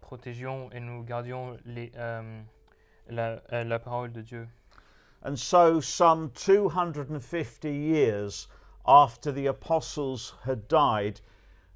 protégions 0.01 0.69
et 0.71 0.79
nous 0.79 1.03
gardions 1.03 1.57
les, 1.65 1.91
euh, 1.95 2.41
la, 3.09 3.41
euh, 3.51 3.63
la 3.63 3.79
parole 3.79 4.11
de 4.11 4.21
Dieu. 4.21 4.47
And 5.25 5.37
so, 5.37 5.79
some 5.79 6.31
250 6.31 7.69
years 7.69 8.47
after 8.85 9.31
the 9.31 9.47
apostles 9.47 10.35
had 10.45 10.67
died, 10.67 11.21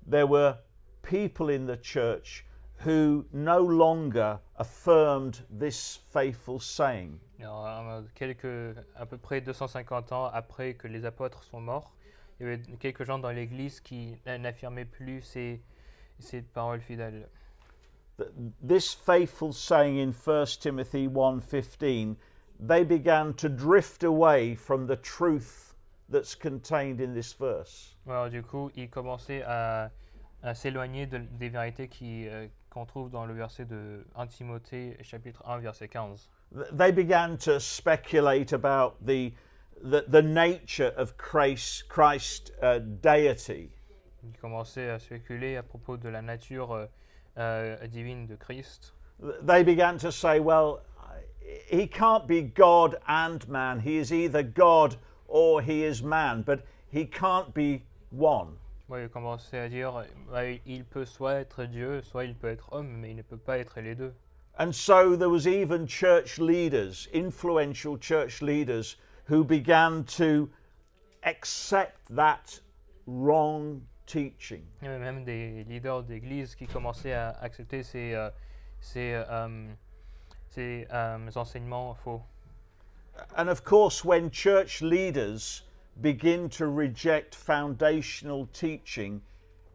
there 0.06 0.28
were 0.28 0.58
people 1.02 1.50
in 1.50 1.66
the 1.66 1.78
church 1.78 2.46
who 2.80 3.26
no 3.32 3.60
longer 3.60 4.40
affirmed 4.58 5.42
this 5.50 6.00
faithful 6.12 6.60
saying. 6.60 7.20
Alors, 7.40 7.66
euh, 7.66 8.02
quelques, 8.16 8.78
à 8.96 9.06
peu 9.06 9.18
près 9.18 9.42
250 9.42 10.12
ans 10.12 10.26
après 10.26 10.74
que 10.74 10.88
les 10.88 11.06
apôtres 11.06 11.44
sont 11.44 11.62
morts, 11.62 11.96
il 12.40 12.46
y 12.46 12.50
avait 12.50 12.62
quelques 12.80 13.04
gens 13.04 13.20
dans 13.20 13.32
l'Église 13.32 13.80
qui 13.82 14.16
n'affirmaient 14.26 14.86
plus 14.86 15.22
ces, 15.22 15.62
ces 16.20 16.42
paroles 16.42 16.82
fidèles. 16.82 17.28
Th- 18.20 18.28
This 18.68 18.94
faithful 18.94 19.54
saying 19.54 19.98
in 20.00 20.12
1 20.12 20.60
Timothy 20.60 21.08
1:15, 21.08 22.16
they 22.60 22.84
began 22.84 23.34
to 23.34 23.48
drift 23.50 24.04
away 24.04 24.56
from 24.56 24.88
the 24.88 24.96
truth 25.00 25.76
that's 26.10 26.36
contained 26.36 27.00
in 27.02 27.14
this 27.14 27.34
verse. 27.34 27.96
Alors, 28.08 28.30
du 28.30 28.42
coup, 28.42 28.72
ils 28.76 28.90
commençaient 28.90 29.44
à, 29.46 29.92
à 30.42 30.54
s'éloigner 30.56 31.06
de- 31.06 31.18
des 31.18 31.50
vérités 31.50 31.88
qui, 31.88 32.28
euh, 32.28 32.48
qu'on 32.70 32.86
trouve 32.86 33.10
dans 33.10 33.26
le 33.26 33.34
verset 33.34 33.66
de 33.66 34.06
1 34.16 34.28
Timothée 34.28 34.98
chapitre 35.02 35.44
1 35.46 35.58
verset 35.60 35.88
15. 35.88 36.30
Th- 36.56 36.66
They 36.78 36.92
began 36.92 37.38
to 37.38 37.60
speculate 37.60 38.54
about 38.54 38.96
the 39.06 39.34
the, 39.82 40.06
the 40.08 40.22
nature 40.22 40.94
of 40.96 41.18
Christ, 41.18 41.88
Christ's 41.90 42.52
uh, 42.62 42.80
deity. 42.80 43.72
Ils 44.24 44.40
commençaient 44.42 44.90
à 44.90 45.00
spéculer 45.00 45.58
à 45.58 45.64
propos 45.64 45.98
de 45.98 46.10
la 46.10 46.22
nature 46.22 46.72
euh, 46.74 46.86
euh, 47.38 47.88
divine 47.88 48.28
de 48.28 48.36
Christ. 48.36 48.92
They 49.42 49.64
began 49.64 49.98
to 50.00 50.12
say, 50.12 50.40
well, 50.40 50.82
he 51.68 51.88
can't 51.88 52.28
be 52.28 52.42
God 52.42 52.98
and 53.08 53.48
man. 53.48 53.80
He 53.80 53.98
is 53.98 54.12
either 54.12 54.44
God 54.44 54.98
or 55.28 55.62
he 55.62 55.84
is 55.84 56.04
man, 56.04 56.42
but 56.42 56.66
he 56.90 57.06
can't 57.06 57.54
be 57.54 57.84
one. 58.12 58.58
Ouais, 58.90 59.04
il 59.04 59.10
commençait 59.10 59.60
à 59.60 59.70
dire 59.70 59.94
ouais, 60.32 60.62
il 60.66 60.86
peut 60.86 61.06
soit 61.06 61.42
être 61.42 61.66
Dieu, 61.66 62.02
soit 62.02 62.24
il 62.24 62.36
peut 62.36 62.48
être 62.48 62.72
homme, 62.72 62.98
mais 63.02 63.12
il 63.12 63.18
ne 63.18 63.22
peut 63.22 63.38
pas 63.38 63.58
être 63.58 63.82
les 63.82 63.96
deux. 63.96 64.14
And 64.60 64.74
so 64.74 65.16
there 65.16 65.30
was 65.30 65.46
even 65.46 65.86
church 65.86 66.40
leaders, 66.40 67.08
influential 67.14 67.98
church 67.98 68.42
leaders, 68.42 68.96
who 69.28 69.44
began 69.44 70.04
to 70.06 70.50
accept 71.24 72.16
that 72.16 72.60
wrong 73.06 73.82
teaching. 74.06 74.64
Il 74.82 74.86
y 74.86 74.88
avait 74.88 75.00
même 75.00 75.26
des 75.26 75.66
leaders 75.66 76.04
d'église 76.04 76.56
qui 76.56 76.66
commençaient 76.66 77.14
à 77.14 77.32
accepter 77.42 77.84
ces, 77.84 78.14
euh, 78.14 78.30
ces, 78.80 79.14
euh, 79.14 79.68
ces 80.50 80.88
euh, 80.92 81.30
enseignements 81.36 81.94
faux. 81.94 82.22
And 83.36 83.50
of 83.50 83.64
course, 83.64 84.06
when 84.06 84.30
church 84.30 84.82
leaders 84.82 85.64
begin 86.00 86.50
to 86.50 86.68
reject 86.68 87.36
foundational 87.36 88.48
teaching, 88.54 89.22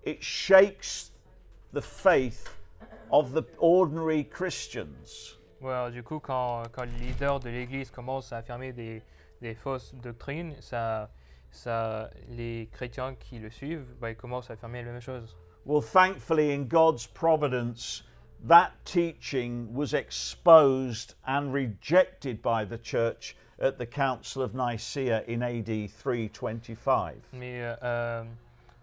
it 0.05 0.23
shakes 0.23 1.11
the 1.73 1.83
faith 1.83 2.57
of 3.11 3.33
the 3.33 3.43
ordinary 3.59 4.25
Christians. 4.25 5.37
Alors 5.63 5.91
du 5.91 6.03
coup, 6.03 6.21
quand, 6.21 6.63
quand 6.73 6.85
les 6.85 7.07
leaders 7.07 7.41
de 7.41 7.51
l'église 7.51 7.91
commencent 7.91 8.33
à 8.33 8.39
affirmer 8.39 8.73
des, 8.73 9.03
des 9.43 9.55
fausses 9.55 9.95
doctrines, 9.97 10.55
ça, 10.61 11.11
ça, 11.51 12.09
les 12.29 12.69
chrétiens 12.73 13.15
qui 13.15 13.39
le 13.39 13.51
suivent, 13.51 13.87
bah, 14.01 14.11
ils 14.11 14.17
commencent 14.17 14.51
à 14.51 14.55
affirmer 14.55 14.83
la 14.83 14.93
même 14.93 15.01
chose. 15.01 15.37
Well, 15.67 15.83
thankfully, 15.83 16.53
in 16.53 16.65
God's 16.65 17.07
providence, 17.07 18.03
that 18.45 18.73
teaching 18.85 19.73
was 19.75 19.93
exposed 19.93 21.15
and 21.27 21.53
rejected 21.53 22.43
by 22.43 22.65
the 22.65 22.79
church 22.79 23.37
at 23.61 23.79
the 23.79 23.87
Council 23.87 24.43
of 24.43 24.55
Nicaea 24.55 25.23
in 25.29 25.43
AD 25.43 25.91
325. 25.91 27.29
Mais 27.35 27.63
euh, 27.63 27.77
euh, 27.83 28.25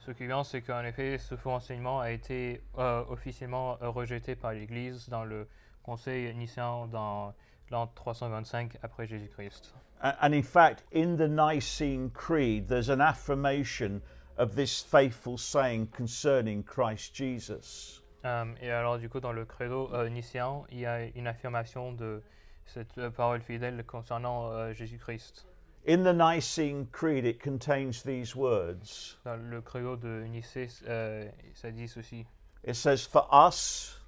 ce 0.05 0.11
qui 0.11 0.23
est 0.23 0.27
bien, 0.27 0.43
c'est 0.43 0.61
qu'en 0.61 0.83
effet, 0.83 1.17
ce 1.17 1.35
faux 1.35 1.51
enseignement 1.51 1.99
a 1.99 2.11
été 2.11 2.61
euh, 2.77 3.03
officiellement 3.09 3.77
rejeté 3.81 4.35
par 4.35 4.53
l'Église 4.53 5.09
dans 5.09 5.25
le 5.25 5.47
Conseil 5.83 6.33
nicéen 6.35 6.87
dans 6.87 7.33
l'an 7.71 7.87
325 7.95 8.77
après 8.83 9.07
Jésus-Christ. 9.07 9.73
And 10.01 10.33
in 10.33 10.43
fact, 10.43 10.83
in 10.91 11.17
the 11.17 11.27
Nicene 11.27 12.09
Creed, 12.11 12.67
there's 12.69 12.89
an 12.89 13.01
affirmation 13.01 14.01
of 14.37 14.55
this 14.55 14.81
faithful 14.81 15.37
saying 15.37 15.87
concerning 15.87 16.63
Christ 16.63 17.13
Jesus. 17.13 18.01
Euh, 18.25 18.45
et 18.61 18.71
alors, 18.71 18.97
du 18.97 19.09
coup, 19.09 19.19
dans 19.19 19.33
le 19.33 19.45
credo 19.45 19.89
euh, 19.93 20.09
nicéen, 20.09 20.63
il 20.71 20.79
y 20.79 20.85
a 20.85 21.05
une 21.15 21.27
affirmation 21.27 21.91
de 21.91 22.21
cette 22.65 22.97
euh, 22.97 23.09
parole 23.09 23.41
fidèle 23.41 23.83
concernant 23.85 24.51
euh, 24.51 24.73
Jésus-Christ. 24.73 25.45
In 25.87 26.03
the 26.03 26.13
Nicene 26.13 26.87
Creed, 26.91 27.25
it 27.25 27.39
contains 27.41 28.03
these 28.03 28.35
words 28.35 29.17
Dans 29.23 29.37
le 29.37 29.61
credo 29.61 29.95
de 29.95 30.25
Nicée, 30.27 30.67
ça 30.67 31.71
dit 31.71 31.87
ceci. 31.87 32.25
It 32.65 32.75
says, 32.75 33.05
For 33.05 33.27
us 33.31 34.01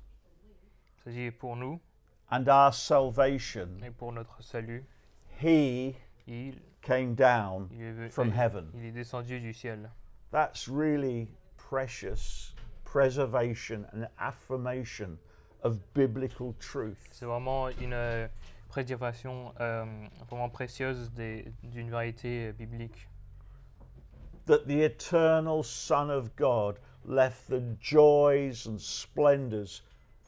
Ça 1.03 1.12
dit 1.12 1.32
pour 1.32 1.55
nous 1.55 1.80
and 2.32 2.47
our 2.47 2.71
salvation, 2.73 3.67
et 3.84 3.91
pour 3.91 4.11
notre 4.13 4.41
salut, 4.41 4.86
He 5.41 5.95
il, 6.27 6.55
came 6.82 7.13
down 7.15 7.67
il, 7.71 8.05
est, 8.05 8.09
from 8.09 8.32
heaven. 8.32 8.69
il 8.75 8.86
est 8.86 8.91
descendu 8.91 9.39
du 9.39 9.53
ciel. 9.53 9.89
That's 10.32 10.67
really 10.67 11.27
precious 11.57 12.53
preservation 12.86 13.86
and 13.93 14.07
affirmation 14.19 15.17
of 15.63 15.79
biblical 15.93 16.53
truth. 16.59 16.97
C'est 17.11 17.25
vraiment 17.25 17.69
une 17.69 17.93
euh, 17.93 18.27
préservation 18.69 19.53
euh, 19.59 19.86
vraiment 20.29 20.49
précieuse 20.49 21.11
des- 21.11 21.51
d'une 21.63 21.89
vérité 21.89 22.47
euh, 22.47 22.51
biblique. 22.53 23.07
That 24.45 24.65
the 24.67 24.82
eternal 24.84 25.63
Son 25.63 26.09
of 26.09 26.36
God 26.36 26.79
left 27.05 27.47
the 27.49 27.61
joys 27.79 28.65
and 28.67 28.79
splendors 28.79 29.82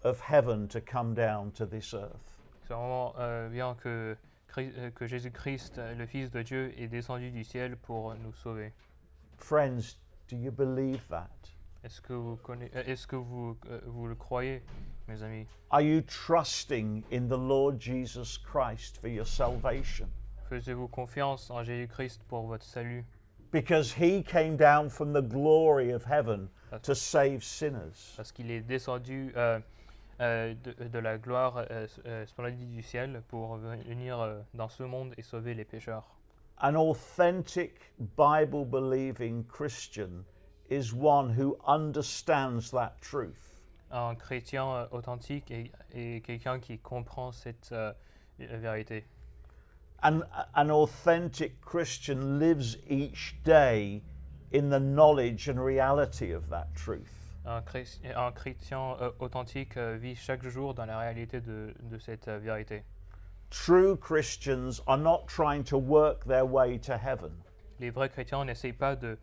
of 0.04 0.20
heaven 0.22 0.68
to 0.70 0.80
come 0.82 1.14
down 1.14 1.52
to 1.54 1.66
this 1.66 1.94
earth. 1.94 2.40
C'est 2.68 2.74
vraiment 2.74 3.14
euh, 3.20 3.50
bien 3.50 3.76
que, 3.76 4.16
euh, 4.58 4.90
que 4.92 5.06
Jésus-Christ, 5.08 5.78
euh, 5.78 5.96
le 5.96 6.06
Fils 6.06 6.32
de 6.32 6.42
Dieu, 6.42 6.74
est 6.78 6.88
descendu 6.88 7.32
du 7.32 7.44
ciel 7.44 7.76
pour 7.78 8.16
nous 8.16 8.34
sauver. 8.34 8.72
Friends, 9.38 9.98
do 10.30 10.36
you 10.38 10.52
believe 10.52 11.02
that? 11.10 11.30
Est-ce 11.84 12.00
que 12.00 12.14
vous, 12.14 12.38
conna- 12.38 12.70
euh, 12.76 12.84
est-ce 12.86 13.06
que 13.06 13.18
vous, 13.18 13.58
euh, 13.70 13.82
vous 13.88 14.08
le 14.08 14.16
croyez, 14.16 14.64
mes 15.10 15.22
amis 15.22 15.46
Are 15.70 15.82
you 15.82 16.02
trusting 16.02 17.04
in 17.12 17.28
the 17.28 17.38
Lord 17.38 17.80
Jesus 17.80 18.38
Christ 18.38 18.98
for 19.00 19.10
your 19.10 19.28
salvation? 19.28 20.08
Faisiez-vous 20.50 20.88
confiance 20.88 21.50
en 21.52 21.64
Jésus-Christ 21.64 22.22
pour 22.30 22.44
votre 22.48 22.64
salut 22.66 23.04
Because 23.52 23.92
he 23.94 24.24
came 24.24 24.56
down 24.56 24.90
from 24.90 25.14
the 25.14 25.22
glory 25.22 25.92
of 25.92 26.06
heaven 26.06 26.48
to 26.82 26.96
save 26.96 27.44
sinners. 27.44 28.14
Parce 28.18 28.32
qu'il 28.32 28.50
est 28.50 28.62
descendu 28.62 29.32
euh, 29.36 29.60
de, 30.24 30.88
de 30.88 31.00
la 31.00 31.18
gloire 31.18 31.66
euh, 31.70 31.88
euh, 32.06 32.26
splendide 32.26 32.72
du 32.72 32.82
ciel 32.82 33.22
pour 33.28 33.58
venir 33.58 34.20
euh, 34.20 34.40
dans 34.54 34.70
ce 34.70 34.84
monde 34.84 35.14
et 35.18 35.22
sauver 35.22 35.54
les 35.54 35.66
pécheurs. 35.66 36.16
An 36.62 36.76
authentic 36.76 37.94
Bible 38.00 38.66
believing 38.66 39.44
Christian 39.46 40.24
is 40.70 40.94
one 40.94 41.30
who 41.38 41.58
understands 41.66 42.72
that 42.72 42.96
truth. 43.02 43.58
Un 43.92 44.16
chrétien 44.16 44.66
euh, 44.66 44.88
authentique 44.92 45.52
est, 45.52 45.72
est 45.94 46.22
quelqu'un 46.26 46.60
qui 46.60 46.80
comprend 46.80 47.32
cette 47.32 47.72
euh, 47.72 47.94
vérité. 48.38 49.06
And 50.02 50.24
an 50.56 50.70
authentic 50.70 51.62
Christian 51.62 52.40
lives 52.40 52.78
each 52.90 53.36
day 53.44 54.02
in 54.52 54.70
the 54.70 54.80
knowledge 54.80 55.48
and 55.48 55.60
reality 55.60 56.32
of 56.32 56.50
that 56.50 56.76
truth. 56.76 57.23
Un, 57.46 57.62
chréti- 57.62 58.00
un 58.16 58.32
chrétien 58.32 58.96
euh, 59.02 59.12
authentique 59.20 59.76
euh, 59.78 59.98
vit 60.00 60.16
chaque 60.16 60.48
jour 60.48 60.74
dans 60.74 60.86
la 60.86 60.98
réalité 61.00 61.42
de, 61.42 61.74
de 61.82 61.98
cette 61.98 62.28
euh, 62.30 62.40
vérité. 62.40 62.84
True 63.50 63.98
Christians 63.98 64.82
are 64.88 64.98
not 64.98 65.26
trying 65.28 65.64
to 65.66 65.78
work 65.78 66.26
their 66.26 66.46
way 66.46 66.80
to 66.80 66.94
heaven. 66.94 67.34
Les 67.80 67.90
vrais 67.90 68.10
chrétiens 68.10 68.46
n'essayent 68.46 68.72
pas 68.74 68.96
de, 68.96 69.18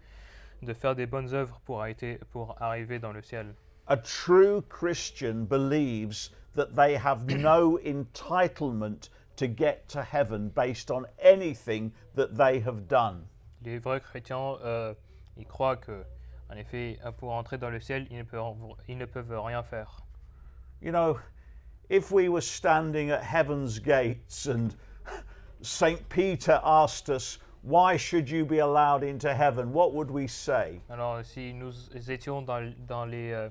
de 0.63 0.73
faire 0.75 0.95
des 0.95 1.07
bonnes 1.07 1.33
œuvres 1.33 1.61
pour, 1.65 1.81
arrêter- 1.83 2.19
pour 2.31 2.61
arriver 2.61 2.99
dans 2.99 3.13
le 3.13 3.23
ciel. 3.23 3.55
A 3.87 3.97
true 3.97 4.61
Christian 4.69 5.47
believes 5.49 6.31
that 6.55 6.75
they 6.77 6.97
have 6.97 7.25
no 7.27 7.79
entitlement 7.79 9.09
to 9.37 9.47
get 9.47 9.89
to 9.89 10.03
heaven 10.03 10.51
based 10.51 10.91
on 10.91 11.07
anything 11.23 11.91
that 12.15 12.37
they 12.37 12.61
have 12.61 12.87
done. 12.87 13.27
Les 13.65 13.79
vrais 13.79 14.01
chrétiens, 14.01 14.59
euh, 14.63 14.95
ils 15.37 15.47
croient 15.47 15.77
que, 15.77 16.05
en 16.51 16.57
effet, 16.57 16.99
pour 17.19 17.33
entrer 17.33 17.59
dans 17.59 17.71
le 17.71 17.81
ciel, 17.81 18.07
ils 18.11 18.19
ne 18.19 18.23
peuvent, 18.23 18.45
ils 18.89 18.99
ne 18.99 19.07
peuvent 19.07 19.41
rien 19.41 19.63
faire. 19.63 20.01
You 20.83 20.91
know, 20.91 21.19
if 21.89 22.11
we 22.11 22.29
were 22.29 22.43
standing 22.43 23.11
at 23.11 23.23
heaven's 23.23 23.79
gates 23.79 24.47
and 24.47 24.71
St. 25.63 26.09
Peter 26.09 26.61
asked 26.65 27.09
us, 27.09 27.39
Why 27.63 27.99
should 27.99 28.31
you 28.31 28.47
be 28.47 28.59
allowed 28.59 29.05
into 29.05 29.35
heaven? 29.35 29.75
What 29.75 29.93
would 29.93 30.11
we 30.11 30.27
say? 30.27 30.81
Alors, 30.89 31.23
si 31.23 31.53
nous 31.53 31.73
étions 32.09 32.41
dans, 32.41 32.73
dans 32.89 33.05
les, 33.05 33.33
euh, 33.33 33.51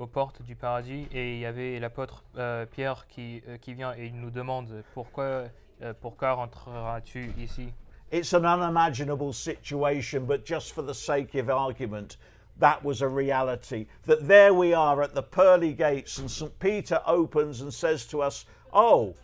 aux 0.00 0.08
portes 0.08 0.42
du 0.42 0.56
paradis 0.56 1.06
et 1.12 1.34
il 1.34 1.40
y 1.40 1.46
avait 1.46 1.78
l'apôtre 1.78 2.24
euh, 2.36 2.66
Pierre 2.66 3.06
qui, 3.06 3.42
euh, 3.46 3.58
qui 3.58 3.74
vient 3.74 3.94
et 3.96 4.06
il 4.06 4.18
nous 4.18 4.30
demande 4.30 4.82
pourquoi, 4.94 5.44
euh, 5.82 5.94
pourquoi 6.00 6.32
rentreras-tu 6.32 7.32
ici? 7.38 7.72
It's 8.10 8.32
an 8.32 8.44
unimaginable 8.44 9.32
situation, 9.32 10.26
but 10.26 10.44
just 10.44 10.72
for 10.72 10.82
the 10.82 10.94
sake 10.94 11.36
of 11.36 11.48
argument, 11.48 12.16
that 12.58 12.84
was 12.84 13.02
a 13.02 13.08
reality. 13.08 13.86
That 14.06 14.26
there 14.26 14.52
we 14.52 14.74
are 14.74 15.00
at 15.00 15.14
the 15.14 15.22
pearly 15.22 15.72
gates, 15.72 16.18
and 16.18 16.28
St. 16.28 16.58
Peter 16.58 17.00
opens 17.06 17.60
and 17.60 17.72
says 17.72 18.06
to 18.06 18.20
us, 18.20 18.46
Oh, 18.72 19.14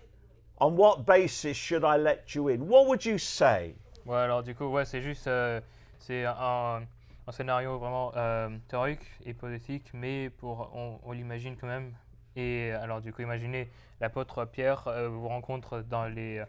on 0.59 0.77
what 0.77 1.05
basis 1.05 1.57
should 1.57 1.85
I 1.85 1.97
let 1.97 2.37
you 2.37 2.47
in? 2.47 2.69
What 2.69 2.87
would 2.87 3.05
you 3.05 3.19
say? 3.19 3.75
Ouais, 4.07 4.23
alors 4.23 4.45
du 4.45 4.55
coup, 4.55 4.71
ouais, 4.71 4.85
c'est 4.85 5.03
juste, 5.03 5.27
euh, 5.27 5.61
c'est 5.99 6.25
un, 6.25 6.87
un 7.27 7.33
scénario 7.33 7.79
vraiment 7.79 8.13
euh, 8.17 8.49
théorique, 8.69 9.05
hypothétique, 9.25 9.91
mais 9.95 10.31
pour, 10.31 10.71
on, 10.75 11.01
on 11.03 11.11
l'imagine 11.11 11.57
quand 11.57 11.67
même. 11.67 11.93
Et 12.37 12.71
alors 12.71 13.01
du 13.01 13.13
coup, 13.13 13.23
imaginez 13.23 13.69
l'apôtre 14.01 14.45
Pierre 14.45 14.87
euh, 14.87 15.09
vous 15.09 15.27
rencontre 15.27 15.81
dans 15.81 16.05
les, 16.05 16.45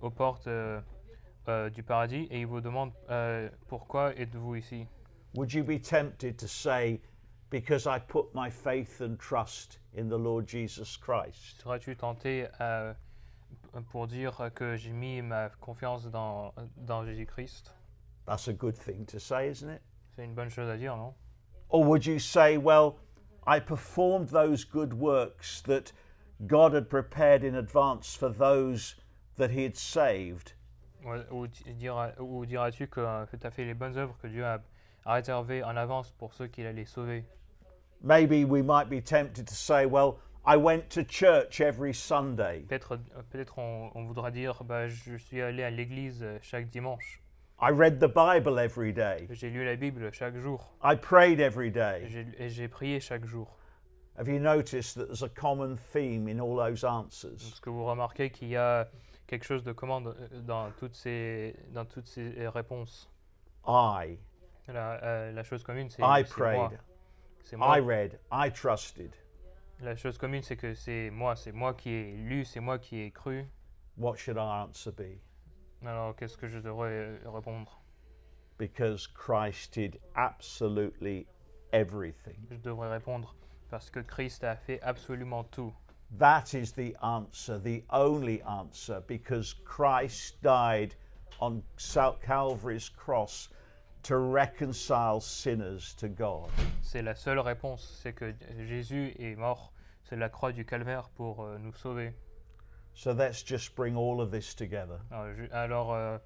aux 0.00 0.10
portes 0.10 0.48
euh, 1.48 1.70
du 1.70 1.82
paradis 1.82 2.26
et 2.30 2.40
il 2.40 2.46
vous 2.46 2.60
demande 2.60 2.92
euh, 3.10 3.48
pourquoi 3.68 4.14
êtes-vous 4.16 4.56
ici 4.56 4.86
Would 5.34 5.52
you 5.52 5.62
be 5.62 5.78
tempted 5.78 6.38
to 6.38 6.46
say, 6.46 7.00
Because 7.50 7.86
I 7.86 7.98
put 7.98 8.34
my 8.34 8.50
faith 8.50 9.00
and 9.00 9.16
trust 9.18 9.78
in 9.94 10.08
the 10.08 10.18
Lord 10.18 10.48
Jesus 10.48 10.96
Christ? 10.96 11.60
Seras-tu 11.62 11.94
tenté 11.94 12.48
euh, 12.60 12.92
pour 13.90 14.06
dire 14.06 14.50
que 14.54 14.76
j'ai 14.76 14.92
mis 14.92 15.22
ma 15.22 15.50
confiance 15.60 16.10
dans, 16.10 16.52
dans 16.76 17.04
Jésus-Christ 17.04 17.72
That's 18.26 18.48
a 18.48 18.52
good 18.52 18.76
thing 18.76 19.06
to 19.06 19.20
say, 19.20 19.48
isn't 19.48 19.70
it? 19.70 19.82
C'est 20.16 20.24
une 20.24 20.34
bonne 20.34 20.48
chose 20.48 20.68
à 20.68 20.76
dire, 20.76 20.96
non 20.96 21.14
Or 21.68 21.84
would 21.84 22.04
you 22.04 22.18
say, 22.18 22.56
Well, 22.56 22.98
I 23.46 23.60
performed 23.60 24.30
those 24.30 24.64
good 24.64 24.92
works 24.94 25.60
that 25.62 25.92
God 26.46 26.72
had 26.72 26.90
prepared 26.90 27.44
in 27.44 27.54
advance 27.54 28.16
for 28.16 28.28
those 28.28 28.96
that 29.36 29.50
He 29.50 29.62
had 29.62 29.76
saved, 29.76 30.54
Ou, 31.30 31.46
di- 31.46 31.74
dira- 31.74 32.12
ou 32.20 32.44
diras-tu 32.46 32.88
que, 32.88 33.00
euh, 33.00 33.26
que 33.26 33.36
tu 33.36 33.46
as 33.46 33.50
fait 33.50 33.64
les 33.64 33.74
bonnes 33.74 33.96
œuvres 33.96 34.16
que 34.20 34.26
Dieu 34.26 34.44
a, 34.44 34.60
a 35.04 35.14
réservées 35.14 35.62
en 35.62 35.76
avance 35.76 36.10
pour 36.12 36.34
ceux 36.34 36.48
qu'il 36.48 36.66
allait 36.66 36.84
sauver? 36.84 37.24
Maybe 38.02 38.44
we 38.44 38.62
might 38.62 38.88
be 38.88 39.00
tempted 39.02 39.46
to 39.46 39.54
say, 39.54 39.86
well, 39.86 40.16
I 40.44 40.56
went 40.56 40.88
to 40.90 41.02
church 41.02 41.60
every 41.60 41.92
Sunday. 41.94 42.64
Peut-être 42.68 42.92
euh, 42.94 43.22
peut-être 43.30 43.58
on, 43.58 43.90
on 43.94 44.04
voudra 44.04 44.30
dire 44.30 44.62
bah, 44.64 44.86
je 44.88 45.16
suis 45.16 45.40
allé 45.40 45.62
à 45.62 45.70
l'église 45.70 46.22
euh, 46.22 46.38
chaque 46.42 46.68
dimanche. 46.68 47.20
I 47.60 47.70
read 47.72 47.98
the 48.00 48.06
Bible 48.08 48.58
every 48.58 48.92
day. 48.92 49.26
J'ai 49.30 49.48
lu 49.48 49.64
la 49.64 49.76
Bible 49.76 50.10
chaque 50.12 50.36
jour. 50.36 50.76
I 50.84 50.94
prayed 50.94 51.40
every 51.40 51.68
Et 51.68 51.70
day. 51.70 52.06
j'ai- 52.08 52.26
Et 52.38 52.48
j'ai 52.50 52.68
prié 52.68 53.00
chaque 53.00 53.24
jour. 53.24 53.56
Have 54.18 54.28
you 54.28 54.38
noticed 54.38 54.94
that 54.96 55.06
there's 55.06 55.22
a 55.22 55.28
common 55.28 55.76
theme 55.92 56.28
in 56.28 56.38
all 56.38 56.56
those 56.56 56.84
answers? 56.84 57.36
Est-ce 57.36 57.60
que 57.60 57.70
vous 57.70 57.84
remarquez 57.84 58.30
qu'il 58.30 58.48
y 58.48 58.56
a 58.56 58.88
quelque 59.26 59.44
chose 59.44 59.64
de 59.64 59.72
commun 59.72 60.00
dans- 60.00 60.14
dans 60.42 60.70
toutes 60.72 60.94
ces, 60.94 61.54
dans 61.70 61.84
toutes 61.84 62.06
ces 62.06 62.38
euh, 62.38 62.50
réponses 62.50 63.10
I. 63.66 64.18
la, 64.68 65.02
euh, 65.04 65.32
la 65.32 65.42
chose 65.42 65.62
commune, 65.64 65.90
c'est 65.90 66.02
I 66.02 66.24
prayed. 66.24 66.78
C'est 67.42 67.56
moi. 67.56 67.78
I 67.78 67.80
read. 67.80 68.18
I 68.32 68.50
trusted. 68.52 69.12
La 69.80 69.94
chose 69.94 70.16
commune, 70.18 70.42
c'est 70.42 70.56
que 70.56 70.74
c'est 70.74 71.10
moi. 71.10 71.36
C'est 71.36 71.52
moi 71.52 71.74
qui 71.74 71.90
ai 71.90 72.12
lu, 72.16 72.44
c'est 72.44 72.60
moi 72.60 72.78
qui 72.78 73.00
ai 73.00 73.10
cru. 73.10 73.46
What 73.96 74.16
should 74.16 74.36
our 74.36 74.50
answer 74.68 74.90
be? 74.92 75.20
Alors, 75.84 76.16
qu'est-ce 76.16 76.36
que 76.36 76.48
je 76.48 76.58
devrais 76.58 76.90
euh, 76.90 77.18
répondre? 77.30 77.80
Because 78.58 79.06
Christ 79.06 79.74
did 79.74 80.00
absolutely 80.14 81.26
everything. 81.72 82.36
Je 82.50 82.56
devrais 82.56 82.88
répondre 82.90 83.34
parce 83.70 83.90
que 83.90 84.00
Christ 84.00 84.44
a 84.44 84.56
fait 84.56 84.80
absolument 84.82 85.44
tout. 85.44 85.74
That 86.12 86.54
is 86.54 86.72
the 86.72 86.96
answer, 87.02 87.58
the 87.58 87.82
only 87.90 88.40
answer, 88.42 89.02
because 89.06 89.54
Christ 89.64 90.40
died 90.42 90.94
on 91.40 91.62
Calvary's 92.22 92.88
cross 92.88 93.48
to 94.04 94.16
reconcile 94.18 95.20
sinners 95.20 95.94
to 95.94 96.08
God. 96.08 96.48
C'est 96.80 97.02
la 97.02 97.14
seule 97.14 97.40
réponse. 97.40 98.00
C'est 98.02 98.14
que 98.14 98.32
Jésus 98.66 99.14
est 99.18 99.36
mort. 99.36 99.72
C'est 100.08 100.16
la 100.16 100.28
croix 100.28 100.52
du 100.52 100.64
calvaire 100.64 101.08
pour 101.16 101.40
euh, 101.40 101.58
nous 101.58 101.72
sauver. 101.72 102.14
So 102.94 103.12
let's 103.12 103.42
just 103.42 103.74
bring 103.74 103.96
all 103.96 104.20
of 104.20 104.30
this 104.30 104.54
together. 104.54 105.00
Ah, 105.10 105.24
alors, 105.24 105.34
je- 105.36 105.52
alors 105.52 105.92
euh, 105.92 106.18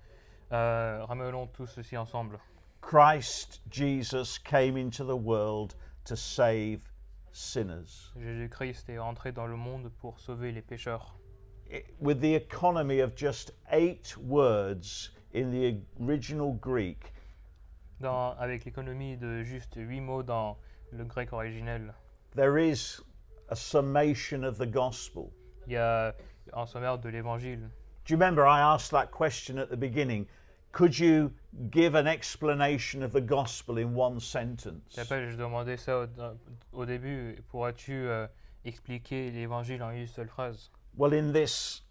euh, 0.53 1.05
ramenons 1.07 1.47
tout 1.55 1.67
ceci 1.67 1.97
ensemble. 1.97 2.39
Christ 2.83 3.61
Jesus 3.71 4.39
came 4.39 4.77
into 4.77 5.05
the 5.05 5.17
world 5.17 5.75
to 6.05 6.17
save 6.17 6.81
sinners. 7.33 8.13
Jésus-Christ 8.19 8.89
est 8.89 8.99
entré 8.99 9.33
dans 9.33 9.47
le 9.47 9.57
monde 9.57 9.91
pour 10.01 10.19
sauver 10.21 10.53
les 10.53 10.63
pécheurs. 10.63 11.17
It- 11.71 11.87
with 12.01 12.21
the 12.21 12.35
economy 12.35 13.01
of 13.01 13.13
just 13.17 13.53
eight 13.71 14.17
words 14.19 15.11
in 15.35 15.51
the 15.51 15.77
original 16.03 16.53
Greek, 16.61 17.13
Dans- 18.01 18.35
avec 18.39 18.65
l'économie 18.65 19.17
de 19.17 19.43
juste 19.45 19.75
huit 19.77 20.01
mots 20.01 20.23
dans 20.23 20.57
le 20.93 21.05
grec 21.05 21.33
originel, 21.33 21.95
there 22.35 22.59
is 22.59 23.01
a 23.49 23.55
summation 23.57 24.43
of 24.43 24.59
the 24.59 24.67
gospel. 24.67 25.31
il 25.67 25.75
y 25.75 25.77
a 25.77 26.15
un 26.53 26.67
sommaire 26.67 26.99
de 26.99 27.09
l'évangile. 27.09 27.61
Do 28.07 28.15
you 28.15 28.17
remember 28.17 28.45
I 28.45 28.61
asked 28.61 28.91
that 28.91 29.09
question 29.13 29.59
at 29.59 29.67
the 29.67 29.77
beginning? 29.77 30.27
Could 30.73 30.99
you 30.99 31.33
give 31.71 31.95
an 31.95 32.07
explanation 32.07 33.03
of 33.03 33.13
the 33.13 33.21
gospel 33.21 33.79
in 33.79 33.95
one 33.95 34.21
sentence? 34.21 34.95
Je 34.95 35.01
rappelle, 35.01 35.31
je 35.31 35.37
demandais 35.37 35.77
ça 35.77 36.07
au, 36.07 36.37
au 36.73 36.87
début. 36.87 37.43
Pourras-tu 37.51 38.09
euh, 38.09 38.27
expliquer 38.65 39.31
l'évangile 39.33 39.83
en 39.83 39.91
une 39.91 40.07
seule 40.07 40.29
phrase 40.29 40.71
Well, 40.97 41.13
in 41.13 41.33
this, 41.33 41.83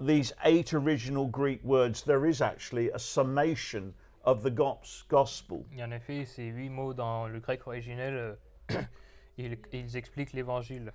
these 0.00 0.32
eight 0.44 0.72
original 0.72 1.26
Greek 1.26 1.62
words, 1.64 2.02
there 2.02 2.26
is 2.26 2.40
actually 2.40 2.90
a 2.90 2.98
summation 2.98 3.92
of 4.24 4.42
the 4.42 4.50
gos- 4.50 5.04
gospel. 5.08 5.66
Et 5.76 5.82
en 5.82 5.90
effet, 5.90 6.24
ces 6.24 6.44
huit 6.46 6.70
mots 6.70 6.94
dans 6.94 7.28
le 7.28 7.40
grec 7.40 7.66
originel, 7.66 8.36
euh, 8.70 8.82
ils, 9.36 9.58
ils 9.72 9.96
expliquent 9.96 10.32
l'évangile. 10.32 10.92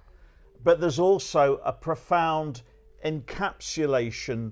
But 0.64 0.80
there's 0.80 1.00
also 1.00 1.60
a 1.64 1.72
profound 1.74 2.64
encapsulation 3.06 4.52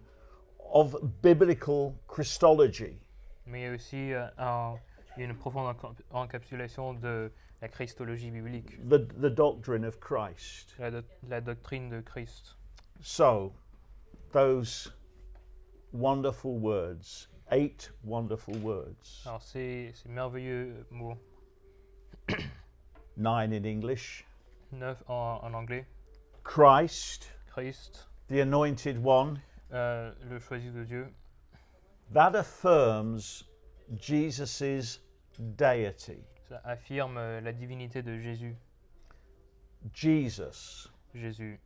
of 0.76 0.96
biblical 1.24 1.96
Christology. 2.08 3.00
Mais 3.48 3.62
il 3.62 3.64
y 3.64 3.68
a 3.68 3.74
aussi 3.74 4.14
euh, 4.14 4.28
un- 4.38 4.78
une 5.18 5.34
profonde 5.36 5.74
encapsulation 6.12 6.94
de 6.94 7.32
la 7.62 7.70
christologie 7.70 8.30
biblique, 8.30 8.78
the, 8.90 9.08
the 9.22 9.30
doctrine 9.34 9.86
of 9.86 10.00
Christ. 10.00 10.76
la, 10.78 10.92
doc- 10.92 11.06
la 11.30 11.40
doctrine 11.42 11.90
de 11.90 12.02
Christ. 12.02 12.56
So, 13.02 13.54
those 14.34 14.92
wonderful 15.94 16.58
words, 16.60 17.30
eight 17.52 17.90
wonderful 18.04 18.56
words, 18.58 19.24
Alors, 19.26 19.42
ces, 19.42 19.92
ces 19.96 20.10
merveilleux 20.10 20.74
euh, 20.76 20.84
mots, 20.92 21.18
nine 23.18 23.54
in 23.54 23.64
English. 23.66 24.26
Neuf 24.72 25.02
en, 25.08 25.40
en 25.42 25.54
anglais, 25.54 25.86
Christ, 26.44 27.32
Christ, 27.48 28.08
the 28.28 28.42
anointed 28.42 28.98
one, 29.02 29.40
euh, 29.76 30.12
le 30.30 30.40
choisi 30.40 30.72
de 30.72 30.84
Dieu, 30.84 31.14
that 32.12 32.36
affirms 32.36 33.44
Jesus' 34.00 35.00
deity. 35.58 36.24
ça 36.50 36.62
affirme 36.64 37.18
euh, 37.18 37.42
la 37.42 37.52
divinité 37.52 38.02
de 38.02 38.18
Jésus. 38.20 38.56
Jesus. 39.94 40.88
Jésus. 41.14 41.60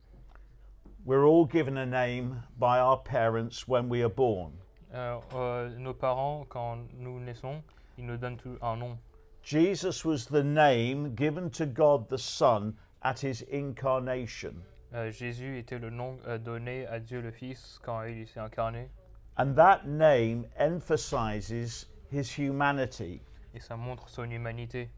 We're 1.04 1.24
all 1.24 1.46
given 1.46 1.78
a 1.78 1.86
name 1.86 2.42
by 2.58 2.78
our 2.78 2.98
parents 2.98 3.66
when 3.66 3.88
we 3.88 4.02
are 4.02 4.10
born. 4.10 4.52
Euh, 4.92 5.18
euh, 5.34 5.68
nos 5.78 5.94
parents, 5.94 6.46
quand 6.48 6.78
nous 6.98 7.20
naissons, 7.20 7.62
ils 7.96 8.04
nous 8.04 8.16
donnent 8.16 8.36
tout 8.36 8.58
un 8.60 8.76
nom. 8.76 8.98
Jesus 9.42 10.04
was 10.04 10.26
the 10.26 10.42
name 10.42 11.14
given 11.14 11.48
to 11.50 11.64
God 11.64 12.08
the 12.08 12.18
Son 12.18 12.74
at 13.02 13.20
his 13.20 13.42
incarnation. 13.50 14.62
Euh, 14.92 15.10
Jésus 15.10 15.58
était 15.58 15.78
le 15.78 15.90
nom 15.90 16.18
euh, 16.26 16.38
donné 16.38 16.86
à 16.86 16.98
Dieu 16.98 17.20
le 17.20 17.30
Fils 17.30 17.78
quand 17.82 18.02
il 18.02 18.26
s'est 18.26 18.40
incarné. 18.40 18.90
And 19.36 19.54
that 19.54 19.86
name 19.86 20.46
emphasizes 20.58 21.86
his 22.10 22.36
humanity. 22.36 23.22
Et 23.54 23.60
ça 23.60 23.76
montre 23.76 24.08
son 24.08 24.30
humanité. 24.30 24.90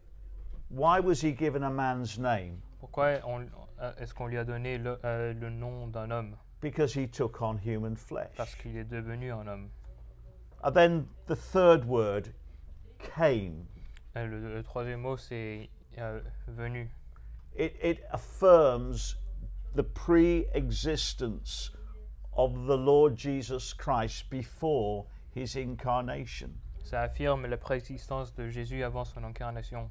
Why 0.69 0.99
was 0.99 1.21
he 1.21 1.31
given 1.33 1.63
a 1.63 1.69
man's 1.69 2.17
name? 2.17 2.59
Pourquoi 2.79 3.19
euh, 3.83 3.91
est-ce 3.99 4.13
qu'on 4.13 4.27
lui 4.27 4.37
a 4.37 4.43
donné 4.43 4.77
le, 4.77 4.99
euh, 5.05 5.33
le 5.33 5.49
nom 5.49 5.87
d'un 5.87 6.09
homme? 6.09 6.35
Because 6.61 6.93
he 6.95 7.07
took 7.07 7.41
on 7.41 7.57
human 7.57 7.95
flesh. 7.95 8.35
Parce 8.35 8.55
qu'il 8.55 8.75
est 8.75 8.89
devenu 8.89 9.31
un 9.31 9.47
homme. 9.47 9.69
And 10.63 10.71
then 10.71 11.05
the 11.27 11.35
third 11.35 11.85
word 11.85 12.33
came. 12.97 13.65
Le, 14.15 14.27
le 14.27 14.63
troisième 14.63 15.01
mot, 15.01 15.17
c'est 15.17 15.69
euh, 15.99 16.21
venu. 16.47 16.89
It, 17.55 17.73
it 17.83 17.99
affirms 18.11 19.15
the 19.75 19.83
pre 19.83 20.47
existence 20.53 21.71
of 22.35 22.65
the 22.65 22.77
Lord 22.77 23.15
Jesus 23.15 23.73
Christ 23.73 24.29
before 24.29 25.05
his 25.33 25.55
incarnation. 25.55 26.49
Ça 26.83 27.03
affirme 27.03 27.45
la 27.47 27.57
préexistence 27.57 28.33
de 28.35 28.49
Jésus 28.49 28.83
avant 28.83 29.05
son 29.05 29.23
incarnation. 29.23 29.89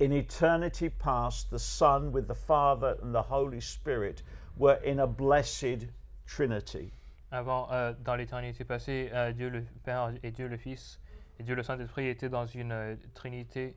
In 0.00 0.12
eternity 0.12 0.88
past, 0.88 1.50
the 1.50 1.58
Son 1.58 2.12
with 2.12 2.26
the 2.26 2.34
Father 2.34 2.96
and 3.02 3.14
the 3.14 3.22
Holy 3.22 3.60
Spirit 3.60 4.22
were 4.56 4.78
in 4.84 5.00
a 5.00 5.06
blessed 5.06 5.86
Trinity. 6.26 6.92
Avant, 7.32 7.68
euh, 7.70 7.92
dans 8.04 8.16
l'éternité 8.16 8.64
passée, 8.64 9.10
euh, 9.12 9.32
Dieu 9.32 9.50
le 9.50 9.62
Père 9.84 10.12
et 10.22 10.30
Dieu 10.30 10.48
le 10.48 10.56
Fils 10.56 10.98
et 11.40 11.42
Dieu 11.42 11.54
le 11.54 11.62
Saint-Esprit 11.62 12.08
étaient 12.08 12.28
dans 12.28 12.46
une 12.46 12.72
euh, 12.72 12.96
trinité 13.14 13.74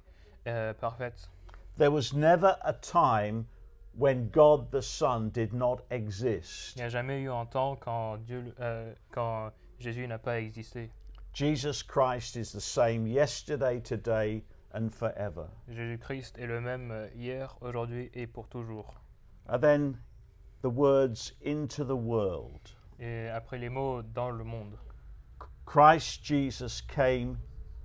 euh, 0.48 0.74
parfaite. 0.74 1.30
There 1.78 1.92
was 1.92 2.14
never 2.14 2.58
a 2.62 2.74
time 2.74 3.46
when 3.96 4.30
God 4.30 4.72
the 4.72 4.82
Son 4.82 5.30
did 5.30 5.54
not 5.54 5.82
exist. 5.92 6.76
Il 6.76 6.80
n'y 6.80 6.86
a 6.86 6.90
jamais 6.90 7.22
eu 7.22 7.30
un 7.30 7.46
temps 7.46 7.76
quand, 7.76 8.18
Dieu, 8.26 8.54
euh, 8.60 8.94
quand 9.12 9.52
Jésus 9.80 10.08
n'a 10.08 10.18
pas 10.18 10.40
existé. 10.40 10.90
Jesus 11.34 11.84
Christ 11.84 12.36
is 12.36 12.52
the 12.52 12.62
same 12.62 13.08
yesterday, 13.08 13.80
today, 13.80 14.44
and 14.74 14.90
forever. 14.90 15.48
Jésus-Christ 15.70 16.38
est 16.40 16.48
le 16.48 16.62
même 16.62 16.92
euh, 16.92 17.08
hier, 17.16 17.56
aujourd'hui 17.62 18.10
et 18.14 18.28
pour 18.28 18.48
toujours. 18.48 18.96
And 19.48 19.60
then 19.60 19.98
the 20.62 20.70
words 20.70 21.34
into 21.46 21.84
the 21.84 21.96
world. 21.96 22.72
Et 23.00 23.30
après 23.30 23.58
les 23.58 23.70
mots 23.70 24.02
dans 24.02 24.32
le 24.32 24.44
monde, 24.44 24.78
Christ 25.66 26.24
Jesus 26.24 26.82
came 26.82 27.38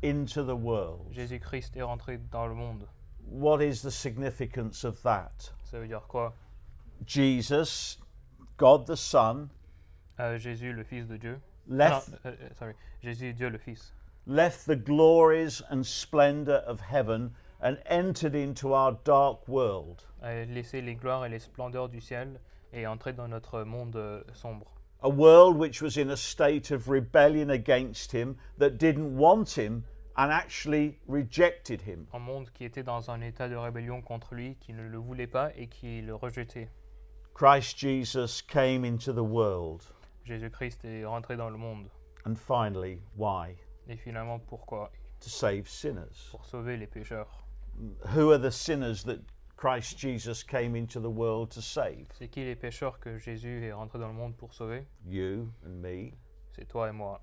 into 0.03 0.43
the 0.43 0.57
world. 0.57 1.13
Jésus-Christ 1.13 1.77
est 1.77 1.83
rentré 1.83 2.19
dans 2.31 2.47
le 2.47 2.55
monde. 2.55 2.87
What 3.27 3.61
is 3.61 3.83
the 3.83 3.91
significance 3.91 4.85
of 4.85 5.03
that? 5.03 5.53
Ça 5.71 5.79
veut 5.79 5.87
dire 5.87 6.07
quoi? 6.09 6.35
Jesus, 7.07 7.99
God 8.57 8.87
the 8.87 8.97
Son, 8.97 9.49
Euh, 10.21 10.37
Jésus, 10.39 10.73
le 10.73 10.83
Fils 10.83 11.07
de 11.07 11.17
Dieu. 11.17 11.39
left, 11.69 12.09
Non, 12.09 12.17
euh, 12.27 12.35
euh, 12.41 12.49
sorry. 12.59 12.73
Jésus, 13.03 13.33
Dieu 13.35 13.49
le 13.51 13.59
Fils. 13.59 13.93
left 14.27 14.67
the 14.67 14.75
glories 14.77 15.63
and 15.71 15.83
splendor 15.85 16.63
of 16.67 16.81
heaven 16.81 17.31
and 17.61 17.77
entered 17.87 18.35
into 18.35 18.73
our 18.75 18.93
dark 19.05 19.47
world. 19.47 20.03
A 20.23 20.45
laissé 20.47 20.81
les 20.85 20.95
gloires 20.97 21.25
et 21.25 21.29
les 21.29 21.39
splendeurs 21.39 21.89
du 21.89 22.01
ciel 22.01 22.41
et 22.73 22.83
est 22.83 22.87
entré 22.87 23.13
dans 23.13 23.29
notre 23.29 23.63
monde 23.65 23.95
euh, 23.97 24.23
sombre. 24.35 24.67
a 25.03 25.09
world 25.09 25.57
which 25.57 25.81
was 25.81 25.97
in 25.97 26.11
a 26.11 26.17
state 26.17 26.73
of 26.73 26.89
rebellion 26.89 27.51
against 27.51 28.11
him, 28.13 28.37
that 28.59 28.71
didn't 28.79 29.17
want 29.17 29.57
him 29.57 29.85
and 30.19 30.33
actually 30.33 30.99
rejected 31.07 31.81
him. 31.81 32.09
Un 32.13 32.19
monde 32.19 32.51
qui 32.53 32.65
était 32.65 32.83
dans 32.83 33.09
un 33.09 33.21
état 33.21 33.49
de 33.49 33.55
rébellion 33.55 34.03
contre 34.03 34.35
lui, 34.35 34.57
qui 34.57 34.73
ne 34.73 34.83
le 34.83 34.99
voulait 34.99 35.29
pas 35.29 35.53
et 35.57 35.69
qui 35.69 36.03
le 36.03 36.15
rejetait. 36.17 36.69
Christ 37.35 37.79
Jesus 37.79 38.43
came 38.43 38.85
into 38.85 39.13
the 39.13 39.23
world. 39.23 39.85
Jésus-Christ 40.25 40.85
est 40.85 41.05
rentré 41.05 41.37
dans 41.37 41.51
le 41.51 41.57
monde. 41.57 41.89
And 42.27 42.35
finally, 42.35 43.01
why? 43.17 43.55
Et 43.89 43.97
finalement, 43.97 44.41
pourquoi? 44.41 44.91
To 45.21 45.29
save 45.29 45.69
sinners. 45.69 46.31
Pour 46.33 46.45
sauver 46.45 46.77
les 46.77 46.89
pécheurs. 46.89 47.45
Who 48.13 48.33
are 48.33 48.41
the 48.41 48.51
sinners 48.51 49.05
that 49.05 49.21
Christ 49.57 49.97
Jesus 49.97 50.43
came 50.43 50.75
into 50.75 51.01
the 51.01 51.09
world 51.09 51.51
to 51.51 51.61
save? 51.61 52.09
C'est 52.19 52.29
qui 52.29 52.45
les 52.45 52.57
pécheurs 52.57 52.99
que 52.99 53.19
Jésus 53.19 53.65
est 53.65 53.73
rentré 53.73 54.01
dans 54.01 54.09
le 54.09 54.15
monde 54.15 54.37
pour 54.37 54.53
sauver? 54.53 54.85
You 55.07 55.49
and 55.65 55.81
me. 55.81 56.11
C'est 56.57 56.67
toi 56.67 56.89
et 56.89 56.93
moi. 56.93 57.23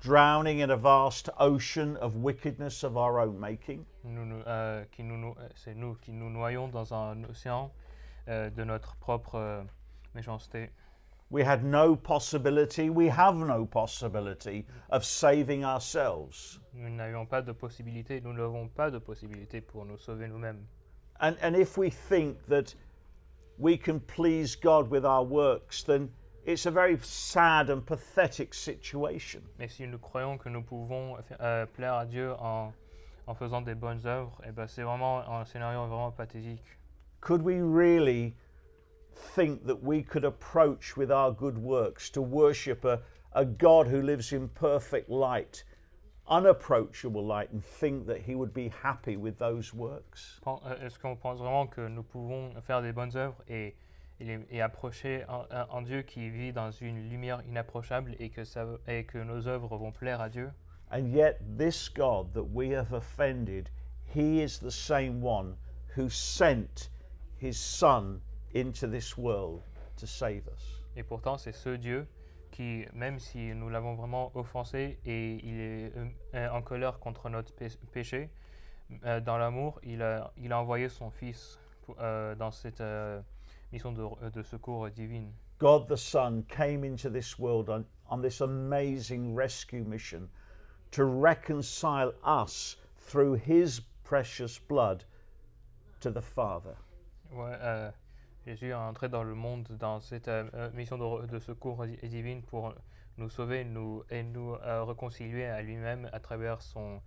Drowning 0.00 0.60
in 0.60 0.70
a 0.70 0.76
vast 0.76 1.30
ocean 1.38 1.96
of 1.96 2.16
wickedness 2.16 2.84
of 2.84 2.96
our 2.96 3.18
own 3.18 3.40
making. 3.40 3.84
Nous, 4.04 4.24
nous- 4.24 4.42
euh, 4.46 4.84
qui 4.92 5.02
nous, 5.02 5.34
euh, 5.38 5.48
c'est 5.54 5.74
nous 5.74 5.94
qui 6.00 6.12
nous 6.12 6.30
noyons 6.30 6.68
dans 6.68 6.92
un 6.92 7.24
océan 7.24 7.70
euh, 8.28 8.50
de 8.50 8.62
notre 8.64 8.94
propre 8.96 9.34
euh, 9.36 9.62
méchanceté. 10.14 10.68
We 11.30 11.42
had 11.42 11.64
no 11.64 11.96
possibility, 11.96 12.88
we 12.88 13.08
have 13.08 13.34
no 13.36 13.64
possibility 13.66 14.64
of 14.90 15.04
saving 15.04 15.64
ourselves. 15.64 16.60
Nous 16.72 16.88
n'avions 16.88 17.26
pas 17.26 17.42
de 17.42 17.52
possibilité, 17.52 18.20
nous 18.22 18.32
n'avons 18.32 18.68
pas 18.68 18.92
de 18.92 18.98
possibilité 18.98 19.60
pour 19.60 19.84
nous 19.84 19.96
sauver 19.98 20.28
nous-mêmes. 20.28 20.64
And, 21.20 21.34
and 21.42 21.56
if 21.56 21.76
we 21.76 21.90
think 21.90 22.46
that 22.46 22.74
we 23.58 23.76
can 23.76 23.98
please 24.00 24.54
God 24.54 24.88
with 24.88 25.04
our 25.04 25.24
works, 25.24 25.82
then 25.82 26.10
it's 26.46 26.64
a 26.66 26.70
very 26.70 26.96
sad 27.02 27.70
and 27.70 27.84
pathetic 27.84 28.54
situation. 28.54 29.42
Si 29.68 29.84
nous 29.86 29.98
croyons 29.98 30.38
que 30.38 30.48
nous 30.48 30.62
pouvons 30.62 31.18
euh, 31.40 31.66
plaire 31.66 31.94
à 31.94 32.06
Dieu 32.06 32.32
en, 32.38 32.72
en 33.26 33.34
faisant 33.34 33.62
des 33.62 33.74
bonnes 33.74 34.06
œuvres, 34.06 34.40
eh 34.46 34.52
ben 34.52 34.66
c'est 34.68 34.82
vraiment 34.82 35.28
un 35.28 35.44
scénario 35.44 35.86
vraiment 35.86 36.12
pathétique. 36.12 36.62
Could 37.20 37.42
we 37.42 37.60
really 37.60 38.36
think 39.34 39.66
that 39.66 39.82
we 39.82 40.02
could 40.02 40.24
approach 40.24 40.96
with 40.96 41.10
our 41.10 41.32
good 41.32 41.58
works 41.58 42.10
to 42.10 42.22
worship 42.22 42.84
a, 42.84 43.00
a 43.32 43.44
God 43.44 43.88
who 43.88 44.00
lives 44.00 44.32
in 44.32 44.48
perfect 44.48 45.10
light, 45.10 45.64
unapproachable 46.28 47.26
light, 47.26 47.50
and 47.50 47.64
think 47.64 48.06
that 48.06 48.20
He 48.20 48.36
would 48.36 48.54
be 48.54 48.68
happy 48.68 49.16
with 49.16 49.36
those 49.38 49.74
works? 49.74 50.40
Euh, 50.46 50.86
Est-ce 50.86 50.96
qu'on 50.96 51.16
pense 51.16 51.40
vraiment 51.40 51.66
que 51.66 51.88
nous 51.88 52.04
pouvons 52.04 52.54
faire 52.62 52.82
des 52.82 52.92
bonnes 52.92 53.16
œuvres 53.16 53.42
et, 53.48 53.74
et, 54.20 54.38
et 54.50 54.60
approcher 54.62 55.24
un, 55.28 55.46
un- 55.50 55.66
un 55.70 55.82
Dieu 55.82 56.02
qui 56.02 56.30
vit 56.30 56.52
dans 56.52 56.70
une 56.70 57.08
lumière 57.08 57.42
inapprochable 57.48 58.14
et 58.18 58.30
que, 58.30 58.44
ça, 58.44 58.66
et 58.88 59.04
que 59.04 59.18
nos 59.18 59.46
œuvres 59.48 59.76
vont 59.76 59.92
plaire 59.92 60.20
à 60.20 60.28
Dieu 60.28 60.50
And 60.92 61.08
yet, 61.08 61.38
this 61.58 61.88
God 61.88 62.32
that 62.34 62.44
we 62.54 62.72
have 62.72 62.92
offended, 62.92 63.68
He 64.14 64.40
is 64.42 64.60
the 64.60 64.70
same 64.70 65.20
one 65.22 65.56
who 65.96 66.08
sent 66.08 66.90
His 67.42 67.54
Son 67.58 68.20
into 68.54 68.86
this 68.86 69.18
world 69.18 69.62
to 69.96 70.06
save 70.06 70.46
us. 70.46 70.80
Et 70.96 71.02
pourtant, 71.02 71.38
c'est 71.38 71.52
ce 71.52 71.70
Dieu 71.70 72.06
qui, 72.52 72.86
même 72.94 73.18
si 73.18 73.52
nous 73.54 73.68
l'avons 73.68 73.94
vraiment 73.96 74.30
offensé 74.36 74.98
et 75.04 75.34
il 75.44 75.60
est 75.60 75.92
euh, 76.34 76.48
en 76.50 76.62
colère 76.62 76.98
contre 77.00 77.28
notre 77.28 77.52
pé- 77.54 77.76
péché, 77.92 78.30
euh, 79.04 79.20
dans 79.20 79.36
l'amour, 79.36 79.80
il 79.82 80.00
a, 80.02 80.32
il 80.38 80.52
a 80.52 80.60
envoyé 80.60 80.88
son 80.88 81.10
Fils 81.10 81.58
euh, 81.98 82.34
dans 82.36 82.52
cette 82.52 82.80
euh, 82.80 83.20
mission 83.72 83.92
de, 83.92 84.30
de 84.30 84.42
secours 84.42 84.90
divine. 84.90 85.32
God 85.58 85.88
the 85.88 85.96
Son 85.96 86.42
came 86.48 86.84
into 86.84 87.08
this 87.08 87.38
world 87.38 87.68
on, 87.70 87.84
on 88.10 88.20
this 88.20 88.40
amazing 88.40 89.34
rescue 89.34 89.84
mission 89.84 90.28
to 90.90 91.04
reconcile 91.04 92.12
us 92.24 92.76
through 92.98 93.34
His 93.34 93.80
precious 94.04 94.58
blood 94.58 95.04
to 96.00 96.10
the 96.10 96.20
Father. 96.22 96.76
Ouais, 97.32 97.56
euh, 97.60 97.90
Jésus 98.46 98.68
est 98.68 98.74
entré 98.74 99.08
dans 99.08 99.24
le 99.24 99.34
monde 99.34 99.66
dans 99.80 100.00
cette 100.00 100.28
euh, 100.28 100.44
euh, 100.54 100.70
mission 100.72 100.96
de, 100.98 101.26
de 101.26 101.38
secours 101.38 101.84
di- 101.86 101.96
divine 102.08 102.42
pour 102.42 102.74
nous 103.16 103.30
sauver 103.30 103.64
nous, 103.64 104.04
et 104.10 104.22
nous 104.22 104.54
euh, 104.54 104.84
réconcilier 104.84 105.44
à 105.46 105.62
lui-même 105.62 106.08
à 106.12 106.20
travers, 106.20 106.60
son, 106.62 107.00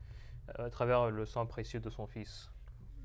euh, 0.57 0.65
à 0.65 0.69
travers 0.69 1.11
le 1.11 1.25
sang 1.25 1.45
précieux 1.45 1.79
de 1.79 1.89
son 1.89 2.07
Fils. 2.07 2.51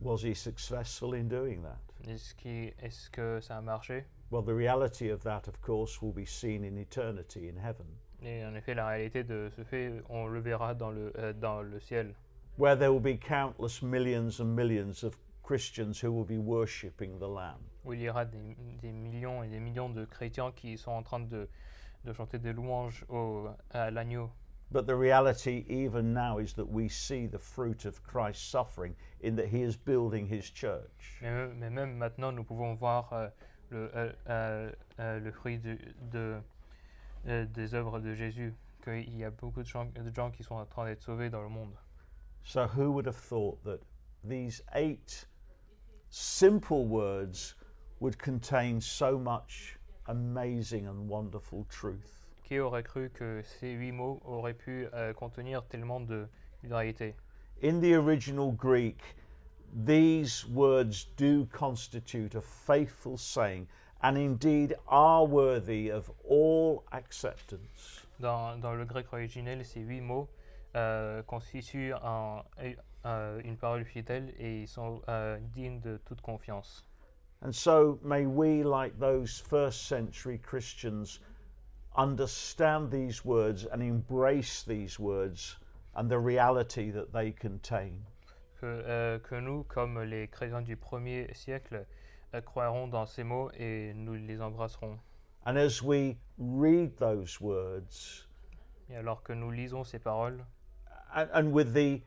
Was 0.01 0.23
He 0.23 0.35
successful 0.35 1.15
in 1.15 1.29
doing 1.29 1.63
that? 1.63 1.79
Est-ce 2.11 2.35
qui- 2.35 2.73
est-ce 2.83 3.09
que 3.11 3.41
ça 3.41 3.57
a 3.59 3.61
marché? 3.63 4.05
Well, 4.31 4.43
the 4.45 4.55
reality 4.55 5.11
of 5.11 5.23
that, 5.23 5.49
of 5.49 5.61
course, 5.61 6.03
will 6.03 6.13
be 6.13 6.27
seen 6.27 6.65
in 6.65 6.77
eternity 6.77 7.49
in 7.49 7.57
heaven, 7.57 7.87
Et 8.23 8.45
en 8.45 8.55
effet, 8.55 8.75
la 8.75 8.87
réalité 8.89 9.23
de 9.25 9.51
ce 9.57 9.63
fait, 9.65 10.03
on 10.09 10.27
le 10.27 10.41
verra 10.41 10.75
dans 10.75 10.91
le, 10.91 11.13
euh, 11.19 11.33
dans 11.33 11.63
le 11.63 11.79
ciel, 11.81 12.15
where 12.59 12.77
there 12.77 12.91
will 12.93 13.01
be 13.01 13.19
countless 13.19 13.83
millions 13.83 14.41
and 14.41 14.47
millions 14.55 15.03
of 15.05 15.17
Christians 15.43 16.03
who 16.03 16.11
will 16.11 16.25
be 16.27 16.39
worshipping 16.39 17.19
the 17.19 17.29
Lamb. 17.29 17.61
où 17.85 17.93
il 17.93 18.01
y 18.01 18.09
aura 18.09 18.25
des, 18.25 18.57
des 18.81 18.93
millions 18.93 19.43
et 19.43 19.49
des 19.49 19.61
millions 19.61 19.91
de 19.91 20.05
chrétiens 20.07 20.53
qui 20.53 20.79
sont 20.79 20.93
en 20.93 21.03
train 21.03 21.21
de, 21.21 21.49
de 22.05 22.13
chanter 22.15 22.39
des 22.39 22.53
louanges 22.55 23.05
au, 23.11 23.49
à 23.71 23.91
l'agneau. 23.91 24.31
But 24.75 24.89
the 24.89 24.97
reality, 24.97 25.65
even 25.69 26.13
now, 26.13 26.39
is 26.39 26.55
that 26.55 26.69
we 26.69 26.89
see 26.89 27.27
the 27.29 27.39
fruit 27.39 27.85
of 27.85 28.03
Christ's 28.03 28.45
suffering 28.45 28.97
in 29.21 29.37
that 29.37 29.47
He 29.47 29.63
is 29.63 29.77
building 29.77 30.27
His 30.27 30.51
church. 30.51 31.21
Mais, 31.23 31.31
même- 31.31 31.59
mais 31.61 31.71
même 31.71 31.97
maintenant, 31.97 32.33
nous 32.35 32.43
pouvons 32.43 32.75
voir 32.77 33.09
euh, 33.13 33.29
le, 33.71 33.89
euh, 33.95 34.13
euh, 34.29 34.73
euh, 34.99 35.21
le 35.21 35.31
fruit 35.31 35.59
de, 35.59 35.79
de- 36.11 36.43
euh, 37.29 37.47
des 37.55 37.73
œuvres 37.73 38.01
de 38.01 38.15
Jésus, 38.15 38.53
qu'il 38.83 39.17
y 39.17 39.23
a 39.23 39.31
beaucoup 39.31 39.63
de 39.63 39.69
gens, 39.69 39.85
de 39.95 40.11
gens 40.13 40.33
qui 40.33 40.43
sont 40.43 40.57
en 40.57 40.67
train 40.67 40.87
d'être 40.87 41.03
sauvés 41.03 41.31
dans 41.31 41.43
le 41.43 41.49
monde. 41.49 41.77
So, 42.43 42.67
who 42.67 42.91
would 42.91 43.07
have 43.07 43.15
thought 43.17 43.63
that 43.63 43.79
these 44.25 44.61
eight 44.75 45.29
simple 46.11 46.85
words 46.89 47.55
would 48.01 48.19
contain 48.19 48.81
so 48.81 49.21
much 49.21 49.79
amazing 50.09 50.89
and 50.89 51.09
wonderful 51.09 51.65
truth? 51.71 52.24
Qui 52.45 52.59
aurait 52.61 52.83
cru 52.83 53.11
que 53.11 53.43
ces 53.43 53.73
huit 53.73 53.93
mots 53.93 54.21
auraient 54.25 54.55
pu 54.55 54.87
euh, 54.93 55.13
contenir 55.15 55.65
tellement 55.67 56.01
de 56.01 56.29
vérité 56.63 57.15
In 57.63 57.81
the 57.81 57.95
original 57.95 58.53
Greek, 58.53 58.99
these 59.87 60.45
words 60.49 61.07
do 61.17 61.47
constitute 61.47 62.35
a 62.35 62.41
faithful 62.43 63.17
saying 63.17 63.67
and 64.03 64.17
indeed 64.19 64.77
are 64.89 65.25
worthy 65.27 65.91
of 65.91 66.11
all 66.29 66.85
acceptance. 66.93 68.05
dans, 68.21 68.59
dans 68.61 68.75
le 68.75 68.85
grec 68.85 69.07
originel, 69.13 69.65
ces 69.65 69.81
huit 69.81 70.03
mots 70.03 70.29
euh, 70.77 71.23
constituent 71.23 71.95
un- 72.03 72.43
un- 73.05 73.39
une 73.43 73.57
parole 73.57 73.85
fidèle 73.85 74.33
et 74.39 74.63
ils 74.63 74.69
sont 74.69 75.01
euh, 75.09 75.39
dignes 75.55 75.81
de 75.81 75.99
toute 76.05 76.21
confiance. 76.21 76.85
And 77.43 77.53
so 77.53 77.99
may 78.03 78.27
we, 78.27 78.63
like 78.63 78.99
those 78.99 79.41
first 79.41 79.87
century 79.87 80.39
Christians, 80.39 81.21
understand 81.97 82.91
these 82.91 83.25
words 83.25 83.67
and 83.67 83.83
embrace 83.83 84.63
these 84.63 84.99
words 84.99 85.57
and 85.95 86.11
the 86.11 86.19
reality 86.19 86.91
that 86.91 87.13
they 87.13 87.31
contain. 87.33 88.05
que, 88.65 88.83
euh, 88.87 89.19
que 89.19 89.41
nous, 89.41 89.65
comme 89.65 90.03
les 90.03 90.29
chrétiens 90.29 90.63
du 90.63 90.77
premier 90.77 91.29
siècle, 91.35 91.85
euh, 92.35 92.41
croirons 92.41 92.89
dans 92.89 93.07
ces 93.07 93.25
mots 93.25 93.51
et 93.59 93.93
nous 93.95 94.15
les 94.15 94.41
embrasserons. 94.41 94.99
And 95.47 95.59
as 95.59 95.83
we 95.83 96.17
read 96.39 96.97
those 96.97 97.41
words, 97.41 98.27
Et 98.91 98.97
alors 98.97 99.23
que 99.23 99.33
nous 99.33 99.51
lisons 99.51 99.85
ces 99.85 99.99
paroles, 99.99 100.45
and, 101.15 101.29
and 101.33 101.53
with 101.53 101.75
the, 101.75 102.01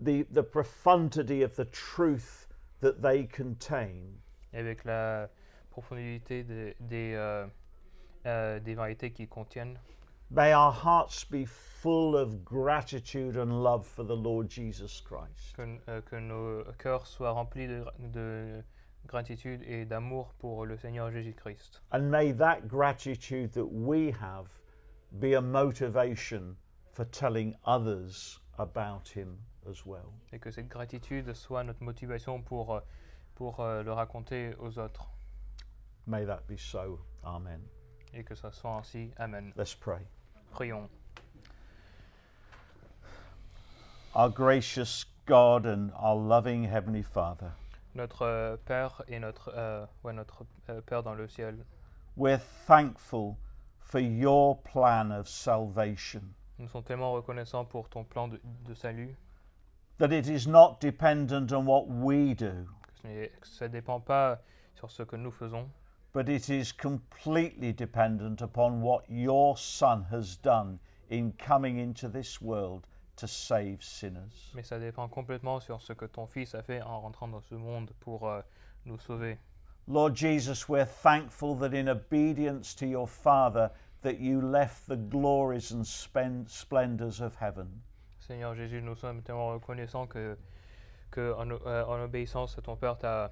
the, 0.00 0.26
the 0.30 0.42
profundity 0.42 1.42
of 1.42 1.56
the 1.56 1.64
truth 1.66 2.46
that 2.80 3.00
they 3.00 3.26
contain, 3.26 4.20
et 4.52 4.58
avec 4.58 4.84
la 4.84 5.28
profondité 5.70 6.44
des, 6.44 6.76
des, 6.80 7.14
euh, 7.14 7.46
euh, 8.26 8.60
des 8.60 8.74
vérités 8.74 9.12
qu'ils 9.12 9.28
contiennent, 9.28 9.78
may 10.30 10.54
our 10.54 10.72
hearts 10.72 11.24
be 11.24 11.44
full 11.46 12.16
of 12.16 12.44
gratitude 12.44 13.36
and 13.36 13.62
love 13.62 13.86
for 13.86 14.04
the 14.04 14.16
Lord 14.16 14.50
Jesus 14.50 15.00
Christ. 15.00 15.54
que, 15.54 15.78
euh, 15.88 16.00
que 16.02 16.16
nos 16.16 16.64
cœurs 16.78 17.06
soient 17.06 17.32
remplis 17.32 17.68
de, 17.68 17.84
de 17.98 18.62
gratitude 19.06 19.62
et 19.66 19.84
d'amour 19.84 20.34
pour 20.38 20.66
le 20.66 20.76
Seigneur 20.76 21.10
Jésus-Christ. 21.10 21.82
And 21.92 22.10
may 22.10 22.32
that 22.32 22.66
gratitude 22.68 23.52
that 23.52 23.66
we 23.66 24.10
have 24.12 24.48
be 25.20 25.34
a 25.34 25.40
motivation 25.40 26.56
for 26.92 27.04
telling 27.04 27.54
others 27.64 28.40
about 28.58 29.08
Him 29.08 29.38
as 29.68 29.84
well. 29.84 30.12
Et 30.32 30.38
que 30.38 30.50
cette 30.50 30.68
gratitude 30.68 31.32
soit 31.34 31.64
notre 31.64 31.82
motivation 31.82 32.42
pour, 32.42 32.80
pour 33.34 33.60
euh, 33.60 33.82
le 33.82 33.92
raconter 33.92 34.54
aux 34.58 34.78
autres. 34.78 35.10
May 36.06 36.24
that 36.26 36.46
be 36.46 36.58
so. 36.58 37.00
Amen. 37.22 37.60
Et 38.14 38.22
que 38.22 38.34
ça 38.34 38.52
soit 38.52 38.76
ainsi. 38.76 39.10
Amen. 39.18 39.52
Let's 39.56 39.74
pray. 39.74 40.06
Prions. 40.52 40.88
Our 44.14 44.30
gracious 44.30 45.04
God 45.26 45.66
and 45.66 45.90
our 45.98 46.14
loving 46.14 46.64
Heavenly 46.64 47.02
Father, 47.02 47.50
Notre 47.94 48.22
euh, 48.22 48.56
Père 48.64 49.02
et 49.08 49.18
notre, 49.18 49.52
euh, 49.56 49.86
ouais, 50.04 50.12
notre 50.12 50.44
euh, 50.68 50.80
Père 50.82 51.02
dans 51.02 51.14
le 51.14 51.26
ciel, 51.26 51.64
we're 52.16 52.38
thankful 52.66 53.36
for 53.80 54.00
your 54.00 54.62
plan 54.62 55.10
of 55.10 55.26
salvation. 55.28 56.22
Nous 56.58 56.68
sommes 56.68 56.84
tellement 56.84 57.12
reconnaissants 57.12 57.64
pour 57.64 57.88
ton 57.88 58.04
plan 58.04 58.28
de, 58.28 58.40
de 58.66 58.74
salut 58.74 59.16
That 59.98 60.12
it 60.12 60.28
is 60.28 60.46
not 60.46 60.78
dependent 60.80 61.52
on 61.52 61.64
what 61.66 61.86
we 61.88 62.34
do, 62.34 62.66
ce 63.02 63.28
que 63.28 63.46
ça 63.46 63.66
ne 63.66 63.72
dépend 63.72 64.00
pas 64.00 64.40
sur 64.74 64.90
ce 64.90 65.02
que 65.02 65.16
nous 65.16 65.30
faisons, 65.32 65.68
but 66.14 66.28
it 66.28 66.48
is 66.48 66.72
completely 66.72 67.72
dependent 67.72 68.40
upon 68.40 68.80
what 68.80 69.04
your 69.08 69.56
Son 69.58 70.04
has 70.10 70.36
done 70.36 70.78
in 71.10 71.32
coming 71.32 71.78
into 71.78 72.08
this 72.08 72.40
world 72.40 72.86
to 73.16 73.26
save 73.28 73.82
sinners. 73.82 74.50
mais 74.54 74.62
ça 74.62 74.78
dépend 74.78 75.08
complètement 75.08 75.60
sur 75.60 75.82
ce 75.82 75.92
que 75.92 76.06
ton 76.06 76.26
Fils 76.26 76.54
a 76.54 76.62
fait 76.62 76.80
en 76.82 77.00
rentrant 77.00 77.28
dans 77.28 77.42
ce 77.42 77.56
monde 77.56 77.90
pour 78.00 78.28
euh, 78.28 78.40
nous 78.86 78.98
sauver. 78.98 79.38
Lord 79.86 80.14
Jesus, 80.14 80.68
we're 80.68 80.86
thankful 80.86 81.54
that 81.56 81.74
in 81.74 81.88
obedience 81.88 82.74
to 82.76 82.86
your 82.86 83.06
Father, 83.06 83.70
that 84.02 84.18
you 84.18 84.40
left 84.40 84.86
the 84.86 84.96
glories 84.96 85.72
and 85.72 85.84
spen- 85.84 86.46
splendors 86.48 87.20
of 87.20 87.36
heaven. 87.36 87.82
Seigneur 88.20 88.54
Jésus, 88.54 88.80
nous 88.80 88.94
sommes 88.94 89.22
tellement 89.22 89.52
reconnaissants 89.52 90.06
que, 90.06 90.38
que 91.10 91.34
en, 91.34 91.50
euh, 91.50 91.84
en 91.84 92.02
obéissance 92.02 92.56
à 92.56 92.62
ton 92.62 92.76
Père, 92.76 92.96
tu 92.96 93.04
as, 93.04 93.30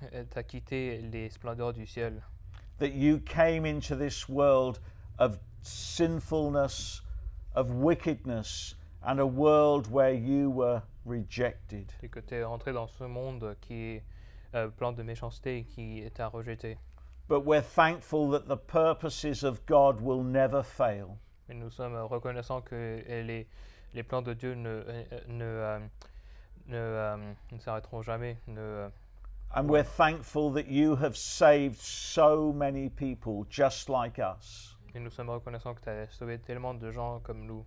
quitté 0.46 0.98
les 0.98 1.28
splendeurs 1.30 1.72
du 1.72 1.86
ciel, 1.86 2.22
That 2.78 2.92
you 2.94 3.18
came 3.18 3.66
into 3.66 3.94
this 3.94 4.28
world 4.28 4.80
of 5.18 5.38
sinfulness, 5.62 7.02
of 7.54 7.70
wickedness, 7.70 8.74
and 9.02 9.20
a 9.20 9.26
world 9.26 9.90
where 9.90 10.14
you 10.14 10.50
were 10.50 10.82
rejected. 11.04 11.92
et 12.02 12.08
que 12.08 12.20
tu 12.20 12.34
es 12.36 12.44
entré 12.44 12.72
dans 12.72 12.88
ce 12.88 13.04
monde 13.04 13.56
qui 13.60 13.74
est 13.74 14.02
euh, 14.54 14.68
plein 14.68 14.92
de 14.92 15.02
méchanceté 15.02 15.58
et 15.58 15.64
qui 15.64 16.02
t'a 16.14 16.28
rejeté. 16.28 16.78
But 17.28 17.44
we're 17.44 17.62
thankful 17.62 18.30
that 18.30 18.48
the 18.48 18.56
purposes 18.56 19.44
of 19.44 19.64
God 19.66 20.00
will 20.00 20.24
never 20.24 20.62
fail. 20.62 21.18
Mais 21.48 21.54
nous 21.54 21.70
sommes 21.70 21.94
reconnaissants 21.96 22.62
que 22.62 22.74
euh, 22.74 23.22
les, 23.22 23.46
les 23.94 24.02
plans 24.02 24.22
de 24.22 24.34
Dieu 24.34 24.54
ne, 24.54 24.68
euh, 24.68 25.04
ne, 25.28 25.44
euh, 25.44 25.78
ne, 26.66 26.76
euh, 26.76 27.16
ne 27.52 27.58
s'arrêteront 27.58 28.02
jamais. 28.02 28.36
Ne, 28.48 28.88
And 29.52 29.68
we're 29.68 29.82
thankful 29.82 30.50
that 30.52 30.68
you 30.68 30.94
have 30.96 31.16
saved 31.16 31.80
so 31.80 32.52
many 32.52 32.88
people 32.88 33.46
just 33.50 33.88
like 33.88 34.20
us. 34.20 34.76
et 34.94 35.00
nous 35.00 35.10
sommes 35.10 35.30
reconnaissants 35.30 35.74
que 35.74 35.82
tu 35.82 35.90
as 35.90 36.06
sauvé 36.06 36.38
tellement 36.38 36.78
de 36.78 36.90
gens 36.92 37.20
comme 37.22 37.46
nous. 37.46 37.64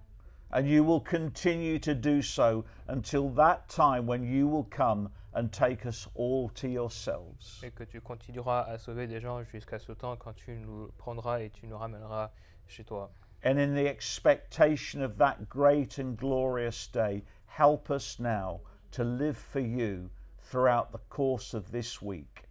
And 0.51 0.67
you 0.67 0.83
will 0.83 1.01
continue 1.01 1.79
to 1.79 1.93
do 1.93 2.21
so 2.21 2.63
until 2.87 3.29
that 3.31 3.67
time 3.67 4.05
when 4.05 4.23
you 4.23 4.47
will 4.47 4.65
come 4.65 5.09
and 5.33 5.51
take 5.51 5.85
us 5.85 6.07
all 6.15 6.49
to 6.55 6.69
yourselves. 6.69 7.59
Et 7.63 7.71
que 7.71 7.85
tu 7.85 7.99
continueras 7.99 8.65
à 8.69 8.77
sauver 8.77 9.07
des 9.07 9.19
gens 9.19 9.43
jusqu'à 9.43 9.79
ce 9.79 9.93
temps 9.93 10.15
quand 10.17 10.35
tu 10.35 10.55
nous 10.55 10.89
prendras 10.97 11.41
et 11.41 11.49
tu 11.49 11.67
nous 11.67 11.77
ramèneras 11.77 12.29
chez 12.67 12.85
toi. 12.85 13.09
And 13.43 13.59
in 13.59 13.73
the 13.73 13.87
expectation 13.87 15.01
of 15.01 15.17
that 15.17 15.49
great 15.49 15.97
and 15.97 16.15
glorious 16.15 16.87
day, 16.87 17.23
help 17.47 17.89
us 17.89 18.19
now 18.19 18.61
to 18.91 19.03
live 19.03 19.37
for 19.37 19.59
you 19.59 20.09
throughout 20.53 20.91
the 20.91 20.99
course 21.09 21.55
of 21.55 21.71
this 21.71 21.99
week. 21.99 22.43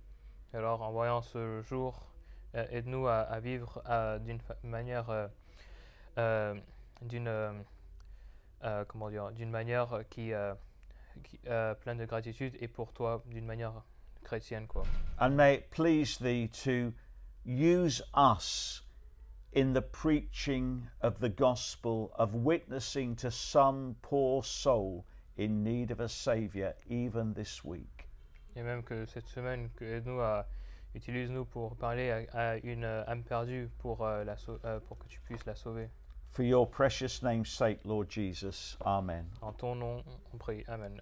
Alors, 0.53 0.83
en 0.83 0.91
voyant 0.91 1.23
ce 1.23 1.63
jour, 1.63 1.95
euh, 2.57 2.67
aide-nous 2.73 3.07
à, 3.07 3.21
à 3.21 3.39
vivre 3.39 3.81
euh, 3.89 4.19
d'une 4.19 4.41
manière, 4.65 5.09
euh, 5.09 5.29
euh, 6.19 6.55
d'une, 7.03 7.29
euh, 7.29 7.53
euh, 8.65 8.85
comment 8.89 9.09
dire, 9.09 9.31
d'une 9.31 9.53
manière 9.53 10.03
qui, 10.11 10.33
euh, 10.33 10.53
qui 11.23 11.39
euh, 11.47 11.75
pleine 11.75 11.99
de 11.99 12.05
gratitude 12.05 12.57
et 12.61 12.67
pour 12.67 12.93
toi 12.93 13.23
d'une 13.27 13.47
manière 13.47 13.85
chrétienne, 14.25 14.67
quoi. 14.67 14.83
And 15.21 15.37
may 15.37 15.59
it 15.59 15.71
please 15.71 16.19
thee 16.19 16.49
to 16.65 16.93
use 17.45 18.03
us 18.17 18.83
in 19.55 19.75
the 19.75 19.81
preaching 19.81 20.89
of 21.03 21.21
the 21.21 21.29
gospel, 21.29 22.11
of 22.19 22.35
witnessing 22.35 23.15
to 23.15 23.31
some 23.31 23.95
poor 24.03 24.43
soul 24.43 25.05
in 25.37 25.63
need 25.63 25.93
of 25.93 26.01
a 26.01 26.09
Saviour, 26.09 26.75
even 26.89 27.35
this 27.35 27.65
week. 27.65 27.92
Et 28.57 28.63
même 28.63 28.83
que 28.83 29.07
cette 29.07 29.27
semaine, 29.29 29.71
que 29.77 29.85
aide-nous 29.85 30.21
à 30.21 30.47
utilise-nous 30.95 31.47
pour 31.47 31.75
parler 31.77 32.11
à, 32.33 32.53
à 32.53 32.57
une 32.59 32.85
euh, 32.85 33.03
âme 33.07 33.23
perdue 33.25 33.71
pour, 33.79 34.05
euh, 34.05 34.25
la 34.25 34.37
sau- 34.37 34.59
euh, 34.65 34.79
pour 34.81 34.99
que 34.99 35.09
tu 35.09 35.21
puisses 35.21 35.47
la 35.47 35.55
sauver. 35.55 35.89
For 36.33 36.45
your 36.45 36.69
precious 36.71 37.23
name's 37.23 37.49
sake, 37.51 37.81
Lord 37.85 38.11
Jesus. 38.11 38.77
Amen. 38.85 39.27
En 39.41 39.53
ton 39.53 39.75
nom, 39.75 40.03
on 40.33 40.39
prie. 40.39 40.65
Amen. 40.69 41.01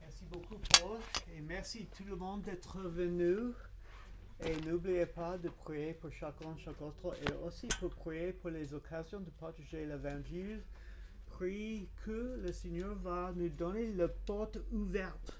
Merci 0.00 0.24
beaucoup, 0.30 0.58
Paul, 0.80 0.98
et 1.36 1.40
merci 1.40 1.86
tout 2.00 2.08
le 2.08 2.16
monde 2.16 2.42
d'être 2.42 2.78
venu. 2.80 3.52
Et 4.42 4.56
n'oubliez 4.66 5.04
pas 5.04 5.36
de 5.36 5.50
prier 5.50 5.92
pour 5.92 6.10
chacun, 6.12 6.56
chaque 6.56 6.80
autre, 6.80 7.14
et 7.22 7.46
aussi 7.46 7.68
pour 7.78 7.90
prier 7.90 8.32
pour 8.32 8.50
les 8.50 8.72
occasions 8.72 9.20
de 9.20 9.28
partager 9.38 9.84
l'évangile. 9.84 10.62
Prie 11.26 11.88
que 12.04 12.40
le 12.42 12.52
Seigneur 12.52 12.94
va 12.96 13.32
nous 13.36 13.50
donner 13.50 13.92
la 13.92 14.08
porte 14.08 14.58
ouverte 14.72 15.38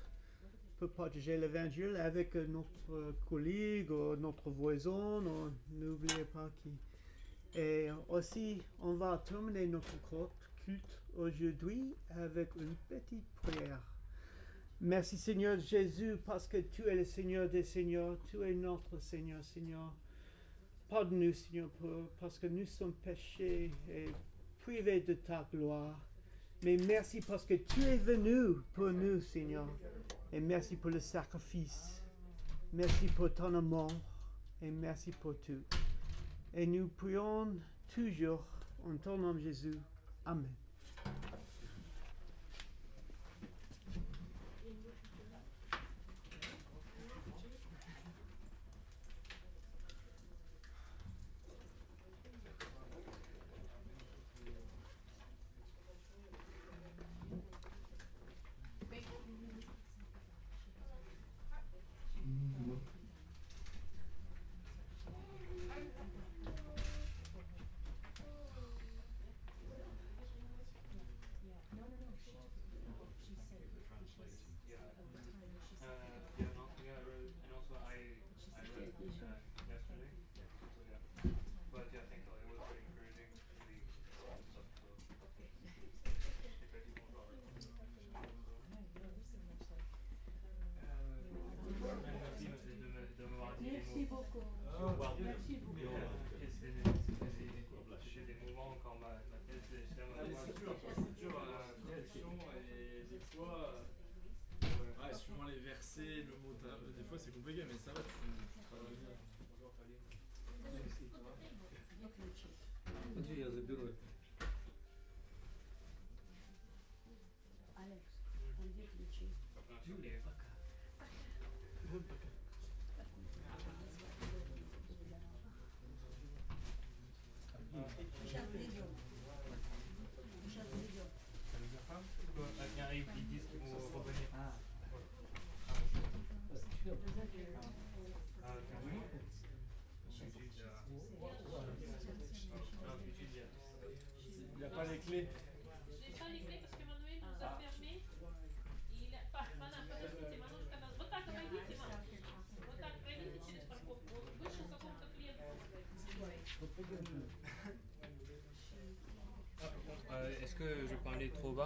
pour 0.78 0.90
partager 0.90 1.38
l'évangile 1.38 1.96
avec 1.96 2.34
notre 2.34 3.14
collègue 3.28 3.90
ou 3.90 4.16
notre 4.16 4.50
voisin. 4.50 5.22
ou 5.24 5.50
N'oubliez 5.72 6.24
pas 6.24 6.50
qui. 6.62 6.72
Et 7.58 7.88
aussi, 8.08 8.60
on 8.80 8.94
va 8.94 9.16
terminer 9.26 9.66
notre 9.66 9.94
culte 10.64 11.00
aujourd'hui 11.16 11.96
avec 12.10 12.54
une 12.56 12.76
petite 12.88 13.26
prière. 13.42 13.89
Merci 14.82 15.18
Seigneur 15.18 15.60
Jésus 15.60 16.16
parce 16.24 16.48
que 16.48 16.56
tu 16.56 16.88
es 16.88 16.94
le 16.94 17.04
Seigneur 17.04 17.50
des 17.50 17.62
Seigneurs, 17.62 18.16
tu 18.30 18.42
es 18.42 18.54
notre 18.54 18.98
Seigneur, 18.98 19.44
Seigneur. 19.44 19.92
Pardonne-nous 20.88 21.34
Seigneur 21.34 21.68
parce 22.18 22.38
que 22.38 22.46
nous 22.46 22.64
sommes 22.64 22.94
péchés 22.94 23.70
et 23.90 24.08
privés 24.62 25.00
de 25.00 25.12
ta 25.12 25.46
gloire. 25.52 26.00
Mais 26.62 26.78
merci 26.78 27.20
parce 27.20 27.44
que 27.44 27.54
tu 27.54 27.82
es 27.82 27.98
venu 27.98 28.54
pour 28.72 28.90
nous 28.90 29.20
Seigneur. 29.20 29.68
Et 30.32 30.40
merci 30.40 30.76
pour 30.76 30.90
le 30.90 31.00
sacrifice. 31.00 32.02
Merci 32.72 33.06
pour 33.08 33.34
ton 33.34 33.54
amour 33.54 33.90
et 34.62 34.70
merci 34.70 35.10
pour 35.10 35.36
tout. 35.42 35.62
Et 36.54 36.66
nous 36.66 36.88
prions 36.88 37.54
toujours 37.94 38.46
en 38.86 38.96
ton 38.96 39.18
nom 39.18 39.36
Jésus. 39.36 39.76
Amen. 40.24 40.48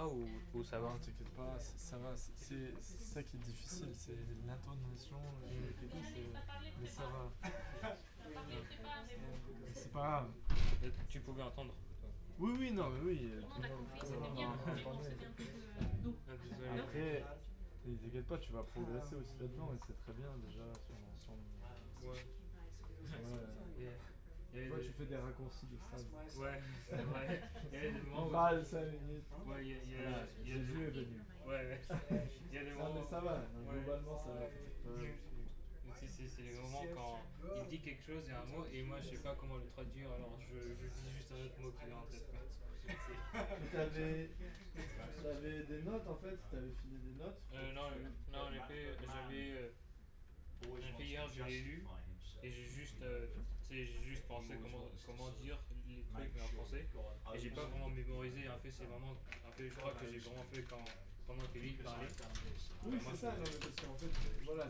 Ou, 0.03 0.27
ou 0.53 0.63
ça 0.63 0.79
va 0.79 0.89
Non, 0.89 0.97
t'inquiète 0.97 1.29
pas, 1.35 1.57
c'est- 1.59 1.79
ça 1.79 1.97
va. 1.97 2.15
c'est- 2.15 2.73
ça 2.83 3.23
qui 3.23 3.37
est 3.37 3.39
difficile, 3.39 3.89
c'est 3.95 4.15
l'intonation, 4.45 5.19
mais 6.81 6.87
ça 6.87 7.03
va. 7.03 7.31
C'est 9.73 9.91
pas 9.91 9.99
grave. 10.01 10.31
Euh, 10.83 10.89
Tu 11.07 11.19
pouvais 11.21 11.43
entendre 11.43 11.73
Oui, 12.39 12.53
oui, 12.59 12.71
non, 12.71 12.89
mais 12.89 12.99
oui. 13.01 13.31
Tout 13.39 13.61
le 13.61 13.63
monde 13.63 13.65
a 13.65 13.69
compris, 13.69 13.99
c'était 14.07 14.31
bien. 14.35 14.53
Mais 14.65 14.83
bon, 14.83 14.99
c'était 15.01 15.25
un 15.25 15.31
peu 15.31 15.43
euh, 15.43 15.85
doux. 16.03 16.15
Ah. 16.27 16.79
Après, 16.79 17.23
et 17.87 17.95
t'inquiète 17.97 18.25
pas, 18.27 18.37
tu 18.39 18.51
vas 18.51 18.63
progresser 18.63 19.15
aussi 19.15 19.37
là-dedans 19.39 19.71
et 19.73 19.77
c'est 19.87 19.97
très 19.97 20.13
bien 20.13 20.27
déjà. 20.45 20.63
Sur, 20.73 20.95
sur, 21.19 21.33
Ouais. 22.09 22.17
ouais. 23.79 23.97
A- 24.55 24.67
Toi, 24.67 24.77
des- 24.77 24.83
tu 24.85 24.91
fais 24.93 25.05
des 25.05 25.15
raccourcis 25.17 25.67
de 25.67 25.77
phrases. 25.77 26.07
Ouais, 26.37 26.61
c'est 26.89 26.95
vrai. 27.03 27.41
Il 27.71 27.73
y 27.73 27.77
avait 27.77 27.91
des 27.91 28.01
moments 28.01 28.27
où- 28.51 28.63
5 28.63 28.85
minutes. 28.85 29.25
Ouais, 29.45 29.61
il 29.61 29.67
y 29.67 29.73
a, 29.73 29.77
il 29.83 29.91
y 29.91 29.95
a- 29.95 30.01
Voilà, 30.09 30.27
il 30.43 30.47
y 30.47 30.51
a 30.51 30.55
des- 30.55 30.61
est 30.61 30.89
venu. 30.91 31.19
Ouais, 31.45 31.65
ouais. 31.67 31.81
Il 32.51 32.55
y 32.55 32.57
a 32.57 32.63
des 32.63 32.69
Ça, 32.69 32.75
moments. 32.75 32.93
mais 32.95 33.03
ça 33.09 33.19
va, 33.19 33.33
Ouais. 33.35 33.73
globalement 33.73 34.17
ça 34.17 34.31
va. 34.33 34.45
Euh, 34.87 35.11
C'est- 35.99 36.07
C'est 36.07 36.27
c'est 36.27 36.41
les 36.41 36.53
moments 36.55 36.83
quand 36.93 37.19
il 37.63 37.69
dit 37.69 37.79
quelque 37.79 38.01
chose, 38.03 38.23
il 38.25 38.31
y 38.31 38.33
a 38.33 38.41
un 38.41 38.45
mot, 38.45 38.65
et 38.73 38.83
moi 38.83 38.97
je 38.99 39.05
sais 39.15 39.21
pas 39.23 39.35
comment 39.39 39.55
le 39.57 39.65
traduire, 39.67 40.11
alors 40.11 40.37
je, 40.41 40.57
je 40.59 40.87
dis 40.87 41.15
juste 41.15 41.31
un 41.31 41.45
autre 41.45 41.59
mot 41.61 41.71
qui 41.71 41.85
vient 41.85 41.97
en 41.97 42.05
tête. 42.07 42.27
T'avais 43.71 44.29
t'avais 45.23 45.63
des 45.63 45.81
notes 45.83 46.07
en 46.07 46.15
fait, 46.17 46.37
t'avais 46.51 46.71
filé 46.81 46.97
des 46.97 47.13
notes. 47.23 47.41
Euh, 47.53 47.71
non, 47.73 47.83
non, 48.31 48.39
en 48.39 48.53
effet, 48.53 48.95
j'avais. 48.99 49.51
euh, 49.51 49.69
en 50.71 50.77
effet, 50.77 51.03
hier 51.03 51.27
je 51.29 51.43
l'ai 51.43 51.61
lu, 51.61 51.85
et 52.43 52.51
j'ai 52.51 52.67
juste, 52.67 53.01
euh, 53.01 53.27
j'ai 53.71 53.85
juste 54.05 54.23
pensé 54.27 54.53
comment, 54.61 54.85
comment 55.05 55.29
dire 55.41 55.57
les 55.87 56.01
trucs 56.03 56.31
mais 56.35 56.41
en 56.41 56.47
français, 56.47 56.87
et 57.35 57.39
j'ai 57.39 57.49
pas 57.51 57.65
vraiment 57.65 57.89
mémorisé. 57.89 58.49
En 58.49 58.57
fait, 58.59 58.71
c'est 58.71 58.85
vraiment. 58.85 59.11
En 59.47 59.51
fait, 59.51 59.69
je 59.69 59.75
crois 59.75 59.91
que 59.93 60.05
j'ai 60.11 60.19
vraiment 60.19 60.43
fait 60.51 60.63
quand, 60.63 60.83
pendant 61.27 61.43
que 61.53 61.57
lui 61.59 61.71
parlait. 61.73 62.07
Oui, 62.85 62.97
c'est 63.09 63.17
ça, 63.17 63.31
non, 63.33 63.43
mais 63.43 63.59
parce 63.59 63.75
qu'en 63.81 63.95
fait, 63.95 64.11
voilà, 64.45 64.65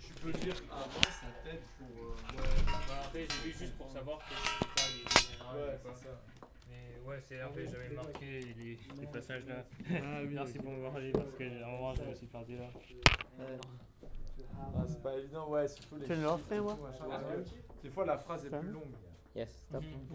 tu 0.00 0.12
peux 0.14 0.30
lire 0.44 0.56
avant, 0.70 1.02
ça 1.02 1.26
t'aide 1.44 1.62
pour. 1.78 1.88
euh, 2.04 2.16
Ouais, 2.36 2.62
bah, 2.88 3.02
après, 3.04 3.26
j'ai 3.28 3.48
lu 3.48 3.54
juste 3.58 3.76
pour 3.76 3.90
savoir 3.90 4.18
que 4.18 4.34
c'était 4.34 4.72
pas 4.74 4.88
les 4.92 5.60
Ouais, 5.60 5.78
c'est 5.82 6.04
ça. 6.04 6.22
Mais 6.72 7.08
ouais, 7.08 7.20
c'est 7.20 7.36
fait, 7.36 7.66
j'avais 7.66 7.94
marqué 7.94 8.40
les, 8.40 8.78
les 9.00 9.06
passages 9.12 9.44
là. 9.46 9.64
Ah 9.90 10.20
oui, 10.22 10.28
Merci 10.32 10.58
pour 10.58 10.72
m'avoir 10.72 10.92
parlé 10.92 11.12
parce 11.12 11.32
que 11.32 11.62
à 11.62 11.68
un 11.68 11.70
moment 11.70 11.94
je 11.94 12.02
me 12.02 12.14
suis 12.14 12.26
perdu 12.26 12.56
là. 12.56 12.70
Ah, 14.54 14.84
c'est 14.86 15.02
pas 15.02 15.16
évident, 15.16 15.48
ouais, 15.50 15.68
surtout 15.68 15.96
les. 15.96 16.06
Tu 16.06 16.14
l'as 16.14 16.38
fait, 16.38 16.60
moi 16.60 16.78
Des 17.82 17.90
fois, 17.90 18.06
la 18.06 18.18
phrase 18.18 18.46
est 18.46 18.50
plus 18.50 18.70
longue. 18.70 18.94
Yes, 19.34 19.64
stop. 19.68 19.82